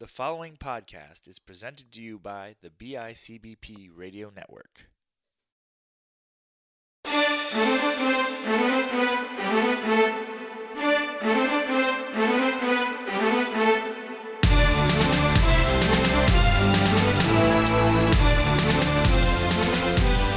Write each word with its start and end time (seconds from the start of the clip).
The 0.00 0.06
following 0.06 0.56
podcast 0.56 1.26
is 1.26 1.40
presented 1.40 1.90
to 1.90 2.00
you 2.00 2.20
by 2.20 2.54
the 2.62 2.70
BICBP 2.70 3.90
Radio 3.92 4.30
Network. 4.30 4.86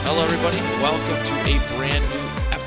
Hello, 0.07 0.23
everybody. 0.23 0.57
Welcome 0.81 1.23
to 1.23 1.33
a 1.35 1.77
brand 1.77 2.10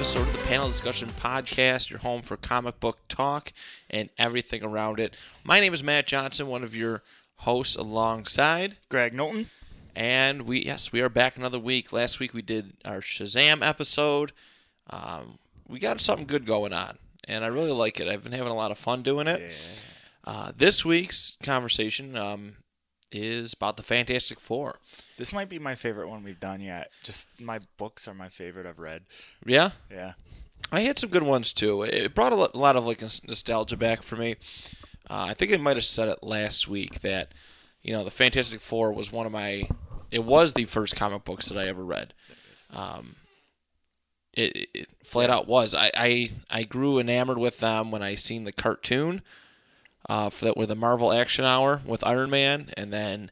episode 0.05 0.29
of 0.29 0.33
the 0.35 0.49
Panel 0.49 0.67
Discussion 0.67 1.09
Podcast, 1.09 1.89
your 1.89 1.99
home 2.01 2.21
for 2.21 2.37
comic 2.37 2.79
book 2.79 2.99
talk 3.09 3.55
and 3.89 4.11
everything 4.19 4.63
around 4.63 5.01
it. 5.01 5.17
My 5.45 5.61
name 5.61 5.73
is 5.73 5.83
Matt 5.83 6.07
Johnson, 6.07 6.47
one 6.47 6.63
of 6.63 6.77
your 6.77 7.03
hosts 7.37 7.75
alongside. 7.75 8.77
Graig 8.91 9.15
Knowlton. 9.15 9.47
And 9.97 10.43
we, 10.43 10.59
yes, 10.59 10.93
we 10.93 11.01
are 11.01 11.09
back 11.09 11.39
another 11.39 11.59
week. 11.59 11.91
Last 11.91 12.21
week 12.21 12.35
we 12.35 12.43
did 12.43 12.75
our 12.85 12.99
Shazam 12.99 13.67
episode. 13.67 14.33
Um, 14.91 15.39
we 15.67 15.79
got 15.79 16.03
something 16.03 16.27
good 16.27 16.45
going 16.45 16.75
on, 16.75 16.99
and 17.27 17.43
I 17.43 17.49
really 17.49 17.73
like 17.73 17.99
it. 17.99 18.07
I've 18.07 18.25
been 18.25 18.33
having 18.33 18.53
a 18.53 18.57
lot 18.57 18.73
of 18.73 18.77
fun 18.77 19.01
doing 19.01 19.27
it. 19.27 19.55
Uh, 20.23 20.53
this 20.55 20.85
week's 20.85 21.39
conversation 21.43 22.15
um, 22.15 22.57
is 23.15 23.53
about 23.55 23.77
the 23.77 23.83
Fantastic 23.83 24.39
Four. 24.41 24.77
This 25.17 25.33
might 25.33 25.49
be 25.49 25.59
my 25.59 25.75
favorite 25.75 26.09
one 26.09 26.25
we've 26.25 26.41
done 26.41 26.61
yet. 26.61 26.91
Just 27.03 27.41
my 27.41 27.61
books 27.79 28.09
are 28.09 28.15
my 28.15 28.29
favorite 28.29 28.67
I've 28.67 28.79
read. 28.81 29.03
Yeah? 29.47 29.71
Yeah. 29.91 30.15
I 30.73 30.81
had 30.81 30.99
some 30.99 31.11
good 31.11 31.23
ones 31.23 31.53
too. 31.53 31.83
It 31.83 32.15
brought 32.15 32.33
a 32.33 32.59
lot 32.59 32.77
of 32.77 32.87
like 32.87 33.01
nostalgia 33.01 33.77
back 33.77 34.03
for 34.03 34.17
me. 34.17 34.37
Uh, 35.09 35.27
I 35.29 35.35
think 35.35 35.53
I 35.53 35.57
might 35.59 35.77
have 35.77 35.85
said 35.85 36.09
it 36.09 36.23
last 36.23 36.67
week 36.67 37.01
that 37.01 37.33
you 37.83 37.93
know 37.93 38.03
the 38.03 38.11
Fantastic 38.11 38.61
Four 38.61 38.93
was 38.93 39.13
one 39.13 39.27
of 39.27 39.33
my. 39.33 39.69
It 40.11 40.25
was 40.25 40.55
the 40.55 40.65
first 40.65 40.97
comic 40.97 41.25
books 41.25 41.49
that 41.49 41.59
I 41.59 41.69
ever 41.69 41.85
read. 41.85 42.15
Um, 42.73 43.17
it, 44.33 44.57
it- 44.57 44.69
it 44.75 44.89
flat 45.05 45.31
out 45.31 45.47
was. 45.47 45.75
I, 45.75 45.91
I 45.95 46.31
I 46.51 46.63
grew 46.65 46.99
enamored 46.99 47.39
with 47.39 47.59
them 47.61 47.91
when 47.91 48.03
I 48.03 48.15
seen 48.17 48.45
the 48.45 48.53
cartoon. 48.53 49.23
Uh, 50.07 50.29
for 50.29 50.45
that 50.45 50.57
with 50.57 50.69
the 50.69 50.75
Marvel 50.75 51.13
Action 51.13 51.45
Hour 51.47 51.81
with 51.87 52.07
Iron 52.07 52.29
Man, 52.29 52.71
and 52.77 52.93
then, 52.93 53.31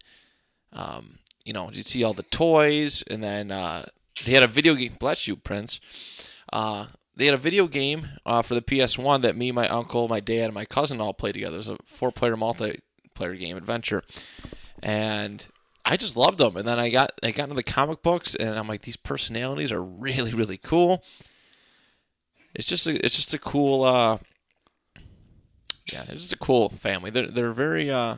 um, 0.73 1.19
you 1.45 1.53
know, 1.53 1.71
you'd 1.71 1.87
see 1.87 2.03
all 2.03 2.15
the 2.15 2.23
toys, 2.23 3.03
and 3.11 3.23
then 3.23 3.51
uh, 3.51 3.85
they 4.25 4.33
had 4.33 4.43
a 4.43 4.47
video 4.47 4.75
game. 4.75 4.97
Bless 4.99 5.29
you, 5.29 5.37
Prince. 5.37 5.81
Uh, 6.51 6.87
they 7.15 7.27
had 7.27 7.35
a 7.35 7.39
video 7.39 7.67
game 7.67 8.07
uh, 8.25 8.43
for 8.43 8.55
the 8.55 8.63
PS1 8.63 9.21
that 9.23 9.37
me, 9.37 9.53
my 9.53 9.69
uncle, 9.69 10.09
my 10.09 10.21
dad, 10.21 10.45
and 10.45 10.55
my 10.55 10.65
cousin 10.65 11.01
all 11.01 11.13
played 11.13 11.35
together. 11.35 11.57
It 11.57 11.59
was 11.59 11.69
a 11.69 11.77
four-player 11.85 12.37
multiplayer 12.37 13.39
game 13.39 13.57
adventure, 13.57 14.03
and 14.83 15.47
I 15.85 15.97
just 15.97 16.17
loved 16.17 16.39
them. 16.39 16.57
And 16.57 16.67
then 16.67 16.79
I 16.79 16.89
got 16.89 17.13
I 17.23 17.33
got 17.33 17.45
into 17.45 17.55
the 17.55 17.63
comic 17.63 18.03
books, 18.03 18.35
and 18.35 18.59
I'm 18.59 18.69
like, 18.69 18.83
these 18.83 18.97
personalities 18.97 19.73
are 19.73 19.83
really 19.83 20.33
really 20.33 20.57
cool. 20.59 21.05
It's 22.55 22.69
just 22.69 22.87
a, 22.87 23.05
it's 23.05 23.17
just 23.17 23.35
a 23.35 23.39
cool 23.39 23.85
uh, 23.85 24.19
yeah, 25.91 26.03
it's 26.03 26.13
just 26.23 26.33
a 26.33 26.39
cool 26.39 26.69
family. 26.69 27.11
They're 27.11 27.27
they're 27.29 27.53
very 27.53 27.91
uh, 27.91 28.17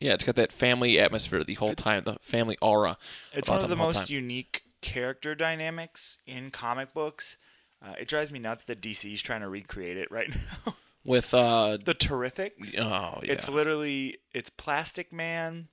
yeah, 0.00 0.14
it's 0.14 0.24
got 0.24 0.34
that 0.36 0.50
family 0.52 0.98
atmosphere 0.98 1.44
the 1.44 1.54
whole 1.54 1.74
time, 1.74 2.02
the 2.04 2.14
family 2.20 2.56
aura. 2.60 2.96
It's 3.32 3.48
one 3.48 3.60
of 3.60 3.68
the 3.68 3.76
whole 3.76 3.86
most 3.86 4.08
time. 4.08 4.14
unique 4.16 4.62
character 4.80 5.34
dynamics 5.34 6.18
in 6.26 6.50
comic 6.50 6.92
books. 6.92 7.36
Uh, 7.80 7.94
it 8.00 8.08
drives 8.08 8.30
me 8.30 8.38
nuts 8.38 8.64
that 8.64 8.80
DC 8.80 9.12
is 9.12 9.22
trying 9.22 9.40
to 9.42 9.48
recreate 9.48 9.96
it 9.96 10.10
right 10.10 10.28
now. 10.66 10.74
with 11.04 11.32
uh, 11.34 11.78
the 11.84 11.94
Terrifics. 11.94 12.76
oh 12.80 13.20
yeah, 13.22 13.32
It's 13.32 13.48
literally 13.48 14.18
it's 14.34 14.50
Plastic 14.50 15.12
Man, 15.12 15.68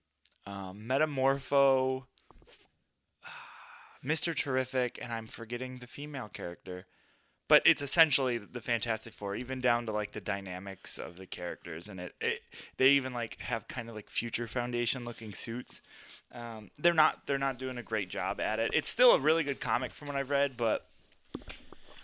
um, 0.45 0.87
Metamorpho, 0.87 2.05
Mister 4.03 4.33
Terrific, 4.33 4.99
and 5.01 5.11
I'm 5.11 5.27
forgetting 5.27 5.77
the 5.79 5.87
female 5.87 6.29
character. 6.29 6.85
But 7.49 7.63
it's 7.65 7.81
essentially 7.81 8.37
the 8.37 8.61
Fantastic 8.61 9.11
Four, 9.11 9.35
even 9.35 9.59
down 9.59 9.85
to 9.87 9.91
like 9.91 10.11
the 10.11 10.21
dynamics 10.21 10.97
of 10.97 11.17
the 11.17 11.25
characters, 11.25 11.89
and 11.89 11.99
it, 11.99 12.13
it 12.21 12.41
they 12.77 12.91
even 12.91 13.11
like 13.11 13.41
have 13.41 13.67
kind 13.67 13.89
of 13.89 13.95
like 13.95 14.09
Future 14.09 14.47
Foundation 14.47 15.03
looking 15.03 15.33
suits. 15.33 15.81
Um, 16.31 16.69
they're 16.77 16.93
not 16.93 17.25
they're 17.25 17.39
not 17.39 17.57
doing 17.57 17.77
a 17.77 17.83
great 17.83 18.07
job 18.07 18.39
at 18.39 18.59
it. 18.59 18.71
It's 18.73 18.87
still 18.87 19.11
a 19.11 19.19
really 19.19 19.43
good 19.43 19.59
comic 19.59 19.91
from 19.91 20.07
what 20.07 20.15
I've 20.15 20.29
read, 20.29 20.57
but 20.57 20.85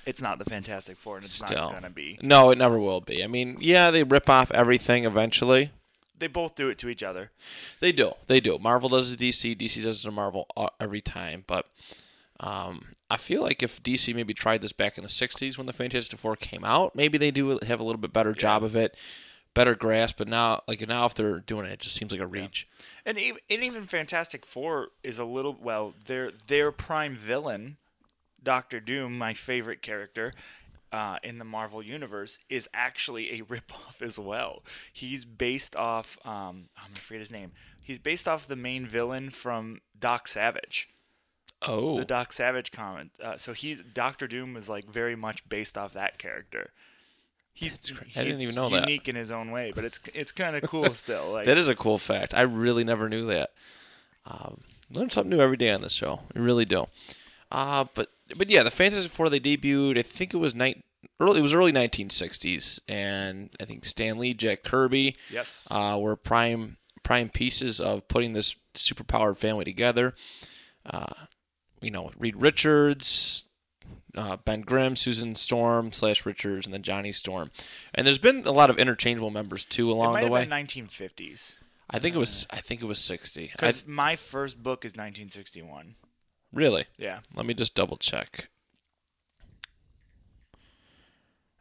it's 0.05 0.21
not 0.21 0.39
the 0.39 0.45
Fantastic 0.45 0.97
Four, 0.97 1.17
and 1.17 1.25
it's 1.25 1.33
Still. 1.33 1.55
not 1.55 1.73
gonna 1.73 1.89
be. 1.89 2.19
No, 2.21 2.51
it 2.51 2.57
never 2.57 2.79
will 2.79 3.01
be. 3.01 3.23
I 3.23 3.27
mean, 3.27 3.57
yeah, 3.59 3.91
they 3.91 4.03
rip 4.03 4.29
off 4.29 4.51
everything 4.51 5.05
eventually. 5.05 5.71
They 6.17 6.27
both 6.27 6.55
do 6.55 6.69
it 6.69 6.77
to 6.79 6.89
each 6.89 7.03
other. 7.03 7.31
They 7.81 7.91
do. 7.91 8.13
They 8.27 8.39
do. 8.39 8.57
Marvel 8.57 8.89
does 8.89 9.11
it 9.11 9.19
to 9.19 9.25
DC. 9.25 9.55
DC 9.57 9.83
does 9.83 9.99
it 9.99 10.03
to 10.03 10.11
Marvel 10.11 10.47
uh, 10.55 10.69
every 10.79 11.01
time. 11.01 11.43
But 11.45 11.67
um, 12.39 12.85
I 13.09 13.17
feel 13.17 13.41
like 13.41 13.63
if 13.63 13.81
DC 13.81 14.13
maybe 14.13 14.33
tried 14.33 14.61
this 14.61 14.73
back 14.73 14.97
in 14.97 15.03
the 15.03 15.09
60s 15.09 15.57
when 15.57 15.67
the 15.67 15.73
Fantastic 15.73 16.19
Four 16.19 16.35
came 16.35 16.65
out, 16.65 16.95
maybe 16.95 17.17
they 17.17 17.31
do 17.31 17.59
have 17.65 17.79
a 17.79 17.83
little 17.83 18.01
bit 18.01 18.13
better 18.13 18.33
job 18.33 18.63
of 18.63 18.75
it, 18.75 18.97
better 19.53 19.75
grasp. 19.75 20.17
But 20.17 20.27
now, 20.27 20.61
like 20.67 20.85
now, 20.87 21.05
if 21.05 21.15
they're 21.15 21.39
doing 21.39 21.65
it, 21.65 21.71
it 21.71 21.79
just 21.79 21.95
seems 21.95 22.11
like 22.11 22.21
a 22.21 22.27
reach. 22.27 22.67
And 23.05 23.17
even, 23.17 23.39
and 23.49 23.63
even 23.63 23.83
Fantastic 23.85 24.45
Four 24.45 24.89
is 25.03 25.17
a 25.17 25.25
little 25.25 25.57
well, 25.59 25.93
their 26.05 26.31
their 26.47 26.71
prime 26.71 27.15
villain, 27.15 27.77
Doctor 28.43 28.79
Doom, 28.79 29.17
my 29.17 29.33
favorite 29.33 29.81
character 29.81 30.33
uh, 30.91 31.17
in 31.23 31.39
the 31.39 31.45
Marvel 31.45 31.81
universe, 31.81 32.39
is 32.49 32.67
actually 32.73 33.39
a 33.39 33.43
ripoff 33.45 34.01
as 34.01 34.19
well. 34.19 34.63
He's 34.91 35.23
based 35.23 35.75
off 35.77 36.19
um, 36.25 36.69
I'm 36.77 36.89
gonna 36.89 36.99
forget 36.99 37.21
his 37.21 37.31
name. 37.31 37.53
He's 37.81 37.99
based 37.99 38.27
off 38.27 38.45
the 38.45 38.57
main 38.57 38.85
villain 38.85 39.29
from 39.29 39.79
Doc 39.97 40.27
Savage, 40.27 40.89
Oh, 41.67 41.97
the 41.97 42.05
Doc 42.05 42.33
Savage 42.33 42.71
comment. 42.71 43.11
Uh, 43.21 43.37
so 43.37 43.53
he's 43.53 43.81
Doctor 43.81 44.27
Doom 44.27 44.55
is 44.55 44.69
like 44.69 44.85
very 44.85 45.15
much 45.15 45.47
based 45.47 45.77
off 45.77 45.93
that 45.93 46.17
character. 46.17 46.71
He, 47.53 47.67
I 47.67 47.69
didn't 47.69 48.25
he's 48.25 48.43
even 48.43 48.55
know 48.55 48.67
that. 48.69 48.81
unique 48.81 49.07
in 49.07 49.15
his 49.15 49.31
own 49.31 49.49
way, 49.49 49.71
but 49.73 49.85
it's 49.85 49.99
it's 50.13 50.31
kind 50.31 50.55
of 50.55 50.63
cool 50.63 50.85
still. 50.93 51.31
Like 51.31 51.45
that 51.45 51.57
is 51.57 51.69
a 51.69 51.75
cool 51.75 51.97
fact. 51.97 52.33
I 52.33 52.41
really 52.41 52.83
never 52.83 53.07
knew 53.07 53.25
that. 53.27 53.51
Um, 54.25 54.61
learn 54.91 55.09
something 55.09 55.29
new 55.29 55.41
every 55.41 55.57
day 55.57 55.71
on 55.71 55.81
this 55.81 55.93
show. 55.93 56.21
We 56.33 56.41
really 56.41 56.65
do. 56.65 56.85
Uh, 57.51 57.85
but 57.93 58.09
but 58.37 58.49
yeah, 58.49 58.63
the 58.63 58.71
Fantastic 58.71 59.11
Four 59.11 59.29
they 59.29 59.39
debuted. 59.39 59.97
I 59.97 60.01
think 60.01 60.33
it 60.33 60.37
was 60.37 60.53
night 60.53 60.83
early. 61.19 61.39
It 61.39 61.43
was 61.43 61.53
early 61.53 61.71
1960s, 61.71 62.81
and 62.89 63.49
I 63.61 63.65
think 63.65 63.85
Stan 63.85 64.17
Lee, 64.17 64.33
Jack 64.33 64.63
Kirby, 64.63 65.15
yes, 65.31 65.67
uh, 65.71 65.97
were 65.99 66.15
prime 66.15 66.77
prime 67.03 67.29
pieces 67.29 67.79
of 67.79 68.07
putting 68.07 68.33
this 68.33 68.57
superpowered 68.73 69.37
family 69.37 69.63
together. 69.63 70.13
Uh, 70.85 71.13
you 71.85 71.91
know, 71.91 72.09
Reed 72.17 72.35
Richards, 72.35 73.47
uh, 74.17 74.37
Ben 74.37 74.61
Grimm, 74.61 74.95
Susan 74.95 75.35
Storm 75.35 75.91
slash 75.91 76.25
Richards, 76.25 76.65
and 76.65 76.73
then 76.73 76.81
Johnny 76.81 77.11
Storm. 77.11 77.51
And 77.93 78.07
there's 78.07 78.17
been 78.17 78.43
a 78.45 78.51
lot 78.51 78.71
of 78.71 78.79
interchangeable 78.79 79.29
members 79.29 79.65
too 79.65 79.91
along 79.91 80.19
the 80.19 80.27
way. 80.27 80.45
been 80.45 80.49
1950s. 80.49 81.57
I 81.87 81.99
think 81.99 82.15
it 82.15 82.17
was. 82.17 82.47
I 82.49 82.57
think 82.57 82.81
it 82.81 82.87
was 82.87 82.97
60. 82.99 83.51
Because 83.51 83.85
my 83.85 84.15
first 84.15 84.63
book 84.63 84.83
is 84.83 84.93
1961. 84.93 85.93
really? 86.51 86.85
Yeah. 86.97 87.19
Let 87.35 87.45
me 87.45 87.53
just 87.53 87.75
double 87.75 87.97
check. 87.97 88.49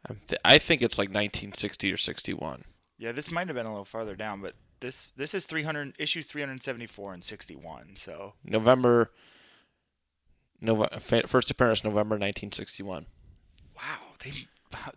I'm 0.09 0.17
th- 0.27 0.41
I 0.43 0.57
think 0.57 0.81
it's 0.81 0.97
like 0.97 1.09
1960 1.09 1.91
or 1.93 1.97
61. 1.97 2.63
Yeah, 2.97 3.11
this 3.11 3.29
might 3.29 3.45
have 3.47 3.55
been 3.55 3.65
a 3.67 3.71
little 3.71 3.85
farther 3.85 4.15
down, 4.15 4.41
but 4.41 4.55
this 4.79 5.11
this 5.11 5.35
is 5.35 5.45
300 5.45 5.93
issues 5.99 6.25
374 6.25 7.13
and 7.13 7.23
61. 7.23 7.95
So 7.95 8.33
November. 8.43 9.11
Nova, 10.61 10.99
first 10.99 11.51
appearance 11.51 11.83
November 11.83 12.15
1961. 12.15 13.05
wow, 13.75 13.97
they 14.23 14.31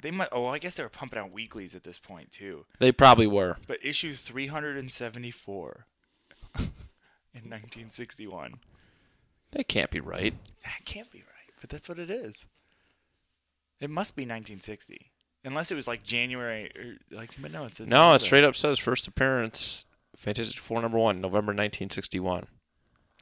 they 0.00 0.10
might. 0.10 0.28
Oh, 0.32 0.46
I 0.46 0.58
guess 0.58 0.74
they 0.74 0.82
were 0.82 0.88
pumping 0.88 1.18
out 1.18 1.32
weeklies 1.32 1.74
at 1.74 1.84
this 1.84 1.98
point 1.98 2.30
too. 2.32 2.66
They 2.78 2.92
probably 2.92 3.26
were. 3.26 3.56
But 3.66 3.84
issue 3.84 4.12
374 4.12 5.86
in 6.58 6.62
1961. 7.32 8.54
That 9.52 9.68
can't 9.68 9.90
be 9.90 10.00
right. 10.00 10.34
That 10.64 10.84
can't 10.84 11.10
be 11.10 11.20
right, 11.20 11.54
but 11.60 11.70
that's 11.70 11.88
what 11.88 11.98
it 11.98 12.10
is. 12.10 12.48
It 13.80 13.90
must 13.90 14.16
be 14.16 14.22
1960, 14.22 15.12
unless 15.44 15.70
it 15.70 15.76
was 15.76 15.88
like 15.88 16.02
January 16.02 16.70
or 16.76 17.16
like. 17.16 17.30
But 17.40 17.52
no, 17.52 17.64
it's 17.64 17.80
No, 17.80 18.14
it 18.14 18.20
straight 18.20 18.44
up 18.44 18.56
says 18.56 18.78
first 18.78 19.06
appearance 19.06 19.84
Fantastic 20.18 20.58
Four 20.58 20.82
number 20.82 20.98
one, 20.98 21.20
November 21.20 21.50
1961. 21.52 22.46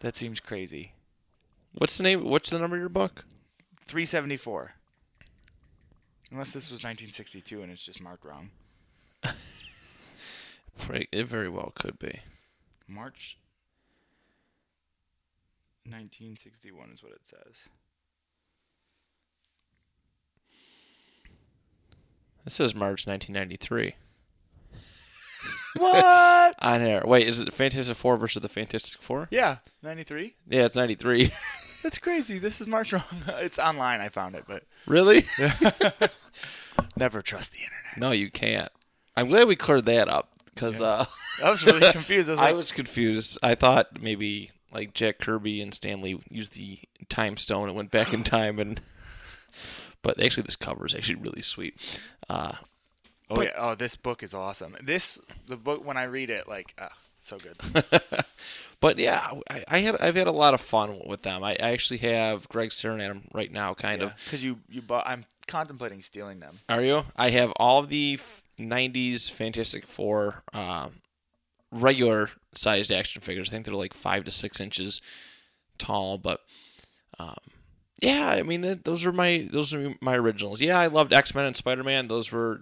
That 0.01 0.17
seems 0.17 0.41
crazy. 0.41 0.95
What's 1.77 1.99
the 1.99 2.05
name? 2.05 2.25
What's 2.25 2.51
the 2.51 2.59
number 2.59 2.77
of 2.77 2.81
your 2.81 2.89
book? 2.89 3.25
374. 3.85 4.73
Unless 6.33 6.53
this 6.53 6.71
was 6.71 6.83
1962 6.83 7.63
and 7.63 7.71
it's 7.71 7.85
just 7.85 8.01
marked 8.01 8.25
wrong. 8.25 8.51
It 11.11 11.27
very 11.27 11.49
well 11.49 11.73
could 11.75 11.99
be. 11.99 12.21
March 12.87 13.39
1961 15.85 16.91
is 16.93 17.03
what 17.03 17.13
it 17.13 17.23
says. 17.25 17.69
This 22.45 22.55
says 22.55 22.75
March 22.75 23.07
1993. 23.07 23.95
What? 25.79 26.55
on 26.63 26.81
air. 26.81 27.03
Wait, 27.05 27.27
is 27.27 27.41
it 27.41 27.53
Fantastic 27.53 27.97
Four 27.97 28.17
versus 28.17 28.41
the 28.43 28.49
Fantastic 28.49 29.01
Four? 29.01 29.29
Yeah, 29.31 29.59
93. 29.83 30.35
Yeah, 30.49 30.65
it's 30.65 30.77
ninety 30.77 30.95
three. 30.95 31.31
That's 31.87 31.99
crazy. 31.99 32.41
This 32.41 32.61
is 32.61 32.67
March 32.67 32.93
wrong. 32.93 33.05
It's 33.39 33.61
online. 33.61 34.01
I 34.01 34.09
found 34.09 34.35
it, 34.35 34.43
but 34.49 34.65
really? 34.89 35.23
never 36.97 37.23
trust 37.23 37.53
the 37.53 37.61
internet. 37.61 37.97
no, 37.97 38.11
you 38.11 38.29
can't. 38.29 38.73
I'm 39.17 39.29
glad 39.29 39.47
we 39.47 39.55
cleared 39.55 39.85
that 39.85 40.09
up 40.09 40.33
because 40.53 40.83
uh, 40.83 41.05
I 41.45 41.49
was 41.49 41.65
really 41.65 41.93
confused. 41.93 42.29
I 42.29 42.33
was 42.33 42.41
I 42.41 42.53
was 42.55 42.73
confused. 42.73 43.39
I 43.41 43.55
thought 43.55 44.03
maybe 44.03 44.51
like 44.73 44.95
Jack 44.95 45.21
Kirby 45.21 45.63
and 45.63 45.73
Stan 45.73 46.03
Lee 46.03 46.21
used 46.29 46.57
the 46.57 46.81
time 47.09 47.37
stone 47.37 47.69
and 47.69 47.77
went 47.77 47.93
back 47.93 48.13
in 48.13 48.25
time 48.25 48.59
and. 48.59 48.81
But 50.03 50.21
actually, 50.21 50.43
this 50.43 50.57
cover 50.57 50.87
is 50.87 50.95
actually 50.95 51.17
really 51.17 51.43
sweet. 51.43 52.01
Uh, 52.29 52.55
oh 53.31 53.43
yeah, 53.43 53.53
oh 53.57 53.77
this 53.77 53.95
book 53.95 54.25
is 54.25 54.35
awesome. 54.35 54.77
This 54.83 55.21
the 55.47 55.57
book 55.57 55.85
when 55.85 55.97
I 55.97 56.05
read 56.05 56.31
it, 56.31 56.49
like, 56.49 56.75
it's 56.77 56.95
so 57.27 57.39
good. 57.39 57.57
But 58.81 58.99
yeah, 58.99 59.31
I, 59.51 59.65
I 59.69 59.79
had 59.79 59.97
I've 60.01 60.17
had 60.17 60.27
a 60.27 60.33
lot 60.33 60.55
of 60.55 60.61
fun 60.61 61.01
with 61.07 61.23
them. 61.23 61.43
I, 61.43 61.53
I 61.53 61.71
actually 61.71 61.99
have 61.99 62.49
Graig 62.49 62.73
staring 62.73 63.01
at 63.01 63.09
them 63.09 63.23
right 63.33 63.51
now, 63.51 63.75
kind 63.75 64.03
of. 64.03 64.15
because 64.25 64.45
you 64.45 64.59
you 64.69 64.83
bought. 64.83 65.09
I'm 65.09 65.25
contemplating 65.49 66.03
stealing 66.03 66.41
them. 66.41 66.55
Are 66.69 66.83
you? 66.83 67.03
I 67.17 67.31
have 67.31 67.53
all 67.57 67.83
the 67.83 68.19
'90s 68.59 69.31
Fantastic 69.31 69.85
Four 69.85 70.43
um, 70.53 70.93
regular 71.73 72.31
sized 72.53 72.93
action 72.93 73.23
figures. 73.23 73.49
I 73.49 73.53
think 73.53 73.65
they're 73.65 73.75
like 73.75 73.95
five 73.95 74.25
to 74.25 74.31
six 74.31 74.61
inches 74.61 75.01
tall, 75.79 76.19
but 76.19 76.41
um, 77.19 77.35
yeah, 78.03 78.29
I 78.35 78.43
mean 78.43 78.83
those 78.85 79.07
are 79.07 79.13
my 79.13 79.49
those 79.51 79.73
are 79.73 79.95
my 80.03 80.17
originals. 80.17 80.61
Yeah, 80.61 80.79
I 80.79 80.89
loved 80.89 81.15
X 81.15 81.35
Men 81.35 81.47
and 81.47 81.57
Spider 81.57 81.83
Man. 81.83 82.09
Those 82.09 82.31
were 82.31 82.61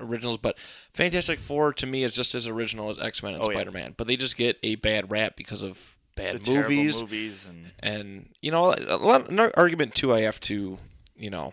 originals, 0.00 0.38
but 0.38 0.58
Fantastic 0.94 1.38
Four 1.38 1.72
to 1.74 1.86
me 1.86 2.02
is 2.04 2.14
just 2.14 2.34
as 2.34 2.46
original 2.46 2.88
as 2.88 3.00
X 3.00 3.22
Men 3.22 3.34
and 3.34 3.42
Oh. 3.44 3.50
Spider 3.50 3.72
Man. 3.72 3.94
But 3.96 4.06
they 4.06 4.16
just 4.16 4.36
get 4.36 4.58
a 4.62 4.76
bad 4.76 5.10
rap 5.10 5.36
because 5.36 5.62
of 5.62 5.98
bad 6.16 6.40
The 6.42 6.52
movies. 6.54 7.00
movies 7.02 7.46
and 7.46 7.72
And 7.80 8.28
you 8.40 8.50
know, 8.50 8.74
a 8.74 8.96
lot 8.96 9.28
an 9.30 9.38
argument 9.54 9.94
too. 9.94 10.12
I 10.14 10.20
have 10.22 10.40
to, 10.40 10.78
you 11.16 11.30
know, 11.30 11.52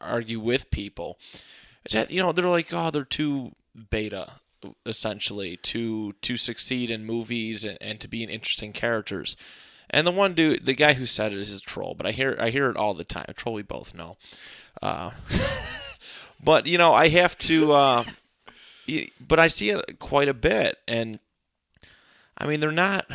argue 0.00 0.40
with 0.40 0.70
people. 0.70 1.18
is 1.86 1.92
that, 1.92 2.10
you 2.10 2.20
know, 2.20 2.32
they're 2.32 2.48
like, 2.48 2.68
oh, 2.72 2.90
they're 2.90 3.04
too 3.04 3.52
beta, 3.90 4.32
essentially, 4.84 5.56
to 5.58 6.12
to 6.22 6.36
succeed 6.36 6.90
in 6.90 7.04
movies 7.04 7.64
and, 7.64 7.78
and 7.80 8.00
to 8.00 8.08
be 8.08 8.22
in 8.22 8.28
interesting 8.30 8.72
characters. 8.72 9.36
And 9.90 10.06
the 10.06 10.10
one 10.10 10.34
dude, 10.34 10.66
the 10.66 10.74
guy 10.74 10.92
who 10.94 11.06
said 11.06 11.32
it 11.32 11.38
is 11.38 11.56
a 11.56 11.60
troll, 11.62 11.94
but 11.96 12.04
I 12.06 12.10
hear 12.10 12.36
I 12.38 12.50
hear 12.50 12.68
it 12.70 12.76
all 12.76 12.92
the 12.94 13.04
time. 13.04 13.24
A 13.28 13.32
troll 13.32 13.54
we 13.54 13.62
both 13.62 13.94
know. 13.94 14.16
Uh, 14.82 15.12
but 16.42 16.66
you 16.66 16.78
know, 16.78 16.94
I 16.94 17.08
have 17.08 17.36
to. 17.38 17.72
Uh, 17.72 18.04
but 19.20 19.38
I 19.38 19.48
see 19.48 19.70
it 19.70 19.98
quite 19.98 20.28
a 20.28 20.34
bit, 20.34 20.78
and 20.86 21.16
I 22.36 22.46
mean, 22.46 22.60
they're 22.60 22.70
not. 22.70 23.06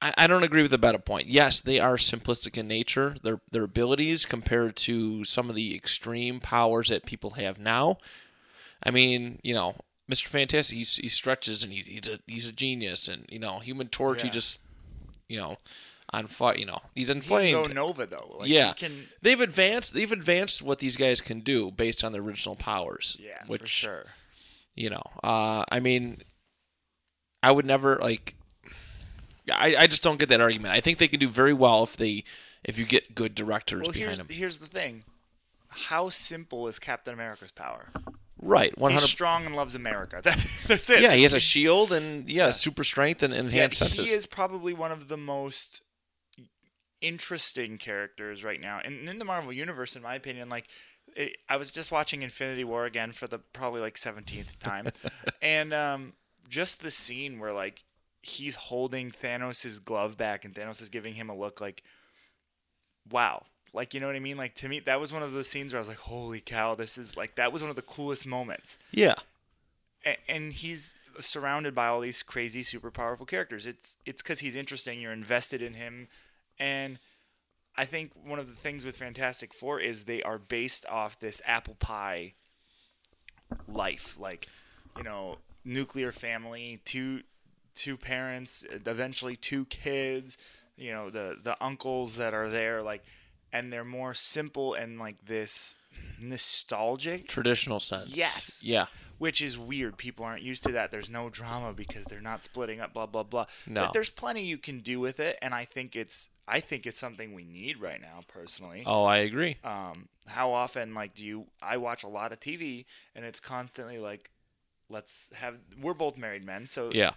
I, 0.00 0.12
I 0.18 0.26
don't 0.26 0.44
agree 0.44 0.62
with 0.62 0.70
the 0.70 0.78
better 0.78 0.98
point. 0.98 1.26
Yes, 1.26 1.60
they 1.60 1.80
are 1.80 1.96
simplistic 1.96 2.58
in 2.58 2.68
nature. 2.68 3.16
Their 3.22 3.40
their 3.50 3.64
abilities 3.64 4.26
compared 4.26 4.76
to 4.76 5.24
some 5.24 5.48
of 5.48 5.56
the 5.56 5.74
extreme 5.74 6.40
powers 6.40 6.90
that 6.90 7.06
people 7.06 7.30
have 7.30 7.58
now. 7.58 7.98
I 8.82 8.90
mean, 8.90 9.40
you 9.42 9.54
know, 9.54 9.76
Mr. 10.10 10.26
Fantastic, 10.26 10.76
he, 10.76 10.84
he 10.84 11.08
stretches 11.08 11.64
and 11.64 11.72
he, 11.72 11.80
he's 11.80 12.08
a 12.08 12.18
he's 12.26 12.48
a 12.48 12.52
genius, 12.52 13.08
and 13.08 13.24
you 13.30 13.38
know, 13.38 13.58
Human 13.60 13.88
Torch, 13.88 14.22
he 14.22 14.28
just, 14.30 14.60
you 15.28 15.38
know, 15.38 15.56
on 16.18 16.26
fire. 16.26 16.56
You 16.56 16.66
know, 16.66 16.78
he's 16.94 17.08
he 17.08 17.12
can 17.14 17.16
inflamed. 17.18 17.68
go 17.68 17.72
Nova 17.72 18.06
though. 18.06 18.30
Like, 18.38 18.48
yeah, 18.48 18.68
he 18.68 18.74
can. 18.74 19.06
they've 19.22 19.40
advanced. 19.40 19.94
They've 19.94 20.10
advanced 20.12 20.62
what 20.62 20.78
these 20.78 20.96
guys 20.96 21.20
can 21.20 21.40
do 21.40 21.70
based 21.70 22.02
on 22.04 22.12
their 22.12 22.22
original 22.22 22.56
powers. 22.56 23.16
Yeah, 23.20 23.38
which 23.46 23.60
for 23.62 23.66
sure. 23.66 24.04
you 24.74 24.90
know, 24.90 25.02
uh, 25.22 25.64
I 25.70 25.80
mean, 25.80 26.22
I 27.42 27.52
would 27.52 27.66
never 27.66 27.96
like. 27.96 28.34
I, 29.52 29.76
I 29.80 29.86
just 29.86 30.02
don't 30.02 30.18
get 30.18 30.30
that 30.30 30.40
argument. 30.40 30.72
I 30.74 30.80
think 30.80 30.96
they 30.98 31.08
can 31.08 31.20
do 31.20 31.28
very 31.28 31.52
well 31.52 31.82
if 31.82 31.96
they 31.98 32.24
if 32.64 32.78
you 32.78 32.86
get 32.86 33.14
good 33.14 33.34
directors 33.34 33.82
Well, 33.82 33.92
behind 33.92 34.06
here's 34.08 34.18
them. 34.18 34.26
here's 34.30 34.58
the 34.58 34.66
thing. 34.66 35.04
How 35.68 36.08
simple 36.08 36.66
is 36.68 36.78
Captain 36.78 37.12
America's 37.12 37.50
power? 37.52 37.88
Right, 38.40 38.76
one 38.78 38.90
He's 38.92 39.00
hundred. 39.00 39.08
strong 39.08 39.46
and 39.46 39.54
loves 39.56 39.74
America. 39.74 40.16
That, 40.24 40.36
that's 40.68 40.88
it. 40.90 41.00
Yeah, 41.02 41.12
he 41.12 41.22
has 41.24 41.32
a 41.34 41.40
shield 41.40 41.92
and 41.92 42.28
yeah, 42.30 42.50
super 42.50 42.84
strength 42.84 43.22
and 43.22 43.32
Yeah, 43.34 43.40
enhanced 43.40 43.78
senses. 43.78 44.08
he 44.08 44.14
is 44.14 44.24
probably 44.26 44.72
one 44.72 44.92
of 44.92 45.08
the 45.08 45.16
most 45.16 45.82
interesting 47.04 47.76
characters 47.78 48.42
right 48.42 48.60
now, 48.60 48.80
and 48.84 49.08
in 49.08 49.18
the 49.18 49.24
Marvel 49.24 49.52
universe, 49.52 49.94
in 49.94 50.02
my 50.02 50.14
opinion. 50.14 50.48
Like, 50.48 50.66
it, 51.14 51.36
I 51.48 51.56
was 51.56 51.70
just 51.70 51.92
watching 51.92 52.22
Infinity 52.22 52.64
War 52.64 52.86
again 52.86 53.12
for 53.12 53.26
the 53.26 53.38
probably 53.38 53.80
like 53.80 53.96
seventeenth 53.96 54.58
time, 54.58 54.88
and 55.42 55.72
um, 55.74 56.12
just 56.48 56.82
the 56.82 56.90
scene 56.90 57.38
where 57.38 57.52
like 57.52 57.84
he's 58.22 58.54
holding 58.54 59.10
Thanos' 59.10 59.84
glove 59.84 60.16
back, 60.16 60.44
and 60.44 60.54
Thanos 60.54 60.80
is 60.80 60.88
giving 60.88 61.14
him 61.14 61.28
a 61.28 61.36
look 61.36 61.60
like, 61.60 61.82
wow. 63.10 63.44
Like 63.72 63.92
you 63.92 63.98
know 64.00 64.06
what 64.06 64.16
I 64.16 64.20
mean? 64.20 64.36
Like 64.36 64.54
to 64.56 64.68
me, 64.68 64.80
that 64.80 65.00
was 65.00 65.12
one 65.12 65.22
of 65.22 65.32
those 65.32 65.48
scenes 65.48 65.72
where 65.72 65.78
I 65.78 65.82
was 65.82 65.88
like, 65.88 65.98
"Holy 65.98 66.40
cow! 66.40 66.74
This 66.74 66.96
is 66.96 67.16
like 67.16 67.34
that 67.34 67.52
was 67.52 67.60
one 67.60 67.70
of 67.70 67.76
the 67.76 67.82
coolest 67.82 68.24
moments." 68.24 68.78
yeah, 68.92 69.14
A- 70.06 70.30
and 70.30 70.52
he's 70.52 70.94
surrounded 71.18 71.74
by 71.74 71.86
all 71.86 72.00
these 72.00 72.22
crazy 72.22 72.62
super 72.62 72.90
powerful 72.90 73.24
characters 73.24 73.68
it's 73.68 73.98
it's 74.04 74.20
because 74.20 74.40
he's 74.40 74.56
interesting 74.56 75.00
you're 75.00 75.12
invested 75.12 75.62
in 75.62 75.74
him 75.74 76.08
and 76.58 76.98
i 77.76 77.84
think 77.84 78.12
one 78.24 78.38
of 78.38 78.46
the 78.46 78.52
things 78.52 78.84
with 78.84 78.96
fantastic 78.96 79.52
four 79.52 79.80
is 79.80 80.04
they 80.04 80.22
are 80.22 80.38
based 80.38 80.86
off 80.88 81.18
this 81.18 81.40
apple 81.46 81.76
pie 81.76 82.34
life. 83.66 84.18
Like 84.18 84.48
you 84.96 85.02
know 85.02 85.38
nuclear 85.64 86.12
family 86.12 86.80
two 86.84 87.22
two 87.74 87.96
parents 87.96 88.64
eventually 88.86 89.34
two 89.34 89.64
kids 89.64 90.36
you 90.76 90.92
know 90.92 91.10
the 91.10 91.36
the 91.42 91.56
uncles 91.64 92.18
that 92.18 92.34
are 92.34 92.50
there 92.50 92.82
like 92.82 93.02
and 93.52 93.72
they're 93.72 93.82
more 93.82 94.12
simple 94.12 94.74
and 94.74 94.98
like 94.98 95.24
this 95.24 95.78
nostalgic 96.20 97.28
traditional 97.28 97.80
sense. 97.80 98.16
Yes. 98.16 98.62
Yeah. 98.64 98.86
which 99.18 99.40
is 99.40 99.56
weird. 99.56 99.96
People 99.96 100.24
aren't 100.24 100.42
used 100.42 100.64
to 100.64 100.72
that. 100.72 100.90
There's 100.90 101.10
no 101.10 101.28
drama 101.30 101.72
because 101.72 102.04
they're 102.06 102.20
not 102.20 102.42
splitting 102.44 102.80
up. 102.80 102.92
Blah 102.92 103.06
blah 103.06 103.22
blah. 103.22 103.46
No. 103.66 103.82
But 103.82 103.92
there's 103.92 104.10
plenty 104.10 104.44
you 104.44 104.58
can 104.58 104.80
do 104.80 104.98
with 105.00 105.20
it, 105.20 105.38
and 105.40 105.54
I 105.54 105.64
think 105.64 105.94
it's 105.96 106.30
I 106.48 106.60
think 106.60 106.86
it's 106.86 106.98
something 106.98 107.32
we 107.32 107.44
need 107.44 107.80
right 107.80 108.00
now 108.00 108.20
personally. 108.28 108.82
Oh, 108.86 109.04
I 109.04 109.18
agree. 109.18 109.56
Um, 109.64 110.08
how 110.26 110.52
often 110.52 110.94
like 110.94 111.14
do 111.14 111.24
you? 111.24 111.46
I 111.62 111.76
watch 111.76 112.02
a 112.04 112.08
lot 112.08 112.32
of 112.32 112.40
TV, 112.40 112.84
and 113.14 113.24
it's 113.24 113.40
constantly 113.40 113.98
like, 113.98 114.30
let's 114.88 115.32
have. 115.36 115.56
We're 115.80 115.94
both 115.94 116.18
married 116.18 116.44
men, 116.44 116.66
so 116.66 116.90
Yeah. 116.92 117.12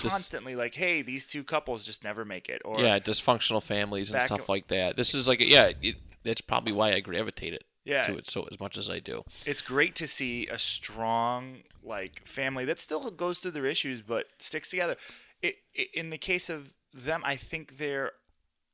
This- 0.00 0.10
constantly 0.10 0.56
like, 0.56 0.74
hey, 0.74 1.02
these 1.02 1.26
two 1.26 1.44
couples 1.44 1.84
just 1.84 2.02
never 2.02 2.24
make 2.24 2.48
it, 2.48 2.62
or 2.64 2.80
yeah, 2.80 2.98
dysfunctional 2.98 3.62
families 3.62 4.10
and 4.10 4.22
stuff 4.22 4.48
like 4.48 4.68
that. 4.68 4.96
This 4.96 5.12
is 5.12 5.28
like 5.28 5.40
yeah, 5.46 5.72
it, 5.82 5.96
that's 6.22 6.40
probably 6.40 6.72
why 6.72 6.92
I 6.94 7.00
gravitate 7.00 7.52
it 7.52 7.64
Yeah. 7.84 8.02
to 8.04 8.16
it 8.16 8.26
so 8.30 8.46
as 8.50 8.60
much 8.60 8.76
as 8.78 8.88
I 8.88 8.98
do. 9.00 9.24
it's 9.46 9.62
great 9.62 9.94
to 9.96 10.06
see 10.06 10.46
a 10.46 10.58
strong 10.58 11.58
like 11.82 12.24
family 12.26 12.64
that 12.66 12.78
still 12.78 13.10
goes 13.10 13.38
through 13.40 13.50
their 13.52 13.66
issues 13.66 14.02
but 14.02 14.26
sticks 14.38 14.70
together. 14.70 14.96
It, 15.42 15.56
it, 15.74 15.88
in 15.92 16.10
the 16.10 16.18
case 16.18 16.48
of 16.48 16.74
them, 16.94 17.22
I 17.24 17.34
think 17.36 17.78
they're 17.78 18.12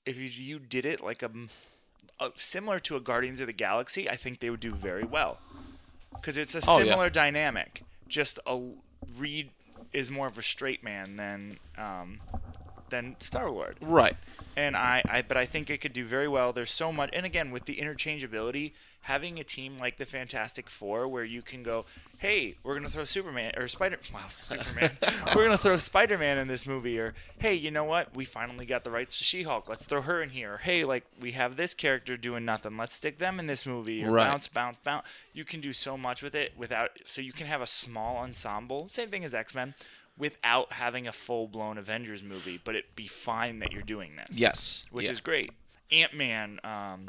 if 0.05 0.39
you, 0.41 0.59
did 0.59 0.87
it 0.87 1.03
like 1.03 1.23
a, 1.23 1.31
a 2.21 2.31
similar 2.37 2.79
to 2.81 2.97
a 2.97 3.01
Guardians 3.01 3.41
of 3.41 3.47
the 3.47 3.53
Galaxy, 3.53 4.09
I 4.09 4.17
think 4.17 4.41
they 4.41 4.49
would 4.51 4.61
do 4.61 4.71
very 4.71 5.05
well 5.05 5.39
because 6.15 6.37
it's 6.39 6.55
a 6.55 6.61
Oh, 6.67 6.79
yeah. 6.79 6.85
similar 6.85 7.11
dynamic. 7.11 7.83
Just 8.09 8.39
a 8.47 8.59
Reed 9.19 9.51
is 9.93 10.11
more 10.11 10.27
of 10.27 10.39
a 10.39 10.43
straight 10.43 10.83
man 10.83 11.17
than 11.17 11.59
um, 11.77 12.21
than 12.91 13.17
Star 13.21 13.51
Lord 13.51 13.77
Right. 13.81 14.15
and 14.57 14.77
I, 14.77 15.03
I 15.09 15.23
but 15.23 15.37
I 15.37 15.45
think 15.47 15.71
it 15.71 15.79
could 15.81 15.93
do 15.93 16.05
very 16.05 16.29
well. 16.29 16.53
There's 16.53 16.71
so 16.71 16.93
much, 16.93 17.11
and 17.13 17.25
again 17.27 17.51
with 17.51 17.65
the 17.67 17.77
interchangeability, 17.77 18.73
having 19.03 19.39
a 19.39 19.45
team 19.45 19.77
like 19.79 19.97
the 19.97 20.05
Fantastic 20.05 20.69
Four 20.69 21.07
where 21.09 21.25
you 21.25 21.41
can 21.41 21.63
go, 21.63 21.87
hey, 22.19 22.57
we're 22.63 22.75
gonna 22.75 22.89
throw 22.89 23.05
Superman 23.05 23.53
or 23.57 23.69
Spider, 23.69 23.99
well, 24.15 24.29
Superman, 24.29 24.91
we're 25.37 25.45
gonna 25.45 25.57
throw 25.59 25.77
Spider-Man 25.77 26.39
in 26.39 26.49
this 26.49 26.67
movie, 26.67 26.99
or 26.99 27.15
hey, 27.39 27.55
you 27.55 27.71
know 27.71 27.85
what, 27.85 28.15
we 28.17 28.25
finally 28.25 28.67
got 28.67 28.85
the 28.85 28.91
rights 28.91 29.19
to 29.19 29.25
She-Hulk, 29.25 29.69
let's 29.69 29.87
throw 29.87 30.03
her 30.03 30.23
in 30.23 30.31
here. 30.31 30.55
Or, 30.55 30.57
hey, 30.59 30.85
like 30.85 31.05
we 31.21 31.33
have 31.33 31.57
this 31.57 31.75
character 31.75 32.17
doing 32.17 32.45
nothing, 32.45 32.77
let's 32.77 32.95
stick 32.95 33.19
them 33.19 33.39
in 33.39 33.47
this 33.47 33.65
movie. 33.67 34.05
Or 34.05 34.11
Right. 34.11 34.27
bounce, 34.29 34.49
bounce, 34.49 34.79
bounce. 34.85 35.07
You 35.33 35.45
can 35.45 35.61
do 35.61 35.73
so 35.73 35.97
much 35.97 36.23
with 36.23 36.35
it 36.35 36.53
without, 36.57 36.91
so 37.05 37.21
you 37.21 37.33
can 37.33 37.47
have 37.47 37.61
a 37.61 37.67
small 37.67 38.17
ensemble. 38.19 38.89
Same 38.89 39.09
thing 39.09 39.25
as 39.25 39.35
X-Men. 39.35 39.75
Without 40.19 40.73
having 40.75 41.07
a 41.07 41.13
full-blown 41.13 41.79
Avengers 41.79 42.23
movie, 42.23 42.61
but 42.63 42.75
it'd 42.75 42.97
be 42.97 43.07
fine 43.07 43.61
that 43.61 43.73
you're 43.73 43.83
doing 43.83 44.17
this 44.17 44.39
Yes. 44.39 44.85
which 44.91 45.07
Yeah. 45.07 45.13
is 45.13 45.21
great. 45.21 45.53
Ant 45.93 46.13
Man. 46.15 46.61
Um, 46.65 47.09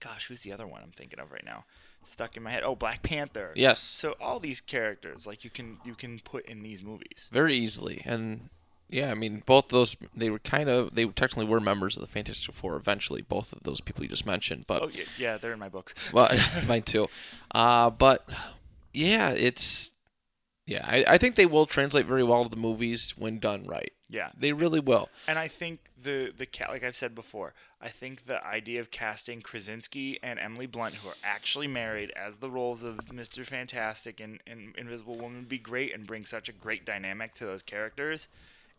gosh, 0.00 0.26
who's 0.26 0.42
the 0.42 0.52
other 0.52 0.66
one 0.66 0.82
I'm 0.82 0.92
thinking 0.92 1.20
of 1.20 1.30
right 1.30 1.44
now? 1.44 1.64
Stuck 2.02 2.36
in 2.36 2.42
my 2.42 2.50
head. 2.50 2.62
Oh, 2.64 2.74
Black 2.74 3.02
Panther. 3.02 3.52
Yes. 3.54 3.80
So 3.80 4.12
all 4.20 4.40
these 4.40 4.60
characters, 4.60 5.26
like 5.26 5.44
you 5.44 5.50
can 5.50 5.78
you 5.84 5.94
can 5.94 6.18
put 6.18 6.44
in 6.46 6.62
these 6.62 6.82
movies. 6.82 7.28
very 7.32 7.54
easily 7.56 8.02
and 8.04 8.48
yeah 8.90 9.10
i 9.10 9.14
mean 9.14 9.42
both 9.46 9.68
those 9.68 9.96
they 10.14 10.28
were 10.28 10.38
kind 10.40 10.68
of 10.68 10.94
they 10.94 11.06
technically 11.06 11.46
were 11.46 11.60
members 11.60 11.96
of 11.96 12.02
the 12.02 12.06
fantastic 12.06 12.54
four 12.54 12.76
eventually 12.76 13.22
both 13.22 13.50
of 13.54 13.62
those 13.62 13.80
people 13.80 14.02
you 14.02 14.08
just 14.08 14.26
mentioned 14.26 14.64
but 14.66 14.82
Oh 14.82 14.90
yeah, 14.92 15.04
yeah, 15.16 15.36
they're 15.38 15.52
in 15.54 15.58
my 15.58 15.70
books. 15.70 16.12
well 16.12 16.28
mine 16.68 16.82
too 16.82 17.08
uh 17.54 17.88
but 17.88 18.28
yeah 18.92 19.30
it's 19.30 19.91
Yeah, 20.64 20.84
I, 20.86 21.04
I 21.08 21.18
think 21.18 21.34
they 21.34 21.46
will 21.46 21.66
translate 21.66 22.06
very 22.06 22.22
well 22.22 22.44
to 22.44 22.48
the 22.48 22.56
movies 22.56 23.14
when 23.18 23.38
done 23.40 23.66
right. 23.66 23.92
Yeah. 24.08 24.28
They 24.38 24.52
really 24.52 24.78
will. 24.78 25.08
And 25.26 25.38
I 25.38 25.48
think 25.48 25.80
the 26.00 26.32
the 26.36 26.46
cat 26.46 26.70
like 26.70 26.84
I've 26.84 26.94
said 26.94 27.14
before, 27.14 27.52
I 27.80 27.88
think 27.88 28.26
the 28.26 28.44
idea 28.46 28.80
of 28.80 28.90
casting 28.90 29.40
Krasinski 29.40 30.20
and 30.22 30.38
Emily 30.38 30.66
Blunt, 30.66 30.94
who 30.96 31.08
are 31.08 31.16
actually 31.24 31.66
married, 31.66 32.12
as 32.14 32.36
the 32.36 32.50
roles 32.50 32.84
of 32.84 32.98
Mr. 33.08 33.44
Fantastic 33.44 34.20
and, 34.20 34.40
and 34.46 34.74
Invisible 34.76 35.16
Woman 35.16 35.38
would 35.38 35.48
be 35.48 35.58
great 35.58 35.92
and 35.92 36.06
bring 36.06 36.24
such 36.24 36.48
a 36.48 36.52
great 36.52 36.84
dynamic 36.84 37.34
to 37.34 37.46
those 37.46 37.62
characters. 37.62 38.28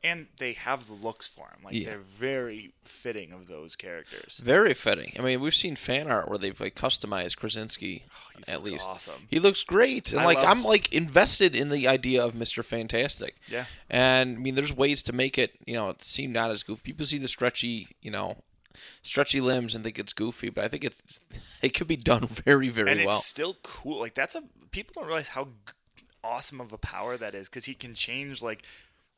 And 0.05 0.27
they 0.37 0.51
have 0.53 0.87
the 0.87 0.93
looks 0.93 1.27
for 1.29 1.47
them. 1.49 1.59
Like 1.63 1.75
Yeah. 1.75 1.85
they're 1.91 1.99
very 1.99 2.73
fitting 2.83 3.31
of 3.31 3.47
those 3.47 3.77
characters. 3.77 4.41
Very 4.43 4.73
fitting. 4.73 5.13
I 5.17 5.21
mean, 5.21 5.39
we've 5.39 5.55
seen 5.55 5.77
fan 5.77 6.11
art 6.11 6.27
where 6.27 6.37
they've 6.37 6.59
like 6.59 6.75
customized 6.75 7.37
Krasinski 7.37 8.03
oh, 8.11 8.29
he 8.45 8.51
at 8.51 8.59
looks 8.59 8.71
least. 8.71 8.89
awesome. 8.89 9.27
He 9.29 9.39
looks 9.39 9.63
great, 9.63 10.11
and 10.11 10.21
I 10.21 10.25
like 10.25 10.39
love- 10.39 10.47
I'm 10.57 10.63
like 10.65 10.93
invested 10.93 11.55
in 11.55 11.69
the 11.69 11.87
idea 11.87 12.21
of 12.21 12.35
Mister 12.35 12.63
Fantastic. 12.63 13.35
Yeah. 13.47 13.65
And 13.89 14.35
I 14.37 14.39
mean, 14.39 14.55
there's 14.55 14.75
ways 14.75 15.01
to 15.03 15.13
make 15.13 15.37
it, 15.37 15.53
you 15.65 15.75
know, 15.75 15.95
seem 15.99 16.33
not 16.33 16.51
as 16.51 16.63
goofy. 16.63 16.81
People 16.83 17.05
see 17.05 17.17
the 17.17 17.29
stretchy, 17.29 17.87
you 18.01 18.11
know, 18.11 18.43
stretchy 19.03 19.39
limbs 19.39 19.73
and 19.73 19.85
think 19.85 19.97
it's 19.99 20.11
goofy, 20.11 20.49
but 20.49 20.65
I 20.65 20.67
think 20.67 20.83
it's 20.83 21.21
it 21.61 21.69
could 21.69 21.87
be 21.87 21.95
done 21.95 22.27
very, 22.27 22.67
very 22.67 22.91
and 22.91 22.99
well. 23.05 23.09
it's 23.15 23.25
still 23.25 23.55
cool. 23.63 24.01
Like 24.01 24.15
that's 24.15 24.35
a 24.35 24.43
people 24.71 24.93
don't 25.01 25.07
realize 25.07 25.29
how 25.29 25.47
awesome 26.25 26.59
of 26.59 26.73
a 26.73 26.77
power 26.77 27.15
that 27.17 27.33
is 27.35 27.47
because 27.49 27.65
he 27.65 27.73
can 27.73 27.93
change 27.93 28.41
like 28.41 28.65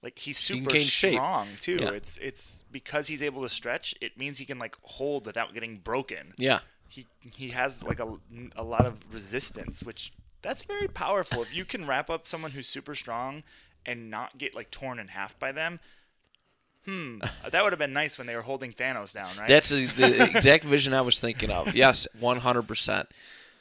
like 0.06 0.18
he's 0.20 0.38
super 0.38 0.70
change 0.72 0.86
shape. 0.86 1.16
strong 1.16 1.48
too. 1.60 1.80
Yeah. 1.82 1.90
It's 1.92 2.18
it's 2.20 2.64
because 2.72 3.08
he's 3.10 3.22
able 3.22 3.42
to 3.42 3.50
stretch. 3.50 3.94
It 4.00 4.18
means 4.18 4.38
he 4.38 4.46
can 4.46 4.60
like 4.60 4.78
hold 4.84 5.26
without 5.26 5.54
getting 5.54 5.78
broken. 5.78 6.34
Yeah. 6.38 6.60
He 6.88 7.06
he 7.36 7.50
has 7.50 7.84
like 7.84 8.00
a, 8.00 8.18
a 8.56 8.64
lot 8.64 8.86
of 8.86 9.14
resistance, 9.14 9.84
which 9.84 10.14
that's 10.42 10.64
very 10.64 10.88
powerful. 10.88 11.42
if 11.42 11.54
you 11.58 11.66
can 11.66 11.86
wrap 11.88 12.10
up 12.10 12.26
someone 12.28 12.52
who's 12.52 12.68
super 12.68 12.96
strong 12.96 13.44
and 13.86 14.10
not 14.10 14.38
get 14.38 14.56
like 14.56 14.72
torn 14.72 15.00
in 15.00 15.10
half 15.10 15.38
by 15.40 15.52
them. 15.52 15.80
Hmm, 16.86 17.18
that 17.50 17.64
would 17.64 17.72
have 17.74 17.80
been 17.80 17.94
nice 17.94 18.20
when 18.20 18.28
they 18.28 18.36
were 18.36 18.44
holding 18.44 18.72
Thanos 18.72 19.12
down, 19.12 19.30
right? 19.40 19.50
That's 19.50 19.70
the, 19.70 19.88
the 19.88 20.24
exact 20.38 20.64
vision 20.66 20.94
I 20.94 21.02
was 21.02 21.20
thinking 21.20 21.50
of. 21.50 21.74
Yes, 21.74 22.08
100%. 22.22 23.08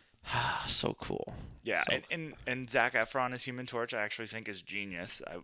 so 0.66 0.94
cool. 1.00 1.32
Yeah, 1.62 1.80
So- 1.88 1.94
and, 1.94 2.04
and 2.10 2.34
and 2.46 2.68
Zac 2.70 2.92
Efron 2.92 3.32
as 3.32 3.44
Human 3.44 3.64
Torch, 3.64 3.94
I 3.94 4.02
actually 4.02 4.26
think 4.26 4.46
is 4.48 4.60
genius. 4.60 5.22
I, 5.26 5.36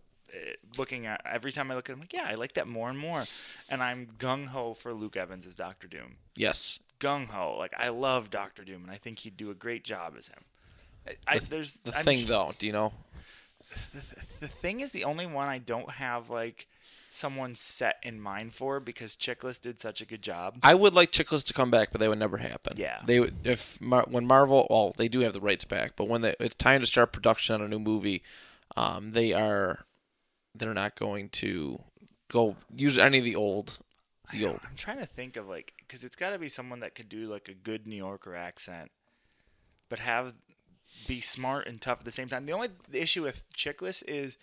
looking 0.78 1.06
at 1.06 1.20
every 1.24 1.52
time 1.52 1.70
I 1.70 1.74
look 1.74 1.88
at 1.88 1.94
him, 1.94 2.00
like, 2.00 2.12
yeah, 2.12 2.26
I 2.28 2.34
like 2.34 2.52
that 2.54 2.66
more 2.68 2.88
and 2.88 2.98
more. 2.98 3.24
And 3.68 3.82
I'm 3.82 4.06
gung 4.06 4.46
ho 4.46 4.74
for 4.74 4.92
Luke 4.92 5.16
Evans 5.16 5.46
as 5.46 5.56
Doctor 5.56 5.88
Doom. 5.88 6.16
Yes. 6.36 6.78
Gung 6.98 7.26
ho, 7.28 7.56
like 7.58 7.72
I 7.76 7.88
love 7.88 8.30
Doctor 8.30 8.62
Doom, 8.64 8.82
and 8.82 8.90
I 8.90 8.96
think 8.96 9.20
he'd 9.20 9.36
do 9.36 9.50
a 9.50 9.54
great 9.54 9.84
job 9.84 10.14
as 10.18 10.28
him. 10.28 10.44
I, 11.08 11.14
I, 11.26 11.38
there's 11.38 11.80
The 11.80 11.96
I'm 11.96 12.04
thing, 12.04 12.26
though, 12.26 12.52
do 12.58 12.66
you 12.66 12.72
know? 12.72 12.92
the 13.70 14.48
thing 14.48 14.80
is 14.80 14.90
the 14.92 15.04
only 15.04 15.26
one 15.26 15.48
I 15.48 15.58
don't 15.58 15.90
have 15.92 16.28
like 16.28 16.66
someone 17.10 17.54
set 17.54 17.96
in 18.02 18.20
mind 18.20 18.52
for 18.52 18.80
because 18.80 19.16
Chiklis 19.16 19.60
did 19.60 19.80
such 19.80 20.00
a 20.00 20.04
good 20.04 20.22
job. 20.22 20.58
I 20.62 20.74
would 20.74 20.94
like 20.94 21.12
Chiklis 21.12 21.44
to 21.46 21.52
come 21.52 21.70
back, 21.70 21.90
but 21.90 22.00
that 22.00 22.08
would 22.08 22.18
never 22.18 22.38
happen. 22.38 22.74
Yeah. 22.76 22.98
They 23.04 23.20
would 23.20 23.34
if 23.46 23.80
Mar- 23.80 24.06
when 24.08 24.26
Marvel, 24.26 24.66
well, 24.70 24.94
they 24.96 25.08
do 25.08 25.20
have 25.20 25.32
the 25.32 25.40
rights 25.40 25.64
back, 25.64 25.92
but 25.96 26.08
when 26.08 26.22
they, 26.22 26.34
it's 26.40 26.54
time 26.54 26.80
to 26.80 26.86
start 26.86 27.12
production 27.12 27.54
on 27.54 27.62
a 27.62 27.68
new 27.68 27.78
movie, 27.78 28.22
um, 28.76 29.12
they 29.12 29.32
are 29.32 29.84
they're 30.54 30.74
not 30.74 30.94
going 30.96 31.28
to 31.30 31.80
go 32.28 32.56
use 32.74 32.98
any 32.98 33.18
of 33.18 33.24
the 33.24 33.36
old 33.36 33.78
the 34.32 34.46
old. 34.46 34.60
I'm 34.68 34.76
trying 34.76 34.98
to 34.98 35.06
think 35.06 35.36
of 35.36 35.48
like 35.48 35.74
because 35.78 36.04
it's 36.04 36.16
got 36.16 36.30
to 36.30 36.38
be 36.38 36.48
someone 36.48 36.80
that 36.80 36.94
could 36.94 37.08
do 37.08 37.26
like 37.26 37.48
a 37.48 37.54
good 37.54 37.86
New 37.86 37.96
Yorker 37.96 38.34
accent, 38.34 38.90
but 39.88 39.98
have 40.00 40.34
be 41.06 41.20
smart 41.20 41.66
and 41.66 41.80
tough 41.80 42.00
at 42.00 42.04
the 42.04 42.10
same 42.10 42.28
time. 42.28 42.46
The 42.46 42.52
only 42.52 42.68
issue 42.92 43.22
with 43.22 43.44
Chiklis 43.56 44.02
is 44.06 44.36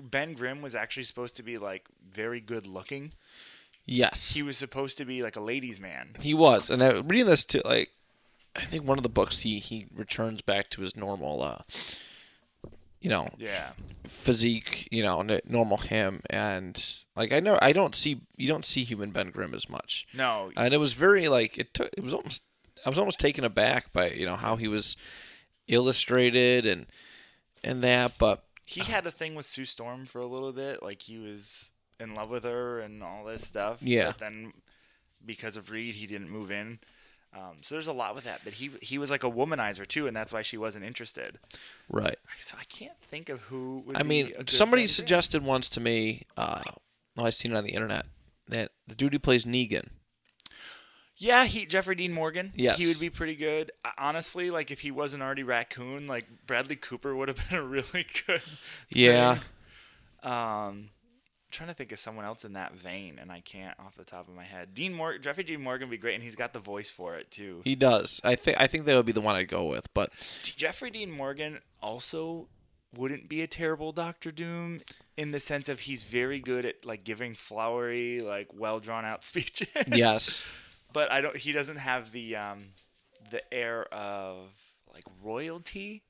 Ben 0.00 0.34
Grimm 0.34 0.62
was 0.62 0.74
actually 0.74 1.04
supposed 1.04 1.36
to 1.36 1.42
be 1.42 1.58
like 1.58 1.86
very 2.08 2.40
good 2.40 2.66
looking. 2.66 3.12
Yes, 3.86 4.32
He 4.32 4.42
was 4.42 4.56
supposed 4.56 4.96
to 4.98 5.04
be 5.04 5.22
like 5.22 5.36
a 5.36 5.42
ladies' 5.42 5.78
man. 5.78 6.10
he 6.20 6.32
was, 6.32 6.70
and 6.70 6.82
I, 6.82 7.00
reading 7.00 7.26
this 7.26 7.44
too, 7.44 7.60
like 7.66 7.90
I 8.56 8.60
think 8.60 8.86
one 8.86 8.98
of 8.98 9.02
the 9.02 9.10
books 9.10 9.42
he 9.42 9.58
he 9.58 9.86
returns 9.94 10.40
back 10.40 10.70
to 10.70 10.80
his 10.80 10.96
normal, 10.96 11.42
uh, 11.42 11.58
you 13.04 13.10
know, 13.10 13.28
Yeah, 13.38 13.72
physique, 14.06 14.88
you 14.90 15.02
know, 15.02 15.20
n- 15.20 15.40
normal 15.46 15.76
him, 15.76 16.22
and 16.30 16.74
like 17.14 17.32
I 17.32 17.40
know 17.40 17.58
I 17.60 17.72
don't 17.72 17.94
see 17.94 18.22
you 18.36 18.48
don't 18.48 18.64
see 18.64 18.82
human 18.82 19.10
Ben 19.10 19.30
Grimm 19.30 19.54
as 19.54 19.68
much. 19.68 20.06
no, 20.14 20.50
and 20.56 20.72
it 20.72 20.78
was 20.78 20.92
very 20.94 21.28
like 21.28 21.58
it 21.58 21.74
took 21.74 21.90
it 21.96 22.02
was 22.02 22.14
almost 22.14 22.42
I 22.84 22.88
was 22.88 22.98
almost 22.98 23.20
taken 23.20 23.44
aback 23.44 23.92
by 23.92 24.10
you 24.10 24.26
know 24.26 24.36
how 24.36 24.56
he 24.56 24.68
was 24.68 24.96
illustrated 25.68 26.66
and 26.66 26.86
and 27.62 27.82
that 27.82 28.12
but 28.18 28.44
he 28.66 28.80
had 28.92 29.06
a 29.06 29.10
thing 29.10 29.34
with 29.34 29.46
Sue 29.46 29.64
Storm 29.64 30.06
for 30.06 30.20
a 30.20 30.26
little 30.26 30.52
bit. 30.52 30.82
Like 30.82 31.02
he 31.02 31.18
was 31.18 31.70
in 32.00 32.14
love 32.14 32.30
with 32.30 32.44
her 32.44 32.80
and 32.80 33.02
all 33.02 33.24
this 33.24 33.46
stuff. 33.46 33.82
Yeah. 33.82 34.06
But 34.08 34.18
then 34.18 34.52
because 35.24 35.56
of 35.56 35.70
Reed, 35.70 35.94
he 35.94 36.06
didn't 36.06 36.30
move 36.30 36.50
in. 36.50 36.78
Um, 37.36 37.56
so 37.62 37.74
there's 37.74 37.88
a 37.88 37.92
lot 37.92 38.14
with 38.14 38.24
that. 38.24 38.40
But 38.44 38.54
he 38.54 38.70
he 38.80 38.98
was 38.98 39.10
like 39.10 39.24
a 39.24 39.30
womanizer 39.30 39.86
too, 39.86 40.06
and 40.06 40.16
that's 40.16 40.32
why 40.32 40.42
she 40.42 40.56
wasn't 40.56 40.84
interested. 40.84 41.38
right 41.90 42.16
So 42.38 42.56
I 42.60 42.64
can't 42.64 42.98
think 43.00 43.28
of 43.28 43.40
who. 43.42 43.82
Would 43.86 43.96
I 43.96 44.02
be 44.02 44.08
mean 44.08 44.32
somebody 44.46 44.86
suggested 44.86 45.44
once 45.44 45.68
to 45.70 45.80
me 45.80 46.22
uh 46.36 46.62
well, 47.16 47.26
I 47.26 47.30
seen 47.30 47.52
it 47.52 47.56
on 47.56 47.64
the 47.64 47.72
internet 47.72 48.06
that 48.48 48.72
the 48.86 48.94
dude 48.94 49.12
who 49.12 49.18
plays 49.18 49.44
Negan 49.44 49.88
Yeah, 51.16 51.44
he 51.44 51.66
Jeffrey 51.66 51.94
Dean 51.94 52.12
Morgan. 52.12 52.52
Yes. 52.54 52.78
he 52.78 52.86
would 52.86 53.00
be 53.00 53.10
pretty 53.10 53.34
good. 53.36 53.70
Honestly, 53.98 54.50
like 54.50 54.70
if 54.70 54.80
he 54.80 54.90
wasn't 54.90 55.22
already 55.22 55.42
Raccoon, 55.42 56.06
like 56.06 56.26
Bradley 56.46 56.76
Cooper 56.76 57.14
would 57.16 57.28
have 57.28 57.48
been 57.50 57.58
a 57.58 57.62
really 57.64 58.06
good. 58.26 58.42
yeah 58.90 59.34
thing. 59.34 60.30
Um, 60.32 60.88
trying 61.54 61.70
to 61.70 61.74
think 61.74 61.92
of 61.92 61.98
someone 61.98 62.24
else 62.24 62.44
in 62.44 62.52
that 62.52 62.74
vein, 62.74 63.18
and 63.20 63.32
I 63.32 63.40
can't 63.40 63.78
off 63.80 63.94
the 63.94 64.04
top 64.04 64.28
of 64.28 64.34
my 64.34 64.44
head. 64.44 64.74
Dean 64.74 64.92
Morgan, 64.92 65.22
Jeffrey 65.22 65.44
Dean 65.44 65.62
Morgan 65.62 65.88
would 65.88 65.92
be 65.92 65.98
great, 65.98 66.14
and 66.14 66.22
he's 66.22 66.36
got 66.36 66.52
the 66.52 66.58
voice 66.58 66.90
for 66.90 67.16
it 67.16 67.30
too. 67.30 67.62
he 67.64 67.74
does 67.74 68.20
I 68.22 68.34
think 68.34 68.60
I 68.60 68.66
think 68.66 68.84
that 68.84 68.96
would 68.96 69.06
be 69.06 69.12
the 69.12 69.20
one 69.22 69.34
I'd 69.34 69.48
go 69.48 69.66
with 69.66 69.92
but 69.94 70.12
Jeffrey 70.42 70.90
Dean 70.90 71.10
Morgan 71.10 71.60
also 71.82 72.48
wouldn't 72.96 73.28
be 73.28 73.42
a 73.42 73.46
terrible 73.46 73.92
Doctor 73.92 74.30
Doom 74.30 74.80
in 75.16 75.30
the 75.30 75.40
sense 75.40 75.68
of 75.68 75.80
he's 75.80 76.04
very 76.04 76.38
good 76.40 76.64
at 76.64 76.84
like 76.84 77.04
giving 77.04 77.34
flowery, 77.34 78.20
like 78.20 78.48
well 78.52 78.78
drawn 78.80 79.04
out 79.04 79.24
speeches. 79.32 79.68
yes 79.88 80.60
but 80.94 81.10
I 81.12 81.20
don't. 81.20 81.36
He 81.36 81.52
doesn't 81.52 81.76
have 81.76 82.12
the 82.12 82.36
um, 82.36 82.58
the 83.30 83.42
air 83.52 83.84
of 83.92 84.56
like 84.90 85.04
royalty. 85.22 86.04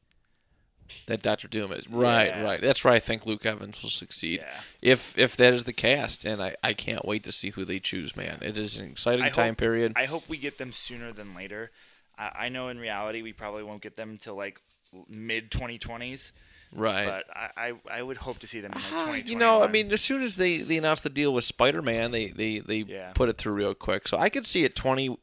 That 1.06 1.22
Doctor 1.22 1.48
Doom 1.48 1.72
is 1.72 1.88
right 1.88 2.26
Yeah. 2.28 2.42
right 2.44 2.60
that's 2.60 2.84
where 2.84 2.92
I 2.94 2.98
think 2.98 3.26
Luke 3.26 3.44
Evans 3.46 3.82
will 3.82 3.90
succeed 3.90 4.40
Yeah. 4.42 4.60
if 4.82 5.16
if 5.18 5.36
that 5.36 5.52
is 5.54 5.64
the 5.64 5.72
cast 5.72 6.24
and 6.24 6.42
I, 6.42 6.56
I 6.62 6.72
can't 6.74 7.04
wait 7.04 7.24
to 7.24 7.32
see 7.32 7.50
who 7.50 7.64
they 7.64 7.78
choose 7.80 8.16
man 8.16 8.38
it 8.42 8.56
is 8.58 8.76
an 8.78 8.90
exciting 8.90 9.24
I 9.24 9.28
time 9.30 9.48
hope, 9.50 9.58
period 9.58 9.92
I 9.96 10.04
hope 10.06 10.28
we 10.28 10.36
get 10.36 10.58
them 10.58 10.72
sooner 10.72 11.12
than 11.12 11.34
later. 11.34 11.70
I, 12.18 12.30
I 12.44 12.48
know 12.48 12.68
in 12.68 12.78
reality 12.78 13.22
we 13.22 13.32
probably 13.32 13.62
won't 13.64 13.82
get 13.82 13.94
them 13.96 14.10
until 14.10 14.36
like 14.36 14.60
mid 15.08 15.50
2020s, 15.50 16.32
right 16.72 17.06
but 17.06 17.24
I, 17.36 17.48
I 17.90 17.98
I 17.98 18.02
would 18.02 18.18
hope 18.18 18.38
to 18.40 18.46
see 18.46 18.60
them 18.60 18.72
in 18.72 18.78
like 18.78 18.84
2021. 18.90 19.26
you 19.26 19.36
know, 19.38 19.62
I 19.64 19.68
mean, 19.68 19.90
as 19.92 20.00
soon 20.00 20.22
as 20.22 20.36
they, 20.36 20.58
they 20.58 20.76
announced 20.76 21.02
the 21.02 21.10
deal 21.10 21.32
with 21.32 21.44
Spider 21.44 21.82
Man, 21.82 22.10
they, 22.12 22.28
they, 22.28 22.60
they 22.60 22.78
Yeah. 22.86 23.10
put 23.14 23.28
it 23.28 23.38
through 23.38 23.54
real 23.54 23.74
quick. 23.74 24.06
So 24.06 24.16
I 24.18 24.28
could 24.28 24.46
see 24.46 24.64
it 24.64 24.76
20, 24.76 25.16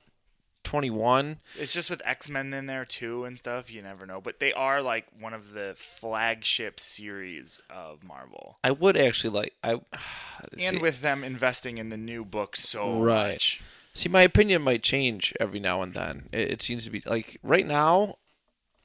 21. 0.64 1.40
it's 1.60 1.74
just 1.74 1.90
with 1.90 2.02
X 2.06 2.30
Men 2.30 2.54
in 2.54 2.66
there 2.66 2.86
too 2.86 3.26
and 3.26 3.38
stuff. 3.38 3.72
You 3.72 3.82
never 3.82 4.06
know, 4.06 4.22
but 4.22 4.40
they 4.40 4.54
are 4.54 4.82
like 4.82 5.06
one 5.20 5.34
of 5.34 5.54
the 5.54 5.74
flagship 5.76 6.80
series 6.80 7.60
of 7.70 8.04
Marvel. 8.04 8.58
I 8.64 8.72
would 8.72 8.98
actually 8.98 9.32
like. 9.38 9.54
I 9.64 9.82
And 10.54 10.76
see, 10.76 10.78
with 10.78 11.02
them 11.02 11.24
investing 11.24 11.78
in 11.78 11.90
the 11.90 11.98
new 11.98 12.24
book 12.26 12.56
so 12.56 13.00
Right. 13.02 13.34
much. 13.34 13.62
see, 13.94 14.10
my 14.10 14.22
opinion 14.24 14.62
might 14.62 14.84
change 14.84 15.34
every 15.40 15.60
now 15.60 15.82
and 15.82 15.94
then. 15.94 16.30
It, 16.32 16.52
it 16.54 16.62
seems 16.62 16.86
to 16.86 16.92
be 16.92 17.02
like 17.06 17.38
right 17.44 17.66
now. 17.68 18.16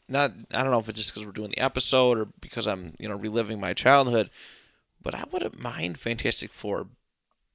Not, 0.08 0.32
I 0.54 0.62
don't 0.62 0.70
know 0.70 0.78
if 0.78 0.88
it's 0.88 0.98
just 0.98 1.12
because 1.12 1.26
we're 1.26 1.32
doing 1.32 1.50
the 1.50 1.58
episode 1.58 2.16
or 2.16 2.26
because 2.40 2.68
I'm, 2.68 2.94
you 3.00 3.08
know, 3.08 3.16
reliving 3.16 3.58
my 3.58 3.74
childhood, 3.74 4.30
but 5.02 5.16
I 5.16 5.24
wouldn't 5.32 5.60
mind 5.60 5.98
Fantastic 5.98 6.52
Four 6.52 6.86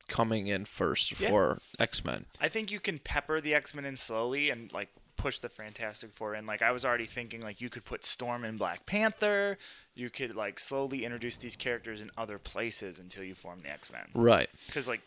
coming 0.08 0.48
in 0.48 0.66
first 0.66 1.20
Yeah. 1.20 1.30
for 1.30 1.60
X 1.80 2.04
Men. 2.04 2.26
I 2.40 2.48
think 2.48 2.72
you 2.72 2.80
can 2.80 3.00
pepper 3.00 3.40
the 3.42 3.54
X 3.54 3.74
Men 3.74 3.86
in 3.86 3.98
slowly 3.98 4.50
and 4.50 4.72
like 4.74 4.90
push 5.18 5.40
the 5.40 5.50
Fantastic 5.50 6.12
Four 6.14 6.34
in. 6.36 6.46
Like 6.46 6.62
I 6.62 6.72
was 6.72 6.84
already 6.86 7.06
thinking, 7.06 7.42
like 7.42 7.62
you 7.62 7.70
could 7.70 7.86
put 7.86 8.04
Storm 8.04 8.44
in 8.44 8.58
Black 8.58 8.86
Panther. 8.86 9.58
You 9.94 10.10
could 10.10 10.36
like 10.36 10.60
slowly 10.60 11.06
introduce 11.06 11.38
these 11.38 11.56
characters 11.56 12.02
in 12.02 12.10
other 12.18 12.38
places 12.40 13.00
until 13.00 13.24
you 13.24 13.36
form 13.36 13.62
the 13.62 13.70
X 13.72 13.92
Men. 13.92 14.08
Right. 14.14 14.50
Because 14.66 14.88
like 14.88 15.02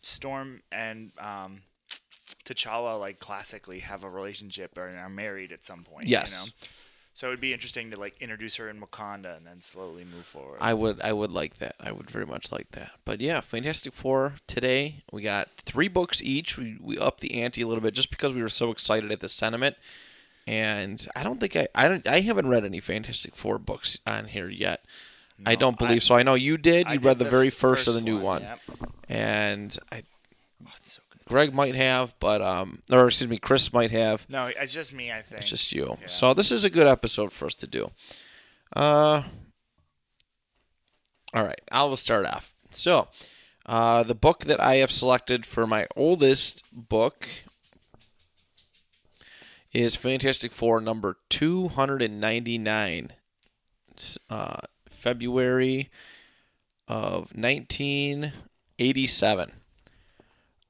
Storm 0.00 0.62
and 0.72 1.12
um, 1.18 1.62
T'Challa 2.44 2.98
like 2.98 3.18
classically 3.20 3.80
have 3.80 4.04
a 4.04 4.08
relationship 4.08 4.76
or 4.76 4.88
are 4.88 5.08
married 5.08 5.52
at 5.52 5.64
some 5.64 5.84
point. 5.84 6.06
Yes. 6.08 6.32
You 6.32 6.46
know? 6.46 6.52
So 7.22 7.28
it 7.28 7.30
would 7.30 7.40
be 7.40 7.52
interesting 7.52 7.92
to 7.92 8.00
like 8.00 8.16
introduce 8.20 8.56
her 8.56 8.68
in 8.68 8.80
Wakanda 8.80 9.36
and 9.36 9.46
then 9.46 9.60
slowly 9.60 10.02
move 10.02 10.24
forward. 10.26 10.58
I 10.60 10.74
would 10.74 11.00
I 11.02 11.12
would 11.12 11.30
like 11.30 11.58
that. 11.58 11.76
I 11.78 11.92
would 11.92 12.10
very 12.10 12.26
much 12.26 12.50
like 12.50 12.72
that. 12.72 12.90
But 13.04 13.20
yeah, 13.20 13.40
Fantastic 13.40 13.92
Four 13.92 14.34
today. 14.48 15.04
We 15.12 15.22
got 15.22 15.48
three 15.58 15.86
books 15.86 16.20
each. 16.20 16.58
We 16.58 16.78
we 16.80 16.98
upped 16.98 17.20
the 17.20 17.40
ante 17.40 17.62
a 17.62 17.68
little 17.68 17.80
bit 17.80 17.94
just 17.94 18.10
because 18.10 18.34
we 18.34 18.42
were 18.42 18.48
so 18.48 18.72
excited 18.72 19.12
at 19.12 19.20
the 19.20 19.28
sentiment. 19.28 19.76
and 20.48 21.06
I 21.14 21.22
don't 21.22 21.38
think 21.38 21.54
I 21.54 21.68
I 21.76 21.86
don't 21.86 22.08
I 22.08 22.22
haven't 22.22 22.48
read 22.48 22.64
any 22.64 22.80
Fantastic 22.80 23.36
Four 23.36 23.60
books 23.60 24.00
on 24.04 24.24
here 24.26 24.48
yet. 24.48 24.84
I 25.46 25.54
don't 25.54 25.80
I- 25.80 25.86
believe 25.86 26.02
so. 26.02 26.16
I 26.16 26.24
know 26.24 26.34
you 26.34 26.56
did. 26.58 26.90
You 26.90 26.98
read 26.98 27.20
the, 27.20 27.24
very 27.30 27.50
first, 27.50 27.86
of 27.86 27.94
the 27.94 28.00
new 28.00 28.18
one, 28.18 28.42
Yep. 28.42 28.58
and 29.08 29.78
I, 29.92 30.02
Oh, 30.66 30.70
it's 30.78 30.94
so 30.94 31.02
good. 31.08 31.21
Graig 31.32 31.52
might 31.54 31.74
have, 31.74 32.14
but 32.20 32.42
um, 32.42 32.82
or 32.90 33.06
excuse 33.06 33.30
me, 33.30 33.38
Chris 33.38 33.72
might 33.72 33.90
have. 33.90 34.28
No, 34.28 34.50
it's 34.54 34.74
just 34.74 34.92
me. 34.92 35.10
I 35.10 35.22
think. 35.22 35.40
It's 35.40 35.48
just 35.50 35.72
you. 35.72 35.96
Yeah. 36.00 36.06
So 36.06 36.34
this 36.34 36.52
is 36.52 36.66
a 36.66 36.70
good 36.70 36.86
episode 36.86 37.32
for 37.32 37.46
us 37.46 37.54
to 37.56 37.66
do. 37.66 37.90
Uh, 38.76 39.22
all 41.32 41.44
right, 41.44 41.60
I 41.70 41.84
will 41.84 41.96
start 41.96 42.26
off. 42.26 42.52
So, 42.70 43.08
uh, 43.64 44.02
the 44.02 44.14
book 44.14 44.40
that 44.40 44.60
I 44.60 44.74
have 44.76 44.90
selected 44.90 45.46
for 45.46 45.66
my 45.66 45.86
oldest 45.96 46.64
book 46.72 47.26
is 49.72 49.96
Fantastic 49.96 50.52
Four 50.52 50.82
number 50.82 51.16
299, 51.30 53.12
uh, 54.28 54.56
February 54.88 55.88
of 56.86 57.34
1987. 57.34 59.61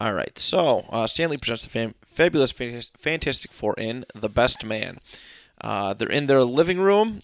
All 0.02 0.14
right, 0.14 0.36
so 0.36 0.84
uh, 0.90 1.06
Stan 1.06 1.30
Lee 1.30 1.36
presents 1.36 1.62
the 1.62 1.70
fam- 1.70 1.94
fabulous 2.04 2.50
Fantastic 2.50 3.52
Four 3.52 3.76
in 3.78 4.04
The 4.12 4.28
Best 4.28 4.64
Man. 4.64 4.98
Uh, 5.60 5.94
they're 5.94 6.10
in 6.10 6.26
their 6.26 6.42
living 6.42 6.80
room 6.80 7.20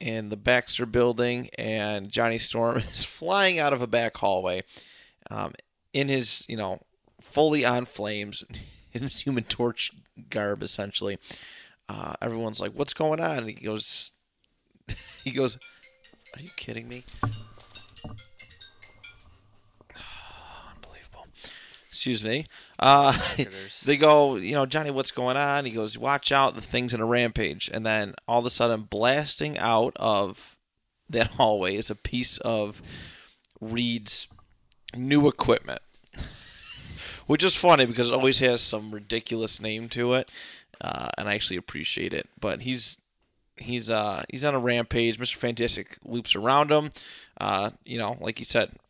in 0.00 0.30
the 0.30 0.36
Baxter 0.36 0.84
building, 0.84 1.48
and 1.56 2.10
Johnny 2.10 2.38
Storm 2.38 2.76
is 2.92 3.04
flying 3.04 3.60
out 3.60 3.72
of 3.72 3.82
a 3.82 3.86
back 3.86 4.16
hallway 4.16 4.64
um, 5.30 5.52
in 5.92 6.08
his, 6.08 6.44
you 6.48 6.56
know, 6.56 6.80
fully 7.20 7.64
on 7.64 7.84
flames, 7.84 8.42
in 8.92 9.02
his 9.02 9.20
human 9.20 9.44
torch 9.44 9.92
garb, 10.28 10.64
essentially. 10.64 11.18
Uh, 11.88 12.14
everyone's 12.20 12.58
like, 12.58 12.72
"What's 12.72 12.94
going 12.94 13.20
on?" 13.20 13.38
And 13.38 13.48
he 13.48 13.54
goes, 13.54 14.12
"He 15.22 15.30
goes, 15.30 15.56
are 16.34 16.42
you 16.42 16.50
kidding 16.56 16.88
me?" 16.88 17.04
Excuse 21.96 22.22
me. 22.22 22.44
Uh, 22.78 23.16
they 23.86 23.96
go, 23.96 24.36
you 24.36 24.52
know, 24.52 24.66
Johnny, 24.66 24.90
what's 24.90 25.10
going 25.10 25.38
on? 25.38 25.64
He 25.64 25.70
goes, 25.70 25.96
watch 25.96 26.30
out, 26.30 26.54
the 26.54 26.60
thing's 26.60 26.92
in 26.92 27.00
a 27.00 27.06
rampage. 27.06 27.70
And 27.72 27.86
then 27.86 28.14
all 28.28 28.40
of 28.40 28.44
a 28.44 28.50
sudden, 28.50 28.82
blasting 28.82 29.56
out 29.56 29.94
of 29.96 30.58
that 31.08 31.26
hallway 31.32 31.74
is 31.74 31.88
a 31.88 31.94
piece 31.94 32.36
of 32.38 32.82
Reed's 33.62 34.28
new 34.94 35.26
equipment, 35.26 35.80
which 37.26 37.42
is 37.42 37.56
funny 37.56 37.86
because 37.86 38.12
it 38.12 38.14
always 38.14 38.40
has 38.40 38.60
some 38.60 38.90
ridiculous 38.90 39.58
name 39.58 39.88
to 39.88 40.12
it, 40.12 40.30
uh, 40.82 41.08
and 41.16 41.30
I 41.30 41.34
actually 41.34 41.56
appreciate 41.56 42.12
it. 42.12 42.28
But 42.38 42.60
he's 42.60 42.98
he's 43.56 43.88
uh 43.88 44.22
he's 44.30 44.44
on 44.44 44.54
a 44.54 44.60
rampage. 44.60 45.18
Mister 45.18 45.38
Fantastic 45.38 45.96
loops 46.04 46.36
around 46.36 46.70
him. 46.70 46.90
Uh, 47.40 47.70
you 47.86 47.96
know, 47.96 48.18
like 48.20 48.38
you 48.38 48.44
said, 48.44 48.72
he, 48.72 48.74
he 48.74 48.85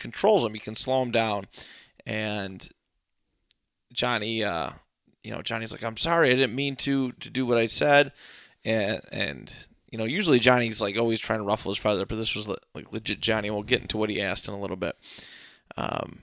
controls 0.00 0.44
him. 0.44 0.54
He 0.54 0.60
can 0.60 0.76
slow 0.76 1.02
him 1.02 1.10
down, 1.10 1.46
and 2.06 2.68
Johnny, 3.92 4.42
uh, 4.42 4.70
you 5.22 5.30
know, 5.30 5.42
Johnny's 5.42 5.72
like, 5.72 5.84
I'm 5.84 5.96
sorry, 5.96 6.30
I 6.30 6.34
didn't 6.34 6.54
mean 6.54 6.76
to 6.76 7.12
to 7.12 7.30
do 7.30 7.46
what 7.46 7.58
I 7.58 7.66
said, 7.66 8.12
and 8.64 9.00
and 9.12 9.66
you 9.90 9.98
know, 9.98 10.04
usually 10.04 10.38
Johnny's 10.38 10.80
like 10.80 10.96
always 10.96 11.20
trying 11.20 11.40
to 11.40 11.44
ruffle 11.44 11.72
his 11.72 11.78
feathers, 11.78 12.06
but 12.08 12.16
this 12.16 12.34
was 12.34 12.48
le- 12.48 12.58
like 12.74 12.92
legit 12.92 13.20
Johnny. 13.20 13.50
We'll 13.50 13.62
get 13.62 13.82
into 13.82 13.96
what 13.96 14.10
he 14.10 14.20
asked 14.20 14.48
in 14.48 14.54
a 14.54 14.60
little 14.60 14.76
bit. 14.76 14.96
Um, 15.76 16.20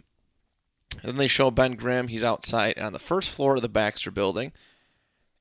then 1.04 1.18
they 1.18 1.28
show 1.28 1.52
Ben 1.52 1.74
Grimm. 1.74 2.08
He's 2.08 2.24
outside 2.24 2.80
on 2.80 2.94
the 2.94 3.00
first 3.00 3.30
floor 3.30 3.56
of 3.56 3.62
the 3.62 3.70
Baxter 3.70 4.10
building, 4.10 4.54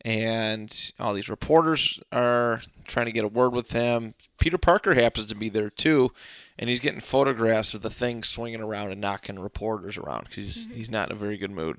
and 0.05 0.93
all 0.99 1.15
these 1.15 1.29
reporters 1.29 2.01
are 2.13 2.61
trying 2.85 3.07
to 3.07 3.13
get 3.13 3.25
a 3.25 3.29
word 3.29 3.53
with 3.53 3.73
him. 3.73 4.15
Peter 4.41 4.59
Parker 4.59 4.95
happens 4.95 5.27
to 5.27 5.35
be 5.35 5.49
there 5.49 5.71
too, 5.71 6.11
and 6.59 6.71
he's 6.71 6.81
getting 6.81 7.01
photographs 7.01 7.75
of 7.75 7.83
the 7.83 7.91
thing 7.91 8.23
swinging 8.23 8.63
around 8.63 8.93
and 8.93 9.01
knocking 9.01 9.39
reporters 9.39 9.97
around 9.97 10.25
because 10.25 10.45
he's, 10.47 10.67
he's 10.75 10.91
not 10.91 11.11
in 11.11 11.17
a 11.17 11.19
very 11.19 11.37
good 11.37 11.51
mood. 11.51 11.79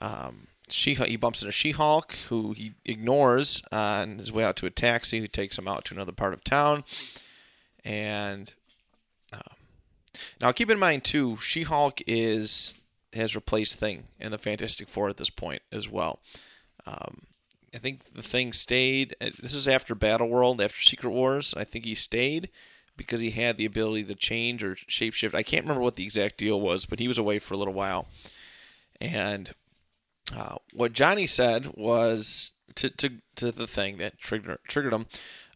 Um, 0.00 0.46
she 0.68 0.94
he 0.94 1.16
bumps 1.16 1.42
into 1.42 1.52
She-Hulk, 1.52 2.14
who 2.28 2.52
he 2.52 2.74
ignores 2.84 3.62
on 3.72 4.18
his 4.18 4.32
way 4.32 4.44
out 4.44 4.56
to 4.56 4.66
a 4.66 4.70
taxi, 4.70 5.18
who 5.18 5.26
takes 5.26 5.58
him 5.58 5.68
out 5.68 5.84
to 5.86 5.94
another 5.94 6.12
part 6.12 6.32
of 6.32 6.44
town. 6.44 6.84
And 7.84 8.52
um, 9.32 9.56
now, 10.40 10.52
keep 10.52 10.70
in 10.70 10.78
mind 10.78 11.04
too, 11.04 11.36
She-Hulk 11.38 12.02
is 12.06 12.80
has 13.12 13.34
replaced 13.34 13.80
Thing 13.80 14.04
in 14.20 14.30
the 14.30 14.38
Fantastic 14.38 14.88
Four 14.88 15.08
at 15.08 15.16
this 15.16 15.30
point 15.30 15.62
as 15.72 15.88
well. 15.88 16.20
Um, 16.86 17.22
I 17.74 17.78
think 17.78 18.14
the 18.14 18.22
Thing 18.22 18.52
stayed. 18.52 19.16
uh, 19.20 19.30
This 19.40 19.54
is 19.54 19.66
after 19.66 19.94
Battle 19.94 20.28
World, 20.28 20.60
after 20.60 20.80
Secret 20.80 21.10
Wars. 21.10 21.52
I 21.56 21.64
think 21.64 21.84
he 21.84 21.96
stayed 21.96 22.48
because 23.00 23.22
he 23.22 23.30
had 23.30 23.56
the 23.56 23.64
ability 23.64 24.04
to 24.04 24.14
change 24.14 24.62
or 24.62 24.74
shapeshift. 24.74 25.34
I 25.34 25.42
can't 25.42 25.64
remember 25.64 25.82
what 25.82 25.96
the 25.96 26.04
exact 26.04 26.36
deal 26.36 26.60
was, 26.60 26.84
but 26.84 26.98
he 26.98 27.08
was 27.08 27.16
away 27.16 27.38
for 27.38 27.54
a 27.54 27.56
little 27.56 27.72
while. 27.72 28.08
And 29.00 29.52
uh, 30.36 30.56
what 30.74 30.92
Johnny 30.92 31.26
said 31.26 31.68
was 31.78 32.52
to, 32.74 32.90
to, 32.90 33.12
to 33.36 33.52
the 33.52 33.66
thing 33.66 33.96
that 33.96 34.18
triggered 34.18 34.58
triggered 34.68 34.92
him. 34.92 35.06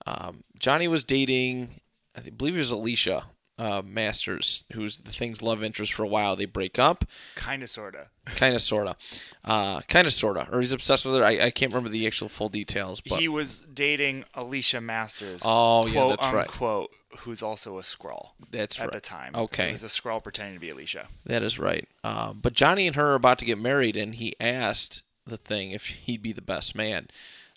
Um, 0.06 0.44
Johnny 0.58 0.88
was 0.88 1.04
dating, 1.04 1.82
I 2.16 2.30
believe 2.30 2.54
it 2.54 2.60
was 2.60 2.70
Alicia 2.70 3.24
uh, 3.58 3.82
Masters, 3.84 4.64
who's 4.72 4.98
the 4.98 5.12
thing's 5.12 5.42
love 5.42 5.62
interest 5.62 5.92
for 5.92 6.02
a 6.02 6.08
while. 6.08 6.36
They 6.36 6.46
break 6.46 6.78
up, 6.78 7.04
Kind 7.34 7.62
of, 7.62 7.68
sorta. 7.68 8.08
kind 8.26 8.54
of, 8.54 8.62
sorta, 8.62 8.96
uh, 9.44 9.80
kind 9.82 10.06
of, 10.06 10.12
sorta, 10.12 10.48
or 10.50 10.60
he's 10.60 10.72
obsessed 10.72 11.04
with 11.04 11.14
her. 11.14 11.24
I, 11.24 11.38
I 11.38 11.50
can't 11.50 11.72
remember 11.72 11.90
the 11.90 12.06
actual 12.06 12.28
full 12.28 12.48
details, 12.48 13.00
but 13.00 13.18
he 13.18 13.28
was 13.28 13.62
dating 13.62 14.24
Alicia 14.34 14.80
Masters. 14.80 15.42
Oh, 15.44 15.86
yeah, 15.86 15.92
quote, 15.92 16.20
that's 16.20 16.34
right. 16.34 16.48
unquote, 16.48 16.90
Who's 17.18 17.42
also 17.42 17.78
a 17.78 17.82
Skrull 17.82 18.30
that's 18.50 18.78
right. 18.78 18.86
at 18.86 18.94
right. 18.94 19.02
the 19.02 19.08
time. 19.08 19.32
Okay. 19.34 19.66
He 19.66 19.72
was 19.72 19.84
a 19.84 19.88
Skrull 19.88 20.22
pretending 20.22 20.54
to 20.54 20.60
be 20.60 20.70
Alicia. 20.70 21.06
That 21.24 21.42
is 21.42 21.58
right. 21.58 21.88
Um, 22.02 22.40
but 22.42 22.52
Johnny 22.52 22.86
and 22.86 22.96
her 22.96 23.12
are 23.12 23.14
about 23.14 23.38
to 23.38 23.44
get 23.44 23.58
married, 23.58 23.96
and 23.96 24.14
he 24.14 24.34
asked 24.40 25.02
the 25.26 25.36
thing 25.36 25.70
if 25.70 25.86
he'd 25.86 26.22
be 26.22 26.32
the 26.32 26.42
best 26.42 26.74
man. 26.74 27.08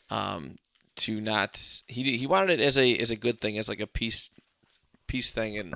Um, 0.09 0.57
to 0.97 1.21
not 1.21 1.81
he 1.87 2.17
he 2.17 2.25
wanted 2.25 2.59
it 2.59 2.63
as 2.63 2.77
a 2.77 2.97
as 2.97 3.11
a 3.11 3.15
good 3.15 3.39
thing, 3.39 3.57
as 3.57 3.69
like 3.69 3.79
a 3.79 3.87
peace 3.87 4.31
peace 5.07 5.31
thing, 5.31 5.57
and 5.57 5.75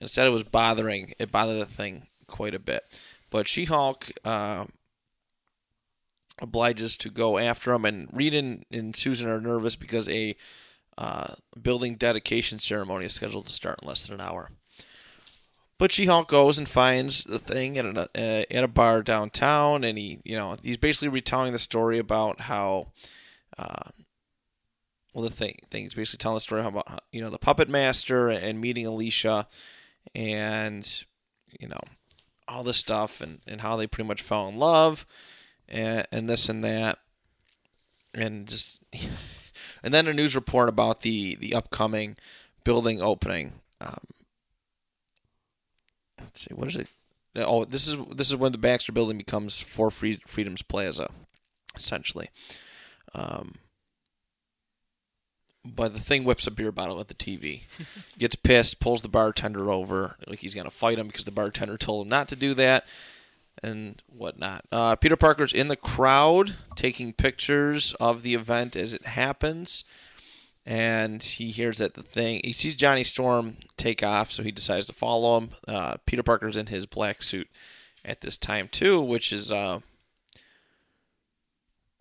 instead 0.00 0.26
it 0.26 0.30
was 0.30 0.42
bothering 0.42 1.12
it 1.18 1.30
bothered 1.30 1.60
the 1.60 1.66
thing 1.66 2.06
quite 2.26 2.54
a 2.54 2.58
bit. 2.58 2.84
But 3.30 3.48
She 3.48 3.64
Hulk 3.64 4.12
uh, 4.24 4.66
obliges 6.40 6.96
to 6.98 7.10
go 7.10 7.38
after 7.38 7.72
him, 7.72 7.84
and 7.84 8.08
Reed 8.12 8.34
and, 8.34 8.64
and 8.70 8.94
Susan 8.94 9.28
are 9.28 9.40
nervous 9.40 9.76
because 9.76 10.08
a 10.08 10.36
uh, 10.96 11.34
building 11.60 11.96
dedication 11.96 12.58
ceremony 12.58 13.06
is 13.06 13.14
scheduled 13.14 13.46
to 13.46 13.52
start 13.52 13.80
in 13.82 13.88
less 13.88 14.06
than 14.06 14.20
an 14.20 14.26
hour. 14.26 14.50
But 15.76 15.90
She-Hulk 15.90 16.28
goes 16.28 16.56
and 16.56 16.68
finds 16.68 17.24
the 17.24 17.38
thing 17.38 17.76
at 17.78 17.84
a 17.84 18.00
uh, 18.00 18.44
at 18.48 18.64
a 18.64 18.68
bar 18.68 19.02
downtown, 19.02 19.82
and 19.82 19.98
he, 19.98 20.20
you 20.24 20.36
know, 20.36 20.56
he's 20.62 20.76
basically 20.76 21.08
retelling 21.08 21.52
the 21.52 21.58
story 21.58 21.98
about 21.98 22.42
how, 22.42 22.92
uh, 23.58 23.90
well, 25.12 25.24
the 25.24 25.30
thing 25.30 25.58
thing 25.70 25.82
he's 25.82 25.94
basically 25.94 26.22
telling 26.22 26.36
the 26.36 26.40
story 26.40 26.62
about 26.62 27.02
you 27.10 27.20
know 27.20 27.28
the 27.28 27.38
puppet 27.38 27.68
master 27.68 28.28
and 28.28 28.60
meeting 28.60 28.86
Alicia, 28.86 29.48
and 30.14 31.04
you 31.60 31.66
know, 31.66 31.80
all 32.46 32.62
this 32.62 32.78
stuff, 32.78 33.20
and 33.20 33.40
and 33.46 33.60
how 33.60 33.74
they 33.74 33.88
pretty 33.88 34.06
much 34.06 34.22
fell 34.22 34.48
in 34.48 34.56
love, 34.56 35.04
and 35.68 36.06
and 36.12 36.28
this 36.28 36.48
and 36.48 36.62
that, 36.62 36.98
and 38.14 38.46
just, 38.46 38.80
and 39.84 39.92
then 39.92 40.08
a 40.08 40.14
news 40.14 40.34
report 40.34 40.68
about 40.68 41.02
the 41.02 41.36
the 41.36 41.54
upcoming 41.54 42.16
building 42.64 43.00
opening. 43.00 43.52
Um, 43.80 44.06
let's 46.18 46.40
see, 46.40 46.54
what 46.54 46.68
is 46.68 46.76
it? 46.76 46.88
Oh, 47.36 47.64
this 47.64 47.86
is 47.86 47.98
this 48.06 48.30
is 48.30 48.36
when 48.36 48.52
the 48.52 48.58
Baxter 48.58 48.92
Building 48.92 49.18
becomes 49.18 49.60
Four 49.60 49.90
Free- 49.90 50.22
Freedoms 50.26 50.62
Plaza, 50.62 51.10
essentially. 51.76 52.30
Um, 53.14 53.56
but 55.64 55.92
the 55.92 56.00
thing 56.00 56.24
whips 56.24 56.46
a 56.46 56.50
beer 56.50 56.72
bottle 56.72 57.00
at 57.00 57.08
the 57.08 57.14
TV, 57.14 57.64
gets 58.18 58.36
pissed, 58.36 58.80
pulls 58.80 59.02
the 59.02 59.08
bartender 59.08 59.70
over, 59.70 60.16
like 60.26 60.40
he's 60.40 60.54
gonna 60.54 60.70
fight 60.70 60.98
him 60.98 61.08
because 61.08 61.26
the 61.26 61.30
bartender 61.30 61.76
told 61.76 62.06
him 62.06 62.10
not 62.10 62.28
to 62.28 62.36
do 62.36 62.54
that, 62.54 62.86
and 63.64 64.02
whatnot. 64.06 64.64
Uh, 64.70 64.96
Peter 64.96 65.16
Parker's 65.16 65.52
in 65.52 65.68
the 65.68 65.76
crowd 65.76 66.54
taking 66.76 67.12
pictures 67.12 67.94
of 67.94 68.22
the 68.22 68.34
event 68.34 68.76
as 68.76 68.92
it 68.92 69.06
happens 69.06 69.84
and 70.66 71.22
he 71.22 71.50
hears 71.50 71.78
that 71.78 71.94
the 71.94 72.02
thing 72.02 72.40
he 72.42 72.52
sees 72.52 72.74
Johnny 72.74 73.04
Storm 73.04 73.56
take 73.76 74.02
off, 74.02 74.30
so 74.30 74.42
he 74.42 74.50
decides 74.50 74.86
to 74.86 74.92
follow 74.92 75.38
him. 75.38 75.50
Uh, 75.68 75.96
Peter 76.06 76.22
Parker's 76.22 76.56
in 76.56 76.66
his 76.66 76.86
black 76.86 77.22
suit 77.22 77.48
at 78.04 78.22
this 78.22 78.38
time 78.38 78.68
too, 78.68 79.00
which 79.00 79.32
is 79.32 79.52
uh, 79.52 79.80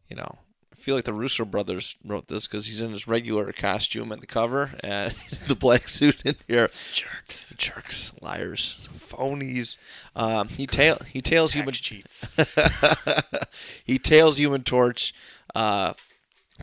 you 0.08 0.16
know 0.16 0.38
I 0.74 0.76
feel 0.76 0.96
like 0.96 1.04
the 1.04 1.14
Russo 1.14 1.46
brothers 1.46 1.96
wrote 2.04 2.28
this 2.28 2.48
because 2.48 2.66
he's 2.66 2.82
in 2.82 2.92
his 2.92 3.08
regular 3.08 3.54
costume 3.54 4.12
at 4.12 4.22
the 4.22 4.26
cover 4.26 4.72
and 4.80 5.12
the 5.48 5.56
black 5.56 5.88
suit 5.88 6.24
in 6.26 6.36
here. 6.48 6.70
Jerks. 6.92 7.54
Jerks, 7.56 8.12
liars, 8.24 8.90
phonies. 8.98 9.78
Um, 10.16 10.48
he 10.48 10.66
tail 10.66 10.98
he 11.08 11.22
tails 11.22 11.52
Tax 11.52 11.60
human 11.60 11.74
cheats. 11.76 12.28
he 13.86 14.00
tails 14.00 14.38
Human 14.40 14.64
Torch, 14.64 15.14
uh, 15.54 15.94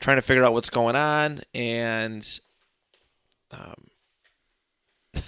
trying 0.01 0.17
to 0.17 0.23
figure 0.23 0.43
out 0.43 0.55
what's 0.55 0.71
going 0.71 0.97
on, 0.97 1.43
and 1.55 2.41
um, 3.53 3.91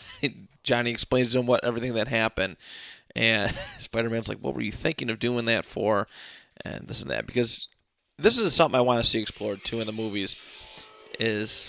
Johnny 0.64 0.90
explains 0.90 1.33
to 1.33 1.38
him 1.38 1.47
what 1.47 1.64
everything 1.64 1.95
that 1.95 2.09
happened, 2.09 2.57
and 3.14 3.49
Spider 3.79 4.11
Man's 4.11 4.29
like, 4.29 4.38
"What 4.38 4.57
were 4.57 4.61
you 4.61 4.73
thinking 4.73 5.09
of 5.09 5.21
doing 5.21 5.45
that 5.45 5.64
for?" 5.64 6.09
And 6.64 6.88
this 6.88 7.01
and 7.01 7.11
that 7.12 7.27
because 7.27 7.68
this 8.23 8.39
is 8.39 8.55
something 8.55 8.79
I 8.79 8.83
want 8.83 9.03
to 9.03 9.09
see 9.09 9.21
explored 9.21 9.65
too 9.65 9.81
in 9.81 9.87
the 9.87 9.93
movies. 9.93 10.37
Is 11.21 11.69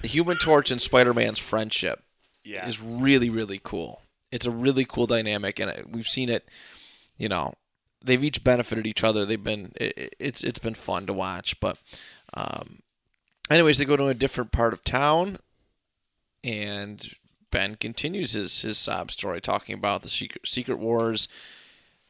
the 0.00 0.08
Human 0.08 0.36
Torch 0.36 0.70
and 0.70 0.80
Spider 0.80 1.14
Man's 1.14 1.38
friendship 1.38 2.02
Yeah. 2.44 2.66
is 2.66 2.80
really 2.82 3.30
really 3.30 3.60
cool. 3.62 4.02
It's 4.32 4.46
a 4.46 4.50
really 4.50 4.84
cool 4.84 5.06
dynamic, 5.06 5.58
and 5.58 5.70
uh, 5.70 5.74
we've 5.88 6.06
seen 6.06 6.28
it. 6.28 6.48
You 7.16 7.28
know, 7.28 7.54
they've 8.02 8.22
each 8.22 8.42
benefited 8.44 8.86
each 8.86 9.02
other. 9.04 9.24
They've 9.26 9.42
been 9.42 9.72
it, 9.76 10.14
it's 10.20 10.42
it's 10.44 10.58
been 10.58 10.74
fun 10.74 11.06
to 11.06 11.12
watch. 11.12 11.58
But, 11.60 11.78
um, 12.34 12.80
anyways, 13.50 13.78
they 13.78 13.84
go 13.84 13.96
to 13.96 14.06
a 14.08 14.14
different 14.14 14.52
part 14.52 14.72
of 14.72 14.84
town, 14.84 15.38
and 16.44 17.10
Ben 17.50 17.74
continues 17.74 18.32
his 18.32 18.62
his 18.62 18.78
sob 18.78 19.10
story, 19.10 19.40
talking 19.40 19.74
about 19.74 20.02
the 20.02 20.08
secret 20.08 20.46
secret 20.46 20.78
wars, 20.78 21.26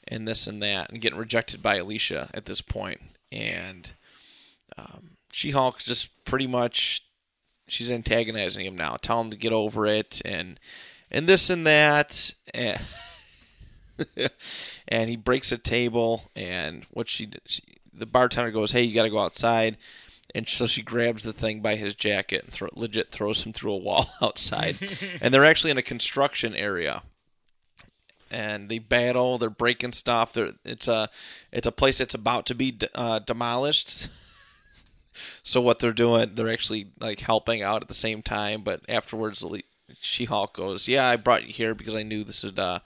and 0.08 0.26
this 0.26 0.46
and 0.46 0.62
that, 0.62 0.90
and 0.90 1.00
getting 1.00 1.18
rejected 1.18 1.62
by 1.62 1.76
Alicia 1.76 2.28
at 2.34 2.44
this 2.44 2.60
point, 2.60 3.00
and 3.30 3.92
um, 4.76 5.16
She 5.32 5.50
Hulk 5.50 5.78
just 5.78 6.24
pretty 6.24 6.46
much 6.46 7.04
she's 7.68 7.90
antagonizing 7.90 8.66
him 8.66 8.76
now, 8.76 8.96
telling 9.00 9.26
him 9.26 9.30
to 9.32 9.36
get 9.36 9.52
over 9.52 9.86
it, 9.86 10.20
and 10.24 10.58
and 11.10 11.26
this 11.26 11.50
and 11.50 11.66
that, 11.66 12.34
and, 12.54 12.80
and 14.88 15.10
he 15.10 15.16
breaks 15.16 15.52
a 15.52 15.58
table, 15.58 16.30
and 16.36 16.84
what 16.90 17.08
she, 17.08 17.30
she 17.46 17.62
the 17.92 18.06
bartender 18.06 18.50
goes, 18.50 18.72
"Hey, 18.72 18.82
you 18.82 18.94
got 18.94 19.04
to 19.04 19.10
go 19.10 19.18
outside." 19.18 19.76
And 20.34 20.48
so 20.48 20.66
she 20.66 20.82
grabs 20.82 21.22
the 21.22 21.32
thing 21.32 21.60
by 21.60 21.74
his 21.76 21.94
jacket 21.94 22.44
and 22.44 22.52
throw, 22.52 22.68
legit 22.74 23.10
throws 23.10 23.44
him 23.44 23.52
through 23.52 23.72
a 23.72 23.78
wall 23.78 24.06
outside. 24.22 24.76
and 25.20 25.32
they're 25.34 25.44
actually 25.44 25.70
in 25.70 25.78
a 25.78 25.82
construction 25.82 26.54
area. 26.54 27.02
And 28.30 28.68
they 28.68 28.78
battle. 28.78 29.38
They're 29.38 29.50
breaking 29.50 29.92
stuff. 29.92 30.32
They're, 30.32 30.50
it's 30.64 30.86
a 30.88 31.08
it's 31.50 31.66
a 31.66 31.72
place 31.72 31.98
that's 31.98 32.14
about 32.14 32.46
to 32.46 32.54
be 32.54 32.78
uh, 32.94 33.18
demolished. 33.20 34.08
so 35.42 35.60
what 35.60 35.78
they're 35.78 35.92
doing, 35.92 36.32
they're 36.34 36.52
actually 36.52 36.92
like 37.00 37.20
helping 37.20 37.62
out 37.62 37.82
at 37.82 37.88
the 37.88 37.94
same 37.94 38.22
time. 38.22 38.62
But 38.62 38.82
afterwards, 38.88 39.44
She 40.00 40.24
Hulk 40.26 40.54
goes, 40.54 40.88
"Yeah, 40.88 41.06
I 41.08 41.16
brought 41.16 41.46
you 41.46 41.52
here 41.52 41.74
because 41.74 41.96
I 41.96 42.02
knew 42.04 42.22
this 42.24 42.44
would 42.44 42.58
uh, 42.58 42.78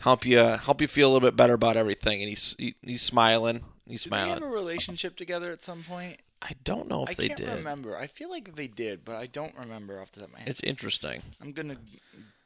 help 0.00 0.24
you 0.24 0.38
help 0.38 0.80
you 0.80 0.86
feel 0.86 1.10
a 1.10 1.12
little 1.12 1.28
bit 1.28 1.36
better 1.36 1.54
about 1.54 1.76
everything." 1.76 2.20
And 2.22 2.28
he's 2.28 2.54
he, 2.58 2.74
he's 2.82 3.02
smiling. 3.02 3.62
He's 3.86 4.04
Did 4.04 4.12
they 4.12 4.16
smiling. 4.16 4.34
have 4.34 4.42
a 4.42 4.46
relationship 4.54 5.16
together 5.16 5.50
at 5.52 5.62
some 5.62 5.82
point? 5.82 6.18
I 6.40 6.52
don't 6.62 6.88
know 6.88 7.04
if 7.04 7.10
I 7.10 7.14
they 7.14 7.28
can't 7.28 7.40
did. 7.40 7.48
remember. 7.54 7.96
I 7.98 8.06
feel 8.06 8.30
like 8.30 8.54
they 8.54 8.66
did, 8.66 9.04
but 9.04 9.16
I 9.16 9.26
don't 9.26 9.54
remember 9.58 10.00
off 10.00 10.12
the 10.12 10.20
top 10.20 10.28
of 10.28 10.34
my 10.34 10.40
head. 10.40 10.48
It's 10.48 10.62
interesting. 10.62 11.22
I'm 11.40 11.52
gonna 11.52 11.76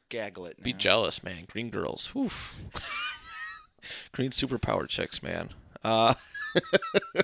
gaggle 0.09 0.45
it. 0.45 0.61
Be 0.61 0.73
jealous, 0.73 1.23
man. 1.23 1.45
Green 1.51 1.69
girls. 1.69 2.11
Oof. 2.15 2.59
Green 4.11 4.31
superpower 4.31 4.87
chicks, 4.87 5.23
man. 5.23 5.49
Uh, 5.83 6.13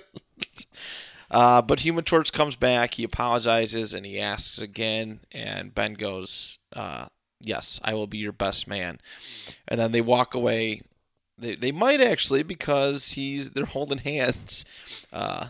uh, 1.31 1.61
but 1.61 1.81
Human 1.81 2.03
Torch 2.03 2.31
comes 2.31 2.55
back. 2.55 2.93
He 2.93 3.03
apologizes 3.03 3.93
and 3.93 4.05
he 4.05 4.19
asks 4.19 4.61
again. 4.61 5.19
And 5.31 5.75
Ben 5.75 5.93
goes, 5.93 6.59
uh, 6.73 7.07
"Yes, 7.41 7.79
I 7.83 7.93
will 7.93 8.07
be 8.07 8.19
your 8.19 8.31
best 8.31 8.67
man." 8.67 8.99
And 9.67 9.79
then 9.79 9.91
they 9.91 10.01
walk 10.01 10.33
away. 10.33 10.81
They, 11.37 11.55
they 11.55 11.71
might 11.73 11.99
actually 11.99 12.43
because 12.43 13.13
he's 13.13 13.51
they're 13.51 13.65
holding 13.65 13.99
hands. 13.99 14.65
Uh, 15.11 15.47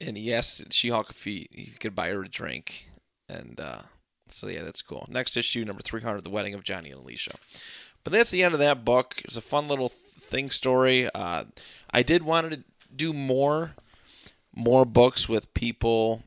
and 0.00 0.16
he 0.16 0.32
asks 0.32 0.62
She-Hulk 0.74 1.10
if 1.10 1.24
he, 1.24 1.48
he 1.50 1.72
could 1.80 1.94
buy 1.94 2.10
her 2.10 2.22
a 2.22 2.28
drink. 2.28 2.88
And 3.28 3.58
uh, 3.58 3.82
so 4.28 4.48
yeah, 4.48 4.62
that's 4.62 4.82
cool. 4.82 5.06
Next 5.10 5.36
issue, 5.36 5.64
number 5.64 5.82
three 5.82 6.02
hundred, 6.02 6.24
the 6.24 6.30
wedding 6.30 6.54
of 6.54 6.64
Johnny 6.64 6.90
and 6.90 7.00
Alicia. 7.00 7.32
But 8.04 8.12
that's 8.12 8.30
the 8.30 8.44
end 8.44 8.54
of 8.54 8.60
that 8.60 8.84
book. 8.84 9.16
It's 9.24 9.36
a 9.36 9.40
fun 9.40 9.66
little 9.66 9.88
thing 9.88 10.50
story. 10.50 11.08
Uh, 11.12 11.44
I 11.90 12.02
did 12.02 12.22
want 12.22 12.52
to 12.52 12.62
do 12.94 13.12
more, 13.12 13.74
more 14.54 14.84
books 14.84 15.28
with 15.28 15.52
people, 15.54 16.22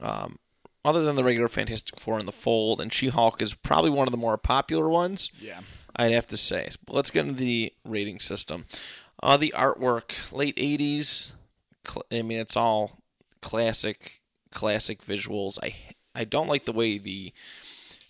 um, 0.00 0.38
other 0.84 1.04
than 1.04 1.16
the 1.16 1.24
regular 1.24 1.48
Fantastic 1.48 1.98
Four 1.98 2.20
in 2.20 2.26
the 2.26 2.32
fold. 2.32 2.80
And 2.80 2.92
She-Hulk 2.92 3.42
is 3.42 3.52
probably 3.54 3.90
one 3.90 4.06
of 4.06 4.12
the 4.12 4.18
more 4.18 4.38
popular 4.38 4.88
ones. 4.88 5.30
Yeah. 5.40 5.60
I'd 5.96 6.12
have 6.12 6.28
to 6.28 6.36
say. 6.36 6.68
But 6.84 6.94
let's 6.94 7.10
get 7.10 7.26
into 7.26 7.40
the 7.40 7.72
rating 7.84 8.20
system. 8.20 8.66
Uh, 9.22 9.36
the 9.36 9.54
artwork, 9.56 10.30
late 10.30 10.56
'80s. 10.56 11.32
Cl- 11.86 12.04
I 12.12 12.22
mean, 12.22 12.38
it's 12.38 12.56
all 12.56 12.98
classic, 13.40 14.20
classic 14.52 15.02
visuals. 15.02 15.58
I 15.62 15.74
I 16.16 16.24
don't 16.24 16.48
like 16.48 16.64
the 16.64 16.72
way 16.72 16.98
the 16.98 17.32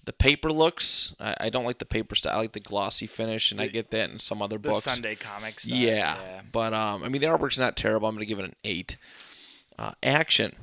the 0.04 0.12
paper 0.12 0.52
looks. 0.52 1.14
I, 1.18 1.34
I 1.40 1.50
don't 1.50 1.64
like 1.64 1.78
the 1.78 1.84
paper 1.84 2.14
style. 2.14 2.36
I 2.36 2.40
like 2.42 2.52
the 2.52 2.60
glossy 2.60 3.06
finish, 3.08 3.50
and 3.50 3.60
I 3.60 3.66
get 3.66 3.90
that 3.90 4.08
in 4.10 4.18
some 4.20 4.40
other 4.40 4.56
The 4.56 4.68
books. 4.70 4.84
Sunday 4.84 5.16
comics. 5.16 5.66
Yeah, 5.66 6.16
yeah. 6.16 6.40
but 6.52 6.72
um, 6.72 7.02
I 7.02 7.08
mean 7.08 7.20
the 7.20 7.26
artwork's 7.26 7.58
not 7.58 7.76
terrible. 7.76 8.08
I'm 8.08 8.14
gonna 8.14 8.24
give 8.26 8.38
it 8.38 8.44
an 8.44 8.54
eight. 8.64 8.96
Uh, 9.78 9.92
action, 10.02 10.54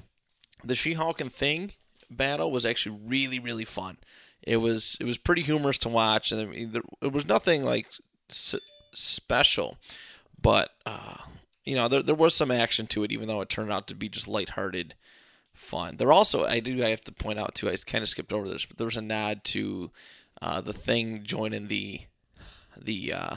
the 0.64 0.74
She-Hulk 0.76 1.22
and 1.22 1.32
Thing 1.32 1.74
battle 2.10 2.50
was 2.52 2.66
actually 2.66 2.98
really 3.06 3.38
really 3.40 3.66
fun. 3.66 3.98
It 4.42 4.58
was 4.58 4.98
it 5.00 5.06
was 5.06 5.18
pretty 5.18 5.42
humorous 5.42 5.78
to 5.80 5.90
watch, 5.90 6.32
and 6.32 6.42
I 6.42 6.46
mean, 6.46 6.72
there, 6.72 6.82
it 7.02 7.12
was 7.12 7.26
nothing 7.26 7.64
like 7.64 7.88
s- 8.30 8.56
special, 8.94 9.78
but 10.42 10.72
uh, 10.86 11.18
you 11.66 11.76
know 11.76 11.88
there 11.88 12.02
there 12.02 12.16
was 12.16 12.34
some 12.34 12.50
action 12.52 12.88
to 12.88 13.04
it, 13.04 13.12
even 13.12 13.28
though 13.28 13.42
it 13.42 13.50
turned 13.50 13.72
out 13.72 13.88
to 13.88 13.96
be 13.96 14.10
just 14.10 14.28
lighthearted 14.28 14.96
fun. 15.54 15.98
There 15.98 16.12
also 16.12 16.46
I 16.46 16.60
do 16.60 16.84
I 16.84 16.90
have 16.90 17.02
to 17.02 17.12
point 17.12 17.40
out 17.40 17.56
too. 17.56 17.70
I 17.70 17.76
kind 17.86 18.02
of 18.02 18.10
skipped 18.10 18.34
over 18.34 18.50
this, 18.50 18.66
but 18.66 18.78
there 18.78 18.86
was 18.86 18.98
a 18.98 19.02
nod 19.02 19.44
to 19.46 19.92
uh, 20.42 20.62
the 20.62 20.74
Thing 20.74 21.22
joining 21.24 21.68
the 21.68 22.02
the 22.80 23.14
uh, 23.14 23.36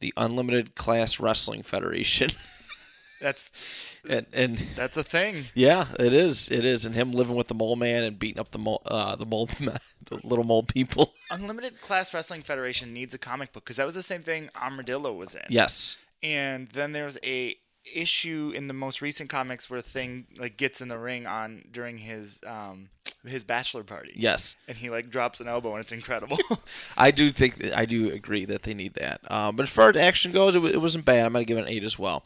the 0.00 0.12
Unlimited 0.16 0.74
Class 0.74 1.20
Wrestling 1.20 1.62
Federation, 1.62 2.30
That's 3.20 3.98
and 4.08 4.26
and 4.32 4.58
that's 4.76 4.96
a 4.96 5.02
thing. 5.02 5.36
yeah, 5.54 5.86
it 5.98 6.12
is 6.12 6.50
it 6.50 6.64
is, 6.64 6.84
and 6.84 6.94
him 6.94 7.12
living 7.12 7.34
with 7.34 7.48
the 7.48 7.54
mole 7.54 7.74
man 7.76 8.04
and 8.04 8.18
beating 8.18 8.38
up 8.38 8.50
the 8.50 8.58
mole 8.58 8.82
uh, 8.84 9.16
the 9.16 9.24
mole 9.26 9.46
the 9.60 10.20
little 10.22 10.44
mole 10.44 10.62
people. 10.62 11.12
Unlimited 11.30 11.80
Class 11.80 12.12
Wrestling 12.12 12.42
Federation 12.42 12.92
needs 12.92 13.14
a 13.14 13.18
comic 13.18 13.52
book 13.52 13.64
because 13.64 13.78
that 13.78 13.86
was 13.86 13.94
the 13.94 14.02
same 14.02 14.22
thing 14.22 14.50
Armadillo 14.54 15.12
was 15.14 15.34
in. 15.34 15.42
Yes, 15.48 15.96
And 16.22 16.68
then 16.68 16.92
there's 16.92 17.18
a 17.24 17.56
issue 17.94 18.52
in 18.54 18.66
the 18.68 18.74
most 18.74 19.00
recent 19.02 19.30
comics 19.30 19.68
where 19.70 19.80
Thing 19.80 20.26
like 20.38 20.56
gets 20.56 20.80
in 20.80 20.88
the 20.88 20.98
ring 20.98 21.26
on 21.26 21.64
during 21.70 21.98
his 21.98 22.40
um 22.46 22.88
his 23.24 23.42
bachelor 23.44 23.82
party. 23.82 24.12
yes, 24.14 24.54
And 24.68 24.76
he 24.76 24.88
like 24.88 25.10
drops 25.10 25.40
an 25.40 25.48
elbow 25.48 25.72
and 25.72 25.80
it's 25.80 25.90
incredible. 25.92 26.38
I 26.96 27.10
do 27.10 27.30
think 27.30 27.74
I 27.76 27.84
do 27.84 28.10
agree 28.12 28.44
that 28.44 28.62
they 28.62 28.72
need 28.74 28.94
that. 28.94 29.20
Um, 29.30 29.56
but 29.56 29.64
as 29.64 29.70
far 29.70 29.88
as 29.90 29.96
action 29.96 30.30
goes, 30.32 30.54
it, 30.54 30.60
wa- 30.62 30.68
it 30.68 30.80
wasn't 30.80 31.04
bad. 31.04 31.26
I'm 31.26 31.32
gonna 31.32 31.44
give 31.44 31.58
it 31.58 31.62
an 31.62 31.68
eight 31.68 31.82
as 31.84 31.98
well. 31.98 32.22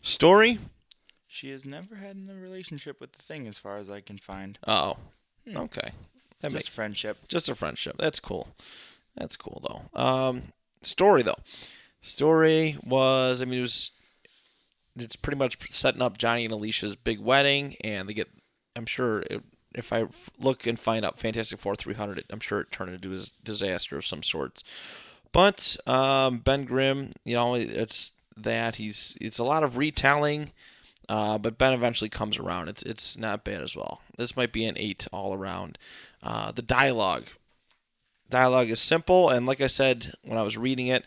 Story, 0.00 0.58
she 1.26 1.50
has 1.50 1.66
never 1.66 1.96
had 1.96 2.16
a 2.30 2.34
relationship 2.34 3.00
with 3.00 3.12
the 3.12 3.22
Thing, 3.22 3.46
as 3.46 3.58
far 3.58 3.76
as 3.78 3.90
I 3.90 4.00
can 4.00 4.16
find. 4.18 4.58
oh, 4.66 4.96
okay, 5.54 5.90
that 6.40 6.50
Just 6.50 6.54
makes 6.54 6.68
friendship. 6.68 7.18
just 7.28 7.48
a 7.48 7.54
friendship. 7.54 7.96
That's 7.98 8.20
cool. 8.20 8.48
That's 9.16 9.36
cool 9.36 9.60
though. 9.68 10.00
Um, 10.00 10.42
story 10.82 11.22
though, 11.22 11.38
story 12.00 12.76
was 12.84 13.42
I 13.42 13.44
mean 13.44 13.58
it 13.58 13.62
was 13.62 13.92
it's 15.02 15.16
pretty 15.16 15.38
much 15.38 15.70
setting 15.70 16.02
up 16.02 16.18
Johnny 16.18 16.44
and 16.44 16.52
Alicia's 16.52 16.96
big 16.96 17.20
wedding, 17.20 17.76
and 17.82 18.08
they 18.08 18.14
get. 18.14 18.28
I'm 18.76 18.86
sure 18.86 19.20
it, 19.30 19.42
if 19.74 19.92
I 19.92 20.06
look 20.38 20.66
and 20.66 20.78
find 20.78 21.04
out 21.04 21.18
Fantastic 21.18 21.58
Four 21.58 21.74
300, 21.74 22.24
I'm 22.30 22.40
sure 22.40 22.60
it 22.60 22.70
turned 22.70 22.92
into 22.94 23.14
a 23.14 23.20
disaster 23.42 23.96
of 23.96 24.06
some 24.06 24.22
sorts. 24.22 24.62
But 25.32 25.76
um, 25.86 26.38
Ben 26.38 26.64
Grimm, 26.64 27.10
you 27.24 27.34
know, 27.34 27.54
it's 27.54 28.12
that 28.36 28.76
he's 28.76 29.16
it's 29.20 29.38
a 29.38 29.44
lot 29.44 29.62
of 29.62 29.76
retelling. 29.76 30.52
Uh, 31.08 31.38
but 31.38 31.56
Ben 31.56 31.72
eventually 31.72 32.10
comes 32.10 32.38
around. 32.38 32.68
It's 32.68 32.82
it's 32.82 33.16
not 33.16 33.44
bad 33.44 33.62
as 33.62 33.74
well. 33.74 34.02
This 34.16 34.36
might 34.36 34.52
be 34.52 34.64
an 34.64 34.76
eight 34.76 35.06
all 35.12 35.34
around. 35.34 35.78
Uh, 36.22 36.52
the 36.52 36.62
dialogue, 36.62 37.24
dialogue 38.28 38.68
is 38.68 38.80
simple, 38.80 39.30
and 39.30 39.46
like 39.46 39.60
I 39.60 39.68
said 39.68 40.12
when 40.22 40.36
I 40.36 40.42
was 40.42 40.58
reading 40.58 40.88
it, 40.88 41.04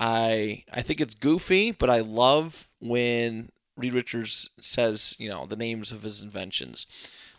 I 0.00 0.64
I 0.72 0.80
think 0.80 1.00
it's 1.00 1.14
goofy, 1.14 1.72
but 1.72 1.90
I 1.90 2.00
love 2.00 2.68
when 2.80 3.50
Reed 3.76 3.94
Richards 3.94 4.48
says 4.58 5.14
you 5.18 5.28
know 5.28 5.46
the 5.46 5.56
names 5.56 5.92
of 5.92 6.02
his 6.02 6.22
inventions, 6.22 6.86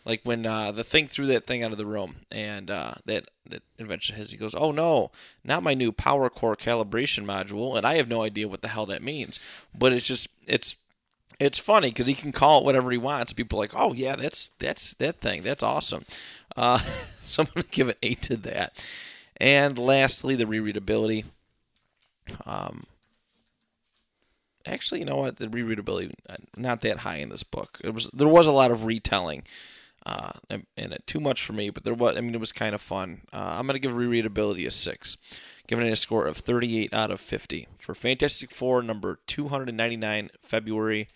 like 0.04 0.20
when 0.22 0.46
uh, 0.46 0.70
the 0.70 0.84
thing 0.84 1.08
threw 1.08 1.26
that 1.26 1.44
thing 1.44 1.64
out 1.64 1.72
of 1.72 1.78
the 1.78 1.84
room, 1.84 2.16
and 2.30 2.70
uh, 2.70 2.94
that 3.04 3.26
that 3.50 3.64
invention 3.78 4.14
his. 4.14 4.30
He 4.30 4.38
goes, 4.38 4.54
"Oh 4.54 4.70
no, 4.70 5.10
not 5.44 5.64
my 5.64 5.74
new 5.74 5.90
power 5.90 6.30
core 6.30 6.56
calibration 6.56 7.24
module," 7.24 7.76
and 7.76 7.84
I 7.84 7.94
have 7.94 8.08
no 8.08 8.22
idea 8.22 8.48
what 8.48 8.62
the 8.62 8.68
hell 8.68 8.86
that 8.86 9.02
means, 9.02 9.40
but 9.76 9.92
it's 9.92 10.06
just 10.06 10.28
it's 10.46 10.76
it's 11.40 11.58
funny 11.58 11.88
because 11.88 12.06
he 12.06 12.14
can 12.14 12.30
call 12.30 12.60
it 12.60 12.64
whatever 12.64 12.90
he 12.92 12.98
wants. 12.98 13.32
People 13.32 13.58
are 13.58 13.62
like, 13.62 13.74
oh 13.76 13.92
yeah, 13.92 14.14
that's 14.14 14.50
that's 14.60 14.94
that 14.94 15.20
thing. 15.20 15.42
That's 15.42 15.62
awesome. 15.62 16.04
Uh, 16.56 16.78
so 16.78 17.42
I'm 17.42 17.48
gonna 17.52 17.66
give 17.70 17.88
an 17.88 17.96
eight 18.02 18.22
to 18.22 18.36
that. 18.38 18.86
And 19.38 19.76
lastly, 19.76 20.36
the 20.36 20.44
rereadability. 20.44 21.24
Um, 22.46 22.84
actually, 24.66 25.00
you 25.00 25.06
know 25.06 25.16
what? 25.16 25.36
The 25.36 25.48
rereadability 25.48 26.12
uh, 26.28 26.36
not 26.56 26.80
that 26.82 26.98
high 26.98 27.16
in 27.16 27.28
this 27.28 27.42
book. 27.42 27.78
It 27.82 27.94
was 27.94 28.08
there 28.12 28.28
was 28.28 28.46
a 28.46 28.52
lot 28.52 28.70
of 28.70 28.84
retelling 28.84 29.44
uh, 30.04 30.32
in 30.50 30.92
it. 30.92 31.06
Too 31.06 31.20
much 31.20 31.44
for 31.44 31.52
me, 31.52 31.70
but 31.70 31.84
there 31.84 31.94
was. 31.94 32.16
I 32.16 32.20
mean, 32.20 32.34
it 32.34 32.40
was 32.40 32.52
kind 32.52 32.74
of 32.74 32.80
fun. 32.80 33.22
Uh, 33.32 33.56
I'm 33.58 33.66
gonna 33.66 33.78
give 33.78 33.92
rereadability 33.92 34.66
a 34.66 34.70
six, 34.70 35.16
giving 35.66 35.86
it 35.86 35.92
a 35.92 35.96
score 35.96 36.26
of 36.26 36.36
38 36.36 36.92
out 36.92 37.10
of 37.10 37.20
50 37.20 37.68
for 37.78 37.94
Fantastic 37.94 38.50
Four 38.50 38.82
number 38.82 39.20
299, 39.26 40.30
February 40.40 41.08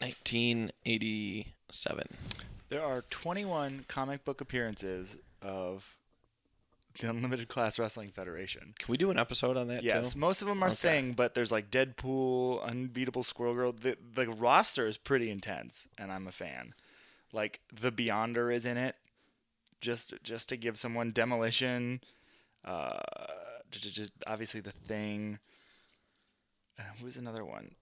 1987. 0.00 2.04
There 2.68 2.82
are 2.82 3.02
21 3.02 3.84
comic 3.88 4.24
book 4.24 4.40
appearances 4.40 5.18
of 5.40 5.96
the 7.00 7.10
Unlimited 7.10 7.48
Class 7.48 7.78
Wrestling 7.78 8.10
Federation. 8.10 8.74
Can 8.78 8.90
we 8.92 8.96
do 8.96 9.10
an 9.10 9.18
episode 9.18 9.56
on 9.56 9.68
that 9.68 9.82
Yes, 9.82 10.12
too? 10.14 10.18
most 10.20 10.42
of 10.42 10.48
them 10.48 10.62
are 10.62 10.68
Okay. 10.68 10.74
Thing, 10.76 11.12
but 11.12 11.34
there's 11.34 11.50
like 11.52 11.70
Deadpool, 11.70 12.62
Unbeatable 12.62 13.22
Squirrel 13.22 13.54
Girl. 13.54 13.72
The 13.72 13.96
the 14.14 14.28
roster 14.28 14.86
is 14.86 14.96
pretty 14.96 15.30
intense, 15.30 15.88
and 15.98 16.12
I'm 16.12 16.26
a 16.26 16.32
fan. 16.32 16.74
Like 17.32 17.60
the 17.72 17.90
Beyonder 17.90 18.54
is 18.54 18.64
in 18.64 18.76
it, 18.76 18.94
just 19.80 20.14
just 20.22 20.48
to 20.50 20.56
give 20.56 20.76
someone 20.78 21.10
Demolition. 21.10 22.00
Uh, 22.64 23.00
obviously 24.26 24.60
the 24.60 24.70
Thing. 24.72 25.38
Uh, 26.78 26.82
who's 27.00 27.16
another 27.16 27.44
one? 27.44 27.74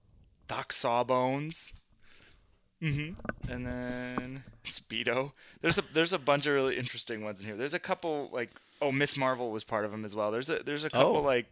Doc 0.48 0.72
Sawbones. 0.72 1.74
Mm-hmm. 2.82 3.50
And 3.52 3.66
then 3.66 4.42
Speedo. 4.64 5.32
There's 5.60 5.78
a 5.78 5.82
there's 5.94 6.12
a 6.12 6.18
bunch 6.18 6.46
of 6.46 6.54
really 6.54 6.76
interesting 6.76 7.22
ones 7.22 7.40
in 7.40 7.46
here. 7.46 7.54
There's 7.56 7.74
a 7.74 7.78
couple 7.78 8.28
like 8.32 8.50
oh 8.82 8.92
Ms. 8.92 9.16
Marvel 9.16 9.50
was 9.50 9.64
part 9.64 9.84
of 9.86 9.90
them 9.90 10.04
as 10.04 10.14
well. 10.14 10.30
There's 10.30 10.50
a 10.50 10.62
there's 10.62 10.84
a 10.84 10.90
couple 10.90 11.16
Oh. 11.16 11.22
like 11.22 11.46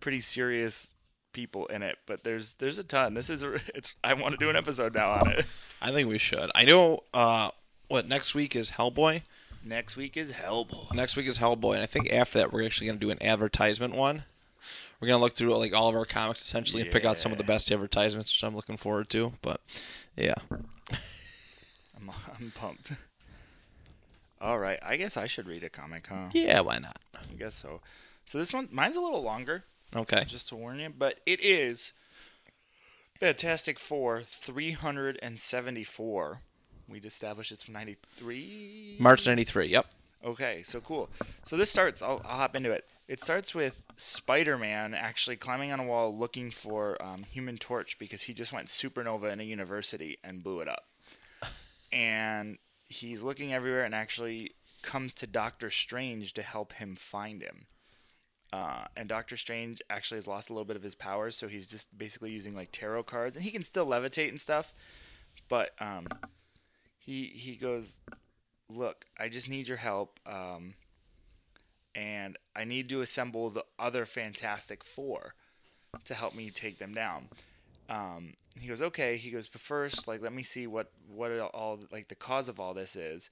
pretty 0.00 0.20
serious 0.20 0.94
people 1.32 1.66
in 1.66 1.82
it, 1.82 1.98
but 2.06 2.24
there's 2.24 2.54
there's 2.54 2.78
a 2.78 2.84
ton. 2.84 3.14
This 3.14 3.30
is 3.30 3.42
a, 3.42 3.54
it's 3.74 3.94
I 4.02 4.14
want 4.14 4.32
to 4.32 4.38
do 4.38 4.50
an 4.50 4.56
episode 4.56 4.94
now 4.94 5.12
on 5.12 5.30
it. 5.30 5.46
I 5.80 5.90
think 5.92 6.08
we 6.08 6.18
should. 6.18 6.50
I 6.54 6.64
know. 6.64 7.04
Uh, 7.14 7.50
what 7.88 8.08
next 8.08 8.34
week 8.34 8.56
is 8.56 8.72
Hellboy. 8.72 9.22
Next 9.64 9.96
week 9.96 10.16
is 10.16 10.32
Hellboy. 10.32 10.92
Next 10.94 11.14
week 11.14 11.26
is 11.28 11.38
Hellboy, 11.38 11.74
and 11.74 11.82
I 11.82 11.86
think 11.86 12.12
after 12.12 12.38
that 12.38 12.52
we're 12.52 12.64
actually 12.64 12.88
gonna 12.88 12.98
do 12.98 13.10
an 13.10 13.22
advertisement 13.22 13.94
one. 13.94 14.24
We're 15.00 15.08
gonna 15.08 15.20
look 15.20 15.34
through 15.34 15.54
like 15.56 15.74
all 15.74 15.88
of 15.88 15.94
our 15.94 16.04
comics 16.04 16.40
essentially 16.42 16.82
and 16.82 16.90
pick 16.90 17.04
out 17.04 17.18
some 17.18 17.32
of 17.32 17.38
the 17.38 17.44
best 17.44 17.70
advertisements, 17.70 18.32
which 18.32 18.46
I'm 18.48 18.54
looking 18.56 18.76
forward 18.76 19.08
to. 19.10 19.32
But 19.42 19.60
yeah, 20.16 20.34
I'm 21.96 22.10
I'm 22.10 22.52
pumped. 22.54 22.92
All 24.42 24.58
right, 24.58 24.78
I 24.82 24.96
guess 24.96 25.16
I 25.16 25.26
should 25.26 25.46
read 25.46 25.62
a 25.62 25.70
comic, 25.70 26.08
huh? 26.08 26.30
yeah, 26.32 26.58
why 26.60 26.78
not? 26.78 26.98
I 27.16 27.20
guess 27.38 27.54
so. 27.54 27.80
So 28.26 28.38
this 28.38 28.52
one, 28.52 28.68
mine's 28.72 28.96
a 28.96 29.00
little 29.00 29.22
longer. 29.22 29.62
Okay. 29.94 30.24
just 30.26 30.48
to 30.48 30.56
warn 30.56 30.80
you, 30.80 30.90
but 30.90 31.20
it 31.26 31.44
is 31.44 31.92
Fantastic 33.20 33.78
Four 33.78 34.22
374. 34.26 36.40
We'd 36.88 37.04
established 37.04 37.52
it's 37.52 37.62
from 37.62 37.74
93. 37.74 38.96
March 38.98 39.28
'93. 39.28 39.68
Yep. 39.68 39.86
Okay, 40.24 40.62
so 40.64 40.80
cool. 40.80 41.08
So 41.44 41.56
this 41.56 41.70
starts, 41.70 42.02
I'll, 42.02 42.20
I'll 42.24 42.38
hop 42.38 42.56
into 42.56 42.72
it. 42.72 42.90
It 43.06 43.20
starts 43.20 43.54
with 43.54 43.84
Spider 43.96 44.58
Man 44.58 44.94
actually 44.94 45.36
climbing 45.36 45.70
on 45.70 45.78
a 45.78 45.84
wall 45.84 46.16
looking 46.16 46.50
for 46.50 47.00
um, 47.00 47.22
Human 47.30 47.58
Torch 47.58 47.96
because 47.98 48.22
he 48.22 48.34
just 48.34 48.52
went 48.52 48.66
supernova 48.66 49.32
in 49.32 49.38
a 49.40 49.44
university 49.44 50.18
and 50.24 50.42
blew 50.42 50.58
it 50.60 50.68
up. 50.68 50.88
And 51.92 52.58
he's 52.92 53.22
looking 53.22 53.52
everywhere 53.52 53.84
and 53.84 53.94
actually 53.94 54.52
comes 54.82 55.14
to 55.14 55.26
Doctor 55.26 55.70
Strange 55.70 56.32
to 56.34 56.42
help 56.42 56.74
him 56.74 56.94
find 56.94 57.42
him. 57.42 57.66
Uh, 58.52 58.84
and 58.96 59.08
Doctor 59.08 59.36
Strange 59.36 59.80
actually 59.88 60.18
has 60.18 60.28
lost 60.28 60.50
a 60.50 60.52
little 60.52 60.66
bit 60.66 60.76
of 60.76 60.82
his 60.82 60.94
powers, 60.94 61.36
so 61.36 61.48
he's 61.48 61.70
just 61.70 61.96
basically 61.96 62.30
using 62.30 62.54
like 62.54 62.68
tarot 62.70 63.04
cards, 63.04 63.34
and 63.34 63.44
he 63.44 63.50
can 63.50 63.62
still 63.62 63.86
levitate 63.86 64.28
and 64.28 64.40
stuff. 64.40 64.74
But 65.48 65.70
um, 65.80 66.06
he 66.98 67.26
he 67.34 67.56
goes, 67.56 68.02
look, 68.68 69.06
I 69.18 69.28
just 69.28 69.48
need 69.48 69.68
your 69.68 69.78
help, 69.78 70.20
um, 70.26 70.74
and 71.94 72.36
I 72.54 72.64
need 72.64 72.90
to 72.90 73.00
assemble 73.00 73.48
the 73.48 73.64
other 73.78 74.04
Fantastic 74.04 74.84
Four 74.84 75.34
to 76.04 76.14
help 76.14 76.34
me 76.34 76.50
take 76.50 76.78
them 76.78 76.92
down. 76.92 77.28
Um, 77.88 78.34
he 78.58 78.68
goes, 78.68 78.82
okay. 78.82 79.16
He 79.16 79.30
goes, 79.30 79.48
but 79.48 79.60
first, 79.60 80.06
like, 80.06 80.22
let 80.22 80.32
me 80.32 80.42
see 80.42 80.66
what 80.66 80.90
what 81.08 81.30
all 81.54 81.80
like 81.90 82.08
the 82.08 82.14
cause 82.14 82.48
of 82.48 82.60
all 82.60 82.74
this 82.74 82.96
is. 82.96 83.30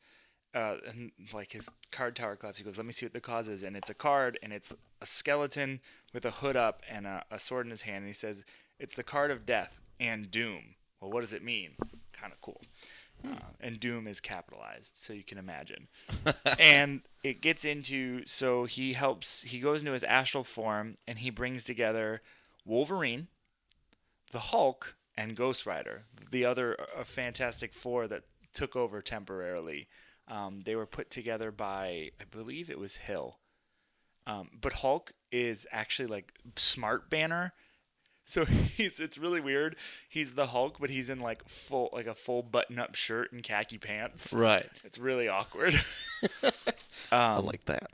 Uh, 0.53 0.77
and 0.89 1.13
like 1.33 1.53
his 1.53 1.69
card 1.93 2.17
tower 2.17 2.35
collapse, 2.35 2.59
he 2.59 2.65
goes, 2.65 2.77
let 2.77 2.87
me 2.87 2.93
see 2.93 3.07
what 3.07 3.13
the 3.13 3.21
cause 3.21 3.47
is, 3.47 3.63
and 3.63 3.77
it's 3.77 3.91
a 3.91 3.95
card, 3.95 4.37
and 4.43 4.53
it's 4.53 4.75
a 5.01 5.07
skeleton 5.07 5.81
with 6.13 6.25
a 6.25 6.31
hood 6.31 6.57
up 6.57 6.83
and 6.91 7.07
a, 7.07 7.25
a 7.31 7.39
sword 7.39 7.67
in 7.67 7.71
his 7.71 7.83
hand, 7.83 7.99
and 7.99 8.09
he 8.09 8.13
says, 8.13 8.45
it's 8.81 8.97
the 8.97 9.05
card 9.05 9.31
of 9.31 9.47
death 9.47 9.81
and 10.01 10.29
doom. 10.29 10.75
Well, 11.01 11.13
what 11.13 11.21
does 11.21 11.33
it 11.33 11.45
mean? 11.45 11.77
Kind 12.13 12.33
of 12.33 12.41
cool. 12.41 12.61
Uh, 13.27 13.35
and 13.61 13.79
Doom 13.79 14.07
is 14.07 14.21
capitalized, 14.21 14.97
so 14.97 15.13
you 15.13 15.23
can 15.23 15.39
imagine. 15.39 15.89
and 16.59 17.03
it 17.23 17.43
gets 17.43 17.65
into 17.65 18.25
so 18.25 18.65
he 18.65 18.95
helps. 18.95 19.43
He 19.43 19.61
goes 19.61 19.81
into 19.81 19.93
his 19.93 20.05
astral 20.05 20.45
form 20.45 20.95
and 21.07 21.19
he 21.19 21.31
brings 21.31 21.65
together 21.65 22.23
Wolverine, 22.65 23.29
the 24.31 24.39
Hulk, 24.39 24.97
and 25.21 25.37
Ghost 25.37 25.67
Rider, 25.67 26.05
the 26.31 26.47
other 26.47 26.77
uh, 26.97 27.05
Fantastic 27.05 27.75
Four 27.75 28.09
that 28.09 28.23
took 28.55 28.75
over 28.75 29.03
temporarily. 29.03 29.87
Um, 30.27 30.63
they 30.65 30.75
were 30.75 30.87
put 30.87 31.11
together 31.11 31.51
by, 31.51 32.11
I 32.19 32.25
believe 32.31 32.71
it 32.71 32.79
was 32.79 32.97
Hill. 32.97 33.39
Um, 34.27 34.49
but 34.59 34.75
Hulk 34.75 35.13
is 35.31 35.67
actually 35.73 36.07
like 36.07 36.33
Smart 36.57 37.11
Banner. 37.11 37.53
So 38.25 38.45
he's 38.77 38.99
it's 38.99 39.19
really 39.19 39.41
weird. 39.41 39.77
He's 40.09 40.35
the 40.35 40.47
Hulk, 40.47 40.77
but 40.81 40.89
he's 40.89 41.11
in 41.11 41.21
like 41.21 41.47
full 41.47 41.91
like 41.93 42.07
a 42.07 42.15
full 42.15 42.43
button 42.43 42.79
up 42.79 42.95
shirt 42.95 43.33
and 43.33 43.43
khaki 43.43 43.77
pants. 43.77 44.33
Right. 44.33 44.69
It's 44.85 44.99
really 44.99 45.29
awkward. 45.29 45.75
I 47.13 47.41
like 47.41 47.65
that. 47.65 47.91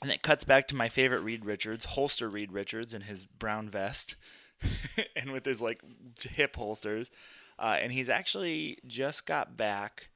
and 0.00 0.10
it 0.10 0.22
cuts 0.22 0.44
back 0.44 0.68
to 0.68 0.76
my 0.76 0.88
favorite 0.88 1.20
Reed 1.20 1.44
Richards, 1.44 1.84
holster 1.86 2.28
Reed 2.28 2.52
Richards 2.52 2.94
in 2.94 3.02
his 3.02 3.26
brown 3.26 3.68
vest 3.68 4.14
and 5.16 5.30
with 5.32 5.44
his 5.44 5.60
like 5.60 5.82
hip 6.20 6.56
holsters. 6.56 7.10
Uh, 7.58 7.76
and 7.80 7.92
he's 7.92 8.08
actually 8.08 8.78
just 8.86 9.26
got 9.26 9.56
back 9.56 10.08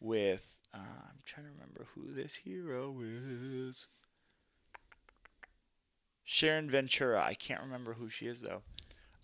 with 0.00 0.60
uh, 0.74 0.78
I'm 0.78 1.20
trying 1.24 1.46
to 1.46 1.52
remember 1.52 1.86
who 1.94 2.12
this 2.12 2.36
hero 2.36 2.96
is. 3.00 3.86
Sharon 6.22 6.68
Ventura. 6.68 7.22
I 7.22 7.34
can't 7.34 7.62
remember 7.62 7.94
who 7.94 8.08
she 8.08 8.26
is 8.26 8.42
though. 8.42 8.62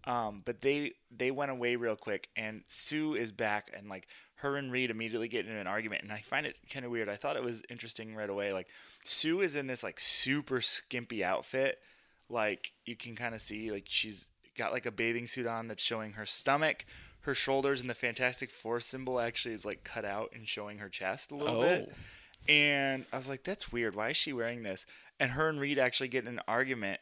Um, 0.04 0.42
but 0.44 0.62
they 0.62 0.94
they 1.16 1.30
went 1.30 1.50
away 1.50 1.76
real 1.76 1.96
quick, 1.96 2.28
and 2.36 2.62
Sue 2.66 3.14
is 3.14 3.30
back, 3.30 3.70
and 3.76 3.88
like 3.88 4.08
her 4.36 4.56
and 4.56 4.72
Reed 4.72 4.90
immediately 4.90 5.28
get 5.28 5.46
into 5.46 5.58
an 5.58 5.68
argument, 5.68 6.02
and 6.02 6.12
I 6.12 6.18
find 6.18 6.44
it 6.46 6.58
kind 6.72 6.84
of 6.84 6.90
weird. 6.90 7.08
I 7.08 7.14
thought 7.14 7.36
it 7.36 7.44
was 7.44 7.62
interesting 7.70 8.14
right 8.14 8.30
away. 8.30 8.52
Like 8.52 8.68
Sue 9.04 9.40
is 9.40 9.54
in 9.54 9.68
this 9.68 9.84
like 9.84 10.00
super 10.00 10.60
skimpy 10.60 11.22
outfit, 11.22 11.78
like 12.28 12.72
you 12.84 12.96
can 12.96 13.14
kind 13.14 13.34
of 13.34 13.40
see 13.40 13.70
like 13.70 13.84
she's 13.86 14.30
got 14.56 14.72
like 14.72 14.86
a 14.86 14.90
bathing 14.90 15.26
suit 15.26 15.46
on 15.46 15.68
that's 15.68 15.82
showing 15.82 16.12
her 16.12 16.26
stomach, 16.26 16.84
her 17.20 17.34
shoulders, 17.34 17.80
and 17.80 17.90
the 17.90 17.94
Fantastic 17.94 18.50
Four 18.50 18.80
symbol 18.80 19.20
actually 19.20 19.54
is 19.54 19.64
like 19.64 19.84
cut 19.84 20.04
out 20.04 20.30
and 20.34 20.46
showing 20.46 20.78
her 20.78 20.88
chest 20.88 21.32
a 21.32 21.36
little 21.36 21.62
bit. 21.62 21.88
Oh. 21.90 22.52
And 22.52 23.04
I 23.12 23.16
was 23.16 23.28
like, 23.28 23.44
that's 23.44 23.70
weird. 23.70 23.94
Why 23.94 24.10
is 24.10 24.16
she 24.16 24.32
wearing 24.32 24.62
this? 24.62 24.86
And 25.20 25.32
her 25.32 25.48
and 25.48 25.60
Reed 25.60 25.78
actually 25.78 26.08
get 26.08 26.24
in 26.24 26.34
an 26.34 26.40
argument, 26.48 27.00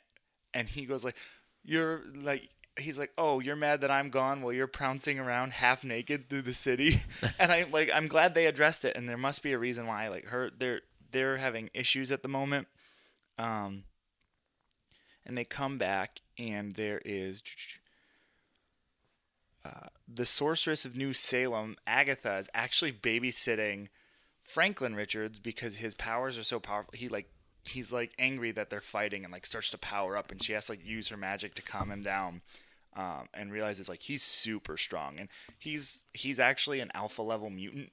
and 0.53 0.69
he 0.69 0.85
goes 0.85 1.05
like, 1.05 1.17
"You're 1.65 2.03
like." 2.15 2.49
He's 2.79 2.99
like, 2.99 3.11
"Oh, 3.19 3.41
you're 3.41 3.57
mad 3.57 3.81
that 3.81 3.91
I'm 3.91 4.11
gone 4.11 4.41
while 4.41 4.53
you're 4.53 4.67
pouncing 4.67 5.19
around 5.19 5.53
half 5.53 5.85
naked 5.85 6.31
through 6.31 6.43
the 6.43 6.53
city," 6.53 6.97
and 7.41 7.51
I 7.51 7.65
like 7.73 7.91
I'm 7.93 8.07
glad 8.07 8.35
they 8.35 8.47
addressed 8.47 8.85
it, 8.85 8.97
and 8.97 9.09
there 9.09 9.19
must 9.19 9.43
be 9.43 9.53
a 9.53 9.59
reason 9.59 9.87
why. 9.87 10.09
Like 10.09 10.27
her, 10.27 10.51
they're 10.57 10.83
they're 11.11 11.37
having 11.37 11.71
issues 11.75 12.13
at 12.13 12.23
the 12.23 12.29
moment, 12.29 12.69
um, 13.39 13.85
and 15.27 15.37
they 15.37 15.45
come 15.45 15.79
back, 15.79 16.21
and 16.41 16.75
there 16.75 17.03
is 17.05 17.43
uh, 19.65 19.89
the 20.09 20.27
sorceress 20.27 20.85
of 20.85 20.97
New 20.97 21.13
Salem, 21.13 21.77
Agatha, 21.87 22.39
is 22.39 22.49
actually 22.55 22.93
babysitting 22.93 23.89
Franklin 24.41 24.95
Richards 24.95 25.39
because 25.39 25.77
his 25.77 25.95
powers 25.95 26.39
are 26.39 26.43
so 26.43 26.59
powerful. 26.59 26.95
He 26.97 27.09
like 27.09 27.31
he's 27.65 27.93
like 27.93 28.13
angry 28.19 28.53
that 28.53 28.71
they're 28.71 28.81
fighting 28.81 29.23
and 29.25 29.33
like 29.33 29.45
starts 29.45 29.71
to 29.71 29.79
power 29.79 30.17
up, 30.17 30.33
and 30.33 30.43
she 30.43 30.55
has 30.55 30.67
to 30.67 30.73
like 30.73 30.85
use 30.85 31.09
her 31.09 31.17
magic 31.17 31.55
to 31.57 31.63
calm 31.63 31.91
him 31.91 32.01
down. 32.01 32.41
Um, 32.97 33.29
and 33.33 33.53
realizes 33.53 33.89
like 33.89 34.03
he's 34.03 34.25
super 34.25 34.77
strong, 34.77 35.21
and 35.21 35.29
he's 35.61 36.07
he's 36.13 36.41
actually 36.41 36.81
an 36.81 36.91
alpha 36.93 37.23
level 37.23 37.49
mutant, 37.49 37.93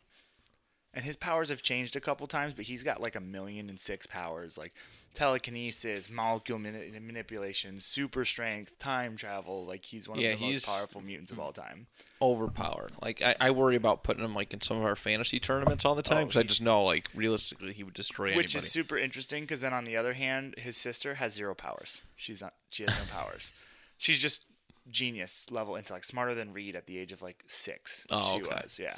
and 0.98 1.06
his 1.06 1.16
powers 1.16 1.50
have 1.50 1.62
changed 1.62 1.96
a 1.96 2.00
couple 2.00 2.26
times, 2.26 2.54
but 2.56 2.66
he's 2.66 2.82
got 2.84 3.00
like 3.02 3.16
a 3.16 3.20
million 3.22 3.70
and 3.70 3.80
six 3.80 4.08
powers, 4.08 4.58
like 4.58 4.74
telekinesis, 5.14 6.10
molecule 6.10 6.58
mani- 6.58 6.92
manipulation, 7.00 7.80
super 7.80 8.24
strength, 8.26 8.80
time 8.80 9.16
travel. 9.16 9.64
Like 9.66 9.86
he's 9.86 10.10
one 10.10 10.18
of 10.18 10.24
Yeah, 10.24 10.36
the 10.36 10.42
most 10.54 10.66
powerful 10.68 11.02
mutants 11.02 11.32
of 11.32 11.40
all 11.40 11.52
time. 11.52 11.88
Overpowered. 12.22 12.94
Like 13.02 13.22
I, 13.22 13.36
I 13.40 13.52
worry 13.52 13.76
about 13.76 14.04
putting 14.04 14.24
him 14.24 14.34
like 14.34 14.54
in 14.54 14.62
some 14.62 14.78
of 14.78 14.84
our 14.84 14.96
fantasy 14.96 15.40
tournaments 15.40 15.86
all 15.86 15.96
the 15.96 16.02
time 16.02 16.24
Oh, 16.24 16.26
because 16.28 16.40
I 16.40 16.44
just 16.48 16.62
know 16.62 16.84
like 16.84 17.10
realistically 17.14 17.74
he 17.74 17.84
would 17.84 17.94
destroy 17.94 18.28
Which 18.28 18.36
anybody. 18.36 18.58
is 18.58 18.72
super 18.72 18.98
interesting 18.98 19.44
because 19.44 19.62
then 19.62 19.74
on 19.74 19.86
the 19.86 19.98
other 19.98 20.14
hand, 20.14 20.56
his 20.58 20.78
sister 20.78 21.16
has 21.16 21.34
zero 21.34 21.54
powers. 21.54 22.02
She's 22.16 22.42
not. 22.42 22.54
She 22.70 22.84
has 22.84 22.92
no 22.98 23.16
powers. 23.22 23.58
She's 23.98 24.20
just 24.20 24.46
genius 24.90 25.46
level 25.52 25.76
intellect, 25.76 26.06
smarter 26.06 26.34
than 26.34 26.54
Reed 26.54 26.76
at 26.76 26.88
the 26.88 26.98
age 26.98 27.12
of 27.12 27.22
like 27.22 27.44
six. 27.46 28.08
Oh, 28.10 28.34
she 28.38 28.42
okay. 28.44 28.62
was, 28.64 28.80
yeah. 28.82 28.98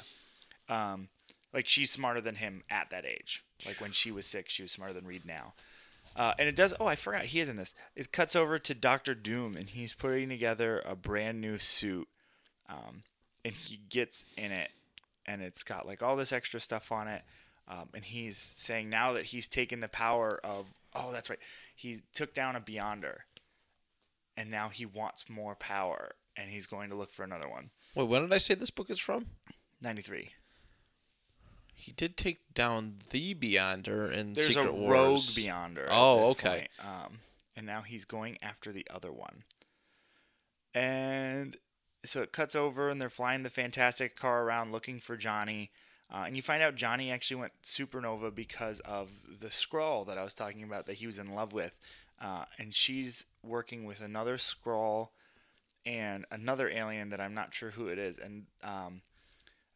Um, 0.68 1.08
like 1.52 1.66
she's 1.66 1.90
smarter 1.90 2.20
than 2.20 2.36
him 2.36 2.62
at 2.70 2.90
that 2.90 3.04
age. 3.04 3.44
Like 3.66 3.80
when 3.80 3.92
she 3.92 4.12
was 4.12 4.26
six, 4.26 4.52
she 4.52 4.62
was 4.62 4.72
smarter 4.72 4.94
than 4.94 5.06
Reed 5.06 5.24
now. 5.26 5.54
Uh, 6.16 6.32
and 6.38 6.48
it 6.48 6.56
does. 6.56 6.74
Oh, 6.80 6.86
I 6.86 6.96
forgot 6.96 7.26
he 7.26 7.40
is 7.40 7.48
in 7.48 7.56
this. 7.56 7.74
It 7.94 8.12
cuts 8.12 8.34
over 8.34 8.58
to 8.58 8.74
Doctor 8.74 9.14
Doom, 9.14 9.56
and 9.56 9.70
he's 9.70 9.92
putting 9.92 10.28
together 10.28 10.82
a 10.84 10.96
brand 10.96 11.40
new 11.40 11.58
suit. 11.58 12.08
Um, 12.68 13.02
and 13.44 13.54
he 13.54 13.78
gets 13.88 14.24
in 14.36 14.52
it, 14.52 14.70
and 15.26 15.42
it's 15.42 15.62
got 15.62 15.86
like 15.86 16.02
all 16.02 16.16
this 16.16 16.32
extra 16.32 16.60
stuff 16.60 16.90
on 16.92 17.08
it. 17.08 17.22
Um, 17.68 17.88
and 17.94 18.04
he's 18.04 18.36
saying 18.36 18.88
now 18.88 19.12
that 19.12 19.26
he's 19.26 19.48
taken 19.48 19.80
the 19.80 19.88
power 19.88 20.40
of. 20.42 20.72
Oh, 20.94 21.12
that's 21.12 21.30
right. 21.30 21.38
He 21.76 21.98
took 22.12 22.34
down 22.34 22.56
a 22.56 22.60
Beyonder, 22.60 23.18
and 24.36 24.50
now 24.50 24.68
he 24.68 24.84
wants 24.84 25.30
more 25.30 25.54
power, 25.54 26.12
and 26.36 26.50
he's 26.50 26.66
going 26.66 26.90
to 26.90 26.96
look 26.96 27.10
for 27.10 27.22
another 27.22 27.48
one. 27.48 27.70
Wait, 27.94 28.08
when 28.08 28.22
did 28.22 28.32
I 28.32 28.38
say 28.38 28.54
this 28.54 28.70
book 28.70 28.90
is 28.90 28.98
from? 28.98 29.26
Ninety 29.80 30.02
three. 30.02 30.30
He 31.80 31.92
did 31.92 32.16
take 32.16 32.54
down 32.54 32.96
the 33.10 33.34
Beyonder 33.34 34.12
in 34.12 34.34
There's 34.34 34.48
Secret 34.48 34.68
a 34.68 34.72
Wars. 34.72 34.90
rogue 34.92 35.20
Beyonder. 35.20 35.86
Oh, 35.90 36.30
okay. 36.32 36.68
Um, 36.80 37.20
and 37.56 37.66
now 37.66 37.80
he's 37.82 38.04
going 38.04 38.38
after 38.42 38.70
the 38.70 38.86
other 38.90 39.10
one. 39.10 39.44
And 40.74 41.56
so 42.04 42.22
it 42.22 42.32
cuts 42.32 42.54
over, 42.54 42.88
and 42.88 43.00
they're 43.00 43.08
flying 43.08 43.42
the 43.42 43.50
Fantastic 43.50 44.14
car 44.14 44.42
around 44.42 44.72
looking 44.72 45.00
for 45.00 45.16
Johnny. 45.16 45.70
Uh, 46.12 46.24
and 46.26 46.36
you 46.36 46.42
find 46.42 46.62
out 46.62 46.74
Johnny 46.74 47.10
actually 47.10 47.40
went 47.40 47.52
supernova 47.62 48.34
because 48.34 48.80
of 48.80 49.40
the 49.40 49.48
Skrull 49.48 50.06
that 50.06 50.18
I 50.18 50.24
was 50.24 50.34
talking 50.34 50.62
about 50.62 50.86
that 50.86 50.94
he 50.96 51.06
was 51.06 51.18
in 51.18 51.34
love 51.34 51.52
with. 51.52 51.78
Uh, 52.20 52.44
and 52.58 52.74
she's 52.74 53.26
working 53.42 53.84
with 53.84 54.00
another 54.00 54.36
Skrull 54.36 55.08
and 55.86 56.26
another 56.30 56.68
alien 56.68 57.08
that 57.08 57.20
I'm 57.20 57.34
not 57.34 57.54
sure 57.54 57.70
who 57.70 57.88
it 57.88 57.98
is. 57.98 58.18
And 58.18 58.46
um, 58.62 59.02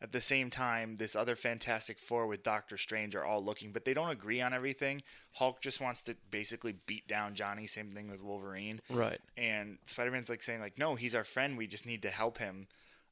at 0.05 0.12
the 0.12 0.21
same 0.21 0.51
time, 0.51 0.97
this 0.97 1.17
other 1.17 1.35
Fantastic 1.35 1.99
Four 1.99 2.27
with 2.27 2.43
Doctor 2.43 2.77
Strange 2.77 3.17
are 3.17 3.25
all 3.25 3.43
looking, 3.43 3.73
but 3.73 3.87
they 3.87 3.95
don't 3.95 4.11
agree 4.11 4.43
on 4.43 4.53
everything. 4.53 5.03
Hulk 5.33 5.62
just 5.62 5.81
wants 5.81 6.03
to 6.03 6.14
basically 6.31 6.75
beat 6.85 7.09
down 7.09 7.35
Johnny. 7.35 7.67
Same 7.67 7.90
thing 7.90 8.11
with 8.11 8.23
Wolverine. 8.23 8.81
Right. 8.90 9.19
And 9.38 9.79
Spider 9.85 10.11
Man's 10.11 10.29
like 10.29 10.43
saying 10.43 10.61
like, 10.61 10.77
no, 10.77 10.95
he's 10.95 11.14
our 11.14 11.25
friend. 11.25 11.57
We 11.57 11.67
just 11.67 11.87
need 11.87 12.03
to 12.03 12.11
help 12.11 12.37
him. 12.37 12.67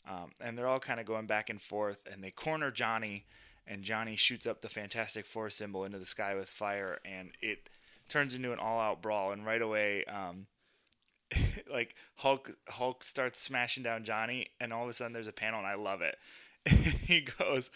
Um, 0.07 0.33
and 0.39 0.59
they're 0.59 0.69
all 0.69 0.81
kind 0.81 1.01
of 1.01 1.07
going 1.07 1.25
back 1.25 1.49
and 1.49 1.63
forth, 1.63 2.07
and 2.13 2.23
they 2.23 2.31
corner 2.31 2.71
Johnny, 2.71 3.25
and 3.67 3.83
Johnny 3.83 4.15
shoots 4.15 4.47
up 4.47 4.61
the 4.61 4.69
Fantastic 4.69 5.25
Four 5.25 5.49
symbol 5.49 5.87
into 5.87 5.99
the 5.99 6.05
sky 6.05 6.35
with 6.35 6.51
fire, 6.51 6.99
and 7.07 7.31
it 7.41 7.71
turns 8.11 8.35
into 8.35 8.53
an 8.53 8.59
all-out 8.59 9.01
brawl. 9.01 9.33
And 9.33 9.47
right 9.47 9.63
away, 9.63 10.05
um, 10.05 10.47
like 11.73 11.95
Hulk, 12.17 12.51
Hulk 12.69 13.03
starts 13.03 13.39
smashing 13.39 13.83
down 13.83 14.05
Johnny, 14.05 14.49
and 14.61 14.75
all 14.75 14.83
of 14.83 14.91
a 14.91 14.93
sudden 14.93 15.15
there's 15.15 15.27
a 15.27 15.33
panel, 15.33 15.59
and 15.59 15.67
I 15.67 15.77
love 15.77 16.03
it. 16.03 16.19
he 17.07 17.23
goes. 17.39 17.71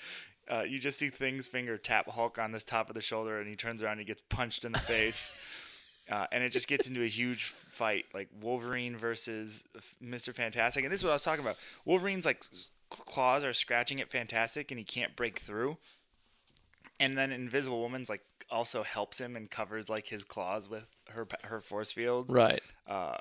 Uh, 0.48 0.62
you 0.62 0.78
just 0.78 0.98
see 0.98 1.08
Thing's 1.08 1.48
finger 1.48 1.76
tap 1.76 2.08
Hulk 2.08 2.38
on 2.38 2.52
this 2.52 2.64
top 2.64 2.88
of 2.88 2.94
the 2.94 3.00
shoulder, 3.00 3.40
and 3.40 3.48
he 3.48 3.56
turns 3.56 3.82
around 3.82 3.92
and 3.92 4.00
he 4.00 4.06
gets 4.06 4.22
punched 4.22 4.64
in 4.64 4.72
the 4.72 4.78
face. 4.78 5.62
Uh, 6.08 6.24
and 6.30 6.44
it 6.44 6.50
just 6.50 6.68
gets 6.68 6.86
into 6.86 7.02
a 7.02 7.08
huge 7.08 7.46
fight, 7.46 8.04
like 8.14 8.28
Wolverine 8.40 8.96
versus 8.96 9.64
Mister 10.00 10.32
Fantastic. 10.32 10.84
And 10.84 10.92
this 10.92 11.00
is 11.00 11.04
what 11.04 11.10
I 11.10 11.14
was 11.14 11.24
talking 11.24 11.44
about. 11.44 11.56
Wolverine's 11.84 12.24
like 12.24 12.44
claws 12.90 13.44
are 13.44 13.52
scratching 13.52 14.00
at 14.00 14.08
Fantastic, 14.08 14.70
and 14.70 14.78
he 14.78 14.84
can't 14.84 15.16
break 15.16 15.38
through. 15.38 15.78
And 17.00 17.16
then 17.16 17.32
Invisible 17.32 17.80
Woman's 17.80 18.08
like 18.08 18.22
also 18.50 18.84
helps 18.84 19.20
him 19.20 19.34
and 19.34 19.50
covers 19.50 19.90
like 19.90 20.06
his 20.06 20.24
claws 20.24 20.70
with 20.70 20.86
her 21.08 21.26
her 21.42 21.60
force 21.60 21.92
fields. 21.92 22.32
Right. 22.32 22.62
Uh, 22.86 23.16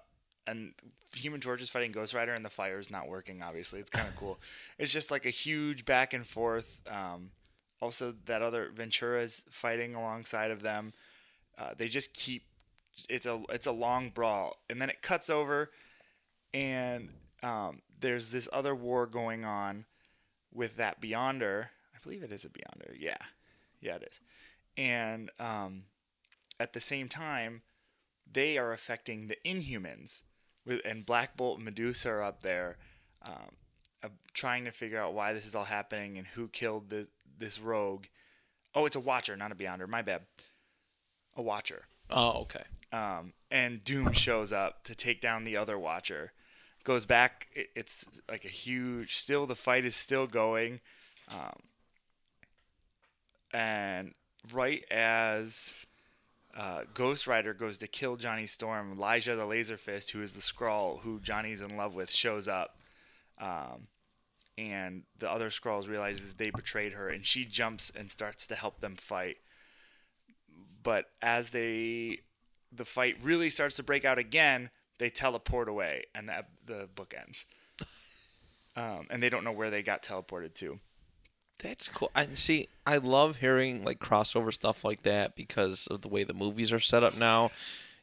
and 0.48 0.74
Human 1.16 1.40
Torch 1.40 1.62
is 1.62 1.70
fighting 1.70 1.92
Ghost 1.92 2.14
Rider, 2.14 2.34
and 2.34 2.46
the 2.46 2.50
fire 2.50 2.80
is 2.80 2.92
not 2.92 3.08
working. 3.08 3.42
Obviously, 3.42 3.80
it's 3.80 3.90
kind 3.90 4.08
of 4.08 4.16
cool. 4.16 4.40
It's 4.78 4.92
just 4.92 5.12
like 5.12 5.26
a 5.26 5.32
huge 5.32 5.86
back 5.86 6.14
and 6.14 6.26
forth. 6.26 6.82
Um, 6.92 7.32
also, 7.82 8.14
that 8.26 8.42
other 8.42 8.70
Ventura 8.74 9.22
is 9.22 9.46
fighting 9.50 9.96
alongside 9.96 10.52
of 10.52 10.62
them. 10.62 10.94
Uh, 11.58 11.72
they 11.78 11.88
just 11.88 12.14
keep. 12.14 12.44
It's 13.10 13.26
a 13.26 13.42
it's 13.50 13.68
a 13.68 13.72
long 13.72 14.10
brawl, 14.10 14.58
and 14.70 14.82
then 14.82 14.90
it 14.90 15.02
cuts 15.02 15.30
over, 15.30 15.72
and 16.54 17.10
um, 17.44 17.82
there's 18.00 18.32
this 18.32 18.48
other 18.54 18.74
war 18.74 19.06
going 19.06 19.46
on 19.46 19.86
with 20.54 20.78
that 20.78 21.02
Beyonder. 21.02 21.68
I 21.94 21.98
believe 22.04 22.24
it 22.24 22.32
is 22.32 22.46
a 22.46 22.50
Beyonder. 22.50 22.96
Yeah, 22.98 23.18
yeah, 23.82 23.96
it 23.96 24.08
is. 24.10 24.22
And 24.78 25.30
um, 25.40 25.84
at 26.60 26.74
the 26.74 26.80
same 26.80 27.08
time, 27.08 27.62
they 28.30 28.58
are 28.58 28.72
affecting 28.72 29.28
the 29.28 29.38
Inhumans, 29.46 30.24
with 30.66 30.82
and 30.86 31.06
Black 31.06 31.36
Bolt 31.38 31.58
and 31.58 31.66
Medusa 31.66 32.10
are 32.12 32.24
up 32.24 32.42
there, 32.42 32.78
um, 33.28 33.56
uh, 34.04 34.10
trying 34.34 34.66
to 34.66 34.72
figure 34.72 35.00
out 35.00 35.14
why 35.14 35.34
this 35.34 35.46
is 35.46 35.56
all 35.56 35.66
happening 35.66 36.18
and 36.18 36.28
who 36.28 36.48
killed 36.48 36.90
the, 36.90 37.08
this 37.38 37.60
rogue. 37.60 38.06
Oh, 38.74 38.86
it's 38.86 38.96
a 38.96 39.00
Watcher, 39.00 39.36
not 39.38 39.52
a 39.52 39.56
Beyonder. 39.56 39.88
My 39.88 40.02
bad. 40.02 40.22
A 41.38 41.42
Watcher. 41.42 41.84
Oh, 42.10 42.42
okay. 42.42 42.64
Um, 42.92 43.34
and 43.52 43.84
Doom 43.84 44.12
shows 44.14 44.54
up 44.54 44.84
to 44.84 44.96
take 44.96 45.22
down 45.22 45.44
the 45.44 45.58
other 45.58 45.78
Watcher. 45.80 46.34
Goes 46.84 47.06
back. 47.06 47.48
it- 47.54 47.72
It's 47.76 48.22
like 48.30 48.46
a 48.46 48.50
huge. 48.50 49.16
Still, 49.16 49.46
the 49.46 49.56
fight 49.56 49.86
is 49.86 49.96
still 49.96 50.28
going. 50.28 50.82
Um, 51.30 51.60
and 53.54 54.14
right 54.54 54.84
as 54.92 55.74
uh, 56.56 56.82
Ghost 56.94 57.28
Rider 57.28 57.54
goes 57.54 57.78
to 57.80 57.88
kill 57.88 58.16
Johnny 58.16 58.46
Storm, 58.46 58.96
Lyja 58.98 59.36
the 59.36 59.46
Laser 59.46 59.78
Fist, 59.78 60.12
who 60.12 60.22
is 60.22 60.34
the 60.34 60.42
Skrull 60.42 61.02
who 61.02 61.20
Johnny's 61.20 61.62
in 61.62 61.76
love 61.76 61.96
with, 61.96 62.12
shows 62.12 62.48
up. 62.48 62.78
Um, 63.40 63.88
and 64.58 65.04
the 65.20 65.30
other 65.30 65.50
Skrulls 65.50 65.90
realizes 65.90 66.36
they 66.36 66.50
betrayed 66.50 66.94
her, 66.94 67.10
and 67.10 67.26
she 67.26 67.44
jumps 67.44 67.90
and 67.90 68.10
starts 68.10 68.48
to 68.48 68.56
help 68.56 68.80
them 68.80 68.96
fight. 68.96 69.38
But 70.82 71.06
as 71.22 71.50
they, 71.50 72.20
the 72.72 72.86
fight 72.86 73.18
really 73.22 73.50
starts 73.50 73.76
to 73.78 73.84
break 73.84 74.06
out 74.06 74.18
again, 74.18 74.70
they 74.98 75.10
teleport 75.10 75.68
away, 75.68 76.06
and 76.16 76.30
that 76.30 76.48
the 76.66 76.88
book 76.96 77.14
ends. 77.18 77.46
Um, 78.78 79.08
and 79.10 79.24
they 79.24 79.30
don't 79.30 79.46
know 79.46 79.54
where 79.54 79.70
they 79.70 79.82
got 79.82 80.04
teleported 80.04 80.54
to. 80.56 80.80
That's 81.60 81.88
cool. 81.88 82.12
I 82.16 82.26
see. 82.28 82.68
I 82.86 82.98
love 82.98 83.38
hearing 83.38 83.84
like 83.84 84.00
crossover 84.00 84.54
stuff 84.54 84.84
like 84.84 85.04
that 85.04 85.36
because 85.36 85.88
of 85.88 86.02
the 86.02 86.08
way 86.08 86.24
the 86.24 86.34
movies 86.34 86.72
are 86.72 86.80
set 86.80 87.04
up 87.04 87.18
now. 87.18 87.52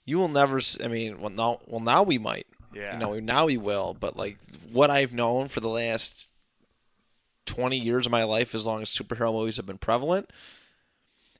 You 0.05 0.19
will 0.19 0.29
never. 0.29 0.61
I 0.83 0.89
mean, 0.89 1.21
well 1.21 1.31
now, 1.31 1.59
well 1.67 1.81
now 1.81 2.03
we 2.03 2.19
might. 2.19 2.47
Yeah. 2.75 2.95
You 2.95 2.99
know, 2.99 3.21
now 3.21 3.47
we 3.47 3.57
will. 3.57 3.95
But 3.99 4.17
like 4.17 4.39
what 4.73 4.91
I've 4.91 5.13
known 5.13 5.49
for 5.49 5.61
the 5.61 5.69
last 5.69 6.33
twenty 7.47 7.79
years 7.79 8.07
of 8.07 8.13
my 8.13 8.25
life, 8.25 8.55
as 8.55 8.67
long 8.67 8.83
as 8.83 8.89
superhero 8.89 9.33
movies 9.33 9.59
have 9.59 9.67
been 9.67 9.79
prevalent, 9.79 10.31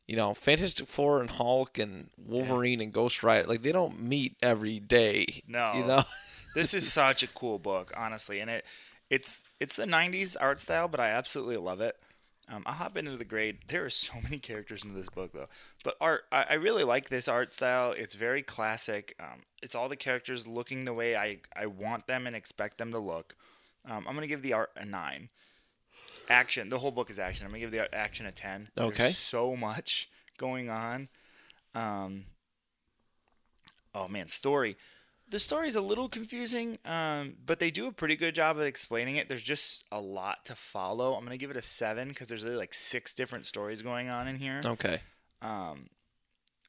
you 0.07 0.17
know, 0.17 0.35
Fantastic 0.35 0.87
Four 0.87 1.21
and 1.21 1.31
Hulk 1.31 1.79
and 1.79 2.11
Wolverine 2.19 2.81
and 2.81 2.93
Ghost 2.93 3.23
Rider, 3.23 3.49
like 3.49 3.63
they 3.63 3.73
don't 3.73 4.01
meet 4.01 4.37
every 4.43 4.79
day. 4.79 5.25
No. 5.49 5.73
You 5.75 5.85
know. 5.85 6.03
this 6.55 6.75
is 6.75 6.93
such 6.93 7.23
a 7.23 7.29
cool 7.29 7.59
book, 7.59 7.93
honestly, 7.97 8.41
and 8.41 8.51
it 8.51 8.65
it's 9.13 9.45
it's 9.61 9.77
the 9.77 9.85
'90s 9.85 10.37
art 10.41 10.59
style, 10.59 10.89
but 10.89 10.99
I 10.99 11.09
absolutely 11.09 11.59
love 11.59 11.83
it. 11.83 11.97
Um, 12.49 12.63
I'll 12.65 12.73
hop 12.73 12.97
into 12.97 13.17
the 13.17 13.27
grade. 13.27 13.59
There 13.69 13.85
are 13.85 13.91
so 13.91 14.15
many 14.23 14.39
characters 14.39 14.85
in 14.85 14.95
this 14.95 15.11
book, 15.11 15.33
though. 15.35 15.49
But 15.85 15.97
art, 16.01 16.25
I, 16.33 16.47
I 16.51 16.55
really 16.55 16.83
like 16.83 17.11
this 17.11 17.29
art 17.29 17.53
style. 17.53 17.93
It's 17.93 18.15
very 18.15 18.43
classic. 18.43 19.15
Um, 19.21 19.43
it's 19.63 19.75
all 19.75 19.91
the 19.91 19.97
characters 19.97 20.49
looking 20.49 20.87
the 20.87 20.95
way 20.95 21.15
I, 21.15 21.39
I 21.55 21.67
want 21.67 22.07
them 22.07 22.27
and 22.27 22.35
expect 22.35 22.79
them 22.79 22.91
to 22.93 22.99
look. 22.99 23.37
Um, 23.85 24.07
I'm 24.09 24.15
gonna 24.15 24.27
give 24.27 24.43
the 24.43 24.55
art 24.55 24.71
a 24.77 24.85
nine. 24.85 25.29
Action. 26.31 26.71
The 26.71 26.79
whole 26.79 26.91
book 26.91 27.11
is 27.11 27.19
action. 27.19 27.45
I'm 27.45 27.53
gonna 27.53 27.61
give 27.61 27.71
the 27.71 27.81
art- 27.81 27.93
action 27.93 28.25
a 28.25 28.33
ten. 28.33 28.71
Okay. 28.79 28.97
There's 28.97 29.19
so 29.19 29.55
much 29.55 30.09
going 30.39 30.71
on. 30.71 31.09
Um, 31.75 32.25
oh 33.95 34.09
man, 34.09 34.29
story 34.29 34.77
the 35.33 35.39
story's 35.39 35.77
a 35.77 35.81
little 35.81 36.11
confusing, 36.11 36.79
um, 36.85 37.37
but 37.47 37.59
they 37.59 37.71
do 37.71 37.87
a 37.87 37.93
pretty 37.93 38.17
good 38.17 38.35
job 38.35 38.59
of 38.59 38.65
explaining 38.65 39.17
it. 39.17 39.31
There's 39.31 39.43
just 39.43 39.87
a 39.91 39.99
lot 39.99 40.45
to 40.45 40.55
follow. 40.55 41.15
I'm 41.15 41.25
gonna 41.25 41.39
give 41.39 41.51
it 41.51 41.57
a 41.57 41.63
seven 41.63 42.09
because 42.09 42.29
there's 42.29 42.45
really 42.45 42.57
like 42.57 42.75
six 42.75 43.15
different 43.15 43.47
stories 43.47 43.81
going 43.81 44.11
on 44.11 44.29
in 44.29 44.37
here. 44.37 44.61
Okay. 44.65 44.99
Um, 45.41 45.89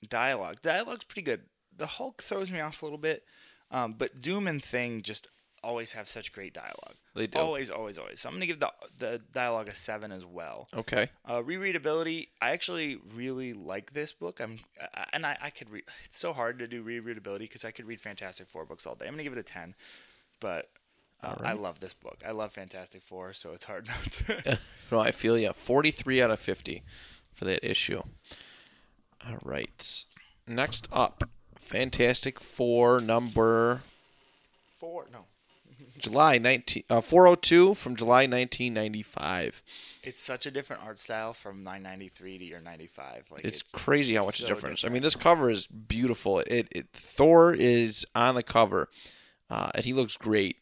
dialogue, 0.07 0.61
dialogue's 0.61 1.03
pretty 1.03 1.23
good. 1.23 1.41
The 1.75 1.85
Hulk 1.85 2.23
throws 2.23 2.49
me 2.49 2.61
off 2.61 2.81
a 2.81 2.85
little 2.85 2.97
bit, 2.97 3.25
um, 3.69 3.95
but 3.97 4.21
Doom 4.21 4.47
and 4.47 4.63
Thing 4.63 5.01
just 5.01 5.27
always 5.63 5.93
have 5.93 6.07
such 6.07 6.33
great 6.33 6.53
dialogue. 6.53 6.95
They 7.15 7.27
do. 7.27 7.39
Always, 7.39 7.69
always, 7.71 7.97
always. 7.97 8.19
So 8.19 8.29
I'm 8.29 8.35
gonna 8.35 8.45
give 8.47 8.59
the 8.59 8.71
the 8.97 9.21
dialogue 9.31 9.67
a 9.67 9.75
seven 9.75 10.11
as 10.11 10.25
well. 10.25 10.67
Okay. 10.75 11.09
Uh, 11.25 11.41
rereadability. 11.41 12.27
I 12.41 12.51
actually 12.51 12.97
really 13.15 13.53
like 13.53 13.93
this 13.93 14.13
book. 14.13 14.39
I'm, 14.39 14.57
and 15.13 15.25
I, 15.25 15.37
I 15.41 15.49
could 15.49 15.69
read. 15.69 15.83
It's 16.05 16.17
so 16.17 16.33
hard 16.33 16.59
to 16.59 16.67
do 16.67 16.83
rereadability 16.83 17.39
because 17.39 17.65
I 17.65 17.71
could 17.71 17.85
read 17.85 18.01
Fantastic 18.01 18.47
Four 18.47 18.65
books 18.65 18.85
all 18.85 18.95
day. 18.95 19.05
I'm 19.05 19.13
gonna 19.13 19.23
give 19.23 19.33
it 19.33 19.39
a 19.39 19.43
ten, 19.43 19.75
but 20.39 20.69
uh, 21.23 21.35
I 21.41 21.53
love 21.53 21.79
this 21.79 21.93
book. 21.93 22.21
I 22.27 22.31
love 22.31 22.51
Fantastic 22.51 23.01
Four, 23.01 23.33
so 23.33 23.53
it's 23.53 23.65
hard 23.65 23.87
not 23.87 24.03
to. 24.03 24.59
No, 24.91 24.99
I 24.99 25.11
feel 25.11 25.37
you. 25.37 25.51
43 25.53 26.21
out 26.21 26.29
of 26.31 26.39
50 26.39 26.83
for 27.33 27.45
that 27.45 27.67
issue. 27.67 28.01
All 29.27 29.39
right. 29.43 30.03
Next 30.45 30.87
up, 30.91 31.23
Fantastic 31.57 32.39
Four 32.39 32.99
number 32.99 33.81
Four. 34.71 35.07
No, 35.11 35.25
July 35.97 36.37
19 36.37 36.83
uh, 36.89 37.01
402 37.01 37.73
from 37.75 37.95
July 37.95 38.25
1995. 38.27 39.61
it's 40.03 40.21
such 40.21 40.45
a 40.45 40.51
different 40.51 40.83
art 40.83 40.99
style 40.99 41.33
from 41.33 41.63
993 41.63 42.39
to 42.39 42.45
your 42.45 42.59
95. 42.59 43.27
Like 43.31 43.45
It's, 43.45 43.61
crazy 43.61 44.15
how 44.15 44.25
much 44.25 44.39
so 44.41 44.47
difference. 44.47 44.83
I 44.83 44.89
mean, 44.89 45.01
this 45.01 45.15
cover 45.15 45.49
is 45.49 45.67
beautiful. 45.67 46.39
It, 46.39 46.67
it 46.71 46.87
Thor 46.93 47.53
is 47.53 48.05
on 48.15 48.35
the 48.35 48.43
cover, 48.43 48.89
uh, 49.49 49.71
and 49.75 49.85
he 49.85 49.93
looks 49.93 50.17
great. 50.17 50.57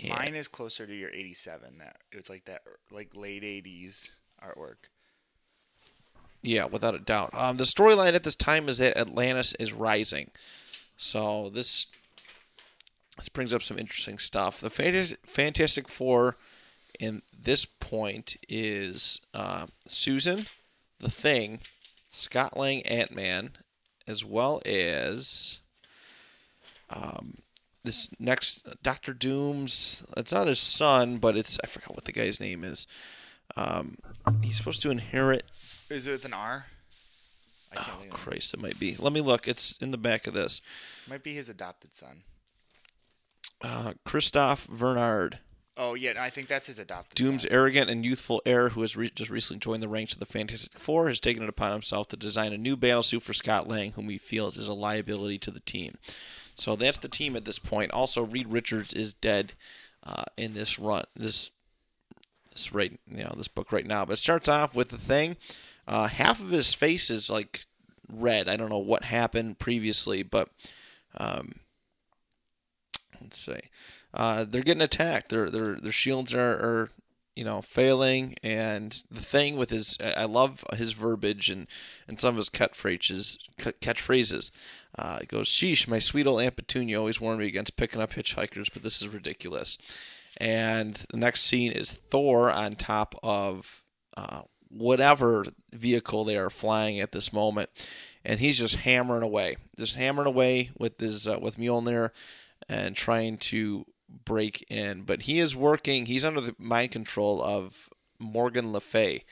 And- 0.00 0.10
Mine 0.10 0.34
is 0.34 0.48
closer 0.48 0.86
to 0.86 0.94
your 0.94 1.10
87. 1.10 1.78
That 1.78 1.96
it's 2.12 2.30
like 2.30 2.44
that, 2.46 2.62
like 2.90 3.16
late 3.16 3.42
80s 3.42 4.16
artwork. 4.42 4.88
Yeah, 6.42 6.64
without 6.64 6.94
a 6.94 6.98
doubt. 6.98 7.34
Um, 7.34 7.58
the 7.58 7.64
storyline 7.64 8.14
at 8.14 8.24
this 8.24 8.34
time 8.34 8.68
is 8.68 8.78
that 8.78 8.96
Atlantis 8.96 9.54
is 9.60 9.72
rising. 9.72 10.30
So 10.96 11.50
this 11.50 11.86
this 13.20 13.28
brings 13.28 13.52
up 13.52 13.62
some 13.62 13.78
interesting 13.78 14.16
stuff. 14.16 14.60
The 14.60 14.70
Fantastic 14.70 15.88
Four 15.88 16.36
in 16.98 17.20
this 17.38 17.66
point 17.66 18.36
is 18.48 19.20
uh, 19.34 19.66
Susan, 19.86 20.46
the 21.00 21.10
Thing, 21.10 21.60
Scott 22.10 22.56
Lang, 22.56 22.80
Ant 22.86 23.14
Man, 23.14 23.50
as 24.08 24.24
well 24.24 24.62
as 24.64 25.58
um, 26.88 27.34
this 27.84 28.08
next 28.18 28.82
Doctor 28.82 29.12
Doom's. 29.12 30.06
It's 30.16 30.32
not 30.32 30.48
his 30.48 30.58
son, 30.58 31.18
but 31.18 31.36
it's 31.36 31.58
I 31.62 31.66
forgot 31.66 31.94
what 31.94 32.06
the 32.06 32.12
guy's 32.12 32.40
name 32.40 32.64
is. 32.64 32.86
Um, 33.54 33.96
he's 34.42 34.56
supposed 34.56 34.80
to 34.80 34.90
inherit 34.90 35.44
Is 35.90 36.06
it 36.06 36.12
with 36.12 36.24
an 36.24 36.32
R? 36.32 36.66
I 37.72 37.74
can't 37.74 37.88
Oh 37.88 38.00
think 38.00 38.14
of 38.14 38.18
it. 38.18 38.22
Christ, 38.22 38.54
it 38.54 38.60
might 38.60 38.80
be. 38.80 38.96
Let 38.98 39.12
me 39.12 39.20
look. 39.20 39.46
It's 39.46 39.76
in 39.76 39.90
the 39.90 39.98
back 39.98 40.26
of 40.26 40.32
this. 40.32 40.62
Might 41.06 41.22
be 41.22 41.34
his 41.34 41.50
adopted 41.50 41.92
son. 41.92 42.22
Uh, 43.62 43.92
Kristoff 44.06 44.66
Vernard. 44.66 45.38
Oh 45.76 45.94
yeah, 45.94 46.12
I 46.18 46.28
think 46.30 46.46
that's 46.46 46.66
his 46.66 46.78
adopted 46.78 47.16
Doom's 47.16 47.42
son. 47.42 47.52
arrogant 47.52 47.88
and 47.88 48.04
youthful 48.04 48.42
heir, 48.44 48.70
who 48.70 48.82
has 48.82 48.96
re- 48.96 49.10
just 49.14 49.30
recently 49.30 49.60
joined 49.60 49.82
the 49.82 49.88
ranks 49.88 50.12
of 50.12 50.18
the 50.18 50.26
Fantastic 50.26 50.78
Four, 50.78 51.08
has 51.08 51.20
taken 51.20 51.42
it 51.42 51.48
upon 51.48 51.72
himself 51.72 52.08
to 52.08 52.16
design 52.16 52.52
a 52.52 52.58
new 52.58 52.76
battlesuit 52.76 53.22
for 53.22 53.32
Scott 53.32 53.66
Lang, 53.66 53.92
whom 53.92 54.08
he 54.08 54.18
feels 54.18 54.58
is 54.58 54.68
a 54.68 54.74
liability 54.74 55.38
to 55.38 55.50
the 55.50 55.60
team. 55.60 55.96
So 56.54 56.76
that's 56.76 56.98
the 56.98 57.08
team 57.08 57.34
at 57.36 57.46
this 57.46 57.58
point. 57.58 57.92
Also, 57.92 58.22
Reed 58.22 58.48
Richards 58.48 58.92
is 58.92 59.14
dead 59.14 59.54
uh, 60.04 60.24
in 60.36 60.52
this 60.54 60.78
run. 60.78 61.04
This 61.16 61.50
this 62.52 62.72
right, 62.72 62.98
you 63.10 63.24
know, 63.24 63.32
this 63.36 63.48
book 63.48 63.72
right 63.72 63.86
now. 63.86 64.04
But 64.04 64.14
it 64.14 64.16
starts 64.18 64.48
off 64.48 64.74
with 64.74 64.88
the 64.88 64.98
thing. 64.98 65.36
Uh, 65.86 66.08
half 66.08 66.40
of 66.40 66.50
his 66.50 66.74
face 66.74 67.08
is 67.08 67.30
like 67.30 67.64
red. 68.12 68.48
I 68.48 68.56
don't 68.56 68.70
know 68.70 68.78
what 68.78 69.04
happened 69.04 69.58
previously, 69.58 70.22
but 70.22 70.50
um, 71.16 71.52
let's 73.30 73.38
see. 73.38 73.70
Uh, 74.12 74.44
they're 74.44 74.62
getting 74.62 74.82
attacked. 74.82 75.28
Their 75.30 75.48
their 75.50 75.76
their 75.76 75.92
shields 75.92 76.34
are, 76.34 76.52
are 76.52 76.90
you 77.36 77.44
know 77.44 77.62
failing, 77.62 78.34
and 78.42 79.02
the 79.10 79.20
thing 79.20 79.56
with 79.56 79.70
his 79.70 79.96
I 80.02 80.22
I 80.22 80.24
love 80.24 80.64
his 80.74 80.92
verbiage 80.92 81.48
and, 81.48 81.68
and 82.08 82.18
some 82.18 82.30
of 82.30 82.36
his 82.36 82.50
catchphrases 82.50 83.38
catchphrases. 83.58 84.50
Uh, 84.98 85.18
it 85.22 85.28
goes, 85.28 85.48
"Sheesh, 85.48 85.86
my 85.86 86.00
sweet 86.00 86.26
old 86.26 86.42
Aunt 86.42 86.56
Petunia 86.56 86.98
always 86.98 87.20
warned 87.20 87.38
me 87.38 87.46
against 87.46 87.76
picking 87.76 88.00
up 88.00 88.14
hitchhikers, 88.14 88.68
but 88.72 88.82
this 88.82 89.00
is 89.00 89.08
ridiculous." 89.08 89.78
And 90.38 90.94
the 91.10 91.18
next 91.18 91.42
scene 91.42 91.70
is 91.70 91.92
Thor 91.92 92.50
on 92.50 92.72
top 92.72 93.14
of 93.22 93.84
uh, 94.16 94.42
whatever 94.68 95.44
vehicle 95.72 96.24
they 96.24 96.36
are 96.36 96.50
flying 96.50 96.98
at 96.98 97.12
this 97.12 97.32
moment, 97.32 97.70
and 98.24 98.40
he's 98.40 98.58
just 98.58 98.76
hammering 98.76 99.22
away, 99.22 99.56
just 99.78 99.94
hammering 99.94 100.26
away 100.26 100.70
with 100.76 100.98
his 100.98 101.28
uh, 101.28 101.38
with 101.40 101.58
Mjolnir, 101.58 102.10
and 102.70 102.94
trying 102.96 103.36
to 103.38 103.84
break 104.24 104.64
in. 104.70 105.02
But 105.02 105.22
he 105.22 105.38
is 105.38 105.54
working. 105.56 106.06
He's 106.06 106.24
under 106.24 106.40
the 106.40 106.54
mind 106.58 106.92
control 106.92 107.42
of 107.42 107.88
Morgan 108.18 108.72
Le 108.72 108.80
Fay, 108.80 109.24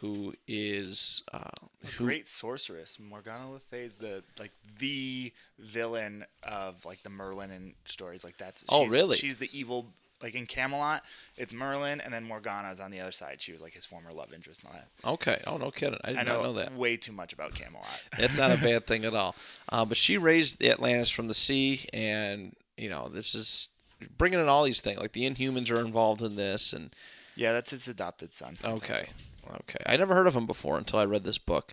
who 0.00 0.34
is 0.48 1.22
uh, 1.32 1.50
who, 1.96 2.04
Great 2.04 2.26
sorceress 2.28 2.98
Morgana 3.00 3.50
Le 3.52 3.58
Fay 3.58 3.82
is 3.82 3.96
the 3.96 4.22
like 4.38 4.52
the 4.78 5.32
villain 5.58 6.24
of 6.42 6.84
like 6.84 7.02
the 7.02 7.10
Merlin 7.10 7.50
and 7.50 7.74
stories 7.84 8.24
like 8.24 8.36
that's. 8.38 8.64
Oh, 8.68 8.80
she's- 8.82 8.92
really? 8.92 9.16
She's 9.16 9.36
the 9.38 9.50
evil. 9.52 9.86
Like 10.22 10.36
in 10.36 10.46
Camelot, 10.46 11.04
it's 11.36 11.52
Merlin, 11.52 12.00
and 12.00 12.14
then 12.14 12.24
Morgana's 12.24 12.80
on 12.80 12.90
the 12.90 13.00
other 13.00 13.12
side. 13.12 13.42
She 13.42 13.52
was 13.52 13.60
like 13.60 13.74
his 13.74 13.84
former 13.84 14.10
love 14.10 14.32
interest 14.32 14.62
and 14.62 14.72
all 14.72 14.78
that. 14.78 15.08
okay. 15.14 15.42
Oh 15.46 15.58
no, 15.58 15.70
kidding! 15.70 15.98
I 16.02 16.10
did 16.10 16.18
I 16.18 16.22
know, 16.22 16.36
not 16.36 16.42
know 16.44 16.52
that. 16.54 16.74
way 16.74 16.96
too 16.96 17.12
much 17.12 17.34
about 17.34 17.54
Camelot. 17.54 18.08
That's 18.18 18.38
not 18.38 18.56
a 18.56 18.62
bad 18.62 18.86
thing 18.86 19.04
at 19.04 19.14
all. 19.14 19.34
Uh, 19.68 19.84
but 19.84 19.98
she 19.98 20.16
raised 20.16 20.60
the 20.60 20.70
Atlantis 20.70 21.10
from 21.10 21.28
the 21.28 21.34
sea, 21.34 21.84
and 21.92 22.54
you 22.76 22.88
know 22.88 23.08
this 23.08 23.34
is 23.34 23.70
bringing 24.16 24.40
in 24.40 24.48
all 24.48 24.64
these 24.64 24.80
things. 24.80 24.98
Like 24.98 25.12
the 25.12 25.28
Inhumans 25.28 25.70
are 25.70 25.80
involved 25.80 26.22
in 26.22 26.36
this, 26.36 26.72
and 26.72 26.94
yeah, 27.36 27.52
that's 27.52 27.70
his 27.70 27.88
adopted 27.88 28.34
son. 28.34 28.54
okay, 28.64 29.08
okay. 29.60 29.78
I 29.86 29.96
never 29.96 30.14
heard 30.14 30.26
of 30.26 30.34
him 30.34 30.46
before 30.46 30.78
until 30.78 30.98
I 30.98 31.04
read 31.04 31.24
this 31.24 31.38
book. 31.38 31.72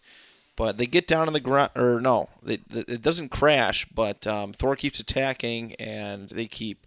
But 0.57 0.77
they 0.77 0.85
get 0.85 1.07
down 1.07 1.27
on 1.27 1.33
the 1.33 1.39
ground, 1.39 1.71
or 1.75 2.01
no, 2.01 2.29
they, 2.43 2.59
it 2.71 3.01
doesn't 3.01 3.29
crash. 3.29 3.85
But 3.85 4.27
um, 4.27 4.53
Thor 4.53 4.75
keeps 4.75 4.99
attacking, 4.99 5.73
and 5.75 6.29
they 6.29 6.45
keep 6.45 6.85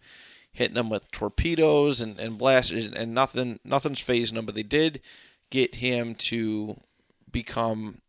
hitting 0.53 0.75
them 0.75 0.91
with 0.91 1.11
torpedoes 1.11 2.01
and, 2.01 2.19
and 2.21 2.39
blasters, 2.39 2.87
and 2.87 3.15
nothing 3.15 3.59
nothing's 3.65 4.03
phasing 4.05 4.35
them. 4.35 4.47
But 4.47 4.55
they 4.55 4.63
did 4.63 5.01
get 5.51 5.77
him 5.77 6.15
to 6.17 6.77
become 7.33 8.01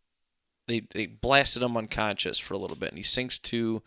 they 0.68 0.82
they 0.94 1.06
blasted 1.06 1.64
him 1.64 1.78
unconscious 1.78 2.38
for 2.38 2.54
a 2.54 2.58
little 2.58 2.78
bit, 2.78 2.90
and 2.90 2.98
he 2.98 3.04
sinks 3.04 3.38
to 3.40 3.82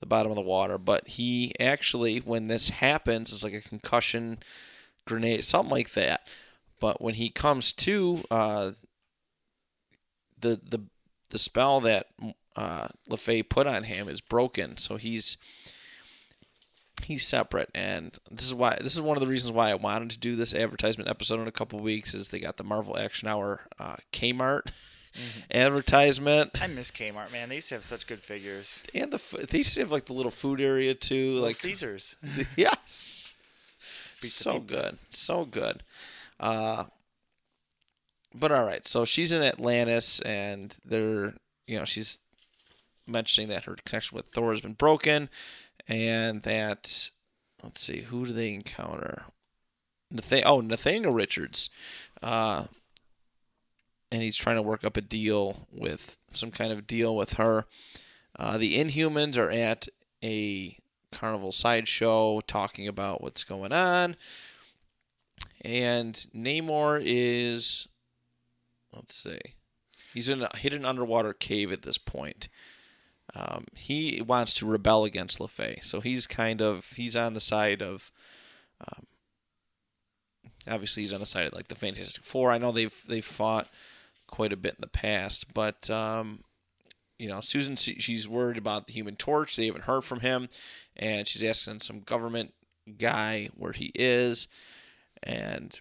the 0.00 0.06
bottom 0.06 0.30
of 0.30 0.36
the 0.36 0.42
water. 0.42 0.78
But 0.78 1.08
he 1.08 1.52
actually, 1.60 2.18
when 2.18 2.48
this 2.48 2.68
happens, 2.70 3.32
it's 3.32 3.44
like 3.44 3.54
a 3.54 3.60
concussion 3.60 4.38
grenade, 5.06 5.44
something 5.44 5.70
like 5.70 5.90
that. 5.92 6.26
But 6.80 7.00
when 7.00 7.14
he 7.14 7.30
comes 7.30 7.72
to, 7.72 8.22
uh, 8.30 8.72
the 10.38 10.60
the 10.62 10.82
the 11.30 11.38
spell 11.38 11.80
that 11.80 12.08
uh, 12.54 12.88
LeFay 13.08 13.48
put 13.48 13.66
on 13.66 13.84
him 13.84 14.08
is 14.08 14.20
broken, 14.20 14.76
so 14.76 14.96
he's 14.96 15.38
he's 17.04 17.26
separate, 17.26 17.70
and 17.74 18.18
this 18.30 18.44
is 18.44 18.54
why 18.54 18.76
this 18.80 18.94
is 18.94 19.00
one 19.00 19.16
of 19.16 19.22
the 19.22 19.26
reasons 19.26 19.52
why 19.52 19.70
I 19.70 19.74
wanted 19.74 20.10
to 20.10 20.18
do 20.18 20.36
this 20.36 20.54
advertisement 20.54 21.08
episode 21.08 21.40
in 21.40 21.48
a 21.48 21.52
couple 21.52 21.80
weeks. 21.80 22.12
Is 22.12 22.28
they 22.28 22.38
got 22.38 22.58
the 22.58 22.64
Marvel 22.64 22.98
Action 22.98 23.28
Hour 23.28 23.62
uh, 23.78 23.96
Kmart 24.12 24.70
advertisement, 25.50 26.60
I 26.62 26.66
miss 26.66 26.90
Kmart, 26.90 27.32
man. 27.32 27.48
They 27.48 27.56
used 27.56 27.68
to 27.70 27.74
have 27.76 27.84
such 27.84 28.06
good 28.06 28.18
figures. 28.18 28.82
and 28.94 29.12
the 29.12 29.46
they 29.50 29.58
used 29.58 29.74
to 29.74 29.80
have 29.80 29.90
like 29.92 30.06
the 30.06 30.12
little 30.14 30.30
food 30.32 30.60
area 30.60 30.94
too, 30.94 31.32
Little 31.34 31.46
like 31.46 31.56
Caesars. 31.56 32.16
yes, 32.56 33.32
Pizza, 34.20 34.42
so 34.42 34.60
pizza. 34.60 34.76
good, 34.76 34.98
so 35.10 35.44
good. 35.44 35.82
Uh, 36.40 36.84
but 38.34 38.52
all 38.52 38.64
right, 38.64 38.86
so 38.86 39.04
she's 39.04 39.32
in 39.32 39.42
Atlantis, 39.42 40.20
and 40.20 40.76
they're 40.84 41.34
you 41.66 41.78
know 41.78 41.84
she's 41.84 42.20
mentioning 43.06 43.48
that 43.50 43.64
her 43.64 43.76
connection 43.84 44.16
with 44.16 44.26
Thor 44.26 44.50
has 44.52 44.60
been 44.60 44.72
broken, 44.74 45.28
and 45.88 46.42
that 46.42 47.10
let's 47.62 47.80
see 47.80 48.00
who 48.02 48.26
do 48.26 48.32
they 48.32 48.52
encounter? 48.52 49.24
Nathan- 50.10 50.42
oh, 50.46 50.60
Nathaniel 50.60 51.12
Richards, 51.12 51.68
uh, 52.22 52.64
and 54.16 54.22
he's 54.22 54.36
trying 54.38 54.56
to 54.56 54.62
work 54.62 54.82
up 54.82 54.96
a 54.96 55.02
deal 55.02 55.68
with 55.70 56.16
some 56.30 56.50
kind 56.50 56.72
of 56.72 56.86
deal 56.86 57.14
with 57.14 57.34
her. 57.34 57.66
Uh, 58.38 58.56
the 58.56 58.78
Inhumans 58.78 59.36
are 59.36 59.50
at 59.50 59.88
a 60.24 60.78
carnival 61.12 61.52
sideshow 61.52 62.40
talking 62.40 62.88
about 62.88 63.22
what's 63.22 63.44
going 63.44 63.72
on. 63.72 64.16
And 65.60 66.14
Namor 66.34 67.02
is, 67.04 67.88
let's 68.90 69.14
see, 69.14 69.38
he's 70.14 70.30
in 70.30 70.40
a 70.40 70.56
hidden 70.56 70.86
underwater 70.86 71.34
cave 71.34 71.70
at 71.70 71.82
this 71.82 71.98
point. 71.98 72.48
Um, 73.34 73.66
he 73.74 74.22
wants 74.26 74.54
to 74.54 74.66
rebel 74.66 75.04
against 75.04 75.40
LeFay, 75.40 75.84
so 75.84 76.00
he's 76.00 76.26
kind 76.26 76.62
of 76.62 76.92
he's 76.92 77.16
on 77.16 77.34
the 77.34 77.40
side 77.40 77.82
of. 77.82 78.10
Um, 78.80 79.04
obviously, 80.66 81.02
he's 81.02 81.12
on 81.12 81.20
the 81.20 81.26
side 81.26 81.44
of 81.44 81.52
like 81.52 81.68
the 81.68 81.74
Fantastic 81.74 82.24
Four. 82.24 82.50
I 82.50 82.56
know 82.56 82.72
they've 82.72 83.02
they've 83.06 83.22
fought 83.22 83.68
quite 84.26 84.52
a 84.52 84.56
bit 84.56 84.74
in 84.74 84.80
the 84.80 84.86
past, 84.86 85.52
but 85.54 85.88
um, 85.90 86.40
you 87.18 87.28
know, 87.28 87.40
Susan, 87.40 87.76
she's 87.76 88.28
worried 88.28 88.58
about 88.58 88.86
the 88.86 88.92
Human 88.92 89.16
Torch. 89.16 89.56
They 89.56 89.66
haven't 89.66 89.84
heard 89.84 90.04
from 90.04 90.20
him, 90.20 90.48
and 90.96 91.26
she's 91.26 91.44
asking 91.44 91.80
some 91.80 92.00
government 92.00 92.52
guy 92.98 93.50
where 93.54 93.72
he 93.72 93.92
is, 93.94 94.48
and 95.22 95.80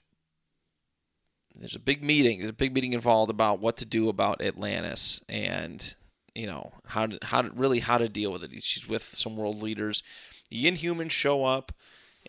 there's 1.54 1.76
a 1.76 1.80
big 1.80 2.04
meeting. 2.04 2.39
There's 2.39 2.52
a 2.52 2.54
big 2.54 2.74
meeting 2.74 2.93
involved 2.93 3.32
about 3.32 3.60
what 3.60 3.78
to 3.78 3.86
do 3.86 4.10
about 4.10 4.41
Atlantis 4.41 5.24
and 5.30 5.93
you 6.34 6.48
know 6.48 6.74
how 6.88 7.08
to 7.08 7.18
how 7.22 7.41
to 7.41 7.50
really 7.52 7.80
how 7.80 7.98
to 7.98 8.10
deal 8.10 8.32
with 8.32 8.43
it. 8.43 8.52
She's 8.62 8.88
with 8.88 9.04
some 9.04 9.36
world 9.36 9.62
leaders. 9.62 10.04
The 10.50 10.66
Inhumans 10.66 11.12
show 11.12 11.43
up, 11.43 11.72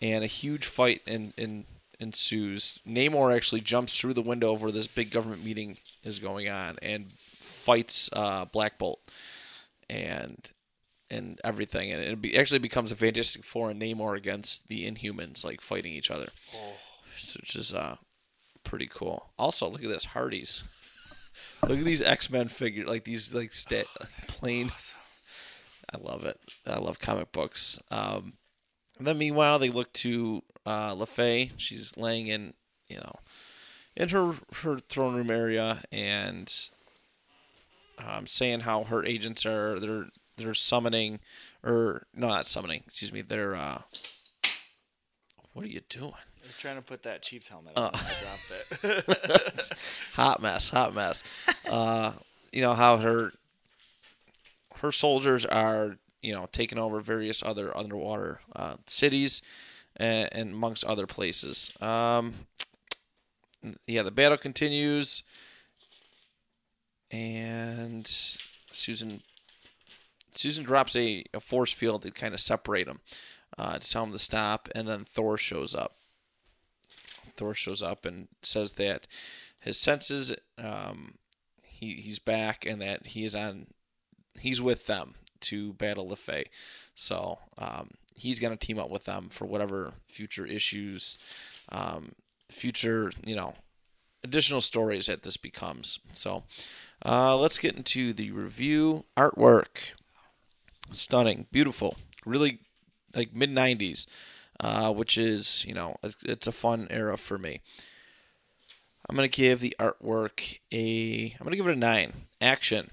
and 0.01 0.23
a 0.23 0.27
huge 0.27 0.65
fight 0.65 1.01
in, 1.05 1.33
in 1.37 1.65
ensues. 1.99 2.79
Namor 2.87 3.35
actually 3.35 3.61
jumps 3.61 3.99
through 3.99 4.13
the 4.13 4.21
window 4.21 4.53
where 4.53 4.71
this 4.71 4.87
big 4.87 5.11
government 5.11 5.43
meeting 5.43 5.77
is 6.03 6.19
going 6.19 6.47
on 6.49 6.77
and 6.81 7.11
fights 7.11 8.09
uh, 8.13 8.45
Black 8.45 8.77
Bolt 8.77 8.99
and 9.89 10.51
and 11.09 11.39
everything, 11.43 11.91
and 11.91 12.01
it 12.01 12.21
be, 12.21 12.37
actually 12.37 12.59
becomes 12.59 12.91
a 12.91 12.95
Fantastic 12.95 13.43
Four 13.43 13.71
and 13.71 13.81
Namor 13.81 14.17
against 14.17 14.67
the 14.67 14.89
Inhumans, 14.89 15.45
like 15.45 15.61
fighting 15.61 15.93
each 15.93 16.11
other, 16.11 16.27
oh. 16.53 16.73
which 17.15 17.55
is 17.55 17.73
uh, 17.73 17.95
pretty 18.63 18.87
cool. 18.87 19.29
Also, 19.39 19.69
look 19.69 19.83
at 19.83 19.89
this 19.89 20.05
Hardys. 20.05 20.63
look 21.63 21.79
at 21.79 21.85
these 21.85 22.03
X 22.03 22.29
Men 22.29 22.49
figures, 22.49 22.87
like 22.87 23.05
these 23.05 23.33
like 23.33 23.53
sta- 23.53 23.83
plain. 24.27 24.69
I 25.93 25.97
love 25.97 26.25
it. 26.25 26.37
I 26.65 26.79
love 26.79 26.99
comic 26.99 27.31
books. 27.31 27.79
Um, 27.89 28.33
then 28.99 29.17
meanwhile, 29.17 29.59
they 29.59 29.69
look 29.69 29.93
to 29.93 30.43
uh, 30.67 30.93
LaFay. 30.93 31.51
She's 31.55 31.95
laying 31.97 32.27
in, 32.27 32.53
you 32.89 32.97
know, 32.97 33.15
in 33.95 34.09
her 34.09 34.33
her 34.61 34.79
throne 34.79 35.15
room 35.15 35.31
area 35.31 35.79
and 35.91 36.53
um, 37.97 38.27
saying 38.27 38.61
how 38.61 38.83
her 38.83 39.03
agents 39.05 39.45
are 39.45 39.79
they're 39.79 40.07
they're 40.35 40.53
summoning 40.53 41.19
or 41.63 42.05
no, 42.13 42.27
not 42.27 42.47
summoning. 42.47 42.83
Excuse 42.85 43.13
me. 43.13 43.21
They're 43.21 43.55
uh, 43.55 43.81
what 45.53 45.65
are 45.65 45.69
you 45.69 45.81
doing? 45.89 46.11
I 46.13 46.45
was 46.45 46.57
trying 46.57 46.75
to 46.75 46.81
put 46.81 47.03
that 47.03 47.21
Chiefs 47.23 47.49
helmet 47.49 47.77
on. 47.77 47.85
Uh, 47.85 47.91
I 47.93 48.13
dropped 48.21 48.83
it. 48.83 49.71
hot 50.13 50.41
mess, 50.41 50.69
hot 50.69 50.93
mess. 50.93 51.47
Uh, 51.69 52.11
you 52.51 52.61
know 52.61 52.73
how 52.73 52.97
her 52.97 53.31
her 54.75 54.91
soldiers 54.91 55.45
are 55.45 55.97
you 56.21 56.33
know 56.33 56.47
taking 56.51 56.77
over 56.77 56.99
various 56.99 57.41
other 57.41 57.75
underwater 57.75 58.41
uh, 58.53 58.75
cities 58.85 59.41
and, 59.97 60.29
and, 60.31 60.51
amongst 60.53 60.85
other 60.85 61.07
places. 61.07 61.71
Um, 61.81 62.33
yeah, 63.85 64.03
the 64.03 64.11
battle 64.11 64.37
continues, 64.37 65.23
and 67.11 68.07
Susan 68.07 69.21
Susan 70.31 70.63
drops 70.63 70.95
a, 70.95 71.23
a 71.33 71.39
force 71.39 71.73
field 71.73 72.03
to 72.03 72.11
kind 72.11 72.33
of 72.33 72.39
separate 72.39 72.85
them, 72.85 72.99
uh, 73.57 73.79
to 73.79 73.89
tell 73.89 74.03
them 74.03 74.11
to 74.11 74.19
stop, 74.19 74.69
and 74.75 74.87
then 74.87 75.03
Thor 75.03 75.37
shows 75.37 75.73
up. 75.73 75.93
Thor 77.35 77.53
shows 77.53 77.81
up 77.81 78.05
and 78.05 78.27
says 78.41 78.73
that 78.73 79.07
his 79.59 79.77
senses, 79.77 80.35
um, 80.57 81.15
he 81.63 81.95
he's 81.95 82.19
back, 82.19 82.65
and 82.65 82.81
that 82.81 83.07
he 83.07 83.25
is 83.25 83.35
on, 83.35 83.67
he's 84.39 84.61
with 84.61 84.87
them 84.87 85.15
to 85.41 85.73
battle 85.73 86.07
LeFay. 86.07 86.45
So 86.95 87.39
um, 87.57 87.91
he's 88.17 88.39
going 88.39 88.55
to 88.55 88.65
team 88.65 88.79
up 88.79 88.89
with 88.89 89.05
them 89.05 89.29
for 89.29 89.45
whatever 89.45 89.93
future 90.07 90.45
issues, 90.45 91.17
um, 91.69 92.13
future 92.49 93.11
you 93.25 93.35
know, 93.35 93.53
additional 94.23 94.61
stories 94.61 95.05
that 95.05 95.23
this 95.23 95.37
becomes. 95.37 95.99
So 96.13 96.43
uh, 97.05 97.37
let's 97.37 97.59
get 97.59 97.77
into 97.77 98.13
the 98.13 98.31
review 98.31 99.05
artwork 99.15 99.93
stunning, 100.91 101.47
beautiful, 101.51 101.97
really 102.25 102.59
like 103.15 103.33
mid 103.33 103.49
'90s, 103.49 104.07
uh, 104.59 104.91
which 104.91 105.17
is 105.17 105.65
you 105.65 105.73
know 105.73 105.97
it's 106.23 106.47
a 106.47 106.51
fun 106.51 106.87
era 106.89 107.17
for 107.17 107.37
me. 107.37 107.61
I'm 109.09 109.15
gonna 109.15 109.27
give 109.27 109.61
the 109.61 109.75
artwork 109.79 110.59
a 110.73 111.35
I'm 111.39 111.43
gonna 111.43 111.55
give 111.55 111.67
it 111.67 111.75
a 111.75 111.79
nine. 111.79 112.13
Action. 112.41 112.89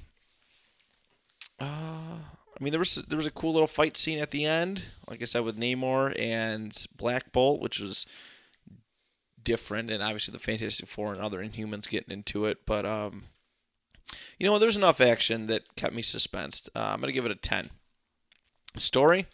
Uh, 1.60 2.18
I 2.64 2.66
mean 2.66 2.70
there 2.70 2.80
was 2.80 2.94
there 2.94 3.18
was 3.18 3.26
a 3.26 3.30
cool 3.30 3.52
little 3.52 3.66
fight 3.66 3.94
scene 3.94 4.18
at 4.18 4.30
the 4.30 4.46
end, 4.46 4.84
like 5.06 5.20
I 5.20 5.26
said 5.26 5.44
with 5.44 5.60
Namor 5.60 6.18
and 6.18 6.74
Black 6.96 7.30
Bolt, 7.30 7.60
which 7.60 7.78
was 7.78 8.06
different, 9.42 9.90
and 9.90 10.02
obviously 10.02 10.32
the 10.32 10.38
Fantastic 10.38 10.88
Four 10.88 11.12
and 11.12 11.20
other 11.20 11.44
Inhumans 11.44 11.90
getting 11.90 12.14
into 12.14 12.46
it, 12.46 12.64
but 12.64 12.86
um. 12.86 13.24
You 14.38 14.46
know, 14.46 14.58
there's 14.58 14.76
enough 14.78 15.00
action 15.00 15.46
that 15.48 15.76
kept 15.76 15.94
me 15.94 16.00
suspensed. 16.02 16.70
Uh, 16.74 16.92
I'm 16.94 17.00
to 17.00 17.12
give 17.12 17.26
it 17.26 17.30
a 17.30 17.36
10. 17.36 17.70
Story, 18.76 19.26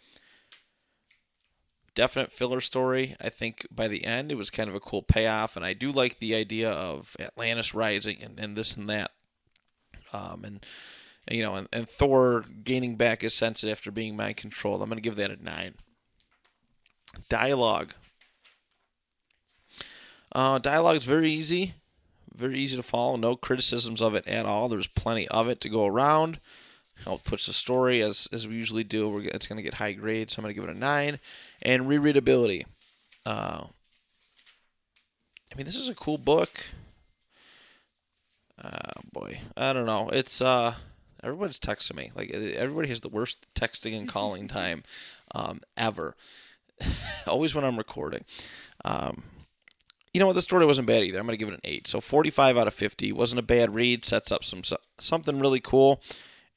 definite 1.95 2.31
filler 2.31 2.61
story. 2.61 3.15
I 3.21 3.29
think 3.29 3.65
by 3.71 3.87
the 3.87 4.05
end 4.05 4.31
it 4.31 4.37
was 4.37 4.49
kind 4.49 4.69
of 4.69 4.75
a 4.75 4.79
cool 4.81 5.03
payoff, 5.03 5.55
and 5.55 5.65
I 5.65 5.71
do 5.73 5.91
like 5.91 6.19
the 6.19 6.35
idea 6.35 6.69
of 6.69 7.15
Atlantis 7.19 7.73
rising 7.73 8.23
and, 8.23 8.39
and 8.39 8.57
this 8.57 8.75
and 8.75 8.89
that. 8.89 9.11
Um, 10.13 10.43
and 10.43 10.65
you 11.31 11.41
know, 11.43 11.55
and, 11.55 11.67
and 11.71 11.87
Thor 11.87 12.45
gaining 12.63 12.95
back 12.95 13.21
his 13.21 13.33
senses 13.33 13.69
after 13.69 13.91
being 13.91 14.15
mind 14.15 14.37
controlled. 14.37 14.81
I'm 14.81 14.89
going 14.89 14.97
to 14.97 15.01
give 15.01 15.15
that 15.15 15.31
a 15.31 15.43
nine. 15.43 15.75
Dialogue. 17.29 17.93
Uh, 20.33 20.59
dialogue 20.59 20.95
is 20.95 21.03
very 21.03 21.29
easy, 21.29 21.73
very 22.33 22.57
easy 22.57 22.77
to 22.77 22.83
follow. 22.83 23.17
No 23.17 23.35
criticisms 23.35 24.01
of 24.01 24.15
it 24.15 24.25
at 24.27 24.45
all. 24.45 24.69
There's 24.69 24.87
plenty 24.87 25.27
of 25.27 25.49
it 25.49 25.59
to 25.61 25.69
go 25.69 25.85
around 25.85 26.39
push 27.23 27.45
the 27.45 27.53
story 27.53 28.01
as 28.01 28.27
as 28.31 28.47
we 28.47 28.55
usually 28.55 28.83
do. 28.83 29.09
We're, 29.09 29.23
it's 29.23 29.47
going 29.47 29.57
to 29.57 29.63
get 29.63 29.75
high 29.75 29.93
grades, 29.93 30.33
so 30.33 30.39
I'm 30.39 30.43
going 30.43 30.53
to 30.53 30.59
give 30.61 30.69
it 30.69 30.75
a 30.75 30.79
nine. 30.79 31.19
And 31.61 31.83
rereadability. 31.83 32.65
Uh, 33.25 33.65
I 35.51 35.57
mean, 35.57 35.65
this 35.65 35.75
is 35.75 35.89
a 35.89 35.95
cool 35.95 36.17
book. 36.17 36.65
Uh, 38.61 39.01
boy, 39.11 39.39
I 39.57 39.73
don't 39.73 39.85
know. 39.85 40.09
It's 40.09 40.41
uh, 40.41 40.75
everybody's 41.23 41.59
texting 41.59 41.95
me. 41.95 42.11
Like 42.15 42.31
everybody 42.31 42.89
has 42.89 43.01
the 43.01 43.09
worst 43.09 43.47
texting 43.55 43.97
and 43.97 44.07
calling 44.07 44.47
time 44.49 44.83
um, 45.33 45.61
ever. 45.77 46.15
Always 47.27 47.53
when 47.53 47.63
I'm 47.63 47.77
recording. 47.77 48.25
Um, 48.83 49.23
you 50.13 50.19
know 50.19 50.27
what? 50.27 50.33
The 50.33 50.41
story 50.41 50.65
wasn't 50.65 50.87
bad 50.87 51.03
either. 51.03 51.19
I'm 51.19 51.25
going 51.25 51.37
to 51.37 51.39
give 51.39 51.47
it 51.47 51.55
an 51.55 51.61
eight. 51.63 51.87
So 51.87 52.01
45 52.01 52.57
out 52.57 52.67
of 52.67 52.73
50 52.73 53.11
wasn't 53.13 53.39
a 53.39 53.43
bad 53.43 53.73
read. 53.73 54.03
Sets 54.03 54.31
up 54.31 54.43
some 54.43 54.61
something 54.99 55.39
really 55.39 55.61
cool 55.61 56.01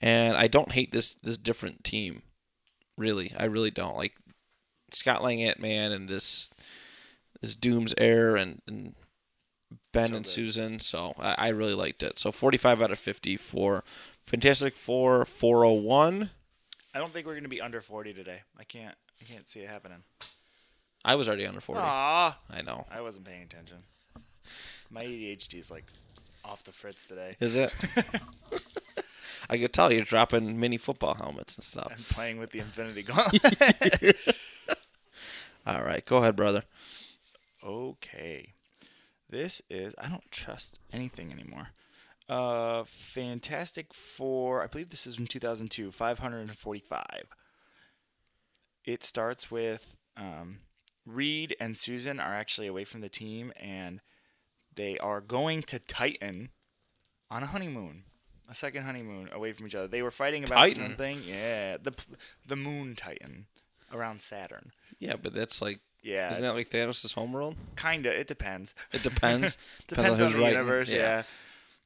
and 0.05 0.37
I 0.37 0.49
don't 0.49 0.73
hate 0.73 0.93
this 0.93 1.15
this 1.15 1.39
different 1.39 1.83
team. 1.83 2.23
Really, 2.99 3.33
I 3.39 3.47
really 3.47 3.71
don't 3.71 3.97
like 3.97 4.15
Scott 4.91 5.23
Lang 5.23 5.43
Ant 5.43 5.61
Man 5.61 5.93
and 5.93 6.09
this 6.09 6.51
this 7.41 7.55
Doom's 7.55 7.95
Heir 7.97 8.37
and, 8.37 8.61
and 8.69 8.95
Ben 9.93 10.11
so 10.11 10.17
and 10.17 10.25
good. 10.25 10.31
Susan. 10.31 10.81
So 10.81 11.15
I, 11.19 11.35
I, 11.39 11.49
really 11.49 11.75
liked 11.75 12.03
it. 12.03 12.19
So 12.19 12.31
45 12.31 12.83
out 12.83 12.93
of 12.93 12.99
50 12.99 13.37
for 13.37 13.83
Fantastic 14.27 14.75
Four 14.75 15.25
401. 15.25 16.31
I 16.95 16.99
don't 16.99 17.13
think 17.13 17.27
we're 17.27 17.35
gonna 17.35 17.49
be 17.49 17.61
under 17.61 17.81
40 17.81 18.15
today. 18.15 18.43
I 18.59 18.65
can't 18.65 18.95
I 19.21 19.25
can't 19.33 19.49
see 19.49 19.61
it 19.61 19.69
happening. 19.69 20.03
I 21.05 21.17
was 21.17 21.29
already 21.29 21.47
under 21.47 21.61
40. 21.61 21.83
Aww. 21.83 22.35
I 22.51 22.63
know. 22.63 22.87
I 22.91 23.01
wasn't 23.03 23.27
paying 23.27 23.43
attention. 23.43 23.79
My 24.91 25.05
ADHD 25.05 25.59
is 25.59 25.71
like 25.71 25.85
off 26.45 26.65
the 26.65 26.73
fritz 26.73 27.07
today. 27.07 27.37
Is 27.41 27.57
it? 27.57 27.73
I 29.51 29.59
could 29.59 29.73
tell 29.73 29.93
you're 29.93 30.05
dropping 30.05 30.59
mini 30.59 30.79
football 30.79 31.15
helmets 31.15 31.57
and 31.57 31.65
stuff. 31.65 31.93
And 31.95 32.05
playing 32.05 32.39
with 32.39 32.51
the 32.51 32.61
Infinity 32.61 33.03
Gauntlet. 33.03 34.37
All 35.67 35.83
right, 35.83 36.05
go 36.05 36.19
ahead, 36.19 36.37
brother. 36.37 36.65
Okay. 37.63 38.55
This 39.29 39.63
is 39.69 39.95
I 39.99 40.09
don't 40.09 40.31
trust 40.31 40.79
anything 40.93 41.33
anymore. 41.33 41.69
Uh 42.29 42.85
Fantastic 42.85 43.93
Four, 43.93 44.63
I 44.63 44.67
believe 44.67 44.89
this 44.91 45.07
is 45.07 45.17
from 45.17 45.27
2002, 45.27 45.91
545. 45.91 47.07
It 48.85 49.03
starts 49.03 49.51
with 49.51 49.97
um, 50.17 50.59
Reed 51.07 51.57
and 51.59 51.77
Susan 51.77 52.21
are 52.21 52.35
actually 52.35 52.67
away 52.67 52.85
from 52.85 53.01
the 53.01 53.09
team 53.09 53.53
and 53.57 54.01
they 54.75 54.99
are 54.99 55.21
going 55.21 55.63
to 55.63 55.79
Titan 55.79 56.51
on 57.31 57.43
a 57.43 57.47
honeymoon 57.47 58.05
a 58.49 58.55
second 58.55 58.85
honeymoon 58.85 59.31
away 59.33 59.53
from 59.53 59.67
each 59.67 59.75
other. 59.75 59.89
They 59.89 60.03
were 60.03 60.11
fighting 60.11 60.45
about 60.45 60.59
Titan. 60.59 60.83
something. 60.83 61.23
Yeah, 61.27 61.79
the 61.83 61.93
the 62.47 62.57
Moon 62.57 62.95
Titan 62.95 63.47
around 63.93 64.21
Saturn. 64.21 64.73
Yeah, 64.99 65.15
but 65.21 65.33
that's 65.33 65.63
like 65.63 65.81
yeah, 66.03 66.31
isn't 66.31 66.43
that 66.43 66.55
like 66.55 66.69
Thanos' 66.69 67.15
homeworld? 67.15 67.57
Kinda. 67.77 68.19
It 68.19 68.27
depends. 68.27 68.75
It 68.93 69.03
depends. 69.03 69.57
depends, 69.57 69.87
depends 69.89 70.21
on, 70.21 70.27
on 70.27 70.33
the 70.33 70.39
writing. 70.39 70.59
universe. 70.59 70.93
Yeah. 70.93 70.99
yeah. 70.99 71.23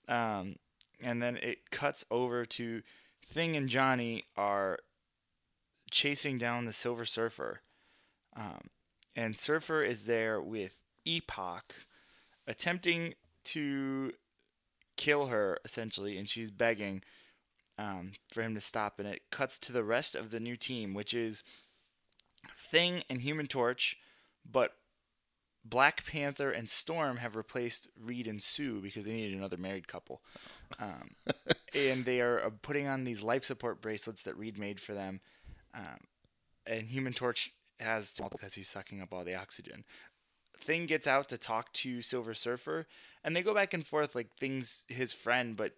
Um, 0.08 0.56
and 1.02 1.22
then 1.22 1.36
it 1.36 1.70
cuts 1.70 2.04
over 2.10 2.44
to 2.44 2.82
Thing 3.24 3.56
and 3.56 3.68
Johnny 3.68 4.24
are 4.36 4.78
chasing 5.90 6.38
down 6.38 6.64
the 6.64 6.72
Silver 6.72 7.04
Surfer, 7.04 7.60
um, 8.36 8.68
and 9.16 9.36
Surfer 9.36 9.82
is 9.82 10.06
there 10.06 10.40
with 10.40 10.80
Epoch, 11.04 11.74
attempting 12.46 13.14
to 13.44 14.12
kill 14.96 15.26
her 15.26 15.58
essentially, 15.64 16.16
and 16.16 16.28
she's 16.28 16.50
begging 16.50 17.02
um, 17.78 18.12
for 18.30 18.42
him 18.42 18.54
to 18.54 18.60
stop. 18.60 18.98
And 18.98 19.08
it 19.08 19.22
cuts 19.30 19.58
to 19.60 19.72
the 19.72 19.84
rest 19.84 20.14
of 20.14 20.30
the 20.30 20.40
new 20.40 20.56
team, 20.56 20.94
which 20.94 21.14
is 21.14 21.42
Thing 22.48 23.02
and 23.08 23.22
Human 23.22 23.46
Torch, 23.46 23.96
but 24.50 24.72
Black 25.68 26.06
Panther 26.06 26.50
and 26.50 26.68
Storm 26.68 27.18
have 27.18 27.36
replaced 27.36 27.88
Reed 28.00 28.26
and 28.26 28.42
Sue 28.42 28.80
because 28.80 29.04
they 29.04 29.12
needed 29.12 29.36
another 29.36 29.56
married 29.56 29.88
couple. 29.88 30.22
Um, 30.80 31.10
and 31.74 32.04
they 32.04 32.20
are 32.20 32.44
uh, 32.44 32.50
putting 32.62 32.86
on 32.86 33.04
these 33.04 33.22
life 33.22 33.44
support 33.44 33.80
bracelets 33.80 34.22
that 34.22 34.38
Reed 34.38 34.58
made 34.58 34.80
for 34.80 34.94
them. 34.94 35.20
Um, 35.74 35.98
and 36.66 36.88
Human 36.88 37.12
Torch 37.12 37.52
has 37.80 38.12
because 38.30 38.54
he's 38.54 38.68
sucking 38.68 39.00
up 39.00 39.12
all 39.12 39.24
the 39.24 39.36
oxygen. 39.36 39.84
Thing 40.60 40.86
gets 40.86 41.06
out 41.06 41.28
to 41.28 41.38
talk 41.38 41.72
to 41.74 42.02
Silver 42.02 42.34
Surfer, 42.34 42.86
and 43.22 43.34
they 43.36 43.42
go 43.42 43.54
back 43.54 43.72
and 43.72 43.86
forth 43.86 44.14
like 44.14 44.34
Thing's 44.34 44.86
his 44.88 45.12
friend, 45.12 45.56
but 45.56 45.74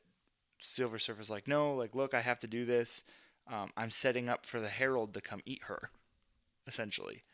Silver 0.59 0.99
Surfer's 0.99 1.31
like, 1.31 1.47
no, 1.47 1.75
like, 1.75 1.95
look, 1.95 2.15
I 2.15 2.21
have 2.21 2.39
to 2.41 2.47
do 2.47 2.65
this. 2.65 3.05
Um, 3.51 3.71
I'm 3.77 3.91
setting 3.91 4.29
up 4.29 4.47
for 4.47 4.61
the 4.61 4.69
Herald 4.69 5.13
to 5.15 5.21
come 5.21 5.41
eat 5.45 5.65
her, 5.65 5.91
essentially. 6.67 7.25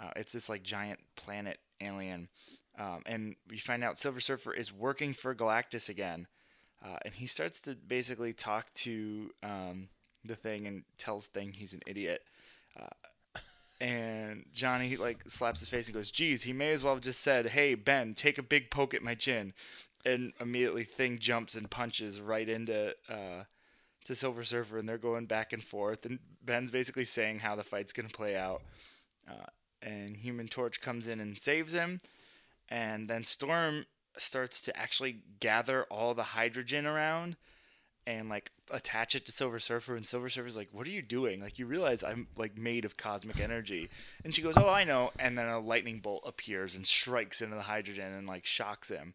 Uh, 0.00 0.10
it's 0.16 0.32
this 0.32 0.48
like 0.48 0.62
giant 0.62 0.98
planet 1.16 1.58
alien, 1.84 2.28
um, 2.78 3.02
and 3.06 3.36
we 3.48 3.58
find 3.58 3.84
out 3.84 3.98
Silver 3.98 4.20
Surfer 4.20 4.52
is 4.52 4.72
working 4.72 5.12
for 5.12 5.34
Galactus 5.34 5.88
again, 5.88 6.26
uh, 6.84 6.96
and 7.04 7.14
he 7.14 7.26
starts 7.26 7.60
to 7.62 7.74
basically 7.74 8.32
talk 8.32 8.72
to 8.74 9.30
um, 9.42 9.88
the 10.24 10.34
Thing 10.34 10.66
and 10.66 10.84
tells 10.98 11.26
Thing 11.26 11.52
he's 11.52 11.72
an 11.72 11.82
idiot. 11.86 12.22
Uh, 12.78 12.88
and 13.80 14.44
Johnny 14.52 14.96
like 14.96 15.28
slaps 15.28 15.60
his 15.60 15.68
face 15.68 15.86
and 15.86 15.94
goes, 15.94 16.10
"Geez, 16.10 16.44
he 16.44 16.52
may 16.52 16.72
as 16.72 16.82
well 16.82 16.94
have 16.94 17.02
just 17.02 17.20
said, 17.20 17.50
"Hey 17.50 17.74
Ben, 17.74 18.14
take 18.14 18.38
a 18.38 18.42
big 18.42 18.70
poke 18.70 18.94
at 18.94 19.02
my 19.02 19.14
chin," 19.14 19.52
and 20.04 20.32
immediately 20.40 20.84
Thing 20.84 21.18
jumps 21.18 21.54
and 21.54 21.70
punches 21.70 22.20
right 22.20 22.48
into 22.48 22.94
uh, 23.08 23.44
to 24.04 24.14
Silver 24.14 24.44
Surfer, 24.44 24.78
and 24.78 24.88
they're 24.88 24.98
going 24.98 25.26
back 25.26 25.52
and 25.52 25.62
forth. 25.62 26.06
And 26.06 26.18
Ben's 26.42 26.70
basically 26.70 27.04
saying 27.04 27.40
how 27.40 27.56
the 27.56 27.62
fight's 27.62 27.92
gonna 27.92 28.08
play 28.08 28.36
out. 28.36 28.62
Uh, 29.28 29.46
and 29.84 30.16
Human 30.16 30.48
Torch 30.48 30.80
comes 30.80 31.06
in 31.06 31.20
and 31.20 31.36
saves 31.36 31.74
him, 31.74 32.00
and 32.68 33.08
then 33.08 33.22
Storm 33.22 33.84
starts 34.16 34.60
to 34.62 34.76
actually 34.76 35.18
gather 35.40 35.84
all 35.84 36.14
the 36.14 36.22
hydrogen 36.22 36.86
around 36.86 37.36
and 38.06 38.28
like 38.28 38.50
attach 38.70 39.14
it 39.14 39.24
to 39.26 39.32
Silver 39.32 39.58
Surfer 39.58 39.96
and 39.96 40.06
Silver 40.06 40.28
Surfer's 40.28 40.56
like, 40.56 40.68
"What 40.72 40.86
are 40.86 40.90
you 40.90 41.02
doing? 41.02 41.40
Like 41.40 41.58
you 41.58 41.66
realize 41.66 42.02
I'm 42.02 42.28
like 42.36 42.58
made 42.58 42.84
of 42.84 42.96
cosmic 42.96 43.40
energy." 43.40 43.88
And 44.24 44.34
she 44.34 44.42
goes, 44.42 44.56
"Oh, 44.56 44.68
I 44.68 44.84
know." 44.84 45.12
And 45.18 45.36
then 45.36 45.48
a 45.48 45.58
lightning 45.58 46.00
bolt 46.00 46.24
appears 46.26 46.74
and 46.74 46.86
strikes 46.86 47.40
into 47.40 47.56
the 47.56 47.62
hydrogen 47.62 48.12
and 48.12 48.26
like 48.26 48.46
shocks 48.46 48.90
him. 48.90 49.14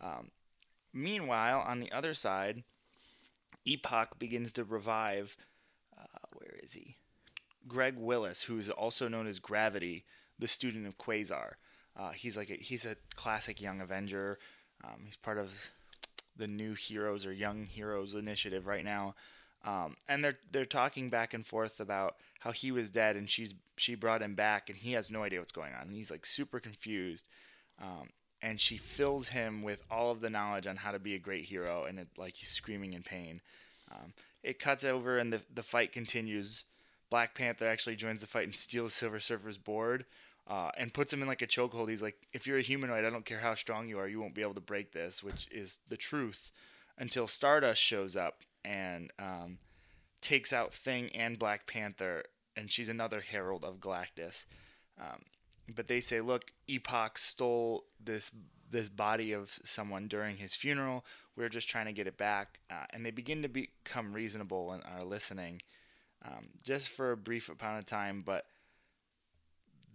Um, 0.00 0.30
meanwhile, 0.92 1.60
on 1.60 1.80
the 1.80 1.92
other 1.92 2.14
side, 2.14 2.64
Epoch 3.64 4.18
begins 4.18 4.52
to 4.52 4.64
revive. 4.64 5.36
Uh, 5.96 6.18
where 6.34 6.58
is 6.62 6.72
he? 6.72 6.96
Greg 7.68 7.96
Willis, 7.96 8.42
who 8.42 8.58
is 8.58 8.70
also 8.70 9.08
known 9.08 9.26
as 9.26 9.38
Gravity, 9.38 10.04
the 10.38 10.48
student 10.48 10.86
of 10.86 10.98
Quasar. 10.98 11.52
Uh, 11.96 12.10
he's 12.10 12.36
like 12.36 12.50
a, 12.50 12.54
he's 12.54 12.86
a 12.86 12.96
classic 13.14 13.60
young 13.60 13.80
Avenger. 13.80 14.38
Um, 14.84 15.02
he's 15.04 15.16
part 15.16 15.38
of 15.38 15.70
the 16.36 16.48
new 16.48 16.74
heroes 16.74 17.26
or 17.26 17.32
young 17.32 17.64
heroes 17.66 18.14
initiative 18.14 18.66
right 18.66 18.84
now. 18.84 19.14
Um, 19.64 19.94
and 20.08 20.24
they're 20.24 20.38
they're 20.50 20.64
talking 20.64 21.08
back 21.08 21.34
and 21.34 21.46
forth 21.46 21.78
about 21.78 22.16
how 22.40 22.50
he 22.50 22.72
was 22.72 22.90
dead 22.90 23.14
and 23.14 23.28
she's 23.28 23.54
she 23.76 23.94
brought 23.94 24.22
him 24.22 24.34
back 24.34 24.68
and 24.68 24.76
he 24.76 24.92
has 24.92 25.10
no 25.10 25.22
idea 25.22 25.38
what's 25.38 25.52
going 25.52 25.72
on. 25.72 25.82
And 25.82 25.92
he's 25.92 26.10
like 26.10 26.26
super 26.26 26.58
confused. 26.58 27.28
Um, 27.80 28.08
and 28.40 28.58
she 28.60 28.76
fills 28.76 29.28
him 29.28 29.62
with 29.62 29.86
all 29.88 30.10
of 30.10 30.20
the 30.20 30.30
knowledge 30.30 30.66
on 30.66 30.76
how 30.76 30.90
to 30.90 30.98
be 30.98 31.14
a 31.14 31.18
great 31.18 31.44
hero 31.44 31.84
and 31.84 32.00
it, 32.00 32.08
like 32.18 32.36
he's 32.36 32.48
screaming 32.48 32.92
in 32.92 33.02
pain. 33.02 33.40
Um, 33.92 34.14
it 34.42 34.58
cuts 34.58 34.84
over 34.84 35.18
and 35.18 35.32
the 35.32 35.42
the 35.52 35.62
fight 35.62 35.92
continues. 35.92 36.64
Black 37.12 37.34
Panther 37.34 37.68
actually 37.68 37.94
joins 37.94 38.22
the 38.22 38.26
fight 38.26 38.44
and 38.44 38.54
steals 38.54 38.94
Silver 38.94 39.20
Surfer's 39.20 39.58
board 39.58 40.06
uh, 40.48 40.70
and 40.78 40.94
puts 40.94 41.12
him 41.12 41.20
in 41.20 41.28
like 41.28 41.42
a 41.42 41.46
chokehold. 41.46 41.90
He's 41.90 42.02
like, 42.02 42.16
if 42.32 42.46
you're 42.46 42.56
a 42.56 42.62
humanoid, 42.62 43.04
I 43.04 43.10
don't 43.10 43.26
care 43.26 43.40
how 43.40 43.54
strong 43.54 43.86
you 43.86 43.98
are, 43.98 44.08
you 44.08 44.18
won't 44.18 44.34
be 44.34 44.40
able 44.40 44.54
to 44.54 44.62
break 44.62 44.92
this, 44.92 45.22
which 45.22 45.46
is 45.52 45.80
the 45.90 45.98
truth. 45.98 46.52
Until 46.96 47.26
Stardust 47.26 47.82
shows 47.82 48.16
up 48.16 48.44
and 48.64 49.10
um, 49.18 49.58
takes 50.22 50.54
out 50.54 50.72
Thing 50.72 51.10
and 51.14 51.38
Black 51.38 51.66
Panther, 51.66 52.24
and 52.56 52.70
she's 52.70 52.88
another 52.88 53.20
herald 53.20 53.62
of 53.62 53.78
Galactus. 53.78 54.46
Um, 54.98 55.20
but 55.76 55.88
they 55.88 56.00
say, 56.00 56.22
look, 56.22 56.50
Epoch 56.66 57.18
stole 57.18 57.84
this 58.02 58.30
this 58.70 58.88
body 58.88 59.32
of 59.32 59.58
someone 59.64 60.08
during 60.08 60.38
his 60.38 60.54
funeral. 60.54 61.04
We're 61.36 61.50
just 61.50 61.68
trying 61.68 61.84
to 61.84 61.92
get 61.92 62.06
it 62.06 62.16
back, 62.16 62.60
uh, 62.70 62.86
and 62.88 63.04
they 63.04 63.10
begin 63.10 63.42
to 63.42 63.48
become 63.48 64.14
reasonable 64.14 64.72
and 64.72 64.82
are 64.84 65.04
listening 65.04 65.60
um, 66.24 66.48
just 66.64 66.88
for 66.88 67.12
a 67.12 67.16
brief 67.16 67.48
amount 67.48 67.78
of 67.78 67.86
time. 67.86 68.22
But 68.24 68.44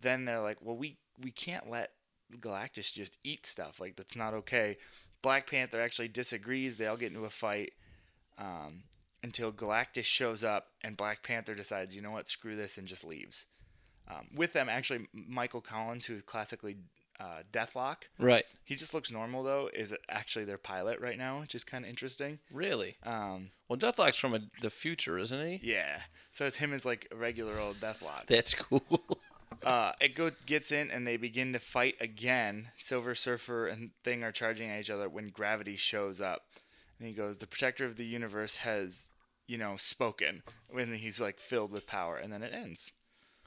then 0.01 0.25
they're 0.25 0.41
like, 0.41 0.57
well, 0.61 0.77
we 0.77 0.97
we 1.21 1.31
can't 1.31 1.69
let 1.69 1.91
Galactus 2.35 2.93
just 2.93 3.17
eat 3.23 3.45
stuff. 3.45 3.79
Like 3.79 3.95
that's 3.95 4.15
not 4.15 4.33
okay. 4.33 4.77
Black 5.21 5.49
Panther 5.49 5.81
actually 5.81 6.09
disagrees. 6.09 6.77
They 6.77 6.87
all 6.87 6.97
get 6.97 7.11
into 7.11 7.25
a 7.25 7.29
fight 7.29 7.71
um, 8.37 8.83
until 9.23 9.51
Galactus 9.51 10.05
shows 10.05 10.43
up, 10.43 10.67
and 10.83 10.95
Black 10.95 11.23
Panther 11.23 11.55
decides, 11.55 11.95
you 11.95 12.01
know 12.01 12.11
what, 12.11 12.27
screw 12.27 12.55
this, 12.55 12.77
and 12.77 12.87
just 12.87 13.03
leaves. 13.03 13.47
Um, 14.09 14.27
with 14.35 14.53
them, 14.53 14.69
actually, 14.69 15.07
Michael 15.13 15.59
Collins, 15.59 16.05
who's 16.05 16.21
classically 16.21 16.77
uh, 17.19 17.41
Deathlok. 17.51 18.03
Right. 18.19 18.45
He 18.63 18.75
just 18.75 18.93
looks 18.93 19.11
normal 19.11 19.43
though. 19.43 19.69
Is 19.73 19.91
it 19.91 20.01
actually 20.09 20.45
their 20.45 20.57
pilot 20.57 20.99
right 20.99 21.17
now, 21.17 21.39
which 21.39 21.55
is 21.55 21.63
kind 21.63 21.83
of 21.83 21.89
interesting. 21.89 22.39
Really? 22.51 22.97
Um, 23.03 23.51
well, 23.67 23.77
Deathlok's 23.77 24.17
from 24.17 24.35
a, 24.35 24.41
the 24.61 24.69
future, 24.69 25.17
isn't 25.17 25.45
he? 25.45 25.59
Yeah. 25.63 26.01
So 26.31 26.45
it's 26.45 26.57
him 26.57 26.73
as 26.73 26.85
like 26.85 27.07
a 27.11 27.15
regular 27.15 27.59
old 27.59 27.75
Deathlok. 27.75 28.25
That's 28.27 28.53
cool. 28.53 28.81
uh, 29.63 29.93
it 29.99 30.15
go, 30.15 30.31
gets 30.45 30.71
in 30.71 30.91
and 30.91 31.07
they 31.07 31.17
begin 31.17 31.53
to 31.53 31.59
fight 31.59 31.95
again. 31.99 32.67
Silver 32.75 33.15
Surfer 33.15 33.67
and 33.67 33.91
Thing 34.03 34.23
are 34.23 34.31
charging 34.31 34.69
at 34.69 34.79
each 34.79 34.89
other 34.89 35.09
when 35.09 35.29
Gravity 35.29 35.75
shows 35.75 36.21
up. 36.21 36.43
And 36.99 37.07
he 37.07 37.13
goes, 37.13 37.37
"The 37.37 37.45
Protector 37.45 37.85
of 37.85 37.95
the 37.95 38.05
Universe 38.05 38.57
has, 38.57 39.13
you 39.47 39.59
know, 39.59 39.75
spoken." 39.77 40.41
When 40.67 40.95
he's 40.95 41.21
like 41.21 41.39
filled 41.39 41.71
with 41.71 41.85
power, 41.85 42.17
and 42.17 42.33
then 42.33 42.41
it 42.41 42.53
ends. 42.53 42.91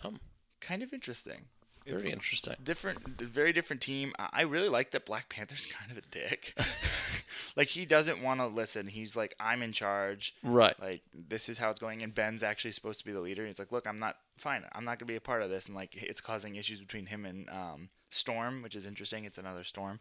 Um, 0.04 0.20
kind 0.60 0.84
of 0.84 0.92
interesting. 0.92 1.46
Very 1.90 2.04
It's 2.04 2.12
interesting. 2.12 2.56
Different, 2.62 3.20
very 3.20 3.52
different 3.52 3.82
team. 3.82 4.12
I 4.18 4.42
really 4.42 4.68
like 4.68 4.90
that 4.92 5.06
Black 5.06 5.28
Panther's 5.28 5.66
kind 5.78 5.90
of 5.90 5.98
a 5.98 6.02
dick. 6.10 6.54
like 7.56 7.68
he 7.68 7.84
doesn't 7.84 8.22
want 8.22 8.40
to 8.40 8.46
listen. 8.46 8.86
He's 8.86 9.16
like, 9.16 9.34
I'm 9.40 9.62
in 9.62 9.72
charge. 9.72 10.34
Right. 10.42 10.78
Like 10.80 11.02
this 11.14 11.48
is 11.48 11.58
how 11.58 11.70
it's 11.70 11.78
going. 11.78 12.02
And 12.02 12.14
Ben's 12.14 12.42
actually 12.42 12.72
supposed 12.72 13.00
to 13.00 13.04
be 13.04 13.12
the 13.12 13.20
leader. 13.20 13.46
He's 13.46 13.58
like, 13.58 13.72
look, 13.72 13.86
I'm 13.86 13.96
not 13.96 14.16
fine. 14.36 14.64
I'm 14.72 14.84
not 14.84 14.98
gonna 14.98 15.08
be 15.08 15.16
a 15.16 15.20
part 15.20 15.42
of 15.42 15.50
this. 15.50 15.66
And 15.66 15.76
like, 15.76 16.02
it's 16.02 16.20
causing 16.20 16.56
issues 16.56 16.80
between 16.80 17.06
him 17.06 17.24
and 17.24 17.48
um, 17.50 17.88
Storm, 18.08 18.62
which 18.62 18.76
is 18.76 18.86
interesting. 18.86 19.24
It's 19.24 19.38
another 19.38 19.64
Storm. 19.64 20.00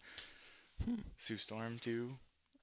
Sue 1.17 1.37
Storm 1.37 1.77
too. 1.79 2.17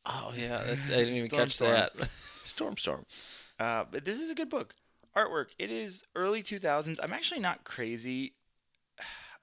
Oh 0.07 0.33
yeah, 0.37 0.63
that's, 0.65 0.91
I 0.91 0.97
didn't 0.97 1.17
even 1.17 1.29
Storm, 1.29 1.43
catch 1.43 1.55
Storm. 1.55 1.73
that. 1.73 2.11
storm, 2.11 2.77
storm. 2.77 3.07
Uh, 3.59 3.85
but 3.91 4.05
this 4.05 4.21
is 4.21 4.31
a 4.31 4.35
good 4.35 4.49
book. 4.49 4.75
Artwork. 5.17 5.47
It 5.59 5.71
is 5.71 6.05
early 6.15 6.43
2000s. 6.43 6.99
I'm 7.03 7.13
actually 7.13 7.41
not 7.41 7.65
crazy 7.65 8.35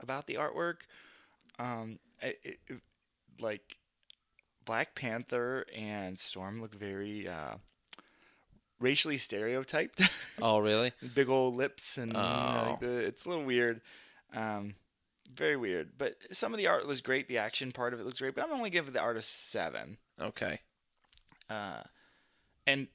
about 0.03 0.27
the 0.27 0.35
artwork. 0.35 0.81
Um, 1.59 1.99
it, 2.21 2.39
it, 2.67 2.81
like 3.39 3.77
Black 4.65 4.95
Panther 4.95 5.65
and 5.75 6.17
Storm 6.19 6.61
look 6.61 6.75
very 6.75 7.27
uh, 7.27 7.55
racially 8.79 9.17
stereotyped. 9.17 10.01
Oh 10.41 10.57
really? 10.57 10.91
Big 11.13 11.29
old 11.29 11.55
lips 11.57 11.95
and 11.97 12.11
you 12.11 12.17
know, 12.17 12.65
like 12.69 12.77
Oh. 12.77 12.77
the, 12.81 12.97
it's 13.05 13.25
a 13.25 13.29
little 13.29 13.45
weird. 13.45 13.81
Um, 14.33 14.73
very 15.35 15.55
weird. 15.55 15.91
But 15.95 16.15
some 16.31 16.53
of 16.53 16.57
the 16.57 16.65
art 16.67 16.87
was 16.87 17.01
great. 17.01 17.27
The 17.27 17.37
action 17.37 17.71
part 17.71 17.93
of 17.93 17.99
it 17.99 18.03
looks 18.03 18.19
great. 18.19 18.33
But 18.33 18.45
I'm 18.45 18.51
only 18.51 18.71
giving 18.71 18.91
the 18.93 18.99
art 18.99 19.15
a 19.15 19.21
seven. 19.21 19.97
Okay. 20.19 20.59
Uh, 21.51 21.83
and 22.65 22.87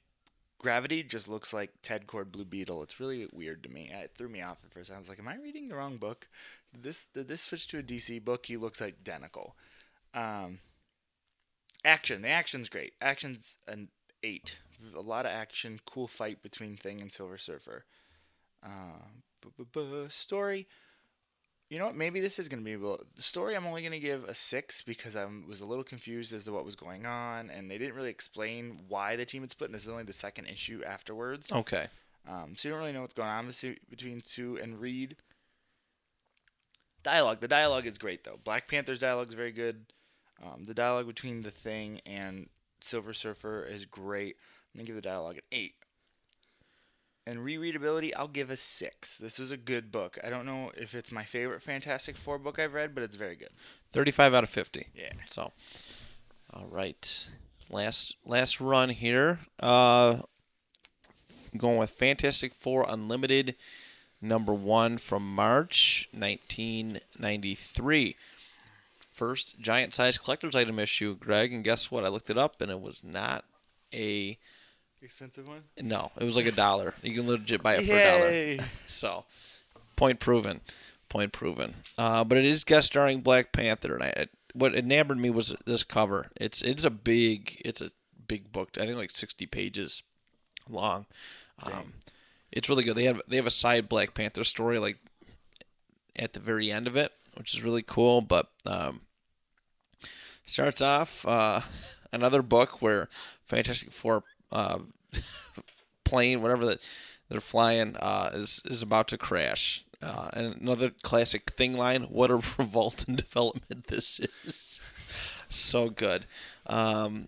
Gravity 0.59 1.03
just 1.03 1.29
looks 1.29 1.53
like 1.53 1.71
Ted 1.81 2.05
Kord 2.05 2.31
Blue 2.31 2.43
Beetle. 2.43 2.83
It's 2.83 2.99
really 2.99 3.27
weird 3.31 3.63
to 3.63 3.69
me. 3.69 3.89
It 3.93 4.11
threw 4.15 4.27
me 4.27 4.41
off 4.41 4.61
at 4.63 4.71
first. 4.71 4.91
I 4.91 4.99
was 4.99 5.07
like, 5.07 5.19
"Am 5.19 5.27
I 5.27 5.35
reading 5.37 5.69
the 5.69 5.75
wrong 5.75 5.97
book? 5.97 6.27
This 6.73 7.05
did 7.07 7.29
this 7.29 7.41
switch 7.41 7.67
to 7.67 7.79
a 7.79 7.83
DC 7.83 8.23
book?" 8.23 8.45
He 8.45 8.57
looks 8.57 8.81
identical. 8.81 9.55
Um, 10.13 10.59
action. 11.85 12.21
The 12.21 12.27
action's 12.27 12.67
great. 12.67 12.93
Action's 13.01 13.59
an 13.67 13.87
eight. 14.21 14.59
A 14.95 15.01
lot 15.01 15.25
of 15.25 15.31
action. 15.31 15.79
Cool 15.85 16.07
fight 16.07 16.43
between 16.43 16.75
Thing 16.75 17.01
and 17.01 17.11
Silver 17.11 17.37
Surfer. 17.37 17.85
Uh, 18.61 20.09
story. 20.09 20.67
You 21.69 21.77
know 21.77 21.85
what? 21.85 21.95
Maybe 21.95 22.19
this 22.19 22.39
is 22.39 22.49
going 22.49 22.63
to 22.63 22.65
be 22.65 22.75
well. 22.77 22.99
The 23.15 23.21
story 23.21 23.55
I'm 23.55 23.67
only 23.67 23.81
going 23.81 23.91
to 23.91 23.99
give 23.99 24.23
a 24.23 24.33
six 24.33 24.81
because 24.81 25.15
I 25.15 25.25
was 25.47 25.61
a 25.61 25.65
little 25.65 25.83
confused 25.83 26.33
as 26.33 26.45
to 26.45 26.51
what 26.51 26.65
was 26.65 26.75
going 26.75 27.05
on, 27.05 27.51
and 27.51 27.69
they 27.69 27.77
didn't 27.77 27.93
really 27.95 28.09
explain 28.09 28.79
why 28.87 29.15
the 29.15 29.25
team 29.25 29.41
had 29.43 29.51
split. 29.51 29.69
And 29.69 29.75
this 29.75 29.83
is 29.83 29.89
only 29.89 30.03
the 30.03 30.13
second 30.13 30.47
issue 30.47 30.81
afterwards, 30.83 31.51
Okay. 31.51 31.87
um, 32.27 32.55
so 32.57 32.67
you 32.67 32.73
don't 32.73 32.79
really 32.81 32.91
know 32.93 33.01
what's 33.01 33.13
going 33.13 33.29
on 33.29 33.45
between- 33.89 34.23
Sue 34.23 34.57
and 34.57 34.81
Reed. 34.81 35.15
Dialogue. 37.03 37.39
The 37.39 37.47
dialogue 37.47 37.85
is 37.85 37.97
great 37.97 38.23
though. 38.23 38.39
Black 38.43 38.67
Panther's 38.67 38.99
dialogue 38.99 39.29
is 39.29 39.33
very 39.33 39.51
good. 39.53 39.85
Um, 40.43 40.65
the 40.65 40.73
dialogue 40.73 41.07
between 41.07 41.43
the 41.43 41.51
Thing 41.51 42.01
and 42.05 42.49
Silver 42.81 43.13
Surfer 43.13 43.63
is 43.63 43.85
great. 43.85 44.37
I'm 44.73 44.79
gonna 44.79 44.87
give 44.87 44.95
the 44.95 45.01
dialogue 45.01 45.35
an 45.37 45.43
eight. 45.51 45.75
And 47.29 47.45
rereadability, 47.45 48.11
I'll 48.17 48.27
give 48.27 48.49
a 48.49 48.55
six. 48.55 49.19
This 49.19 49.37
was 49.37 49.51
a 49.51 49.57
good 49.57 49.91
book. 49.91 50.17
I 50.23 50.31
don't 50.31 50.47
know 50.47 50.71
if 50.75 50.95
it's 50.95 51.11
my 51.11 51.23
favorite 51.23 51.61
Fantastic 51.61 52.17
Four 52.17 52.39
book 52.39 52.57
I've 52.57 52.73
read, 52.73 52.95
but 52.95 53.03
it's 53.03 53.15
very 53.15 53.35
good. 53.35 53.51
35 53.91 54.33
out 54.33 54.43
of 54.43 54.49
50. 54.49 54.87
Yeah. 54.95 55.11
So, 55.27 55.51
all 56.51 56.65
right. 56.71 57.31
Last 57.69 58.17
last 58.25 58.59
run 58.59 58.89
here. 58.89 59.41
Uh, 59.59 60.21
going 61.55 61.77
with 61.77 61.91
Fantastic 61.91 62.51
Four 62.51 62.83
Unlimited, 62.89 63.53
number 64.19 64.51
one 64.51 64.97
from 64.97 65.35
March 65.35 66.09
1993. 66.13 68.15
First 69.13 69.59
giant 69.59 69.93
size 69.93 70.17
collector's 70.17 70.55
item 70.55 70.79
issue, 70.79 71.15
Greg. 71.15 71.53
And 71.53 71.63
guess 71.63 71.91
what? 71.91 72.05
I 72.05 72.07
looked 72.07 72.31
it 72.31 72.39
up 72.39 72.59
and 72.59 72.71
it 72.71 72.81
was 72.81 73.03
not 73.03 73.45
a. 73.93 74.39
Expensive 75.01 75.47
one? 75.47 75.63
No, 75.81 76.11
it 76.19 76.23
was 76.23 76.35
like 76.35 76.45
a 76.45 76.51
dollar. 76.51 76.93
You 77.01 77.13
can 77.13 77.27
legit 77.27 77.63
buy 77.63 77.75
it 77.75 77.85
for 77.85 77.93
a 77.97 78.57
dollar. 78.57 78.67
So, 78.87 79.25
point 79.95 80.19
proven. 80.19 80.61
Point 81.07 81.31
proven. 81.31 81.75
Uh, 81.97 82.23
but 82.23 82.37
it 82.37 82.45
is 82.45 82.63
guest 82.63 82.87
starring 82.87 83.21
Black 83.21 83.51
Panther, 83.51 83.95
and 83.95 84.03
I, 84.03 84.27
what 84.53 84.75
enamored 84.75 85.17
me 85.17 85.29
was 85.29 85.55
this 85.65 85.83
cover. 85.83 86.27
It's 86.39 86.61
it's 86.61 86.83
a 86.85 86.89
big 86.89 87.61
it's 87.63 87.81
a 87.81 87.89
big 88.27 88.51
book. 88.51 88.71
I 88.79 88.85
think 88.85 88.97
like 88.97 89.11
sixty 89.11 89.45
pages 89.45 90.03
long. 90.69 91.05
Um, 91.63 91.93
it's 92.51 92.69
really 92.69 92.83
good. 92.83 92.95
They 92.95 93.05
have 93.05 93.21
they 93.27 93.37
have 93.37 93.47
a 93.47 93.51
side 93.51 93.89
Black 93.89 94.13
Panther 94.13 94.43
story 94.43 94.79
like 94.79 94.97
at 96.17 96.33
the 96.33 96.39
very 96.39 96.71
end 96.71 96.87
of 96.87 96.95
it, 96.95 97.11
which 97.35 97.53
is 97.53 97.63
really 97.63 97.83
cool. 97.83 98.21
But 98.21 98.49
um, 98.65 99.01
starts 100.45 100.81
off 100.81 101.25
uh, 101.27 101.61
another 102.11 102.41
book 102.41 102.81
where 102.81 103.07
Fantastic 103.45 103.91
Four 103.91 104.23
uh, 104.51 104.79
plane, 106.05 106.41
whatever 106.41 106.65
that 106.65 106.85
they're 107.29 107.39
flying, 107.41 107.95
uh, 107.97 108.31
is 108.33 108.61
is 108.65 108.81
about 108.81 109.07
to 109.09 109.17
crash. 109.17 109.85
Uh, 110.01 110.29
and 110.33 110.55
another 110.61 110.91
classic 111.03 111.51
thing 111.51 111.73
line: 111.77 112.03
"What 112.03 112.31
a 112.31 112.35
revolt 112.57 113.07
and 113.07 113.17
development 113.17 113.87
this 113.87 114.19
is." 114.19 114.81
so 115.49 115.89
good. 115.89 116.25
Um, 116.67 117.27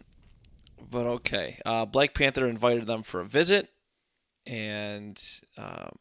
but 0.89 1.05
okay, 1.05 1.57
uh, 1.65 1.85
Black 1.85 2.13
Panther 2.13 2.47
invited 2.47 2.87
them 2.87 3.03
for 3.03 3.19
a 3.21 3.25
visit, 3.25 3.69
and 4.45 5.21
um, 5.57 5.91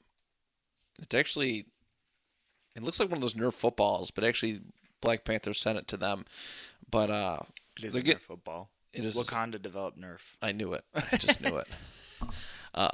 it's 1.00 1.14
actually 1.14 1.66
it 2.76 2.82
looks 2.82 3.00
like 3.00 3.08
one 3.08 3.16
of 3.18 3.22
those 3.22 3.34
Nerf 3.34 3.54
footballs, 3.54 4.10
but 4.10 4.22
actually 4.24 4.60
Black 5.00 5.24
Panther 5.24 5.52
sent 5.54 5.78
it 5.78 5.88
to 5.88 5.96
them. 5.96 6.24
But 6.90 7.10
uh, 7.10 7.38
It 7.78 7.84
is 7.84 7.92
They're 7.94 8.00
a 8.00 8.04
get- 8.04 8.16
Nerf 8.18 8.20
football. 8.20 8.70
It 8.92 9.04
is 9.04 9.16
Wakanda 9.16 9.60
developed 9.60 10.00
Nerf. 10.00 10.36
I 10.42 10.52
knew 10.52 10.72
it. 10.72 10.84
I 10.94 11.16
just 11.16 11.40
knew 11.40 11.56
it. 11.58 11.68
Uh, 12.72 12.88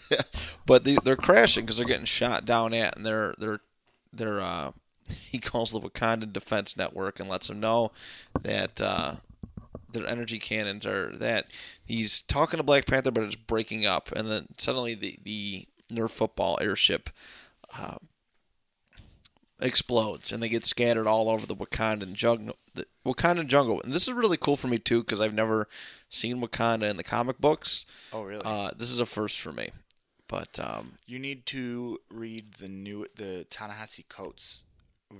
but 0.66 0.84
they, 0.84 0.96
they're 1.04 1.16
crashing 1.16 1.64
because 1.64 1.76
they're 1.76 1.86
getting 1.86 2.06
shot 2.06 2.46
down 2.46 2.72
at, 2.72 2.96
and 2.96 3.04
they're 3.04 3.34
they're 3.38 3.60
they're. 4.12 4.40
Uh, 4.40 4.72
he 5.14 5.38
calls 5.38 5.70
the 5.70 5.80
Wakandan 5.80 6.32
Defense 6.32 6.76
Network 6.76 7.20
and 7.20 7.28
lets 7.28 7.48
them 7.48 7.60
know 7.60 7.92
that 8.40 8.80
uh, 8.80 9.16
their 9.92 10.06
energy 10.06 10.38
cannons 10.38 10.86
are 10.86 11.14
that. 11.16 11.52
He's 11.84 12.22
talking 12.22 12.58
to 12.58 12.64
Black 12.64 12.86
Panther, 12.86 13.10
but 13.10 13.24
it's 13.24 13.36
breaking 13.36 13.84
up, 13.84 14.10
and 14.12 14.30
then 14.30 14.46
suddenly 14.56 14.94
the 14.94 15.18
the 15.22 15.68
Nerf 15.92 16.10
football 16.10 16.58
airship. 16.60 17.10
Uh, 17.78 17.96
explodes 19.62 20.32
and 20.32 20.42
they 20.42 20.48
get 20.48 20.64
scattered 20.64 21.06
all 21.06 21.28
over 21.28 21.46
the 21.46 21.56
Wakandan 21.56 22.14
jungle. 22.14 22.56
The 22.74 22.86
Wakandan 23.06 23.46
jungle, 23.46 23.80
and 23.82 23.92
this 23.92 24.08
is 24.08 24.14
really 24.14 24.36
cool 24.36 24.56
for 24.56 24.68
me 24.68 24.78
too 24.78 25.00
because 25.00 25.20
I've 25.20 25.34
never 25.34 25.68
seen 26.08 26.40
Wakanda 26.40 26.88
in 26.90 26.96
the 26.96 27.04
comic 27.04 27.38
books. 27.38 27.86
Oh, 28.12 28.22
really? 28.22 28.42
Uh, 28.44 28.70
this 28.76 28.90
is 28.90 29.00
a 29.00 29.06
first 29.06 29.40
for 29.40 29.52
me, 29.52 29.70
but 30.28 30.58
um, 30.60 30.98
you 31.06 31.18
need 31.18 31.46
to 31.46 31.98
read 32.10 32.54
the 32.54 32.68
new 32.68 33.06
the 33.16 33.46
Ta-Nehisi 33.50 34.08
Coates 34.08 34.64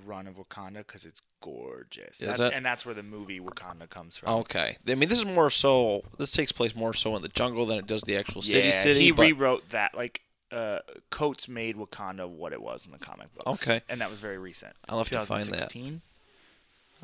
run 0.06 0.26
of 0.26 0.36
Wakanda 0.36 0.78
because 0.78 1.04
it's 1.04 1.20
gorgeous. 1.42 2.20
Is 2.20 2.28
That's, 2.28 2.40
it? 2.40 2.52
And 2.54 2.64
that's 2.64 2.86
where 2.86 2.94
the 2.94 3.02
movie 3.02 3.40
Wakanda 3.40 3.88
comes 3.88 4.16
from. 4.16 4.32
okay. 4.40 4.76
I 4.88 4.94
mean, 4.94 5.08
this 5.08 5.18
is 5.18 5.26
more 5.26 5.50
so. 5.50 6.02
This 6.18 6.30
takes 6.30 6.52
place 6.52 6.74
more 6.74 6.94
so 6.94 7.14
in 7.16 7.22
the 7.22 7.28
jungle 7.28 7.66
than 7.66 7.78
it 7.78 7.86
does 7.86 8.02
the 8.02 8.16
actual 8.16 8.42
city. 8.42 8.68
yeah, 8.68 8.74
city. 8.74 9.00
he 9.00 9.12
rewrote 9.12 9.68
that. 9.70 9.94
Like 9.94 10.22
uh, 10.52 10.78
Coates 11.10 11.48
made 11.48 11.76
Wakanda 11.76 12.28
what 12.28 12.52
it 12.52 12.62
was 12.62 12.86
in 12.86 12.92
the 12.92 12.98
comic 12.98 13.34
books. 13.34 13.66
Okay. 13.66 13.80
and 13.88 14.00
that 14.00 14.10
was 14.10 14.20
very 14.20 14.38
recent. 14.38 14.74
I'll 14.88 14.98
have 14.98 15.08
to 15.08 15.20
find 15.20 15.44
that. 15.46 15.74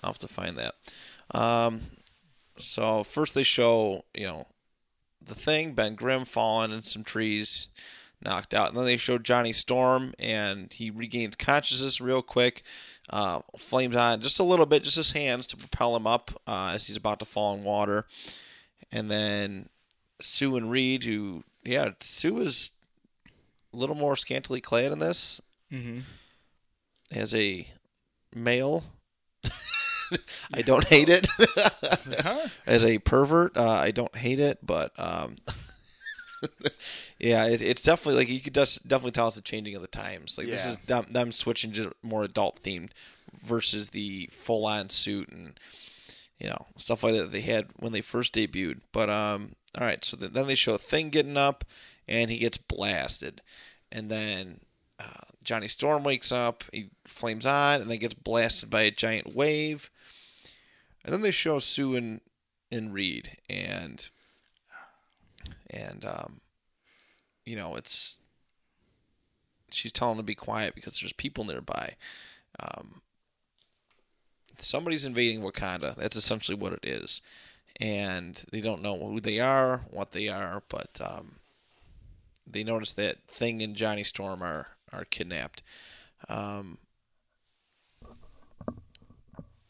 I'll 0.03 0.11
have 0.11 0.19
to 0.19 0.29
find 0.29 0.59
that. 0.59 0.75
Um, 1.33 1.81
so 2.57 3.03
first 3.03 3.35
they 3.35 3.43
show 3.43 4.05
you 4.15 4.27
know 4.27 4.47
the 5.25 5.35
thing 5.35 5.73
Ben 5.73 5.95
Grimm 5.95 6.25
falling 6.25 6.73
and 6.73 6.85
some 6.85 7.05
trees 7.05 7.69
knocked 8.25 8.55
out, 8.55 8.69
and 8.69 8.77
then 8.77 8.85
they 8.85 8.97
show 8.97 9.19
Johnny 9.19 9.53
Storm 9.53 10.15
and 10.19 10.73
he 10.73 10.91
regains 10.91 11.37
consciousness 11.37 12.01
real 12.01 12.23
quick. 12.23 12.63
Uh, 13.11 13.41
flames 13.57 13.97
on 13.97 14.21
just 14.21 14.39
a 14.39 14.45
little 14.45 14.67
bit, 14.67 14.83
just 14.83 14.97
his 14.97 15.13
hands 15.13 15.47
to 15.47 15.57
propel 15.57 15.97
him 15.97 16.07
up 16.07 16.31
uh, 16.47 16.73
as 16.75 16.87
he's 16.87 16.97
about 16.97 17.19
to 17.19 17.25
fall 17.25 17.55
in 17.55 17.65
water, 17.65 18.05
and 18.93 19.11
then 19.11 19.69
Sue 20.21 20.57
and 20.57 20.71
Reed, 20.71 21.05
who 21.05 21.45
yeah, 21.65 21.91
Sue 22.01 22.39
is 22.39 22.73
a 23.73 23.77
little 23.77 23.97
more 23.97 24.17
scantily 24.17 24.61
clad 24.61 24.93
in 24.93 24.99
this 24.99 25.41
Mm-hmm. 25.73 26.01
as 27.13 27.35
a 27.35 27.67
male. 28.35 28.85
I 30.55 30.63
don't 30.63 30.85
hate 30.87 31.11
it. 31.11 31.29
As 32.67 32.83
a 32.87 32.99
pervert, 33.01 33.55
uh, 33.59 33.69
I 33.69 33.91
don't 33.91 34.17
hate 34.17 34.41
it, 34.41 34.59
but 34.63 34.93
um, 34.99 35.37
yeah, 37.19 37.47
it, 37.47 37.63
it's 37.63 37.83
definitely 37.83 38.19
like 38.21 38.31
you 38.31 38.41
could 38.41 38.55
just 38.55 38.89
definitely 38.89 39.11
tell 39.11 39.27
it's 39.29 39.37
the 39.37 39.43
changing 39.43 39.75
of 39.75 39.83
the 39.83 39.89
times. 39.89 40.39
Like 40.39 40.47
this 40.47 40.65
is 40.67 40.79
them, 40.79 41.05
them 41.11 41.33
switching 41.33 41.73
to 41.73 41.93
more 42.03 42.25
adult 42.25 42.63
themed 42.63 42.91
versus 43.45 43.89
the 43.89 44.29
full 44.33 44.65
on 44.65 44.89
suit 44.89 45.29
and 45.29 45.59
you 46.39 46.49
know 46.49 46.67
stuff 46.77 47.03
like 47.03 47.15
that 47.15 47.31
they 47.33 47.43
had 47.43 47.67
when 47.77 47.93
they 47.93 48.01
first 48.01 48.35
debuted. 48.35 48.81
But 48.93 49.11
um, 49.11 49.53
all 49.79 49.87
right, 49.87 50.03
so 50.05 50.17
then 50.17 50.47
they 50.47 50.55
show 50.55 50.75
a 50.75 50.79
Thing 50.79 51.11
getting 51.11 51.37
up 51.37 51.65
and 52.09 52.31
he 52.31 52.39
gets 52.39 52.59
blasted, 52.59 53.43
and 53.93 54.11
then 54.11 54.61
uh, 54.99 55.25
Johnny 55.43 55.69
Storm 55.69 56.03
wakes 56.03 56.33
up, 56.33 56.65
he 56.73 56.91
flames 57.05 57.47
on, 57.47 57.81
and 57.81 57.91
then 57.91 57.99
gets 57.99 58.15
blasted 58.15 58.71
by 58.71 58.83
a 58.83 58.91
giant 58.91 59.35
wave. 59.35 59.91
And 61.05 61.13
then 61.13 61.21
they 61.21 61.31
show 61.31 61.59
Sue 61.59 61.95
and, 61.95 62.21
and 62.71 62.93
Reed, 62.93 63.39
and 63.49 64.09
and 65.71 66.05
um, 66.05 66.41
you 67.47 67.57
know 67.57 67.77
it's 67.77 68.21
she's 69.71 69.93
telling 69.93 70.15
him 70.15 70.19
to 70.19 70.25
be 70.25 70.35
quiet 70.35 70.75
because 70.75 71.01
there's 71.01 71.13
people 71.13 71.45
nearby. 71.45 71.95
Um, 72.61 73.03
somebody's 74.59 75.05
invading 75.05 75.41
Wakanda. 75.41 75.95
That's 75.95 76.17
essentially 76.17 76.59
what 76.59 76.73
it 76.73 76.85
is, 76.85 77.23
and 77.81 78.43
they 78.51 78.61
don't 78.61 78.83
know 78.83 78.99
who 78.99 79.21
they 79.21 79.39
are, 79.39 79.85
what 79.91 80.13
they 80.13 80.29
are, 80.29 80.63
but 80.69 81.01
um, 81.03 81.37
they 82.51 82.65
notice 82.65 82.93
that 82.95 83.27
Thing 83.29 83.63
and 83.63 83.75
Johnny 83.75 84.05
Storm 84.05 84.43
are 84.43 84.69
are 84.93 85.05
kidnapped. 85.05 85.63
Um, 86.29 86.79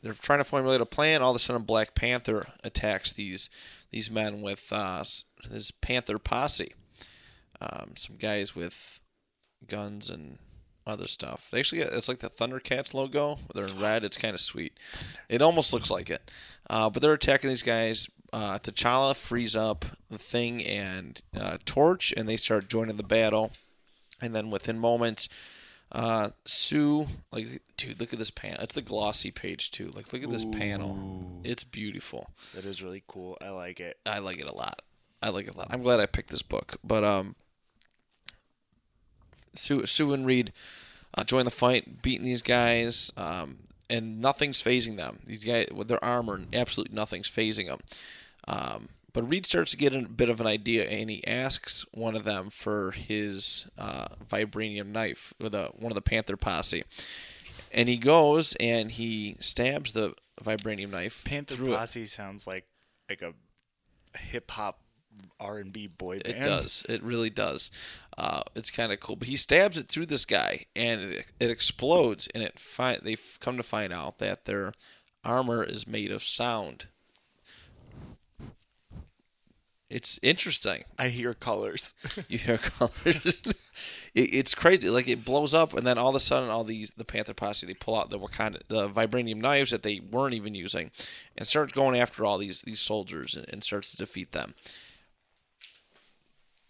they're 0.03 0.13
trying 0.13 0.39
to 0.39 0.45
formulate 0.45 0.81
a 0.81 0.87
plan. 0.87 1.23
All 1.23 1.31
of 1.31 1.37
a 1.37 1.39
sudden, 1.39 1.63
Black 1.63 1.95
Panther 1.95 2.47
attacks 2.63 3.13
these 3.13 3.51
these 3.91 4.11
men 4.11 4.41
with 4.43 4.73
uh, 4.73 5.05
his 5.51 5.71
Panther 5.71 6.19
posse. 6.19 6.73
Um, 7.61 7.93
some 7.97 8.17
guys 8.17 8.55
with 8.55 9.01
guns 9.67 10.11
and 10.11 10.39
other 10.87 11.07
stuff. 11.07 11.49
They 11.51 11.59
actually, 11.59 11.83
it's 11.83 12.09
like 12.09 12.21
the 12.21 12.31
Thundercats 12.31 12.95
logo. 12.95 13.39
They're 13.55 13.67
in 13.67 13.81
red. 13.81 14.05
It's 14.05 14.17
kind 14.17 14.35
of 14.35 14.41
sweet. 14.41 14.79
It 15.29 15.43
almost 15.43 15.73
looks 15.73 15.91
like 15.91 16.09
it. 16.11 16.31
Uh, 16.71 16.89
but 16.91 17.03
they're 17.03 17.13
attacking 17.13 17.49
these 17.49 17.63
guys. 17.63 18.09
Uh, 18.33 18.59
T'Challa 18.59 19.17
frees 19.17 19.57
up 19.57 19.85
the 20.11 20.19
Thing 20.19 20.63
and 20.65 21.21
uh, 21.39 21.59
Torch, 21.65 22.13
and 22.17 22.29
they 22.29 22.37
start 22.37 22.69
joining 22.69 22.97
the 22.97 23.03
battle. 23.03 23.53
And 24.21 24.35
then 24.35 24.51
within 24.51 24.79
moments, 24.79 25.29
uh, 25.93 26.31
Sue, 26.45 27.07
like, 27.33 27.47
dude, 27.77 27.99
look 28.01 28.13
at 28.13 28.19
this 28.19 28.31
panel. 28.31 28.63
It's 28.63 28.75
the 28.75 28.83
glossy 28.83 29.31
page 29.31 29.71
too. 29.71 29.91
Like, 29.95 30.13
look 30.13 30.23
at 30.23 30.31
this 30.31 30.45
panel. 30.45 31.41
It's 31.45 31.65
beautiful. 31.65 32.31
That 32.55 32.65
is 32.65 32.83
really 32.83 33.03
cool. 33.07 33.39
I 33.41 33.51
like 33.51 33.81
it. 33.81 33.99
I 34.05 34.19
like 34.19 34.39
it 34.39 34.51
a 34.51 34.55
lot. 34.55 34.83
I 35.23 35.31
like 35.31 35.49
it 35.49 35.55
a 35.55 35.59
lot. 35.59 35.69
I'm 35.71 35.83
glad 35.83 36.01
I 36.01 36.07
picked 36.07 36.31
this 36.31 36.43
book. 36.43 36.77
But 36.85 37.05
um, 37.05 37.37
Sue, 39.55 39.87
Sue 39.87 40.13
and 40.13 40.27
Reed 40.27 40.53
uh, 41.15 41.25
join 41.25 41.45
the 41.45 41.51
fight, 41.51 42.03
beating 42.03 42.25
these 42.25 42.43
guys, 42.43 43.13
um, 43.17 43.59
and 43.91 44.21
nothing's 44.21 44.63
phasing 44.63 44.97
them. 44.97 45.21
These 45.25 45.45
guys 45.45 45.69
with 45.75 45.89
their 45.89 46.03
armor, 46.05 46.41
absolutely 46.53 46.95
nothing's 46.95 47.31
phasing 47.31 47.67
them. 47.67 47.81
Um, 48.47 48.89
but 49.13 49.29
Reed 49.29 49.47
starts 49.47 49.71
to 49.73 49.77
get 49.77 49.95
a 49.95 50.03
bit 50.03 50.29
of 50.29 50.41
an 50.41 50.47
idea, 50.47 50.85
and 50.85 51.11
he 51.11 51.27
asks 51.27 51.85
one 51.93 52.15
of 52.15 52.25
them 52.25 52.51
for 52.51 52.93
his 52.93 53.71
uh, 53.79 54.09
vibranium 54.25 54.89
knife 54.89 55.33
with 55.41 55.55
a, 55.55 55.71
one 55.77 55.91
of 55.91 55.97
the 55.97 56.03
Panther 56.03 56.37
posse. 56.37 56.85
And 57.73 57.89
he 57.89 57.99
goes 57.99 58.57
and 58.61 58.91
he 58.91 59.37
stabs 59.41 59.93
the 59.93 60.15
vibranium 60.43 60.91
knife 60.91 61.25
Panther 61.25 61.57
through 61.57 61.75
it. 61.75 61.77
Posse 61.77 62.07
sounds 62.07 62.47
like 62.47 62.67
like 63.09 63.23
a 63.23 63.33
hip 64.19 64.51
hop 64.51 64.81
R 65.41 65.59
and 65.59 65.73
B 65.73 65.87
boy 65.87 66.21
band. 66.21 66.37
It 66.37 66.45
does. 66.45 66.85
It 66.89 67.03
really 67.03 67.31
does. 67.31 67.71
Uh, 68.17 68.43
it's 68.55 68.71
kind 68.71 68.93
of 68.93 69.01
cool. 69.01 69.17
But 69.17 69.29
he 69.29 69.37
stabs 69.37 69.79
it 69.79 69.89
through 69.89 70.07
this 70.07 70.25
guy, 70.25 70.67
and 70.75 71.01
it, 71.01 71.33
it 71.39 71.51
explodes. 71.51 72.29
And 72.35 72.43
it 72.43 72.59
fi- 72.59 72.99
they 73.03 73.17
come 73.41 73.57
to 73.57 73.63
find 73.63 73.93
out 73.93 74.19
that 74.19 74.45
their 74.45 74.73
armor 75.25 75.63
is 75.63 75.87
made 75.87 76.11
of 76.11 76.23
sound. 76.23 76.87
It's 79.91 80.19
interesting. 80.23 80.85
I 80.99 81.09
hear 81.09 81.33
colors. 81.33 81.95
You 82.29 82.37
hear 82.39 82.59
colors. 82.59 83.25
it, 84.15 84.35
it's 84.35 84.55
crazy. 84.55 84.91
Like 84.91 85.09
it 85.09 85.25
blows 85.25 85.55
up, 85.55 85.73
and 85.73 85.87
then 85.87 85.97
all 85.97 86.11
of 86.11 86.15
a 86.15 86.21
sudden, 86.21 86.51
all 86.51 86.65
these 86.65 86.91
the 86.91 87.05
Panther 87.05 87.33
posse 87.33 87.67
they 87.67 87.75
pull 87.75 87.97
out 87.97 88.11
the 88.11 88.19
Wakanda 88.19 88.61
the 88.69 88.89
vibranium 88.91 89.41
knives 89.41 89.71
that 89.71 89.83
they 89.83 90.01
weren't 90.01 90.35
even 90.35 90.55
using, 90.55 90.91
and 91.37 91.47
starts 91.47 91.73
going 91.73 91.99
after 91.99 92.25
all 92.27 92.37
these 92.37 92.63
these 92.63 92.81
soldiers 92.81 93.35
and, 93.35 93.49
and 93.49 93.65
starts 93.65 93.93
to 93.93 93.97
defeat 93.97 94.33
them. 94.33 94.55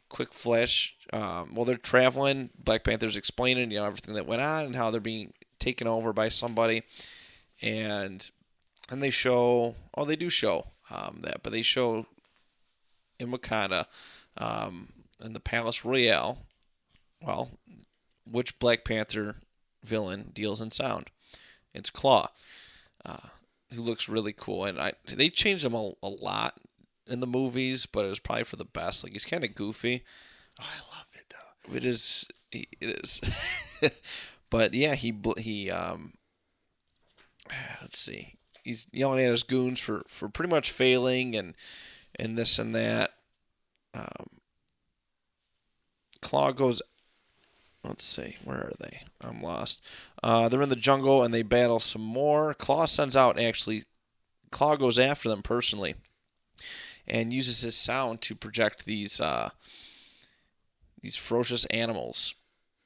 Quick 0.08 0.32
flash. 0.32 0.96
Um, 1.12 1.54
while 1.54 1.64
they're 1.64 1.76
traveling, 1.76 2.50
Black 2.58 2.84
Panther's 2.84 3.16
explaining 3.16 3.70
you 3.70 3.78
know 3.78 3.86
everything 3.86 4.14
that 4.14 4.26
went 4.26 4.42
on 4.42 4.64
and 4.64 4.76
how 4.76 4.90
they're 4.90 5.00
being 5.00 5.32
taken 5.58 5.86
over 5.86 6.12
by 6.12 6.28
somebody, 6.28 6.82
and 7.62 8.30
and 8.90 9.02
they 9.02 9.10
show 9.10 9.74
oh 9.96 10.04
they 10.04 10.16
do 10.16 10.30
show 10.30 10.66
um, 10.90 11.18
that, 11.22 11.42
but 11.42 11.52
they 11.52 11.62
show 11.62 12.06
in 13.18 13.30
Wakanda, 13.30 13.84
um, 14.36 14.88
in 15.24 15.32
the 15.32 15.40
Palace 15.40 15.84
Royale, 15.84 16.38
well, 17.20 17.50
which 18.30 18.58
Black 18.58 18.84
Panther 18.84 19.36
villain 19.82 20.30
deals 20.32 20.60
in 20.60 20.70
sound? 20.70 21.10
It's 21.74 21.90
Claw, 21.90 22.28
uh, 23.04 23.28
who 23.74 23.82
looks 23.82 24.08
really 24.08 24.32
cool, 24.32 24.64
and 24.64 24.80
I 24.80 24.92
they 25.06 25.28
changed 25.28 25.64
him 25.64 25.74
a, 25.74 25.92
a 26.02 26.08
lot 26.08 26.54
in 27.08 27.20
the 27.20 27.26
movies, 27.26 27.86
but 27.86 28.04
it 28.04 28.08
was 28.08 28.18
probably 28.18 28.44
for 28.44 28.56
the 28.56 28.64
best. 28.64 29.02
Like 29.02 29.12
he's 29.12 29.24
kind 29.24 29.44
of 29.44 29.54
goofy. 29.54 30.04
Oh, 30.60 30.64
I 30.64 30.96
love 30.96 31.12
it 31.14 31.24
though. 31.30 31.76
It 31.76 31.84
is. 31.84 32.28
It 32.52 32.68
is. 32.80 33.20
but 34.50 34.74
yeah, 34.74 34.94
he 34.94 35.14
he 35.38 35.70
um. 35.70 36.14
Let's 37.80 37.98
see. 37.98 38.34
He's 38.62 38.88
yelling 38.92 39.24
at 39.24 39.30
his 39.30 39.42
goons 39.42 39.80
for 39.80 40.02
for 40.06 40.28
pretty 40.28 40.50
much 40.50 40.70
failing 40.70 41.36
and 41.36 41.56
and 42.16 42.36
this 42.36 42.58
and 42.58 42.74
that. 42.74 43.12
Um, 43.94 44.26
Claw 46.20 46.52
goes. 46.52 46.82
Let's 47.84 48.04
see, 48.04 48.36
where 48.44 48.58
are 48.58 48.72
they? 48.80 49.02
I'm 49.20 49.40
lost. 49.40 49.84
Uh, 50.22 50.48
they're 50.48 50.60
in 50.60 50.68
the 50.68 50.76
jungle 50.76 51.22
and 51.22 51.32
they 51.32 51.42
battle 51.42 51.80
some 51.80 52.02
more. 52.02 52.52
Claw 52.54 52.84
sends 52.86 53.16
out 53.16 53.38
actually. 53.38 53.84
Claw 54.50 54.76
goes 54.76 54.98
after 54.98 55.28
them 55.28 55.42
personally, 55.42 55.94
and 57.08 57.32
uses 57.32 57.62
his 57.62 57.76
sound 57.76 58.20
to 58.22 58.34
project 58.34 58.84
these 58.84 59.20
uh, 59.20 59.50
these 61.00 61.16
ferocious 61.16 61.64
animals 61.66 62.34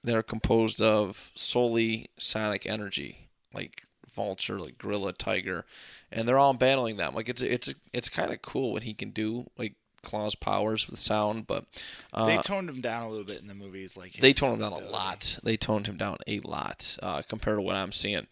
that 0.05 0.15
are 0.15 0.23
composed 0.23 0.81
of 0.81 1.31
solely 1.35 2.09
sonic 2.19 2.67
energy, 2.67 3.29
like 3.55 3.83
vulture, 4.13 4.59
like 4.59 4.79
gorilla, 4.79 5.13
tiger, 5.13 5.65
and 6.11 6.27
they're 6.27 6.39
all 6.39 6.55
battling 6.55 6.97
them. 6.97 7.15
Like 7.15 7.29
it's 7.29 7.43
it's 7.43 7.75
it's 7.93 8.09
kind 8.09 8.33
of 8.33 8.43
cool 8.43 8.73
what 8.73 8.83
he 8.83 8.95
can 8.95 9.11
do, 9.11 9.51
like 9.57 9.75
Claw's 10.03 10.35
powers 10.35 10.89
with 10.89 10.99
sound, 10.99 11.47
but 11.47 11.65
uh, 12.13 12.27
they 12.27 12.39
toned 12.39 12.69
him 12.69 12.81
down 12.81 13.05
a 13.05 13.09
little 13.09 13.25
bit 13.25 13.41
in 13.41 13.47
the 13.47 13.55
movies. 13.55 13.97
Like 13.97 14.15
they 14.15 14.33
toned 14.33 14.55
him 14.55 14.61
down 14.61 14.73
a 14.73 14.91
lot. 14.91 15.39
They 15.43 15.57
toned 15.57 15.87
him 15.87 15.97
down 15.97 16.19
a 16.27 16.41
lot 16.41 16.97
uh, 17.03 17.23
compared 17.29 17.59
to 17.59 17.63
what 17.63 17.77
I'm 17.77 17.93
seeing. 17.93 18.27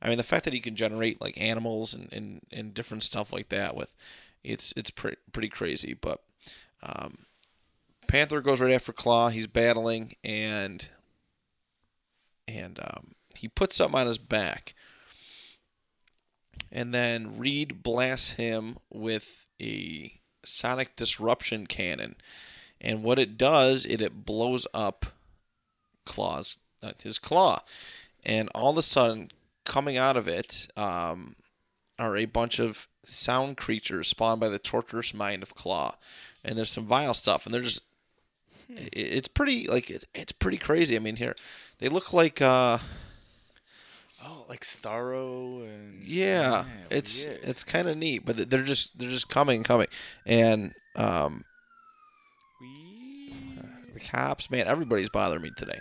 I 0.00 0.08
mean, 0.08 0.18
the 0.18 0.24
fact 0.24 0.44
that 0.44 0.54
he 0.54 0.60
can 0.60 0.76
generate 0.76 1.20
like 1.20 1.40
animals 1.40 1.94
and, 1.94 2.12
and, 2.12 2.40
and 2.52 2.74
different 2.74 3.02
stuff 3.02 3.32
like 3.32 3.48
that 3.48 3.74
with 3.74 3.92
it's 4.46 4.72
it's 4.76 4.90
pretty 4.90 5.18
pretty 5.32 5.48
crazy. 5.48 5.94
But 5.94 6.22
um, 6.82 7.26
Panther 8.06 8.40
goes 8.40 8.60
right 8.60 8.72
after 8.72 8.92
Claw. 8.92 9.28
He's 9.28 9.46
battling 9.46 10.12
and 10.24 10.88
and 12.48 12.78
um, 12.80 13.12
he 13.36 13.48
puts 13.48 13.76
something 13.76 14.00
on 14.00 14.06
his 14.06 14.18
back. 14.18 14.74
And 16.72 16.92
then 16.92 17.38
Reed 17.38 17.82
blasts 17.82 18.32
him 18.32 18.76
with 18.90 19.44
a 19.60 20.20
sonic 20.44 20.96
disruption 20.96 21.66
cannon. 21.66 22.16
And 22.80 23.02
what 23.02 23.18
it 23.18 23.38
does, 23.38 23.86
it, 23.86 24.02
it 24.02 24.24
blows 24.26 24.66
up 24.74 25.06
Claw's 26.04 26.58
uh, 26.82 26.92
his 27.02 27.18
claw. 27.18 27.62
And 28.24 28.48
all 28.54 28.72
of 28.72 28.78
a 28.78 28.82
sudden, 28.82 29.30
coming 29.64 29.96
out 29.96 30.16
of 30.16 30.28
it 30.28 30.68
um, 30.76 31.36
are 31.98 32.16
a 32.16 32.26
bunch 32.26 32.58
of 32.58 32.88
sound 33.06 33.56
creatures 33.56 34.08
spawned 34.08 34.40
by 34.40 34.48
the 34.48 34.58
torturous 34.58 35.14
mind 35.14 35.42
of 35.42 35.54
Claw. 35.54 35.96
And 36.44 36.56
there's 36.56 36.70
some 36.70 36.84
vile 36.84 37.14
stuff, 37.14 37.46
and 37.46 37.54
they're 37.54 37.62
just 37.62 37.82
it's 38.68 39.28
pretty 39.28 39.66
like 39.68 39.90
it's, 39.90 40.04
it's 40.14 40.32
pretty 40.32 40.58
crazy. 40.58 40.96
I 40.96 40.98
mean, 40.98 41.16
here 41.16 41.34
they 41.78 41.88
look 41.88 42.12
like 42.12 42.40
uh 42.42 42.78
Oh, 44.28 44.44
like 44.48 44.60
Starro 44.60 45.62
and 45.62 46.02
yeah, 46.02 46.64
it's 46.90 47.24
weird. 47.24 47.40
it's 47.44 47.62
kind 47.62 47.88
of 47.88 47.96
neat, 47.96 48.24
but 48.24 48.36
they're 48.50 48.62
just 48.62 48.98
they're 48.98 49.10
just 49.10 49.28
coming 49.28 49.62
coming, 49.62 49.86
and 50.24 50.72
um 50.96 51.44
We... 52.60 53.32
the 53.94 54.00
cops, 54.00 54.50
man, 54.50 54.66
everybody's 54.66 55.10
bothering 55.10 55.42
me 55.42 55.52
today. 55.56 55.78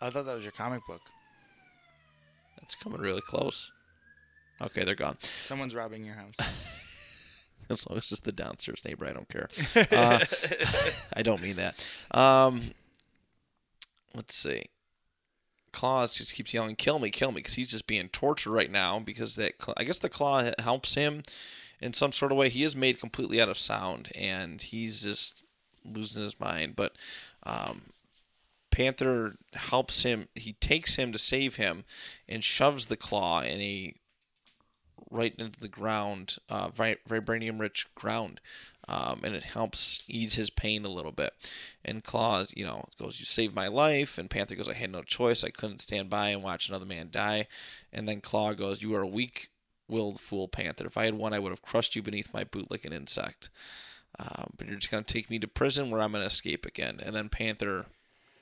I 0.00 0.10
thought 0.10 0.26
that 0.26 0.34
was 0.34 0.44
your 0.44 0.52
comic 0.52 0.82
book. 0.86 1.00
That's 2.60 2.76
coming 2.76 3.00
really 3.00 3.22
close. 3.22 3.72
Okay, 4.60 4.84
they're 4.84 4.94
gone. 4.94 5.16
Someone's 5.20 5.74
robbing 5.74 6.04
your 6.04 6.14
house. 6.14 6.36
As 7.70 7.86
long 7.88 7.98
as 7.98 8.02
it's 8.02 8.08
just 8.08 8.24
the 8.24 8.32
downstairs 8.32 8.80
neighbor, 8.84 9.06
I 9.06 9.12
don't 9.12 9.28
care. 9.28 9.48
Uh, 9.92 10.24
I 11.14 11.22
don't 11.22 11.42
mean 11.42 11.56
that. 11.56 11.86
Um, 12.12 12.62
let's 14.14 14.34
see. 14.34 14.64
Claws 15.72 16.16
just 16.16 16.34
keeps 16.34 16.54
yelling, 16.54 16.76
"Kill 16.76 16.98
me, 16.98 17.10
kill 17.10 17.30
me!" 17.30 17.36
because 17.36 17.54
he's 17.54 17.70
just 17.70 17.86
being 17.86 18.08
tortured 18.08 18.52
right 18.52 18.70
now. 18.70 18.98
Because 18.98 19.36
that, 19.36 19.52
I 19.76 19.84
guess, 19.84 19.98
the 19.98 20.08
claw 20.08 20.50
helps 20.58 20.94
him 20.94 21.22
in 21.80 21.92
some 21.92 22.12
sort 22.12 22.32
of 22.32 22.38
way. 22.38 22.48
He 22.48 22.64
is 22.64 22.74
made 22.74 22.98
completely 22.98 23.40
out 23.40 23.48
of 23.48 23.58
sound, 23.58 24.10
and 24.14 24.60
he's 24.60 25.02
just 25.02 25.44
losing 25.84 26.22
his 26.22 26.40
mind. 26.40 26.74
But 26.74 26.96
um, 27.44 27.82
Panther 28.70 29.34
helps 29.52 30.02
him. 30.02 30.28
He 30.34 30.54
takes 30.54 30.96
him 30.96 31.12
to 31.12 31.18
save 31.18 31.56
him, 31.56 31.84
and 32.28 32.42
shoves 32.42 32.86
the 32.86 32.96
claw 32.96 33.42
in 33.42 33.60
a 33.60 33.94
right 35.10 35.34
into 35.38 35.60
the 35.60 35.68
ground, 35.68 36.36
uh, 36.48 36.68
vi- 36.68 36.96
vibranium 37.08 37.60
rich 37.60 37.86
ground. 37.94 38.40
Um, 38.90 39.20
and 39.22 39.34
it 39.34 39.44
helps 39.44 40.04
ease 40.08 40.34
his 40.34 40.48
pain 40.48 40.84
a 40.86 40.88
little 40.88 41.12
bit. 41.12 41.34
And 41.84 42.02
Claw, 42.02 42.46
you 42.56 42.64
know, 42.64 42.86
goes, 42.98 43.20
"You 43.20 43.26
saved 43.26 43.54
my 43.54 43.68
life." 43.68 44.16
And 44.16 44.30
Panther 44.30 44.54
goes, 44.54 44.68
"I 44.68 44.72
had 44.72 44.90
no 44.90 45.02
choice. 45.02 45.44
I 45.44 45.50
couldn't 45.50 45.82
stand 45.82 46.08
by 46.08 46.30
and 46.30 46.42
watch 46.42 46.68
another 46.68 46.86
man 46.86 47.10
die." 47.10 47.48
And 47.92 48.08
then 48.08 48.22
Claw 48.22 48.54
goes, 48.54 48.80
"You 48.80 48.94
are 48.94 49.02
a 49.02 49.06
weak-willed 49.06 50.20
fool, 50.20 50.48
Panther. 50.48 50.86
If 50.86 50.96
I 50.96 51.04
had 51.04 51.14
won, 51.14 51.34
I 51.34 51.38
would 51.38 51.52
have 51.52 51.60
crushed 51.60 51.96
you 51.96 52.02
beneath 52.02 52.32
my 52.32 52.44
boot 52.44 52.70
like 52.70 52.86
an 52.86 52.94
insect. 52.94 53.50
Um, 54.18 54.54
but 54.56 54.66
you're 54.66 54.76
just 54.78 54.90
gonna 54.90 55.04
take 55.04 55.28
me 55.28 55.38
to 55.38 55.46
prison 55.48 55.90
where 55.90 56.00
I'm 56.00 56.12
gonna 56.12 56.24
escape 56.24 56.64
again." 56.64 56.98
And 57.04 57.14
then 57.14 57.28
Panther 57.28 57.84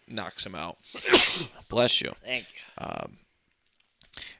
knocks 0.07 0.47
him 0.47 0.55
out. 0.55 0.79
Bless 1.69 2.01
you. 2.01 2.15
Thank 2.23 2.47
you. 2.55 2.85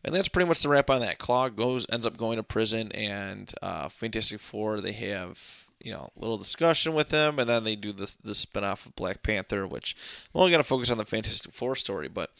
And 0.05 0.15
that's 0.15 0.29
pretty 0.29 0.49
much 0.49 0.63
the 0.63 0.69
wrap 0.69 0.91
on 0.91 1.01
that. 1.01 1.19
Claw 1.19 1.49
goes 1.49 1.87
ends 1.91 2.07
up 2.07 2.17
going 2.17 2.37
to 2.37 2.43
prison, 2.43 2.93
and 2.93 3.53
uh, 3.63 3.89
Fantastic 3.89 4.41
Four 4.41 4.81
they 4.81 4.93
have 4.93 5.69
you 5.83 5.93
know 5.93 6.09
a 6.17 6.21
little 6.21 6.39
discussion 6.39 6.95
with 6.95 7.11
him, 7.11 7.39
and 7.39 7.49
then 7.49 7.65
they 7.65 7.77
do 7.77 7.93
this 7.93 8.15
the 8.15 8.33
spinoff 8.33 8.87
of 8.87 8.97
Black 8.97 9.23
Panther, 9.23 9.67
which 9.67 9.97
I'm 10.35 10.41
only 10.41 10.51
going 10.51 10.63
to 10.63 10.69
focus 10.69 10.91
on 10.91 10.99
the 10.99 11.05
Fantastic 11.05 11.53
Four 11.53 11.77
story. 11.77 12.09
But 12.09 12.31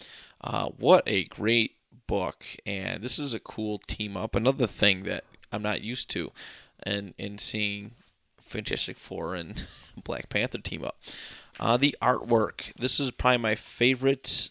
uh, 0.43 0.69
what 0.71 1.05
a 1.07 1.25
great 1.25 1.77
book, 2.07 2.45
and 2.65 3.03
this 3.03 3.19
is 3.19 3.35
a 3.35 3.41
cool 3.41 3.79
team 3.79 4.17
up. 4.17 4.35
Another 4.35 4.67
thing 4.67 5.05
that 5.05 5.25
I'm 5.53 5.63
not 5.63 5.83
used 5.83 6.11
to, 6.11 6.33
and 6.83 7.15
in 7.19 7.39
seeing 7.39 7.93
Fantastic 8.41 8.99
Four 8.99 9.35
and 9.35 9.65
Black 10.05 10.29
Panther 10.29 10.59
team 10.59 10.85
up. 10.85 10.99
Uh, 11.59 11.77
the 11.77 11.97
artwork. 12.03 12.75
This 12.75 13.01
is 13.01 13.11
probably 13.11 13.39
my 13.39 13.55
favorite 13.55 14.51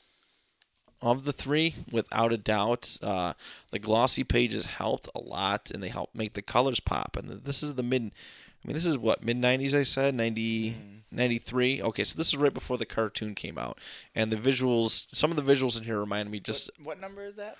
of 1.05 1.25
the 1.25 1.33
three, 1.33 1.75
without 1.91 2.33
a 2.33 2.37
doubt. 2.37 2.97
Uh, 3.01 3.33
the 3.71 3.79
glossy 3.79 4.23
pages 4.23 4.65
helped 4.65 5.07
a 5.15 5.19
lot, 5.19 5.71
and 5.71 5.81
they 5.81 5.89
helped 5.89 6.15
make 6.15 6.33
the 6.33 6.41
colors 6.41 6.79
pop. 6.79 7.15
And 7.15 7.29
this 7.29 7.63
is 7.63 7.75
the 7.75 7.83
mid, 7.83 8.01
I 8.01 8.67
mean, 8.67 8.73
this 8.73 8.85
is 8.85 8.97
what 8.97 9.23
mid 9.23 9.37
'90s. 9.37 9.73
I 9.73 9.83
said 9.83 10.15
90, 10.15 10.75
93. 11.11 11.81
Okay, 11.83 12.03
so 12.03 12.17
this 12.17 12.27
is 12.27 12.37
right 12.37 12.53
before 12.53 12.77
the 12.77 12.85
cartoon 12.85 13.35
came 13.35 13.57
out, 13.57 13.79
and 14.15 14.31
the 14.31 14.37
visuals. 14.37 15.13
Some 15.15 15.31
of 15.31 15.37
the 15.37 15.53
visuals 15.53 15.77
in 15.77 15.83
here 15.83 15.99
remind 15.99 16.31
me 16.31 16.39
just. 16.39 16.69
What 16.81 16.99
number 16.99 17.23
is 17.23 17.35
that? 17.35 17.57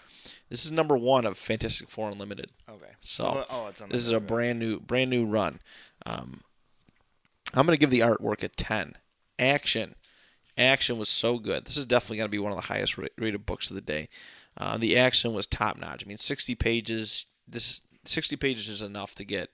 This 0.50 0.66
is 0.66 0.72
number 0.72 0.98
one 0.98 1.26
of 1.26 1.38
Fantastic 1.38 1.90
Four 1.90 2.10
Unlimited. 2.10 2.52
Okay. 2.70 2.92
So 3.00 3.46
oh, 3.50 3.72
on 3.82 3.90
this 3.90 4.06
is 4.06 4.12
a 4.12 4.20
brand 4.20 4.60
new 4.60 4.80
brand 4.80 5.10
new 5.10 5.26
run. 5.26 5.60
Um, 6.06 6.42
I'm 7.54 7.66
gonna 7.66 7.78
give 7.78 7.92
the 7.92 8.02
artwork 8.02 8.44
a 8.44 8.50
10. 8.50 8.96
Action, 9.38 9.96
action 10.58 10.98
was 10.98 11.10
so 11.10 11.40
good. 11.40 11.66
This 11.66 11.78
is 11.78 11.86
definitely 11.86 12.18
gonna 12.18 12.30
be 12.30 12.40
one 12.40 12.52
of 12.52 12.58
the 12.58 12.68
highest 12.68 12.98
rated 12.98 13.46
books 13.46 13.70
of 13.70 13.76
the 13.76 13.82
day. 13.82 14.10
Uh, 14.58 14.78
the 14.78 14.98
action 14.98 15.34
was 15.34 15.46
top 15.46 15.78
notch. 15.78 16.04
I 16.06 16.08
mean, 16.08 16.18
60 16.18 16.56
pages. 16.56 17.26
This 17.48 17.82
60 18.06 18.36
pages 18.38 18.70
is 18.70 18.82
enough 18.82 19.16
to 19.16 19.26
get 19.26 19.50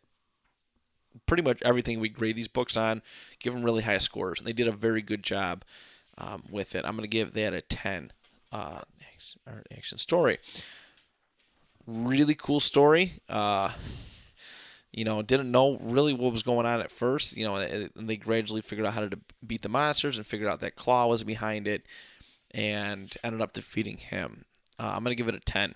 pretty 1.26 1.44
much 1.44 1.62
everything 1.64 2.00
we 2.00 2.10
grade 2.10 2.36
these 2.36 2.48
books 2.48 2.78
on, 2.78 3.02
give 3.40 3.54
them 3.54 3.64
really 3.64 3.84
high 3.84 3.98
scores, 3.98 4.40
and 4.40 4.48
they 4.48 4.54
did 4.54 4.68
a 4.68 4.72
very 4.72 5.02
good 5.02 5.24
job 5.24 5.64
um, 6.18 6.44
with 6.50 6.76
it. 6.76 6.86
I'm 6.86 6.96
going 6.96 7.04
to 7.04 7.10
give 7.10 7.34
that 7.34 7.54
a 7.54 7.62
10. 7.62 8.12
Uh, 8.52 8.82
action 9.76 9.98
story. 9.98 10.40
Really 11.88 12.36
cool 12.36 12.60
story. 12.60 13.14
Uh, 13.30 13.72
you 14.94 15.06
know, 15.06 15.22
didn't 15.22 15.52
know 15.52 15.78
really 15.82 16.14
what 16.14 16.32
was 16.32 16.44
going 16.44 16.66
on 16.66 16.82
at 16.82 16.92
first. 16.92 17.38
You 17.38 17.46
know, 17.46 17.56
and 17.56 17.90
they 17.96 18.18
gradually 18.18 18.62
figured 18.62 18.86
out 18.86 18.94
how 18.94 19.08
to 19.08 19.20
beat 19.46 19.62
the 19.62 19.70
monsters 19.70 20.18
and 20.18 20.26
figured 20.26 20.50
out 20.50 20.60
that 20.60 20.76
Claw 20.76 21.08
was 21.08 21.24
behind 21.24 21.68
it, 21.68 21.86
and 22.52 23.14
ended 23.24 23.42
up 23.42 23.54
defeating 23.54 23.98
him. 23.98 24.46
Uh, 24.78 24.94
I'm 24.96 25.04
gonna 25.04 25.16
give 25.16 25.28
it 25.28 25.36
a 25.36 25.40
ten. 25.40 25.74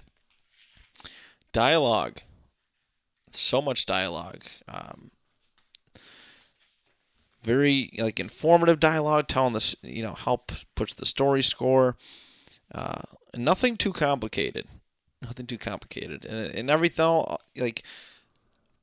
Dialogue. 1.54 2.20
So 3.30 3.62
much 3.62 3.86
dialogue. 3.86 4.44
Um, 4.68 5.12
very 7.42 7.92
like 7.98 8.20
informative 8.20 8.80
dialogue, 8.80 9.28
telling 9.28 9.54
this 9.54 9.76
you 9.82 10.04
know 10.04 10.14
help 10.14 10.52
puts 10.76 10.94
the 10.94 11.06
story 11.06 11.44
score. 11.44 11.96
Uh, 12.74 13.02
nothing 13.38 13.78
too 13.78 13.94
complicated. 13.94 14.68
Nothing 15.22 15.46
too 15.46 15.58
complicated, 15.58 16.26
and 16.26 16.54
and 16.54 16.70
everything 16.70 17.24
like 17.58 17.84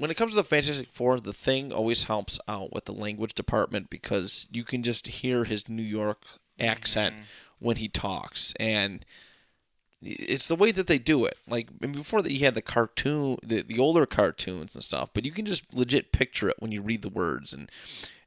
when 0.02 0.10
it 0.10 0.16
comes 0.16 0.32
to 0.32 0.36
the 0.36 0.42
Fantastic 0.42 0.88
Four, 0.88 1.20
the 1.20 1.32
thing 1.32 1.72
always 1.72 2.04
helps 2.04 2.40
out 2.48 2.72
with 2.72 2.86
the 2.86 2.92
language 2.92 3.34
department 3.34 3.88
because 3.88 4.48
you 4.50 4.64
can 4.64 4.82
just 4.82 5.06
hear 5.06 5.44
his 5.44 5.68
New 5.68 5.80
York 5.80 6.24
accent 6.58 7.14
mm-hmm. 7.14 7.24
when 7.60 7.76
he 7.76 7.86
talks, 7.86 8.52
and 8.58 9.06
it's 10.02 10.48
the 10.48 10.56
way 10.56 10.72
that 10.72 10.88
they 10.88 10.98
do 10.98 11.24
it. 11.24 11.36
Like 11.48 11.68
before 11.78 12.20
that, 12.20 12.32
you 12.32 12.44
had 12.44 12.56
the 12.56 12.62
cartoon, 12.62 13.36
the 13.44 13.62
the 13.62 13.78
older 13.78 14.04
cartoons 14.04 14.74
and 14.74 14.82
stuff, 14.82 15.10
but 15.14 15.24
you 15.24 15.30
can 15.30 15.44
just 15.44 15.72
legit 15.72 16.10
picture 16.10 16.48
it 16.48 16.56
when 16.58 16.72
you 16.72 16.82
read 16.82 17.02
the 17.02 17.08
words, 17.08 17.52
and 17.52 17.70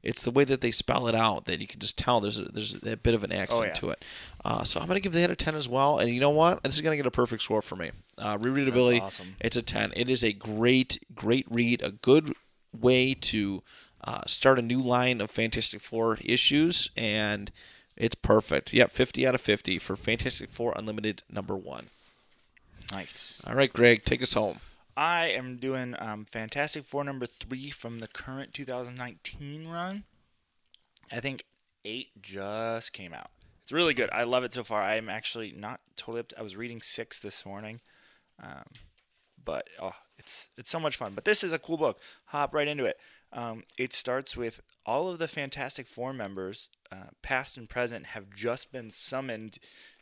it's 0.06 0.22
the 0.22 0.30
way 0.30 0.44
that 0.44 0.60
they 0.60 0.70
spell 0.70 1.08
it 1.08 1.14
out 1.16 1.46
that 1.46 1.60
you 1.60 1.66
can 1.66 1.80
just 1.80 1.98
tell 1.98 2.20
there's 2.20 2.38
a, 2.38 2.44
there's 2.44 2.80
a 2.84 2.96
bit 2.96 3.12
of 3.12 3.24
an 3.24 3.32
accent 3.32 3.60
oh, 3.60 3.64
yeah. 3.64 3.72
to 3.72 3.90
it. 3.90 4.04
Uh, 4.44 4.62
so 4.62 4.80
I'm 4.80 4.86
gonna 4.86 5.00
give 5.00 5.12
that 5.12 5.30
a 5.30 5.36
10 5.36 5.56
as 5.56 5.68
well. 5.68 5.98
And 5.98 6.10
you 6.10 6.20
know 6.20 6.30
what? 6.30 6.62
This 6.62 6.76
is 6.76 6.80
gonna 6.80 6.96
get 6.96 7.06
a 7.06 7.10
perfect 7.10 7.42
score 7.42 7.60
for 7.60 7.74
me. 7.74 7.90
Uh, 8.16 8.38
rereadability, 8.38 9.00
awesome. 9.00 9.34
it's 9.40 9.56
a 9.56 9.62
10. 9.62 9.92
It 9.96 10.08
is 10.08 10.22
a 10.22 10.32
great 10.32 10.98
great 11.14 11.46
read, 11.50 11.82
a 11.82 11.90
good 11.90 12.34
way 12.72 13.14
to 13.14 13.62
uh, 14.04 14.22
start 14.26 14.58
a 14.58 14.62
new 14.62 14.80
line 14.80 15.20
of 15.20 15.30
Fantastic 15.30 15.80
Four 15.80 16.18
issues, 16.24 16.90
and 16.96 17.50
it's 17.96 18.14
perfect. 18.14 18.72
Yep, 18.72 18.92
50 18.92 19.26
out 19.26 19.34
of 19.34 19.40
50 19.40 19.78
for 19.78 19.96
Fantastic 19.96 20.50
Four 20.50 20.72
Unlimited 20.76 21.24
number 21.28 21.56
one. 21.56 21.86
Nice. 22.92 23.42
All 23.44 23.54
right, 23.54 23.72
Graig, 23.72 24.04
take 24.04 24.22
us 24.22 24.34
home. 24.34 24.60
I 24.96 25.26
am 25.26 25.58
doing 25.58 25.94
um, 25.98 26.24
Fantastic 26.24 26.84
Four 26.84 27.04
number 27.04 27.26
three 27.26 27.70
from 27.70 27.98
the 27.98 28.08
current 28.08 28.54
2019 28.54 29.68
run. 29.68 30.04
I 31.12 31.20
think 31.20 31.44
eight 31.84 32.22
just 32.22 32.92
came 32.92 33.12
out. 33.12 33.30
It's 33.62 33.72
really 33.72 33.94
good. 33.94 34.08
I 34.10 34.24
love 34.24 34.44
it 34.44 34.52
so 34.52 34.64
far. 34.64 34.82
I'm 34.82 35.08
actually 35.08 35.52
not 35.52 35.80
totally 35.96 36.20
up. 36.20 36.28
To, 36.28 36.38
I 36.38 36.42
was 36.42 36.56
reading 36.56 36.80
six 36.80 37.18
this 37.18 37.44
morning, 37.44 37.80
um, 38.42 38.64
but 39.44 39.68
oh, 39.80 39.96
it's 40.18 40.50
it's 40.56 40.70
so 40.70 40.80
much 40.80 40.96
fun. 40.96 41.12
But 41.14 41.24
this 41.24 41.44
is 41.44 41.52
a 41.52 41.58
cool 41.58 41.76
book. 41.76 42.00
Hop 42.26 42.54
right 42.54 42.68
into 42.68 42.84
it. 42.84 42.98
Um, 43.32 43.64
it 43.76 43.92
starts 43.92 44.36
with 44.36 44.60
all 44.86 45.08
of 45.08 45.18
the 45.18 45.28
Fantastic 45.28 45.86
Four 45.86 46.12
members, 46.12 46.70
uh, 46.90 47.10
past 47.22 47.58
and 47.58 47.68
present, 47.68 48.06
have 48.06 48.32
just 48.34 48.72
been 48.72 48.88
summoned 48.88 49.58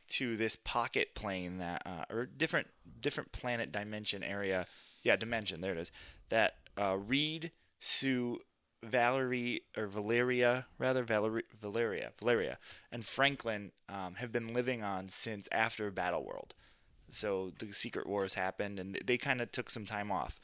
to 0.06 0.36
this 0.36 0.56
pocket 0.56 1.14
plane 1.14 1.58
that, 1.58 1.82
uh, 1.86 2.04
or 2.10 2.26
different 2.26 2.68
different 3.00 3.32
planet 3.32 3.72
dimension 3.72 4.22
area 4.22 4.66
yeah, 5.04 5.16
Dimension. 5.16 5.60
There 5.60 5.72
it 5.72 5.78
is. 5.78 5.92
That 6.30 6.56
uh, 6.76 6.96
Reed, 6.98 7.52
Sue, 7.78 8.40
Valerie 8.82 9.62
or 9.76 9.86
Valeria, 9.86 10.66
rather 10.78 11.02
Valerie, 11.02 11.44
Valeria, 11.58 12.12
Valeria, 12.18 12.58
and 12.90 13.04
Franklin 13.04 13.72
um, 13.88 14.16
have 14.16 14.32
been 14.32 14.52
living 14.52 14.82
on 14.82 15.08
since 15.08 15.48
after 15.52 15.90
Battleworld. 15.90 16.50
So 17.10 17.52
the 17.58 17.72
Secret 17.72 18.06
Wars 18.06 18.34
happened, 18.34 18.80
and 18.80 18.98
they 19.04 19.16
kind 19.16 19.40
of 19.40 19.52
took 19.52 19.70
some 19.70 19.86
time 19.86 20.10
off. 20.10 20.40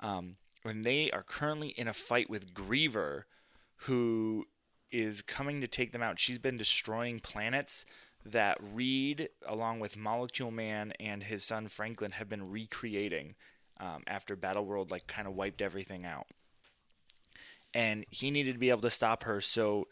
Um, 0.00 0.36
and 0.64 0.82
they 0.82 1.10
are 1.10 1.22
currently 1.22 1.68
in 1.70 1.86
a 1.86 1.92
fight 1.92 2.30
with 2.30 2.54
Griever, 2.54 3.24
who 3.76 4.46
is 4.90 5.22
coming 5.22 5.60
to 5.60 5.66
take 5.66 5.92
them 5.92 6.02
out. 6.02 6.18
She's 6.18 6.38
been 6.38 6.56
destroying 6.56 7.20
planets 7.20 7.84
that 8.24 8.58
Reed, 8.60 9.28
along 9.46 9.80
with 9.80 9.96
Molecule 9.96 10.50
Man 10.50 10.92
and 10.98 11.24
his 11.24 11.44
son 11.44 11.68
Franklin, 11.68 12.12
have 12.12 12.28
been 12.28 12.50
recreating 12.50 13.34
um, 13.80 14.02
after 14.06 14.36
Battleworld 14.36 14.90
like 14.90 15.06
kind 15.06 15.26
of 15.26 15.34
wiped 15.34 15.62
everything 15.62 16.04
out. 16.04 16.26
And 17.72 18.06
he 18.10 18.30
needed 18.30 18.52
to 18.52 18.58
be 18.58 18.70
able 18.70 18.82
to 18.82 18.90
stop 18.90 19.24
her, 19.24 19.40
so 19.40 19.88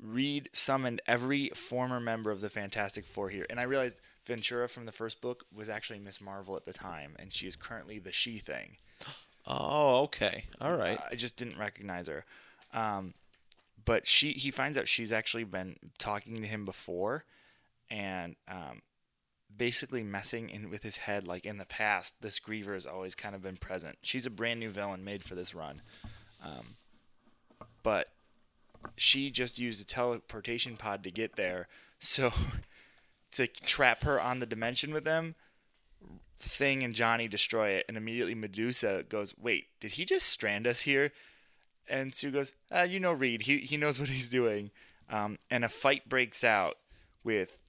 Reed 0.00 0.48
summoned 0.52 1.00
every 1.06 1.50
former 1.50 2.00
member 2.00 2.30
of 2.30 2.40
the 2.40 2.50
Fantastic 2.50 3.06
Four 3.06 3.28
here. 3.28 3.46
And 3.48 3.60
I 3.60 3.64
realized 3.64 4.00
Ventura 4.26 4.68
from 4.68 4.86
the 4.86 4.92
first 4.92 5.20
book 5.20 5.44
was 5.54 5.68
actually 5.68 6.00
Ms. 6.00 6.20
Marvel 6.20 6.56
at 6.56 6.64
the 6.64 6.72
time, 6.72 7.14
and 7.18 7.32
she 7.32 7.46
is 7.46 7.56
currently 7.56 7.98
the 7.98 8.12
She 8.12 8.38
Thing. 8.38 8.76
Oh, 9.44 10.04
okay, 10.04 10.44
all 10.60 10.76
right. 10.76 10.96
Uh, 10.96 11.08
I 11.10 11.14
just 11.16 11.36
didn't 11.36 11.58
recognize 11.58 12.06
her. 12.06 12.24
Um, 12.72 13.12
but 13.84 14.06
she, 14.06 14.30
he 14.34 14.52
finds 14.52 14.78
out 14.78 14.86
she's 14.86 15.12
actually 15.12 15.42
been 15.42 15.74
talking 15.98 16.40
to 16.40 16.46
him 16.46 16.64
before, 16.64 17.24
and 17.90 18.36
um, 18.46 18.82
basically 19.56 20.02
messing 20.02 20.48
in 20.50 20.70
with 20.70 20.82
his 20.82 20.98
head 20.98 21.26
like 21.26 21.44
in 21.44 21.58
the 21.58 21.66
past 21.66 22.22
this 22.22 22.40
griever 22.40 22.74
has 22.74 22.86
always 22.86 23.14
kind 23.14 23.34
of 23.34 23.42
been 23.42 23.56
present. 23.56 23.98
She's 24.02 24.26
a 24.26 24.30
brand 24.30 24.60
new 24.60 24.70
villain 24.70 25.04
made 25.04 25.24
for 25.24 25.34
this 25.34 25.54
run. 25.54 25.82
Um, 26.44 26.76
but 27.82 28.08
she 28.96 29.30
just 29.30 29.58
used 29.58 29.80
a 29.80 29.84
teleportation 29.84 30.76
pod 30.76 31.04
to 31.04 31.10
get 31.10 31.36
there. 31.36 31.68
So 31.98 32.30
to 33.32 33.46
trap 33.46 34.02
her 34.02 34.20
on 34.20 34.40
the 34.40 34.46
dimension 34.46 34.92
with 34.92 35.04
them 35.04 35.34
thing 36.36 36.82
and 36.82 36.92
johnny 36.92 37.28
destroy 37.28 37.68
it 37.68 37.84
and 37.86 37.96
immediately 37.96 38.34
medusa 38.34 39.04
goes 39.08 39.32
wait 39.40 39.66
did 39.78 39.92
he 39.92 40.04
just 40.04 40.26
strand 40.26 40.66
us 40.66 40.82
here? 40.82 41.12
And 41.88 42.14
sue 42.14 42.30
goes 42.30 42.54
uh, 42.70 42.86
you 42.88 43.00
know 43.00 43.12
reed. 43.12 43.42
He, 43.42 43.58
he 43.58 43.76
knows 43.76 44.00
what 44.00 44.08
he's 44.08 44.28
doing. 44.28 44.70
Um, 45.10 45.38
and 45.50 45.64
a 45.64 45.68
fight 45.68 46.08
breaks 46.08 46.44
out 46.44 46.76
with 47.24 47.61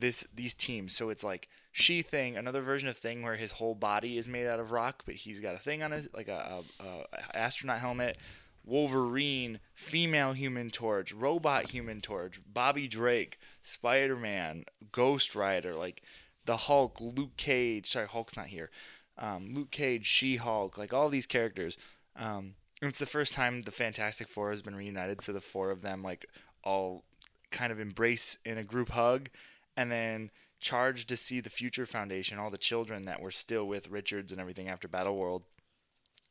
this 0.00 0.26
these 0.34 0.54
teams. 0.54 0.94
So 0.94 1.10
it's 1.10 1.24
like 1.24 1.48
She 1.72 2.02
Thing, 2.02 2.36
another 2.36 2.60
version 2.60 2.88
of 2.88 2.96
Thing 2.96 3.22
where 3.22 3.36
his 3.36 3.52
whole 3.52 3.74
body 3.74 4.18
is 4.18 4.28
made 4.28 4.46
out 4.46 4.60
of 4.60 4.72
rock, 4.72 5.02
but 5.06 5.14
he's 5.14 5.40
got 5.40 5.54
a 5.54 5.58
thing 5.58 5.82
on 5.82 5.92
his 5.92 6.08
like 6.14 6.28
a, 6.28 6.62
a, 6.80 6.84
a 6.84 7.36
astronaut 7.36 7.78
helmet. 7.78 8.18
Wolverine, 8.64 9.60
female 9.74 10.34
Human 10.34 10.68
Torch, 10.68 11.14
robot 11.14 11.70
Human 11.70 12.02
Torch, 12.02 12.38
Bobby 12.46 12.86
Drake, 12.86 13.38
Spider 13.62 14.14
Man, 14.14 14.64
Ghost 14.92 15.34
Rider, 15.34 15.74
like 15.74 16.02
the 16.44 16.56
Hulk, 16.56 17.00
Luke 17.00 17.36
Cage. 17.38 17.86
Sorry, 17.86 18.06
Hulk's 18.06 18.36
not 18.36 18.48
here. 18.48 18.68
Um, 19.16 19.54
Luke 19.54 19.70
Cage, 19.70 20.04
She 20.04 20.36
Hulk, 20.36 20.76
like 20.76 20.92
all 20.92 21.08
these 21.08 21.26
characters. 21.26 21.78
Um, 22.14 22.54
it's 22.82 22.98
the 22.98 23.06
first 23.06 23.32
time 23.32 23.62
the 23.62 23.70
Fantastic 23.70 24.28
Four 24.28 24.50
has 24.50 24.60
been 24.60 24.76
reunited, 24.76 25.22
so 25.22 25.32
the 25.32 25.40
four 25.40 25.70
of 25.70 25.80
them 25.80 26.02
like 26.02 26.26
all 26.62 27.04
kind 27.50 27.72
of 27.72 27.80
embrace 27.80 28.38
in 28.44 28.58
a 28.58 28.64
group 28.64 28.90
hug 28.90 29.30
and 29.78 29.92
then 29.92 30.30
charged 30.58 31.08
to 31.08 31.16
see 31.16 31.38
the 31.38 31.48
Future 31.48 31.86
Foundation, 31.86 32.36
all 32.36 32.50
the 32.50 32.58
children 32.58 33.04
that 33.04 33.20
were 33.20 33.30
still 33.30 33.64
with 33.64 33.90
Richards 33.90 34.32
and 34.32 34.40
everything 34.40 34.68
after 34.68 34.88
Battleworld. 34.88 35.42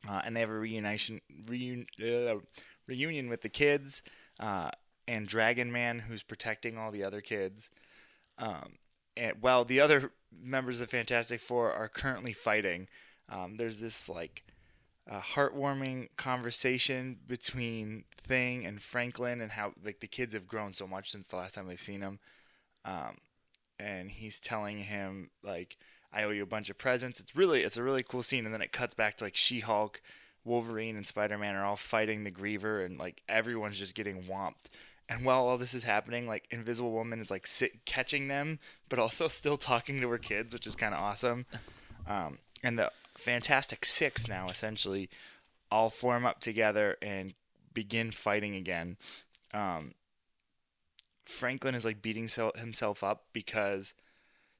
Uh, 0.08 0.20
and 0.26 0.36
they 0.36 0.42
have 0.42 0.50
a 0.50 0.54
reunion, 0.54 1.22
reun, 1.46 1.86
uh, 2.04 2.40
reunion 2.88 3.30
with 3.30 3.42
the 3.44 3.50
kids 3.50 4.04
uh, 4.42 4.70
and 5.08 5.28
Dragon 5.28 5.72
Man, 5.72 6.00
who's 6.00 6.24
protecting 6.24 6.78
all 6.78 6.92
the 6.92 7.06
other 7.06 7.22
kids. 7.22 7.72
Um, 8.38 8.74
and 9.16 9.38
while 9.40 9.64
the 9.64 9.80
other 9.80 10.12
members 10.38 10.82
of 10.82 10.90
the 10.90 10.98
Fantastic 10.98 11.40
Four 11.40 11.72
are 11.72 11.88
currently 11.88 12.34
fighting, 12.34 12.90
um, 13.30 13.56
there's 13.56 13.80
this 13.80 14.10
like 14.10 14.44
heartwarming 15.10 16.10
conversation 16.18 17.18
between 17.26 18.04
Thing 18.18 18.66
and 18.66 18.82
Franklin, 18.82 19.40
and 19.40 19.54
how 19.54 19.72
like 19.82 20.02
the 20.02 20.08
kids 20.08 20.34
have 20.34 20.48
grown 20.48 20.74
so 20.74 20.86
much 20.86 21.12
since 21.12 21.28
the 21.28 21.38
last 21.38 21.56
time 21.56 21.68
they've 21.68 21.80
seen 21.80 22.02
him. 22.02 22.20
Um, 22.84 23.16
and 23.80 24.12
he's 24.12 24.40
telling 24.40 24.80
him 24.80 25.30
like 25.44 25.78
I 26.12 26.24
owe 26.24 26.32
you 26.32 26.44
a 26.44 26.48
bunch 26.48 26.70
of 26.70 26.78
presents. 26.78 27.20
It's 27.20 27.36
really 27.36 27.62
it's 27.62 27.78
a 27.78 27.84
really 27.84 28.04
cool 28.04 28.24
scene 28.24 28.46
and 28.46 28.54
then 28.54 28.62
it 28.62 28.72
cuts 28.72 28.96
back 28.96 29.18
to 29.18 29.24
like 29.24 29.36
She-Hulk, 29.36 30.02
Wolverine 30.44 30.96
and 30.96 31.06
Spider-Man 31.06 31.56
are 31.56 31.66
all 31.66 31.76
fighting 31.76 32.24
the 32.24 32.32
Griever 32.32 32.86
and 32.86 32.98
like 32.98 33.22
everyone's 33.28 33.80
just 33.80 33.96
getting 33.96 34.24
whomped. 34.24 34.70
And 35.10 35.24
while 35.24 35.48
all 35.48 35.58
this 35.58 35.74
is 35.74 35.84
happening, 35.84 36.28
like 36.28 36.48
Invisible 36.52 36.92
Woman 36.92 37.20
is 37.20 37.32
like 37.32 37.48
sit, 37.48 37.86
catching 37.86 38.28
them, 38.28 38.60
but 38.90 39.00
also 39.00 39.28
still 39.30 39.58
talking 39.58 40.02
to 40.02 40.10
her 40.10 40.18
kids, 40.18 40.54
which 40.54 40.68
is 40.68 40.76
kind 40.76 40.94
of 40.94 41.00
awesome. 41.00 41.46
Um, 42.08 42.40
and 42.64 42.78
the 42.78 42.92
Fantastic 43.16 43.86
Six 43.86 44.28
now 44.28 44.48
essentially 44.48 45.10
all 45.72 45.90
form 45.90 46.26
up 46.26 46.40
together 46.40 46.98
and 47.02 47.34
begin 47.74 48.12
fighting 48.12 48.56
again. 48.56 48.98
Um, 49.54 49.94
Franklin 51.28 51.76
is 51.76 51.86
like 51.86 52.02
beating 52.02 52.28
himself 52.56 53.04
up 53.04 53.26
because 53.34 53.94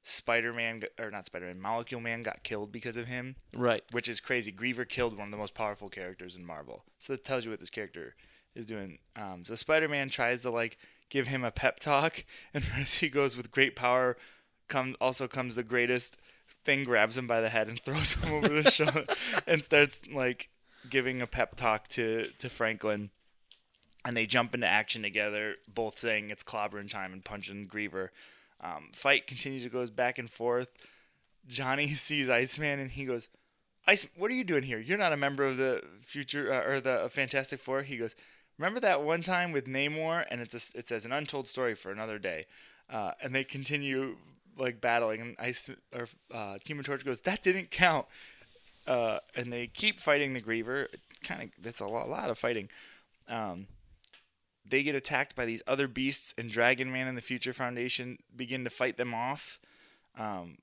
Spider-Man 0.02 0.80
or 1.00 1.10
not 1.10 1.26
Spider-Man, 1.26 1.60
Molecule 1.60 2.00
Man 2.00 2.22
got 2.22 2.42
killed 2.42 2.72
because 2.72 2.96
of 2.96 3.08
him, 3.08 3.36
Right. 3.54 3.82
which 3.90 4.08
is 4.08 4.20
crazy. 4.20 4.52
Griever 4.52 4.88
killed 4.88 5.16
one 5.18 5.28
of 5.28 5.32
the 5.32 5.38
most 5.38 5.54
powerful 5.54 5.88
characters 5.88 6.36
in 6.36 6.44
Marvel, 6.46 6.84
so 6.98 7.12
that 7.12 7.24
tells 7.24 7.44
you 7.44 7.50
what 7.50 7.60
this 7.60 7.70
character 7.70 8.14
is 8.54 8.66
doing. 8.66 8.98
Um, 9.16 9.44
so 9.44 9.54
Spider-Man 9.54 10.08
tries 10.08 10.42
to 10.42 10.50
like 10.50 10.78
give 11.10 11.26
him 11.26 11.44
a 11.44 11.50
pep 11.50 11.80
talk, 11.80 12.24
and 12.54 12.64
as 12.78 12.94
he 12.94 13.08
goes 13.08 13.36
with 13.36 13.50
great 13.50 13.76
power, 13.76 14.16
come 14.68 14.96
also 15.00 15.26
comes 15.28 15.56
the 15.56 15.62
greatest 15.62 16.16
thing, 16.64 16.84
grabs 16.84 17.18
him 17.18 17.26
by 17.26 17.40
the 17.40 17.48
head 17.48 17.68
and 17.68 17.78
throws 17.82 18.12
him 18.14 18.32
over 18.32 18.48
the 18.48 18.70
shoulder, 18.70 19.04
and 19.46 19.62
starts 19.62 20.08
like 20.08 20.48
giving 20.88 21.20
a 21.20 21.26
pep 21.26 21.56
talk 21.56 21.88
to 21.88 22.26
to 22.38 22.48
Franklin. 22.48 23.10
And 24.04 24.16
they 24.16 24.26
jump 24.26 24.54
into 24.54 24.66
action 24.66 25.02
together, 25.02 25.56
both 25.72 25.98
saying 25.98 26.30
it's 26.30 26.44
clobbering 26.44 26.90
time 26.90 27.12
and 27.12 27.24
punching 27.24 27.66
Griever. 27.66 28.08
Um, 28.60 28.88
fight 28.92 29.26
continues 29.26 29.64
to 29.64 29.68
goes 29.68 29.90
back 29.90 30.18
and 30.18 30.30
forth. 30.30 30.70
Johnny 31.46 31.88
sees 31.88 32.28
Iceman 32.28 32.78
and 32.80 32.90
he 32.90 33.04
goes, 33.04 33.28
"Ice, 33.86 34.06
what 34.16 34.30
are 34.30 34.34
you 34.34 34.44
doing 34.44 34.62
here? 34.62 34.78
You're 34.78 34.98
not 34.98 35.12
a 35.12 35.16
member 35.16 35.44
of 35.44 35.56
the 35.56 35.82
future 36.00 36.52
uh, 36.52 36.70
or 36.70 36.80
the 36.80 37.08
Fantastic 37.10 37.58
Four. 37.58 37.82
He 37.82 37.96
goes, 37.96 38.16
"Remember 38.58 38.80
that 38.80 39.02
one 39.02 39.22
time 39.22 39.52
with 39.52 39.66
Namor?" 39.66 40.24
And 40.30 40.40
it's 40.40 40.54
a, 40.54 40.78
it 40.78 40.88
says 40.88 41.04
an 41.04 41.12
untold 41.12 41.46
story 41.46 41.74
for 41.74 41.90
another 41.90 42.18
day. 42.18 42.46
Uh, 42.90 43.12
and 43.22 43.34
they 43.34 43.44
continue 43.44 44.16
like 44.56 44.80
battling, 44.80 45.20
and 45.20 45.36
Ice 45.38 45.70
or 45.94 46.06
uh, 46.34 46.56
Human 46.66 46.84
Torch 46.84 47.04
goes, 47.04 47.20
"That 47.22 47.42
didn't 47.42 47.70
count." 47.70 48.06
Uh, 48.86 49.18
and 49.36 49.52
they 49.52 49.66
keep 49.66 49.98
fighting 49.98 50.32
the 50.32 50.40
Griever. 50.40 50.86
Kind 51.22 51.42
of, 51.42 51.50
that's 51.62 51.80
a 51.80 51.86
lot, 51.86 52.08
lot 52.08 52.30
of 52.30 52.38
fighting. 52.38 52.70
Um, 53.28 53.66
they 54.68 54.82
get 54.82 54.94
attacked 54.94 55.34
by 55.34 55.44
these 55.44 55.62
other 55.66 55.88
beasts, 55.88 56.34
and 56.36 56.50
Dragon 56.50 56.92
Man 56.92 57.06
and 57.06 57.16
the 57.16 57.22
Future 57.22 57.52
Foundation 57.52 58.18
begin 58.34 58.64
to 58.64 58.70
fight 58.70 58.96
them 58.96 59.14
off. 59.14 59.58
Um, 60.18 60.58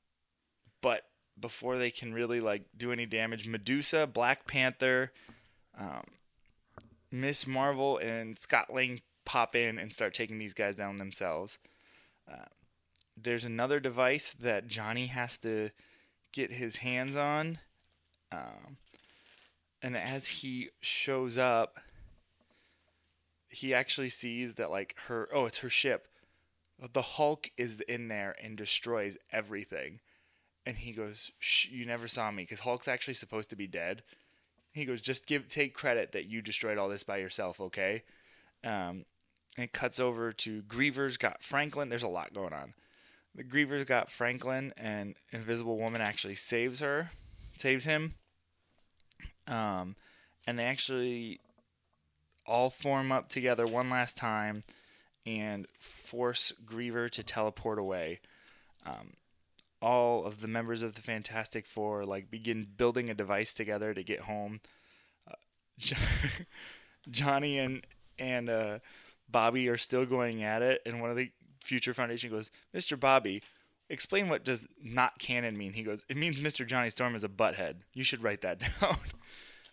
but 0.82 1.04
before 1.40 1.78
they 1.78 1.92
can 1.92 2.14
really 2.14 2.40
like 2.40 2.64
do 2.78 2.92
any 2.92 3.06
damage, 3.06 3.48
Medusa, 3.48 4.08
Black 4.08 4.48
Panther, 4.48 5.12
um, 5.78 6.04
Ms. 7.12 7.48
Marvel, 7.48 7.98
and 7.98 8.38
Scott 8.38 8.74
Lang 8.74 9.00
pop 9.26 9.56
in 9.56 9.78
and 9.80 9.92
start 9.92 10.14
taking 10.14 10.38
these 10.38 10.54
guys 10.54 10.76
down 10.76 10.98
themselves. 10.98 11.60
Uh, 12.32 12.46
there's 13.18 13.46
another 13.46 13.80
device 13.80 14.34
that 14.34 14.68
Johnny 14.68 15.08
has 15.08 15.38
to 15.40 15.72
get 16.32 16.52
his 16.52 16.78
hands 16.78 17.16
on. 17.16 17.60
Um, 18.32 18.78
and 19.82 19.96
as 19.98 20.28
he 20.28 20.70
shows 20.82 21.38
up, 21.38 21.80
he 23.56 23.74
actually 23.74 24.10
sees 24.10 24.56
that 24.56 24.70
like 24.70 24.96
her 25.08 25.30
oh 25.34 25.46
it's 25.46 25.60
her 25.60 25.70
ship. 25.70 26.08
The 26.92 27.02
hulk 27.02 27.50
is 27.58 27.80
in 27.82 28.10
there 28.10 28.36
and 28.44 28.58
destroys 28.58 29.18
everything. 29.32 30.02
And 30.66 30.78
he 30.78 30.92
goes 30.92 31.32
you 31.70 31.86
never 31.86 32.08
saw 32.08 32.32
me 32.32 32.44
because 32.44 32.60
hulk's 32.60 32.88
actually 32.88 33.14
supposed 33.14 33.50
to 33.52 33.56
be 33.56 33.68
dead. 33.68 34.04
He 34.74 34.84
goes 34.84 35.00
just 35.00 35.26
give 35.26 35.48
take 35.48 35.74
credit 35.74 36.12
that 36.12 36.26
you 36.26 36.42
destroyed 36.42 36.78
all 36.78 36.90
this 36.90 37.04
by 37.04 37.18
yourself 37.18 37.62
okay? 37.62 38.04
Um, 38.64 39.06
and 39.58 39.64
it 39.66 39.72
cuts 39.72 40.02
over 40.02 40.34
to 40.34 40.62
griever's 40.64 41.16
got 41.16 41.42
franklin. 41.42 41.88
There's 41.88 42.04
a 42.04 42.10
lot 42.10 42.34
going 42.34 42.54
on. 42.54 42.74
The 43.34 43.44
griever's 43.44 43.86
got 43.86 44.10
franklin 44.10 44.74
and 44.76 45.16
invisible 45.32 45.78
woman 45.78 46.02
actually 46.02 46.36
saves 46.36 46.82
her 46.82 47.12
saves 47.56 47.86
him. 47.86 48.16
Um, 49.48 49.96
and 50.46 50.58
they 50.58 50.66
actually 50.66 51.40
all 52.46 52.70
form 52.70 53.12
up 53.12 53.30
together 53.30 53.66
one 53.66 53.90
last 53.90 54.18
time 54.18 54.64
and 55.26 55.68
force 55.80 56.54
Griever 56.66 57.10
to 57.10 57.24
teleport 57.24 57.80
away. 57.80 58.20
Um, 58.86 59.14
all 59.82 60.26
of 60.26 60.42
the 60.42 60.48
members 60.48 60.82
of 60.82 60.96
the 60.96 61.02
Fantastic 61.02 61.66
Four 61.68 62.04
like 62.06 62.32
begin 62.32 62.68
building 62.78 63.10
a 63.10 63.14
device 63.14 63.54
together 63.54 63.94
to 63.94 64.04
get 64.04 64.22
home. 64.22 64.60
Uh, 65.30 65.36
Johnny 67.10 67.60
and 67.60 67.86
and 68.18 68.50
uh, 68.50 68.80
Bobby 69.30 69.68
are 69.68 69.78
still 69.78 70.06
going 70.06 70.44
at 70.44 70.62
it, 70.62 70.82
and 70.86 71.02
one 71.02 71.10
of 71.10 71.18
the 71.18 71.32
Future 71.64 71.94
Foundation 71.94 72.30
goes, 72.30 72.52
"Mr. 72.74 73.00
Bobby, 73.00 73.42
explain 73.90 74.30
what 74.30 74.46
does 74.46 74.68
not 74.82 75.20
canon 75.20 75.58
mean?" 75.58 75.74
He 75.74 75.84
goes, 75.84 76.06
"It 76.10 76.18
means 76.18 76.40
Mr. 76.40 76.66
Johnny 76.66 76.90
Storm 76.90 77.16
is 77.16 77.24
a 77.24 77.30
butthead. 77.30 77.82
You 77.94 78.04
should 78.04 78.24
write 78.24 78.42
that 78.42 78.60
down." 78.82 78.96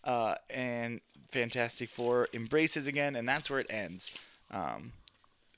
Uh, 0.05 0.35
and 0.51 1.01
Fantastic 1.31 1.89
Four 1.89 2.29
embraces 2.33 2.87
again, 2.87 3.17
and 3.17 3.29
that's 3.29 3.49
where 3.51 3.61
it 3.61 3.67
ends. 3.71 4.13
Um, 4.51 4.93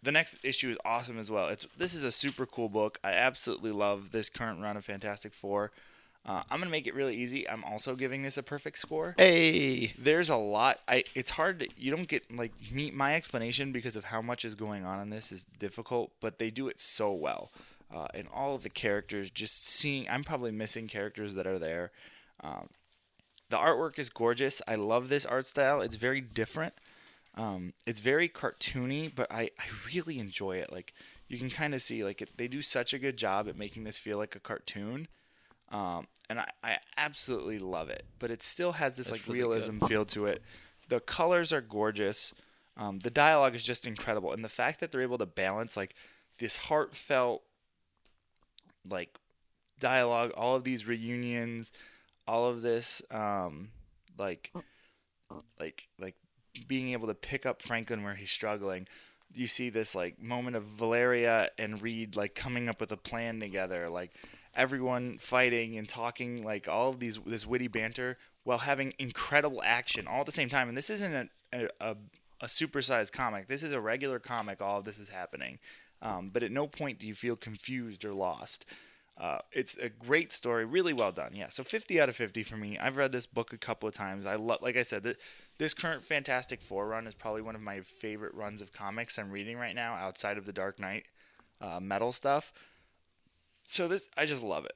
the 0.03 0.13
next 0.13 0.39
issue 0.45 0.71
is 0.71 0.79
awesome 0.85 1.19
as 1.19 1.31
well. 1.31 1.49
It's 1.49 1.67
this 1.77 1.95
is 1.95 2.05
a 2.05 2.13
super 2.13 2.47
cool 2.47 2.69
book. 2.69 2.99
I 3.03 3.13
absolutely 3.13 3.73
love 3.73 4.11
this 4.11 4.29
current 4.29 4.61
run 4.61 4.77
of 4.77 4.85
Fantastic 4.85 5.33
Four. 5.33 5.73
Uh, 6.27 6.43
I'm 6.51 6.59
gonna 6.59 6.71
make 6.71 6.87
it 6.87 6.95
really 6.95 7.17
easy. 7.17 7.49
I'm 7.49 7.65
also 7.65 7.97
giving 7.97 8.23
this 8.23 8.39
a 8.39 8.43
perfect 8.43 8.79
score. 8.79 9.15
Hey. 9.19 9.93
There's 9.99 10.31
a 10.31 10.37
lot. 10.37 10.79
I 10.89 11.05
it's 11.15 11.31
hard. 11.31 11.61
To, 11.61 11.69
you 11.77 11.91
don't 11.91 12.09
get 12.09 12.35
like 12.35 12.53
me. 12.71 12.91
My 12.91 13.15
explanation 13.15 13.73
because 13.73 13.97
of 13.97 14.05
how 14.05 14.23
much 14.23 14.45
is 14.45 14.55
going 14.55 14.85
on 14.85 15.01
in 15.01 15.11
this 15.11 15.33
is 15.33 15.45
difficult, 15.45 16.13
but 16.21 16.39
they 16.39 16.51
do 16.51 16.69
it 16.69 16.81
so 16.81 17.13
well. 17.13 17.51
Uh, 17.95 18.07
and 18.15 18.27
all 18.33 18.55
of 18.55 18.63
the 18.63 18.71
characters, 18.71 19.31
just 19.31 19.69
seeing. 19.69 20.09
I'm 20.09 20.25
probably 20.25 20.51
missing 20.51 20.89
characters 20.89 21.35
that 21.35 21.47
are 21.47 21.59
there. 21.59 21.93
Um, 22.43 22.69
the 23.51 23.57
artwork 23.57 23.99
is 23.99 24.11
gorgeous. 24.11 24.63
I 24.67 24.75
love 24.75 25.09
this 25.09 25.27
art 25.27 25.47
style. 25.47 25.81
It's 25.81 25.97
very 25.97 26.21
different. 26.21 26.75
Um, 27.37 27.73
it's 27.87 28.01
very 28.01 28.29
cartoony, 28.29 29.13
but 29.15 29.31
I, 29.31 29.51
I 29.59 29.65
really 29.93 30.19
enjoy 30.19 30.57
it. 30.57 30.73
Like 30.73 30.95
you 31.29 31.39
can 31.39 31.51
kind 31.51 31.75
of 31.75 31.83
see, 31.83 32.05
like 32.05 32.23
it, 32.23 32.37
they 32.37 32.49
do 32.49 32.61
such 32.61 32.95
a 32.95 32.99
good 32.99 33.17
job 33.17 33.49
at 33.49 33.57
making 33.57 33.85
this 33.85 33.99
feel 33.99 34.19
like 34.19 34.37
a 34.37 34.41
cartoon, 34.41 35.09
um, 35.71 36.07
and 36.31 36.39
I, 36.39 36.49
I 36.63 36.79
absolutely 36.97 37.59
love 37.59 37.89
it. 37.91 38.05
But 38.19 38.31
it 38.31 38.43
still 38.43 38.73
has 38.73 38.97
this 38.97 39.09
That's 39.09 39.21
like 39.21 39.27
really 39.27 39.41
realism 39.41 39.79
feel 39.87 40.05
to 40.07 40.27
it. 40.27 40.43
The 40.89 41.01
colors 41.01 41.53
are 41.53 41.61
gorgeous. 41.61 42.35
Um, 42.77 43.01
the 43.01 43.11
dialogue 43.11 43.55
is 43.55 43.65
just 43.65 43.87
incredible, 43.87 44.33
and 44.33 44.45
the 44.45 44.49
fact 44.49 44.81
that 44.81 44.93
they're 44.93 45.03
able 45.03 45.19
to 45.19 45.27
balance 45.27 45.77
like 45.77 45.95
this 46.39 46.57
heartfelt, 46.57 47.43
like 48.89 49.19
dialogue, 49.81 50.33
all 50.37 50.57
of 50.57 50.65
these 50.65 50.87
reunions, 50.87 51.73
all 52.27 52.47
of 52.47 52.63
this, 52.63 53.03
um, 53.11 53.71
like, 54.19 54.53
like, 55.59 55.89
like 55.99 56.17
being 56.67 56.93
able 56.93 57.09
to 57.09 57.15
pick 57.15 57.47
up 57.47 57.63
Franklin 57.63 58.03
where 58.05 58.15
he's 58.15 58.31
struggling. 58.31 58.87
You 59.35 59.47
see 59.47 59.69
this 59.69 59.95
like 59.97 60.23
moment 60.23 60.55
of 60.55 60.63
Valeria 60.63 61.51
and 61.59 61.83
Reed 61.83 62.15
like 62.15 62.35
coming 62.35 62.69
up 62.69 62.81
with 62.81 62.93
a 62.93 62.97
plan 62.97 63.41
together, 63.41 63.89
like 63.89 64.13
everyone 64.55 65.19
fighting 65.19 65.77
and 65.77 65.89
talking, 65.89 66.45
like 66.45 66.69
all 66.69 66.91
of 66.91 67.01
these 67.01 67.19
this 67.27 67.47
witty 67.47 67.67
banter 67.69 68.17
while 68.45 68.59
having 68.59 68.93
incredible 68.99 69.61
action 69.65 70.07
all 70.07 70.21
at 70.21 70.27
the 70.27 70.33
same 70.33 70.49
time. 70.49 70.69
And 70.69 70.77
this 70.77 70.91
isn't 70.91 71.15
a 71.15 71.29
a, 71.53 71.69
a, 71.81 71.97
a 72.43 72.47
supersized 72.47 73.13
comic. 73.13 73.47
This 73.47 73.63
is 73.63 73.73
a 73.73 73.81
regular 73.81 74.19
comic. 74.19 74.63
All 74.63 74.79
of 74.79 74.85
this 74.85 74.99
is 74.99 75.09
happening, 75.09 75.59
um, 76.03 76.31
but 76.33 76.43
at 76.43 76.53
no 76.53 76.67
point 76.67 76.99
do 76.99 77.07
you 77.07 77.15
feel 77.15 77.37
confused 77.37 78.05
or 78.05 78.13
lost. 78.13 78.67
Uh, 79.17 79.39
it's 79.53 79.77
a 79.79 79.89
great 79.89 80.33
story, 80.33 80.65
really 80.65 80.93
well 80.93 81.13
done. 81.13 81.31
Yeah, 81.37 81.49
so 81.49 81.63
50 81.63 82.01
out 82.01 82.09
of 82.09 82.17
50 82.17 82.43
for 82.43 82.57
me. 82.57 82.79
I've 82.79 82.97
read 82.97 83.13
this 83.13 83.27
book 83.27 83.53
a 83.53 83.57
couple 83.59 83.89
of 83.89 83.95
times. 83.95 84.27
I 84.27 84.35
love, 84.35 84.61
like 84.61 84.77
I 84.77 84.83
said, 84.83 85.05
th- 85.05 85.17
this 85.59 85.73
current 85.73 86.03
Fantastic 86.03 86.61
Four 86.61 86.89
run 86.89 87.07
is 87.07 87.15
probably 87.15 87.41
one 87.43 87.55
of 87.55 87.61
my 87.61 87.81
favorite 87.81 88.35
runs 88.35 88.61
of 88.61 88.73
comics 88.73 89.17
I'm 89.17 89.31
reading 89.31 89.57
right 89.57 89.75
now, 89.75 89.95
outside 89.95 90.37
of 90.37 90.47
the 90.47 90.53
Dark 90.53 90.81
Knight 90.81 91.05
uh, 91.61 91.79
metal 91.81 92.11
stuff. 92.11 92.53
So 93.63 93.87
this, 93.87 94.09
I 94.17 94.25
just 94.25 94.43
love 94.43 94.65
it. 94.65 94.75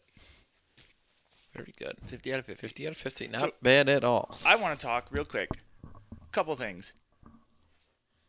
Very 1.53 1.72
good. 1.76 1.95
50 2.07 2.32
out 2.32 2.39
of 2.39 2.47
50. 2.47 2.61
50 2.61 2.86
out 2.86 2.91
of 2.93 2.97
50. 2.97 3.28
Not 3.28 3.41
So- 3.41 3.51
bad 3.61 3.89
at 3.89 4.05
all. 4.05 4.39
I 4.47 4.55
want 4.55 4.78
to 4.78 4.86
talk 4.86 5.09
real 5.11 5.24
quick. 5.24 5.49
A 5.84 6.30
couple 6.30 6.55
things. 6.55 6.95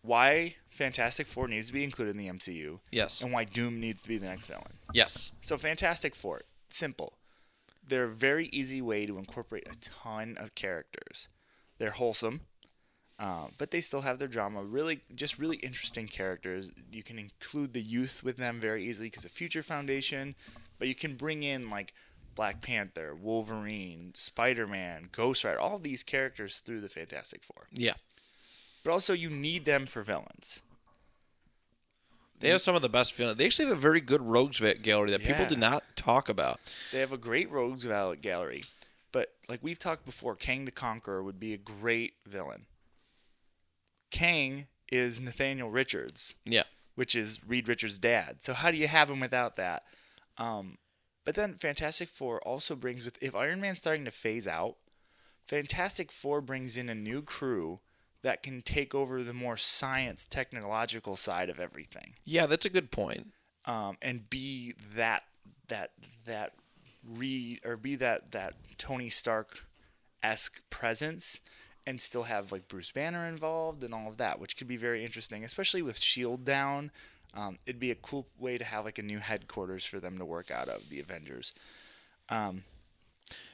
Why 0.01 0.55
Fantastic 0.69 1.27
Four 1.27 1.47
needs 1.47 1.67
to 1.67 1.73
be 1.73 1.83
included 1.83 2.11
in 2.11 2.17
the 2.17 2.29
MCU, 2.29 2.79
Yes. 2.91 3.21
and 3.21 3.31
why 3.33 3.43
Doom 3.43 3.79
needs 3.79 4.01
to 4.03 4.09
be 4.09 4.17
the 4.17 4.27
next 4.27 4.47
villain. 4.47 4.77
Yes. 4.93 5.31
So 5.41 5.57
Fantastic 5.57 6.15
Four, 6.15 6.41
simple. 6.69 7.13
They're 7.85 8.05
a 8.05 8.09
very 8.09 8.45
easy 8.47 8.81
way 8.81 9.05
to 9.05 9.17
incorporate 9.17 9.67
a 9.69 9.77
ton 9.79 10.37
of 10.39 10.55
characters. 10.55 11.27
They're 11.79 11.89
wholesome, 11.91 12.41
uh, 13.17 13.47
but 13.57 13.71
they 13.71 13.81
still 13.81 14.01
have 14.01 14.19
their 14.19 14.27
drama. 14.27 14.63
Really, 14.63 15.01
just 15.13 15.37
really 15.39 15.57
interesting 15.57 16.07
characters. 16.07 16.71
You 16.91 17.03
can 17.03 17.19
include 17.19 17.73
the 17.73 17.81
youth 17.81 18.23
with 18.23 18.37
them 18.37 18.59
very 18.59 18.85
easily 18.85 19.07
because 19.09 19.25
of 19.25 19.31
Future 19.31 19.63
Foundation, 19.63 20.35
but 20.77 20.87
you 20.87 20.95
can 20.95 21.15
bring 21.15 21.43
in 21.43 21.69
like 21.69 21.93
Black 22.35 22.61
Panther, 22.61 23.13
Wolverine, 23.15 24.11
Spider 24.15 24.65
Man, 24.67 25.09
Ghost 25.11 25.43
Rider, 25.43 25.59
all 25.59 25.77
these 25.79 26.03
characters 26.03 26.59
through 26.61 26.79
the 26.79 26.87
Fantastic 26.89 27.43
Four. 27.43 27.67
Yeah. 27.73 27.95
But 28.83 28.91
also, 28.91 29.13
you 29.13 29.29
need 29.29 29.65
them 29.65 29.85
for 29.85 30.01
villains. 30.01 30.61
They 32.39 32.49
have 32.49 32.61
some 32.61 32.75
of 32.75 32.81
the 32.81 32.89
best 32.89 33.13
feeling. 33.13 33.35
They 33.35 33.45
actually 33.45 33.67
have 33.67 33.77
a 33.77 33.81
very 33.81 33.99
good 33.99 34.21
rogues 34.21 34.61
gallery 34.81 35.11
that 35.11 35.23
people 35.23 35.45
do 35.45 35.57
not 35.57 35.83
talk 35.97 36.29
about. 36.29 36.59
They 36.93 36.99
have 36.99 37.11
a 37.11 37.17
great 37.17 37.51
rogues 37.51 37.85
gallery, 37.85 38.61
but 39.11 39.33
like 39.49 39.59
we've 39.61 39.77
talked 39.79 40.05
before, 40.05 40.35
Kang 40.35 40.63
the 40.63 40.71
Conqueror 40.71 41.21
would 41.21 41.39
be 41.39 41.53
a 41.53 41.57
great 41.57 42.13
villain. 42.25 42.65
Kang 44.09 44.67
is 44.91 45.19
Nathaniel 45.19 45.69
Richards, 45.69 46.35
Yeah. 46.45 46.63
which 46.95 47.13
is 47.13 47.41
Reed 47.45 47.67
Richards' 47.67 47.99
dad. 47.99 48.41
So 48.41 48.53
how 48.53 48.71
do 48.71 48.77
you 48.77 48.87
have 48.87 49.09
him 49.09 49.19
without 49.19 49.55
that? 49.55 49.83
Um, 50.37 50.77
but 51.25 51.35
then 51.35 51.55
Fantastic 51.55 52.07
Four 52.07 52.41
also 52.47 52.73
brings 52.75 53.03
with 53.03 53.17
if 53.21 53.35
Iron 53.35 53.59
Man's 53.59 53.79
starting 53.79 54.05
to 54.05 54.11
phase 54.11 54.47
out, 54.47 54.77
Fantastic 55.45 56.09
Four 56.11 56.39
brings 56.41 56.77
in 56.77 56.87
a 56.89 56.95
new 56.95 57.21
crew 57.21 57.81
that 58.21 58.43
can 58.43 58.61
take 58.61 58.93
over 58.93 59.23
the 59.23 59.33
more 59.33 59.57
science 59.57 60.25
technological 60.25 61.15
side 61.15 61.49
of 61.49 61.59
everything 61.59 62.13
Yeah, 62.25 62.45
that's 62.45 62.65
a 62.65 62.69
good 62.69 62.91
point. 62.91 63.27
um, 63.65 63.97
and 64.01 64.29
be 64.29 64.73
that 64.95 65.23
that 65.67 65.91
that 66.25 66.53
Reed 67.07 67.61
or 67.63 67.77
be 67.77 67.95
that 67.95 68.31
that 68.33 68.55
Tony 68.77 69.09
Stark 69.09 69.65
esque 70.21 70.61
presence 70.69 71.39
and 71.87 72.01
still 72.01 72.23
have 72.23 72.51
like 72.51 72.67
Bruce 72.67 72.91
Banner 72.91 73.25
involved 73.25 73.83
and 73.83 73.93
all 73.93 74.07
of 74.09 74.17
that, 74.17 74.39
which 74.39 74.57
could 74.57 74.67
be 74.67 74.75
very 74.77 75.03
interesting, 75.05 75.43
especially 75.43 75.81
with 75.81 75.97
Shield 75.97 76.43
down. 76.45 76.91
Um, 77.33 77.57
it'd 77.65 77.79
be 77.79 77.89
a 77.91 77.95
cool 77.95 78.27
way 78.37 78.57
to 78.57 78.65
have 78.65 78.83
like 78.85 78.99
a 78.99 79.03
new 79.03 79.19
headquarters 79.19 79.85
for 79.85 79.99
them 79.99 80.17
to 80.17 80.25
work 80.25 80.51
out 80.51 80.67
of 80.67 80.89
the 80.89 80.99
Avengers. 80.99 81.53
Um, 82.27 82.63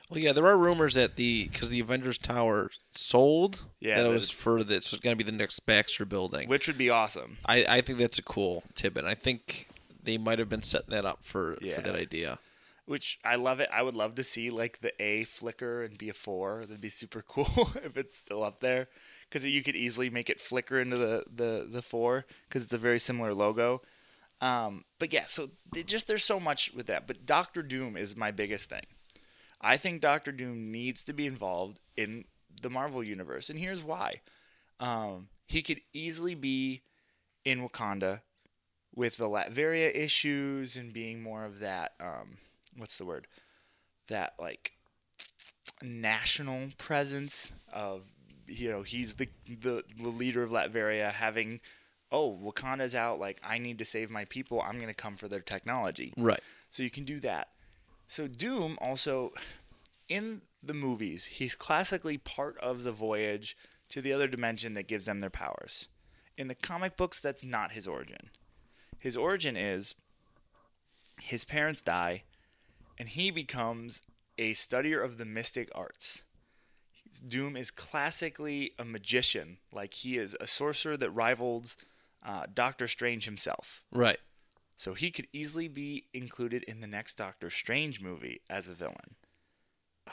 Well, 0.09 0.19
yeah, 0.19 0.33
there 0.33 0.45
are 0.45 0.57
rumors 0.57 0.93
that 0.93 1.15
the 1.15 1.47
because 1.51 1.69
the 1.71 1.79
Avengers 1.79 2.17
Tower 2.17 2.69
sold, 2.93 3.65
Yeah, 3.79 3.95
that 3.95 4.05
it 4.05 4.09
was 4.09 4.29
for 4.29 4.63
that 4.63 4.75
it's 4.75 4.95
going 4.97 5.17
to 5.17 5.23
be 5.23 5.29
the 5.29 5.35
next 5.35 5.61
Baxter 5.61 6.05
building. 6.05 6.47
which 6.47 6.67
would 6.67 6.77
be 6.77 6.89
awesome. 6.89 7.37
I, 7.45 7.65
I 7.67 7.81
think 7.81 7.97
that's 7.99 8.19
a 8.19 8.23
cool 8.23 8.63
tidbit. 8.75 9.05
I 9.05 9.15
think 9.15 9.67
they 10.03 10.17
might 10.19 10.37
have 10.39 10.49
been 10.49 10.61
setting 10.61 10.91
that 10.91 11.05
up 11.05 11.23
for 11.23 11.57
Yeah. 11.61 11.75
for 11.75 11.81
that 11.81 11.95
idea. 11.95 12.37
Which 12.85 13.17
I 13.25 13.35
love 13.35 13.59
it. 13.59 13.69
I 13.73 13.81
would 13.81 13.95
love 13.95 14.13
to 14.15 14.23
see 14.23 14.51
like 14.51 14.79
the 14.79 14.93
A 15.01 15.23
flicker 15.23 15.81
and 15.83 15.97
be 15.97 16.09
a 16.09 16.13
four. 16.13 16.61
That'd 16.61 16.81
be 16.81 16.89
super 16.89 17.21
cool 17.27 17.71
if 17.83 17.97
it's 17.97 18.15
still 18.15 18.43
up 18.43 18.59
there, 18.59 18.87
because 19.27 19.43
you 19.43 19.63
could 19.63 19.75
easily 19.75 20.11
make 20.11 20.29
it 20.29 20.39
flicker 20.39 20.79
into 20.79 20.97
the 20.97 21.23
the 21.33 21.67
the 21.67 21.81
four 21.81 22.27
because 22.47 22.63
it's 22.63 22.73
a 22.73 22.77
very 22.77 22.99
similar 22.99 23.33
logo. 23.33 23.81
Um, 24.41 24.83
but 24.99 25.11
yeah, 25.13 25.25
so 25.25 25.49
just 25.87 26.07
there's 26.07 26.23
so 26.23 26.39
much 26.39 26.73
with 26.75 26.85
that. 26.85 27.07
But 27.07 27.25
Doctor 27.25 27.63
Doom 27.63 27.97
is 27.97 28.15
my 28.15 28.29
biggest 28.29 28.69
thing. 28.69 28.83
I 29.65 29.77
think 29.77 29.99
Doctor 29.99 30.31
Doom 30.31 30.71
needs 30.71 31.03
to 31.05 31.13
be 31.13 31.25
involved 31.25 31.79
in 31.97 32.25
the 32.61 32.69
Marvel 32.69 33.03
universe, 33.03 33.49
and 33.49 33.57
here's 33.57 33.83
why. 33.83 34.21
Um, 34.79 35.29
he 35.47 35.61
could 35.61 35.81
easily 35.91 36.35
be 36.35 36.83
in 37.43 37.67
Wakanda 37.67 38.21
with 38.95 39.17
the 39.17 39.27
Latveria 39.27 39.93
issues 39.93 40.77
and 40.77 40.93
being 40.93 41.21
more 41.21 41.45
of 41.45 41.59
that. 41.59 41.93
Um, 41.99 42.37
what's 42.77 42.97
the 42.97 43.05
word? 43.05 43.27
That 44.07 44.33
like 44.39 44.73
national 45.81 46.69
presence 46.77 47.51
of 47.73 48.05
you 48.47 48.69
know 48.69 48.83
he's 48.83 49.15
the 49.15 49.27
the, 49.47 49.83
the 50.01 50.09
leader 50.09 50.43
of 50.43 50.51
Latveria 50.51 51.11
having 51.11 51.59
oh 52.11 52.37
Wakanda's 52.41 52.95
out 52.95 53.19
like 53.19 53.39
I 53.43 53.57
need 53.57 53.79
to 53.79 53.85
save 53.85 54.11
my 54.11 54.25
people 54.25 54.61
I'm 54.61 54.79
gonna 54.79 54.93
come 54.93 55.15
for 55.15 55.27
their 55.27 55.39
technology 55.39 56.13
Right. 56.17 56.39
so 56.69 56.83
you 56.83 56.89
can 56.89 57.03
do 57.03 57.19
that. 57.21 57.49
So 58.07 58.27
Doom 58.27 58.77
also 58.81 59.31
in 60.07 60.41
the 60.61 60.73
movies, 60.73 61.25
he's 61.25 61.55
classically 61.55 62.17
part 62.17 62.57
of 62.59 62.83
the 62.83 62.91
voyage 62.91 63.57
to 63.89 64.01
the 64.01 64.13
other 64.13 64.27
dimension 64.27 64.73
that 64.73 64.87
gives 64.87 65.05
them 65.05 65.19
their 65.19 65.29
powers. 65.29 65.87
In 66.37 66.47
the 66.47 66.55
comic 66.55 66.97
books, 66.97 67.19
that's 67.19 67.45
not 67.45 67.71
his 67.71 67.87
origin. 67.87 68.29
His 68.97 69.15
origin 69.15 69.55
is 69.55 69.95
his 71.21 71.45
parents 71.45 71.81
die, 71.81 72.23
and 72.97 73.09
he 73.09 73.31
becomes 73.31 74.01
a 74.37 74.53
studier 74.53 75.03
of 75.03 75.17
the 75.17 75.25
mystic 75.25 75.69
arts. 75.73 76.25
Doom 77.25 77.55
is 77.55 77.71
classically 77.71 78.73
a 78.77 78.83
magician, 78.83 79.57
like 79.71 79.93
he 79.93 80.17
is 80.17 80.35
a 80.41 80.47
sorcerer 80.47 80.97
that 80.97 81.11
rivals 81.11 81.77
uh, 82.23 82.45
Doctor 82.53 82.87
Strange 82.87 83.25
himself. 83.25 83.85
Right. 83.91 84.17
So 84.75 84.93
he 84.93 85.09
could 85.11 85.27
easily 85.31 85.67
be 85.67 86.07
included 86.13 86.63
in 86.63 86.81
the 86.81 86.87
next 86.87 87.15
Doctor 87.15 87.49
Strange 87.49 88.01
movie 88.01 88.41
as 88.49 88.67
a 88.67 88.73
villain. 88.73 89.15
Oh, 90.07 90.11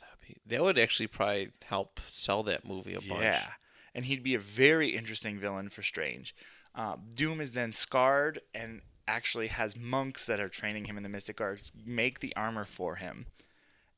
That 0.00 0.08
would 0.18 0.26
be 0.28 0.36
that 0.46 0.62
would 0.62 0.78
actually 0.78 1.06
probably 1.06 1.50
help 1.64 2.00
sell 2.08 2.42
that 2.44 2.66
movie 2.66 2.94
a 2.94 3.00
bunch. 3.00 3.22
Yeah. 3.22 3.52
And 3.94 4.04
he'd 4.04 4.22
be 4.22 4.34
a 4.34 4.38
very 4.38 4.88
interesting 4.88 5.38
villain 5.38 5.68
for 5.68 5.82
Strange. 5.82 6.34
Uh, 6.74 6.96
Doom 7.14 7.40
is 7.40 7.52
then 7.52 7.72
scarred 7.72 8.40
and 8.54 8.80
actually 9.08 9.48
has 9.48 9.78
monks 9.78 10.24
that 10.26 10.40
are 10.40 10.48
training 10.48 10.86
him 10.86 10.96
in 10.96 11.02
the 11.02 11.08
mystic 11.08 11.40
arts 11.40 11.72
make 11.84 12.20
the 12.20 12.34
armor 12.36 12.64
for 12.64 12.96
him. 12.96 13.26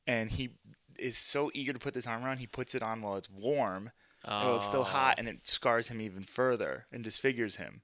And 0.07 0.31
he 0.31 0.55
is 0.99 1.17
so 1.17 1.51
eager 1.53 1.73
to 1.73 1.79
put 1.79 1.93
this 1.93 2.07
armor 2.07 2.29
on, 2.29 2.37
he 2.37 2.47
puts 2.47 2.73
it 2.75 2.83
on 2.83 3.01
while 3.01 3.15
it's 3.15 3.29
warm, 3.29 3.91
while 4.23 4.55
it's 4.55 4.67
still 4.67 4.83
hot, 4.83 5.15
and 5.19 5.27
it 5.27 5.47
scars 5.47 5.87
him 5.89 6.01
even 6.01 6.23
further 6.23 6.85
and 6.91 7.03
disfigures 7.03 7.57
him. 7.57 7.81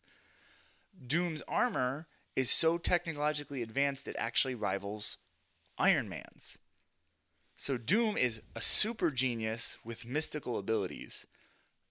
Doom's 1.06 1.44
armor 1.48 2.08
is 2.36 2.49
so 2.49 2.78
technologically 2.78 3.62
advanced 3.62 4.08
it 4.08 4.16
actually 4.18 4.56
rivals 4.56 5.18
Iron 5.78 6.08
Man's. 6.08 6.60
So 7.56 7.78
Doom 7.78 8.18
is 8.18 8.41
a 8.56 8.62
super 8.62 9.12
genius 9.12 9.78
with 9.86 10.06
mystical 10.06 10.58
abilities, 10.58 11.28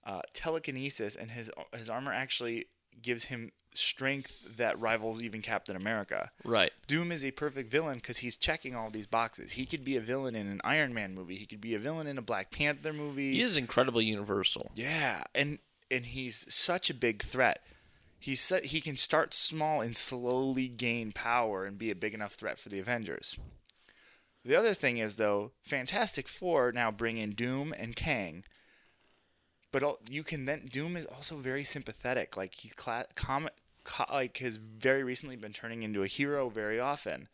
uh, 0.05 0.21
telekinesis, 0.33 1.15
and 1.15 1.31
his 1.31 1.49
his 1.73 1.89
armor 1.89 2.11
actually 2.11 2.65
gives 3.01 3.25
him 3.25 3.51
strength 3.73 4.57
that 4.57 4.79
rivals 4.79 5.21
even 5.21 5.41
Captain 5.41 5.75
America. 5.75 6.31
Right. 6.43 6.71
Doom 6.87 7.11
is 7.11 7.23
a 7.23 7.31
perfect 7.31 7.71
villain 7.71 7.95
because 7.95 8.17
he's 8.17 8.35
checking 8.35 8.75
all 8.75 8.89
these 8.89 9.07
boxes. 9.07 9.53
He 9.53 9.65
could 9.65 9.83
be 9.83 9.95
a 9.95 10.01
villain 10.01 10.35
in 10.35 10.47
an 10.47 10.59
Iron 10.63 10.93
Man 10.93 11.15
movie. 11.15 11.35
He 11.35 11.45
could 11.45 11.61
be 11.61 11.73
a 11.73 11.79
villain 11.79 12.07
in 12.07 12.17
a 12.17 12.21
Black 12.21 12.51
Panther 12.51 12.91
movie. 12.91 13.35
He 13.35 13.41
is 13.41 13.57
incredibly 13.57 14.05
universal. 14.05 14.71
Yeah, 14.75 15.23
and 15.33 15.59
and 15.89 16.05
he's 16.05 16.53
such 16.53 16.89
a 16.89 16.93
big 16.93 17.21
threat. 17.21 17.63
He's 18.21 18.39
su- 18.39 18.61
he 18.63 18.81
can 18.81 18.97
start 18.97 19.33
small 19.33 19.81
and 19.81 19.97
slowly 19.97 20.67
gain 20.67 21.11
power 21.11 21.65
and 21.65 21.75
be 21.75 21.89
a 21.89 21.95
big 21.95 22.13
enough 22.13 22.33
threat 22.33 22.59
for 22.59 22.69
the 22.69 22.79
Avengers. 22.79 23.35
The 24.45 24.55
other 24.55 24.75
thing 24.75 24.99
is 24.99 25.15
though, 25.15 25.53
Fantastic 25.63 26.27
Four 26.27 26.71
now 26.71 26.91
bring 26.91 27.17
in 27.17 27.31
Doom 27.31 27.73
and 27.75 27.95
Kang. 27.95 28.43
But 29.71 30.11
you 30.11 30.21
can 30.21 30.45
then 30.45 30.67
Doom 30.71 30.95
is 30.97 31.07
also 31.07 31.37
very 31.37 31.63
sympathetic. 31.63 32.37
Like 32.37 32.53
he's 32.53 32.73
cla- 32.73 33.07
com- 33.15 33.49
co- 33.83 34.13
like 34.13 34.37
has 34.37 34.57
very 34.57 35.03
recently 35.03 35.35
been 35.35 35.51
turning 35.51 35.81
into 35.81 36.03
a 36.03 36.07
hero 36.07 36.47
very 36.49 36.79
often. 36.79 37.27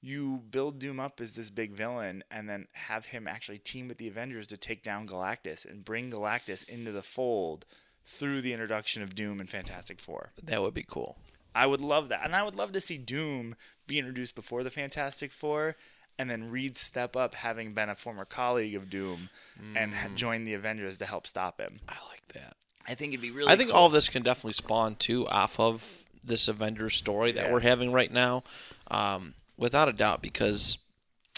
You 0.00 0.42
build 0.50 0.80
Doom 0.80 0.98
up 0.98 1.20
as 1.20 1.36
this 1.36 1.50
big 1.50 1.72
villain 1.72 2.24
and 2.32 2.48
then 2.48 2.66
have 2.72 3.06
him 3.06 3.28
actually 3.28 3.58
team 3.58 3.86
with 3.86 3.98
the 3.98 4.08
Avengers 4.08 4.48
to 4.48 4.56
take 4.56 4.82
down 4.82 5.06
Galactus 5.06 5.64
and 5.64 5.84
bring 5.84 6.10
Galactus 6.10 6.68
into 6.68 6.90
the 6.90 7.02
fold 7.02 7.64
through 8.06 8.40
the 8.40 8.52
introduction 8.52 9.02
of 9.02 9.14
Doom 9.14 9.40
and 9.40 9.50
Fantastic 9.50 10.00
Four. 10.00 10.30
That 10.42 10.62
would 10.62 10.72
be 10.74 10.84
cool. 10.86 11.18
I 11.54 11.66
would 11.66 11.80
love 11.80 12.08
that. 12.10 12.20
And 12.24 12.36
I 12.36 12.42
would 12.44 12.54
love 12.54 12.72
to 12.72 12.80
see 12.80 12.96
Doom 12.98 13.56
be 13.86 13.98
introduced 13.98 14.34
before 14.34 14.62
the 14.62 14.70
Fantastic 14.70 15.32
Four 15.32 15.74
and 16.18 16.30
then 16.30 16.50
Reed 16.50 16.76
step 16.76 17.16
up 17.16 17.34
having 17.34 17.72
been 17.74 17.88
a 17.90 17.94
former 17.94 18.24
colleague 18.24 18.74
of 18.74 18.88
Doom 18.88 19.28
and 19.74 19.92
ha- 19.92 20.08
join 20.14 20.44
the 20.44 20.54
Avengers 20.54 20.96
to 20.98 21.06
help 21.06 21.26
stop 21.26 21.60
him. 21.60 21.76
I 21.88 21.96
like 22.10 22.28
that. 22.34 22.54
I 22.88 22.94
think 22.94 23.12
it'd 23.12 23.20
be 23.22 23.30
really 23.32 23.50
I 23.52 23.56
think 23.56 23.70
cool. 23.70 23.78
all 23.80 23.86
of 23.86 23.92
this 23.92 24.08
can 24.08 24.22
definitely 24.22 24.52
spawn 24.52 24.94
too 24.96 25.26
off 25.28 25.58
of 25.58 26.04
this 26.22 26.46
Avengers 26.48 26.94
story 26.94 27.32
that 27.32 27.46
Yeah. 27.46 27.52
we're 27.52 27.60
having 27.60 27.90
right 27.92 28.10
now, 28.12 28.44
um, 28.90 29.34
without 29.56 29.88
a 29.88 29.92
doubt. 29.92 30.22
Because 30.22 30.78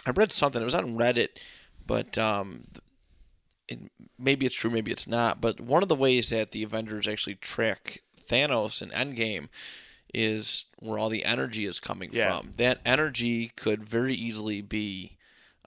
I 0.06 0.10
read 0.10 0.30
something. 0.32 0.60
It 0.60 0.64
was 0.64 0.74
on 0.74 0.96
Reddit, 0.98 1.28
but 1.86 2.16
um, 2.18 2.64
it, 3.68 3.78
maybe 4.18 4.46
it's 4.46 4.54
true, 4.54 4.70
maybe 4.70 4.90
it's 4.90 5.06
not. 5.08 5.40
But 5.40 5.60
one 5.60 5.82
of 5.82 5.88
the 5.88 5.94
ways 5.94 6.30
that 6.30 6.52
the 6.52 6.62
Avengers 6.62 7.06
actually 7.08 7.36
track 7.36 7.98
Thanos 8.20 8.82
in 8.82 8.90
Endgame 8.90 9.48
is 10.14 10.64
where 10.78 10.98
all 10.98 11.08
the 11.10 11.24
energy 11.24 11.64
is 11.66 11.80
coming 11.80 12.10
Yeah. 12.12 12.38
from. 12.38 12.52
That 12.56 12.80
energy 12.86 13.52
could 13.56 13.86
very 13.88 14.14
easily 14.14 14.62
be 14.62 15.16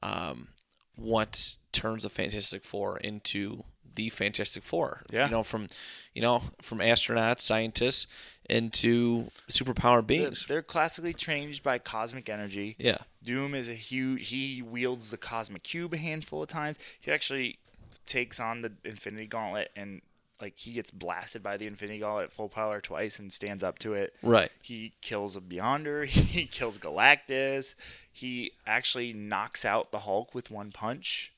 um, 0.01 0.47
what 0.95 1.55
turns 1.71 2.03
the 2.03 2.09
Fantastic 2.09 2.63
Four 2.63 2.97
into 2.97 3.63
the 3.93 4.09
Fantastic 4.09 4.63
Four. 4.63 5.03
Yeah. 5.11 5.25
You 5.25 5.31
know, 5.31 5.43
from 5.43 5.67
you 6.13 6.21
know, 6.21 6.41
from 6.61 6.79
astronauts, 6.79 7.41
scientists 7.41 8.07
into 8.49 9.29
superpowered 9.49 10.07
They're, 10.07 10.17
beings. 10.17 10.45
they're 10.47 10.61
classically 10.61 11.13
changed 11.13 11.63
by 11.63 11.77
cosmic 11.77 12.27
energy. 12.29 12.75
yeah. 12.79 12.97
Doom 13.23 13.53
is 13.53 13.69
a 13.69 13.73
huge. 13.75 14.27
He 14.29 14.61
wields 14.61 15.11
the 15.11 15.17
cosmic 15.17 15.63
cube 15.63 15.93
a 15.93 15.97
handful 15.97 16.41
of 16.41 16.49
times. 16.49 16.79
He 16.99 17.11
actually 17.11 17.59
takes 18.05 18.39
on 18.39 18.61
the 18.61 18.73
Infinity 18.83 19.27
Gauntlet 19.27 19.69
and 19.75 20.01
like 20.41 20.57
he 20.57 20.73
gets 20.73 20.91
blasted 20.91 21.43
by 21.43 21.55
the 21.55 21.67
Infinity 21.67 21.99
Gauntlet 21.99 22.25
at 22.25 22.33
full 22.33 22.49
power 22.49 22.81
twice 22.81 23.19
and 23.19 23.31
stands 23.31 23.63
up 23.63 23.79
to 23.79 23.93
it. 23.93 24.15
Right. 24.23 24.49
He 24.61 24.91
kills 25.01 25.35
a 25.37 25.41
Beyonder. 25.41 26.05
He 26.31 26.45
kills 26.45 26.79
Galactus. 26.79 27.75
He 28.11 28.53
actually 28.65 29.13
knocks 29.13 29.65
out 29.65 29.91
the 29.91 29.99
Hulk 29.99 30.33
with 30.33 30.49
one 30.49 30.71
punch. 30.71 31.33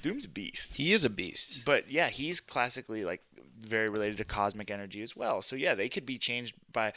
Doom's 0.00 0.24
a 0.24 0.28
beast. 0.28 0.76
He 0.76 0.92
is 0.92 1.04
a 1.04 1.10
beast. 1.10 1.64
But 1.66 1.90
yeah, 1.90 2.08
he's 2.08 2.40
classically 2.40 3.04
like 3.04 3.22
very 3.60 3.88
related 3.88 4.18
to 4.18 4.24
cosmic 4.24 4.70
energy 4.70 5.02
as 5.02 5.16
well. 5.16 5.42
So 5.42 5.56
yeah, 5.56 5.74
they 5.74 5.88
could 5.88 6.06
be 6.06 6.18
changed 6.18 6.54
by. 6.72 6.92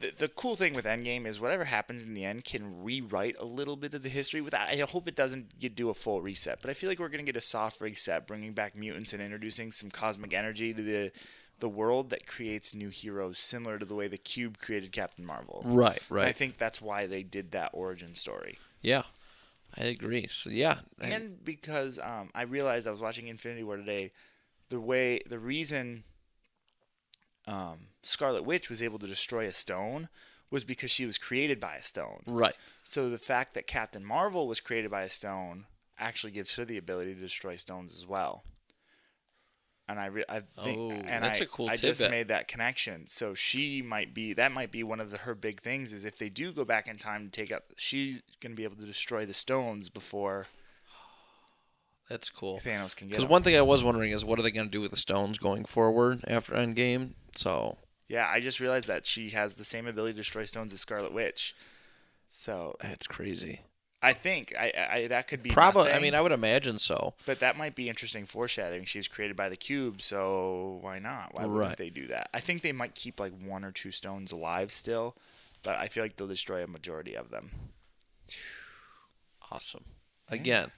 The, 0.00 0.12
the 0.16 0.28
cool 0.28 0.56
thing 0.56 0.74
with 0.74 0.84
Endgame 0.84 1.26
is 1.26 1.40
whatever 1.40 1.64
happens 1.64 2.04
in 2.04 2.14
the 2.14 2.24
end 2.24 2.44
can 2.44 2.82
rewrite 2.82 3.36
a 3.38 3.44
little 3.44 3.76
bit 3.76 3.94
of 3.94 4.02
the 4.02 4.08
history. 4.08 4.40
With 4.40 4.54
I 4.54 4.76
hope 4.88 5.08
it 5.08 5.16
doesn't 5.16 5.58
do 5.74 5.88
a 5.90 5.94
full 5.94 6.20
reset, 6.20 6.60
but 6.60 6.70
I 6.70 6.74
feel 6.74 6.88
like 6.90 6.98
we're 6.98 7.08
gonna 7.08 7.22
get 7.22 7.36
a 7.36 7.40
soft 7.40 7.80
reset, 7.80 8.26
bringing 8.26 8.52
back 8.52 8.76
mutants 8.76 9.12
and 9.12 9.22
introducing 9.22 9.72
some 9.72 9.90
cosmic 9.90 10.32
energy 10.34 10.72
to 10.74 10.82
the 10.82 11.12
the 11.60 11.68
world 11.68 12.10
that 12.10 12.26
creates 12.26 12.74
new 12.74 12.88
heroes, 12.88 13.38
similar 13.38 13.78
to 13.78 13.84
the 13.84 13.94
way 13.94 14.08
the 14.08 14.18
Cube 14.18 14.58
created 14.58 14.90
Captain 14.92 15.24
Marvel. 15.24 15.62
Right, 15.64 16.00
And 16.08 16.16
right. 16.16 16.26
I 16.26 16.32
think 16.32 16.58
that's 16.58 16.82
why 16.82 17.06
they 17.06 17.22
did 17.22 17.52
that 17.52 17.70
origin 17.72 18.14
story. 18.14 18.58
yeah, 18.82 19.02
I 19.78 19.84
agree. 19.84 20.26
So 20.28 20.50
yeah, 20.50 20.78
And 21.00 21.42
because 21.44 21.98
um, 22.00 22.30
I 22.34 22.42
realized 22.42 22.86
I 22.88 22.90
was 22.90 23.00
watching 23.00 23.28
Infinity 23.28 23.62
War 23.64 23.76
today, 23.76 24.10
the 24.68 24.80
way 24.80 25.20
the 25.28 25.38
reason 25.38 26.04
um, 27.46 27.88
Scarlet 28.02 28.44
Witch 28.44 28.70
was 28.70 28.82
able 28.82 28.98
to 28.98 29.06
destroy 29.06 29.46
a 29.46 29.52
stone 29.52 30.08
was 30.50 30.64
because 30.64 30.90
she 30.90 31.04
was 31.04 31.18
created 31.18 31.58
by 31.58 31.74
a 31.74 31.82
stone. 31.82 32.22
right. 32.26 32.54
So 32.82 33.08
the 33.10 33.18
fact 33.18 33.54
that 33.54 33.66
Captain 33.66 34.04
Marvel 34.04 34.46
was 34.46 34.60
created 34.60 34.90
by 34.90 35.02
a 35.02 35.08
stone 35.08 35.66
actually 35.98 36.32
gives 36.32 36.54
her 36.56 36.64
the 36.64 36.78
ability 36.78 37.14
to 37.14 37.20
destroy 37.20 37.56
stones 37.56 37.94
as 37.96 38.06
well. 38.06 38.44
And 39.86 40.00
I, 40.00 40.06
re- 40.06 40.24
I 40.28 40.40
think, 40.62 40.78
Oh, 40.78 40.90
and 40.92 41.24
that's 41.24 41.40
I, 41.40 41.44
a 41.44 41.46
cool 41.46 41.68
I 41.68 41.76
just 41.76 42.08
made 42.10 42.28
that 42.28 42.48
connection. 42.48 43.06
So 43.06 43.34
she 43.34 43.82
might 43.82 44.14
be 44.14 44.32
that 44.34 44.52
might 44.52 44.70
be 44.70 44.82
one 44.82 45.00
of 45.00 45.10
the, 45.10 45.18
her 45.18 45.34
big 45.34 45.60
things 45.60 45.92
is 45.92 46.04
if 46.04 46.16
they 46.16 46.30
do 46.30 46.52
go 46.52 46.64
back 46.64 46.88
in 46.88 46.96
time 46.96 47.24
to 47.24 47.30
take 47.30 47.52
out, 47.52 47.64
she's 47.76 48.22
gonna 48.40 48.54
be 48.54 48.64
able 48.64 48.76
to 48.76 48.86
destroy 48.86 49.26
the 49.26 49.34
stones 49.34 49.90
before 49.90 50.46
That's 52.08 52.30
cool. 52.30 52.58
Thanos 52.58 52.96
can 52.96 53.08
get 53.08 53.16
Because 53.16 53.26
one 53.26 53.42
thing 53.42 53.56
I 53.56 53.62
was 53.62 53.82
wondering 53.84 54.10
is 54.10 54.24
what 54.24 54.38
are 54.38 54.42
they 54.42 54.50
going 54.50 54.66
to 54.68 54.72
do 54.72 54.80
with 54.80 54.90
the 54.90 54.96
stones 54.96 55.38
going 55.38 55.64
forward 55.64 56.24
after 56.28 56.54
Endgame? 56.54 57.12
So 57.34 57.76
Yeah, 58.08 58.28
I 58.30 58.40
just 58.40 58.60
realized 58.60 58.86
that 58.88 59.06
she 59.06 59.30
has 59.30 59.54
the 59.54 59.64
same 59.64 59.86
ability 59.86 60.12
to 60.14 60.18
destroy 60.18 60.44
stones 60.44 60.72
as 60.72 60.80
Scarlet 60.80 61.12
Witch. 61.12 61.54
So 62.28 62.76
that's 62.80 63.06
crazy. 63.06 63.60
I 64.02 64.12
think 64.12 64.52
I, 64.58 64.72
I 64.92 65.06
that 65.06 65.28
could 65.28 65.42
be 65.42 65.48
Probably. 65.50 65.90
I 65.90 65.98
mean, 65.98 66.14
I 66.14 66.20
would 66.20 66.32
imagine 66.32 66.78
so. 66.78 67.14
but 67.24 67.40
that 67.40 67.56
might 67.56 67.74
be 67.74 67.88
interesting 67.88 68.26
foreshadowing. 68.26 68.84
She 68.84 68.98
was 68.98 69.08
created 69.08 69.34
by 69.34 69.48
the 69.48 69.56
cube, 69.56 70.02
so 70.02 70.78
why 70.82 70.98
not? 70.98 71.32
Why 71.34 71.46
wouldn't 71.46 71.58
Right. 71.68 71.76
they 71.78 71.88
do 71.90 72.06
that? 72.08 72.28
I 72.34 72.40
think 72.40 72.60
they 72.60 72.72
might 72.72 72.94
keep 72.94 73.18
like 73.18 73.32
one 73.42 73.64
or 73.64 73.72
two 73.72 73.90
stones 73.90 74.30
alive 74.30 74.70
still, 74.70 75.16
but 75.62 75.76
I 75.76 75.88
feel 75.88 76.04
like 76.04 76.16
they'll 76.16 76.26
destroy 76.28 76.62
a 76.62 76.66
majority 76.66 77.14
of 77.14 77.30
them. 77.30 77.50
Awesome. 79.50 79.84
Again, 80.28 80.70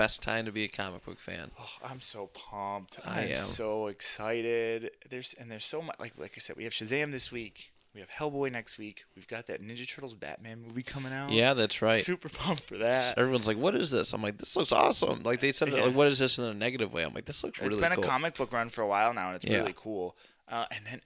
best 0.00 0.22
time 0.22 0.44
to 0.46 0.52
be 0.52 0.64
a 0.64 0.68
comic 0.68 1.04
book 1.04 1.18
fan. 1.18 1.50
Oh, 1.60 1.68
I'm 1.84 2.00
so 2.00 2.28
pumped. 2.28 2.98
I 3.06 3.22
I'm 3.30 3.36
so 3.36 3.88
excited. 3.88 4.90
There's 5.08 5.34
and 5.38 5.50
there's 5.50 5.64
so 5.64 5.82
much 5.82 5.96
like 5.98 6.14
like 6.18 6.32
I 6.36 6.40
said, 6.40 6.56
we 6.56 6.64
have 6.64 6.72
Shazam 6.72 7.12
this 7.12 7.30
week. 7.30 7.72
We 7.94 8.00
have 8.00 8.08
Hellboy 8.10 8.52
next 8.52 8.78
week. 8.78 9.02
We've 9.16 9.26
got 9.26 9.46
that 9.48 9.60
Ninja 9.60 9.86
Turtles 9.88 10.14
Batman 10.14 10.62
movie 10.66 10.84
coming 10.84 11.12
out. 11.12 11.32
Yeah, 11.32 11.54
that's 11.54 11.82
right. 11.82 11.96
Super 11.96 12.28
pumped 12.28 12.62
for 12.62 12.78
that. 12.78 13.18
Everyone's 13.18 13.48
like, 13.48 13.56
"What 13.58 13.74
is 13.74 13.90
this?" 13.90 14.12
I'm 14.12 14.22
like, 14.22 14.38
"This 14.38 14.54
looks 14.56 14.70
awesome." 14.72 15.22
Like 15.24 15.40
they 15.40 15.50
said, 15.52 15.68
Yeah. 15.72 15.82
like, 15.86 15.94
"What 15.94 16.06
is 16.06 16.18
this?" 16.18 16.38
in 16.38 16.44
a 16.44 16.54
negative 16.54 16.92
way. 16.92 17.02
I'm 17.02 17.12
like, 17.12 17.24
"This 17.24 17.42
looks 17.42 17.58
It's 17.58 17.66
really 17.66 17.78
It's 17.78 17.88
been 17.88 17.96
cool." 17.96 18.04
a 18.04 18.06
comic 18.06 18.34
book 18.36 18.52
run 18.52 18.68
for 18.68 18.82
a 18.82 18.86
while 18.86 19.12
now, 19.12 19.26
and 19.28 19.36
it's 19.36 19.44
Yeah. 19.44 19.58
really 19.58 19.74
cool. 19.76 20.16
Uh, 20.48 20.66
and 20.74 20.86
then 20.86 21.00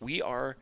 we 0.00 0.20
are 0.22 0.56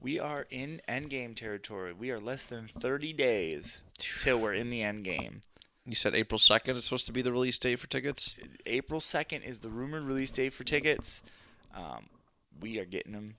we 0.00 0.18
are 0.20 0.46
in 0.50 0.80
Endgame 0.88 1.34
territory. 1.34 1.92
We 1.92 2.10
are 2.10 2.18
less 2.20 2.46
than 2.46 2.66
30 2.68 3.12
days 3.14 3.82
till 3.98 4.38
we're 4.40 4.54
in 4.54 4.70
the 4.70 4.80
Endgame. 4.80 5.40
You 5.86 5.94
said 5.94 6.14
April 6.14 6.38
second 6.38 6.76
is 6.76 6.84
supposed 6.84 7.06
to 7.06 7.12
be 7.12 7.22
the 7.22 7.32
release 7.32 7.58
date 7.58 7.78
for 7.78 7.86
tickets. 7.86 8.34
April 8.66 9.00
2nd 9.00 9.44
is 9.46 9.60
the 9.60 9.68
rumored 9.70 10.02
release 10.02 10.30
date 10.30 10.52
for 10.52 10.64
tickets. 10.64 11.22
Um, 11.74 12.06
we 12.60 12.78
are 12.80 12.84
getting 12.84 13.12
them. 13.12 13.36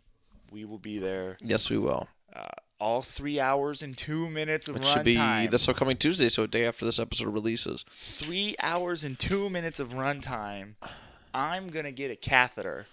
We 0.51 0.63
will 0.65 0.77
be 0.77 0.97
there. 0.97 1.37
Yes, 1.43 1.69
we 1.69 1.77
will. 1.77 2.07
Uh, 2.33 2.45
all 2.79 3.01
three 3.01 3.39
hours 3.39 3.81
and 3.81 3.97
two 3.97 4.29
minutes 4.29 4.67
of 4.67 4.75
It 4.77 4.79
run 4.83 4.87
should 4.87 5.03
be 5.03 5.15
time. 5.15 5.49
this 5.49 5.67
upcoming 5.67 5.97
Tuesday, 5.97 6.29
so 6.29 6.43
a 6.43 6.47
day 6.47 6.65
after 6.65 6.85
this 6.85 6.99
episode 6.99 7.27
releases. 7.33 7.83
Three 7.91 8.55
hours 8.61 9.03
and 9.03 9.17
two 9.19 9.49
minutes 9.49 9.79
of 9.79 9.89
runtime. 9.93 10.75
I'm 11.33 11.69
gonna 11.69 11.91
get 11.91 12.11
a 12.11 12.15
catheter. 12.15 12.85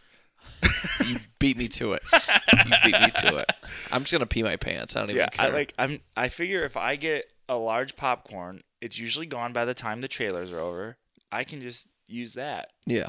You 1.07 1.17
beat 1.39 1.57
me 1.57 1.69
to 1.69 1.93
it. 1.95 2.03
You 2.13 2.73
beat 2.85 3.01
me 3.01 3.09
to 3.29 3.37
it. 3.39 3.53
I'm 3.93 4.03
just 4.03 4.13
gonna 4.13 4.27
pee 4.27 4.43
my 4.43 4.57
pants. 4.57 4.95
I 4.97 5.01
don't 5.01 5.11
even 5.11 5.21
Yeah, 5.21 5.29
care. 5.29 5.47
I 5.47 5.51
like. 5.51 5.73
I'm. 5.79 6.01
I 6.17 6.29
figure 6.29 6.65
if 6.65 6.77
I 6.77 6.97
get 6.97 7.27
a 7.49 7.57
large 7.57 7.97
popcorn, 7.97 8.63
it's 8.81 8.99
usually 8.99 9.27
gone 9.27 9.53
by 9.53 9.65
the 9.65 9.75
time 9.75 10.01
the 10.01 10.09
trailers 10.09 10.53
are 10.53 10.61
over. 10.61 10.97
I 11.33 11.45
can 11.45 11.61
just 11.61 11.89
use 12.07 12.35
that, 12.35 12.69
Yeah, 12.87 13.09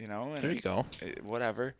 you 0.00 0.06
know, 0.08 0.32
and 0.34 0.42
there 0.42 0.54
you 0.54 0.60
go. 0.60 0.86
uh, 1.02 1.06
whatever. 1.22 1.74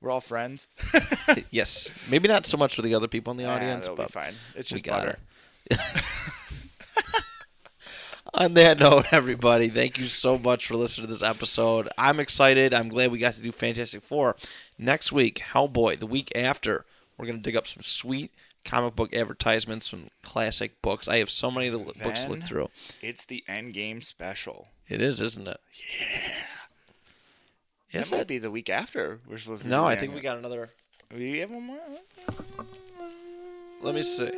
We're 0.00 0.10
all 0.10 0.20
friends. 0.20 0.68
yes, 1.50 1.94
maybe 2.10 2.28
not 2.28 2.44
so 2.46 2.56
much 2.58 2.76
for 2.76 2.82
the 2.82 2.94
other 2.94 3.08
people 3.08 3.30
in 3.30 3.38
the 3.38 3.46
audience, 3.46 3.88
but 3.88 3.96
be 3.96 4.04
fine. 4.12 4.34
It's 4.54 4.68
just 4.68 4.86
butter. 4.86 5.18
it. 5.70 5.78
On 8.34 8.52
that 8.54 8.78
note, 8.80 9.06
everybody, 9.12 9.68
thank 9.68 9.96
you 9.98 10.04
so 10.04 10.36
much 10.36 10.66
for 10.66 10.74
listening 10.76 11.06
to 11.06 11.12
this 11.12 11.22
episode. 11.22 11.88
I'm 11.96 12.20
excited. 12.20 12.74
I'm 12.74 12.88
glad 12.90 13.10
we 13.10 13.18
got 13.18 13.32
to 13.34 13.42
do 13.42 13.50
Fantastic 13.52 14.02
Four. 14.02 14.36
Next 14.78 15.10
week, 15.12 15.36
Hellboy. 15.38 15.98
The 16.00 16.06
week 16.06 16.30
after, 16.36 16.84
we're 17.16 17.24
going 17.26 17.38
to 17.38 17.42
dig 17.42 17.56
up 17.56 17.66
some 17.66 17.82
sweet 17.82 18.32
comic 18.66 18.94
book 18.94 19.14
advertisements, 19.14 19.88
from 19.88 20.08
classic 20.22 20.82
books. 20.82 21.08
I 21.08 21.18
have 21.18 21.30
so 21.30 21.50
many 21.50 21.70
to, 21.70 21.78
books 21.78 22.26
to 22.26 22.32
look 22.32 22.42
through. 22.42 22.68
It's 23.00 23.24
the 23.24 23.42
Endgame 23.48 24.04
special. 24.04 24.68
It 24.88 25.00
is, 25.00 25.20
isn't 25.20 25.48
it? 25.48 25.60
That 27.92 28.02
Is 28.02 28.10
might 28.10 28.20
it? 28.22 28.28
be 28.28 28.38
the 28.38 28.50
week 28.50 28.68
after. 28.68 29.20
We're 29.26 29.38
supposed 29.38 29.62
to. 29.62 29.68
be 29.68 29.70
No, 29.70 29.84
I 29.84 29.96
think 29.96 30.14
we 30.14 30.20
got 30.20 30.36
another. 30.36 30.68
We 31.16 31.38
have 31.38 31.50
one 31.50 31.62
more. 31.62 31.78
Let 33.82 33.94
me 33.94 34.02
see. 34.02 34.30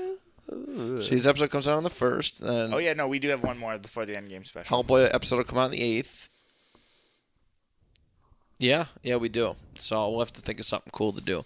See, 0.48 1.14
this 1.16 1.26
episode 1.26 1.50
comes 1.50 1.66
out 1.68 1.76
on 1.76 1.82
the 1.82 1.90
first, 1.90 2.40
and 2.40 2.72
Oh 2.72 2.78
yeah, 2.78 2.94
no, 2.94 3.08
we 3.08 3.18
do 3.18 3.28
have 3.28 3.42
one 3.42 3.58
more 3.58 3.76
before 3.78 4.06
the 4.06 4.14
Endgame 4.14 4.46
special. 4.46 4.82
Hellboy 4.82 5.12
episode 5.12 5.36
will 5.36 5.44
come 5.44 5.58
out 5.58 5.64
on 5.64 5.70
the 5.72 5.82
eighth. 5.82 6.28
Yeah, 8.58 8.86
yeah, 9.02 9.16
we 9.16 9.28
do. 9.28 9.56
So 9.74 10.08
we'll 10.10 10.20
have 10.20 10.32
to 10.34 10.40
think 10.40 10.58
of 10.60 10.66
something 10.66 10.90
cool 10.92 11.12
to 11.12 11.20
do. 11.20 11.44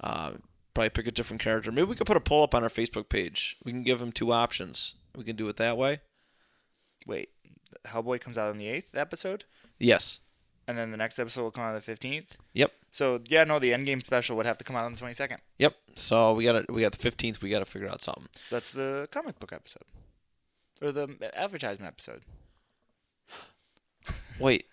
Uh, 0.00 0.32
probably 0.74 0.90
pick 0.90 1.06
a 1.06 1.10
different 1.12 1.42
character. 1.42 1.70
Maybe 1.72 1.86
we 1.86 1.94
could 1.96 2.06
put 2.06 2.16
a 2.16 2.20
poll 2.20 2.42
up 2.42 2.54
on 2.54 2.62
our 2.62 2.68
Facebook 2.68 3.08
page. 3.08 3.56
We 3.64 3.72
can 3.72 3.82
give 3.82 3.98
them 3.98 4.12
two 4.12 4.32
options. 4.32 4.94
We 5.16 5.24
can 5.24 5.36
do 5.36 5.48
it 5.48 5.56
that 5.58 5.76
way. 5.76 6.00
Wait, 7.06 7.30
Hellboy 7.86 8.20
comes 8.20 8.38
out 8.38 8.50
on 8.50 8.58
the 8.58 8.68
eighth 8.68 8.94
episode, 8.96 9.44
Yes. 9.78 10.20
and 10.68 10.78
then 10.78 10.90
the 10.90 10.96
next 10.96 11.18
episode 11.18 11.42
will 11.42 11.50
come 11.50 11.64
out 11.64 11.68
on 11.70 11.74
the 11.74 11.80
fifteenth. 11.80 12.36
Yep. 12.54 12.72
So 12.90 13.20
yeah, 13.28 13.44
no, 13.44 13.58
the 13.58 13.70
Endgame 13.72 14.04
special 14.04 14.36
would 14.36 14.46
have 14.46 14.58
to 14.58 14.64
come 14.64 14.76
out 14.76 14.84
on 14.84 14.92
the 14.92 14.98
twenty 14.98 15.14
second. 15.14 15.38
Yep. 15.58 15.74
So 15.96 16.32
we 16.34 16.44
got 16.44 16.66
to 16.66 16.72
we 16.72 16.80
got 16.82 16.92
the 16.92 16.98
fifteenth. 16.98 17.42
We 17.42 17.50
got 17.50 17.58
to 17.58 17.64
figure 17.64 17.88
out 17.88 18.02
something. 18.02 18.28
That's 18.50 18.70
the 18.72 19.08
comic 19.10 19.38
book 19.40 19.52
episode, 19.52 19.82
or 20.80 20.92
the 20.92 21.30
advertisement 21.34 21.88
episode. 21.92 22.22
Wait. 24.38 24.64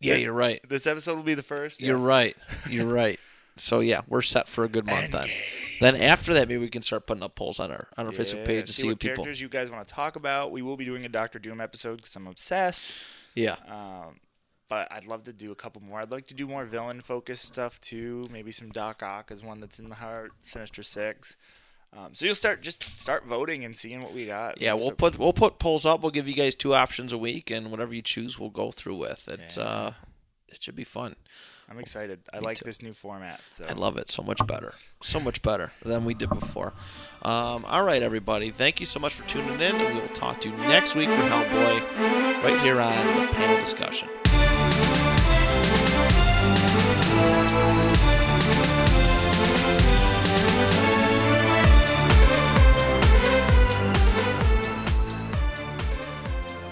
Yeah, 0.00 0.14
you're 0.16 0.32
right. 0.32 0.60
This 0.68 0.86
episode 0.86 1.16
will 1.16 1.22
be 1.22 1.34
the 1.34 1.42
first. 1.42 1.80
You're 1.82 1.96
right. 1.98 2.36
You're 2.70 2.86
right. 2.86 3.18
So 3.60 3.80
yeah, 3.80 4.00
we're 4.08 4.22
set 4.22 4.48
for 4.48 4.64
a 4.64 4.68
good 4.68 4.86
month 4.86 5.10
then. 5.12 5.28
Then 5.80 5.96
after 6.02 6.34
that, 6.34 6.48
maybe 6.48 6.58
we 6.58 6.68
can 6.68 6.82
start 6.82 7.06
putting 7.06 7.22
up 7.22 7.34
polls 7.34 7.60
on 7.60 7.70
our 7.70 7.88
on 7.96 8.06
our 8.06 8.12
Facebook 8.12 8.44
page 8.44 8.66
to 8.66 8.72
see, 8.72 8.86
what 8.86 8.92
what 8.92 9.00
people. 9.00 9.14
characters 9.24 9.40
you 9.40 9.48
guys 9.48 9.70
want 9.70 9.86
to 9.86 9.94
talk 9.94 10.16
about. 10.16 10.50
We 10.52 10.62
will 10.62 10.76
be 10.76 10.84
doing 10.84 11.04
a 11.04 11.08
Doctor 11.08 11.38
Doom 11.38 11.60
episode 11.60 11.96
because 11.96 12.14
I'm 12.16 12.26
obsessed. 12.26 12.92
Yeah. 13.34 13.56
Um, 13.68 14.20
but 14.68 14.86
I'd 14.92 15.06
love 15.06 15.24
to 15.24 15.32
do 15.32 15.50
a 15.50 15.54
couple 15.54 15.82
more. 15.82 16.00
I'd 16.00 16.12
like 16.12 16.26
to 16.28 16.34
do 16.34 16.46
more 16.46 16.64
villain 16.64 17.00
focused 17.00 17.44
stuff 17.44 17.80
too. 17.80 18.24
Maybe 18.30 18.52
some 18.52 18.68
Doc 18.70 19.02
Ock 19.02 19.30
is 19.30 19.42
one 19.42 19.60
that's 19.60 19.78
in 19.78 19.88
the 19.88 19.96
heart. 19.96 20.32
Sinister 20.40 20.82
Six. 20.82 21.36
Um, 21.92 22.14
so 22.14 22.24
you'll 22.24 22.36
start 22.36 22.62
just 22.62 22.96
start 22.96 23.26
voting 23.26 23.64
and 23.64 23.76
seeing 23.76 24.00
what 24.00 24.12
we 24.12 24.26
got. 24.26 24.60
Yeah, 24.60 24.74
we'll 24.74 24.90
So- 24.90 24.94
put 24.94 25.18
we'll 25.18 25.32
put 25.32 25.58
polls 25.58 25.84
up. 25.84 26.02
We'll 26.02 26.12
give 26.12 26.28
you 26.28 26.34
guys 26.34 26.54
two 26.54 26.72
options 26.74 27.12
a 27.12 27.18
week, 27.18 27.50
and 27.50 27.70
whatever 27.70 27.92
you 27.92 28.02
choose, 28.02 28.38
we'll 28.38 28.50
go 28.50 28.70
through 28.70 28.96
with. 28.96 29.28
It's 29.28 29.56
Yeah. 29.56 29.62
uh, 29.64 29.92
it 30.48 30.62
should 30.62 30.76
be 30.76 30.84
fun. 30.84 31.16
I'm 31.70 31.78
excited. 31.78 32.18
I 32.34 32.40
Me 32.40 32.46
like 32.46 32.58
too. 32.58 32.64
this 32.64 32.82
new 32.82 32.92
format. 32.92 33.40
So 33.50 33.64
I 33.68 33.74
love 33.74 33.96
it 33.96 34.10
so 34.10 34.22
much 34.24 34.44
better, 34.46 34.74
so 35.00 35.20
much 35.20 35.40
better 35.40 35.70
than 35.84 36.04
we 36.04 36.14
did 36.14 36.28
before. 36.30 36.72
Um, 37.22 37.64
all 37.68 37.84
right, 37.84 38.02
everybody, 38.02 38.50
thank 38.50 38.80
you 38.80 38.86
so 38.86 38.98
much 38.98 39.14
for 39.14 39.26
tuning 39.28 39.54
in, 39.60 39.76
and 39.76 39.94
we 39.94 40.00
will 40.00 40.08
talk 40.08 40.40
to 40.40 40.48
you 40.48 40.56
next 40.56 40.96
week 40.96 41.08
for 41.08 41.14
Hellboy, 41.14 42.42
right 42.42 42.60
here 42.62 42.80
on 42.80 43.06
the 43.20 43.32
panel 43.32 43.56
discussion. 43.58 44.08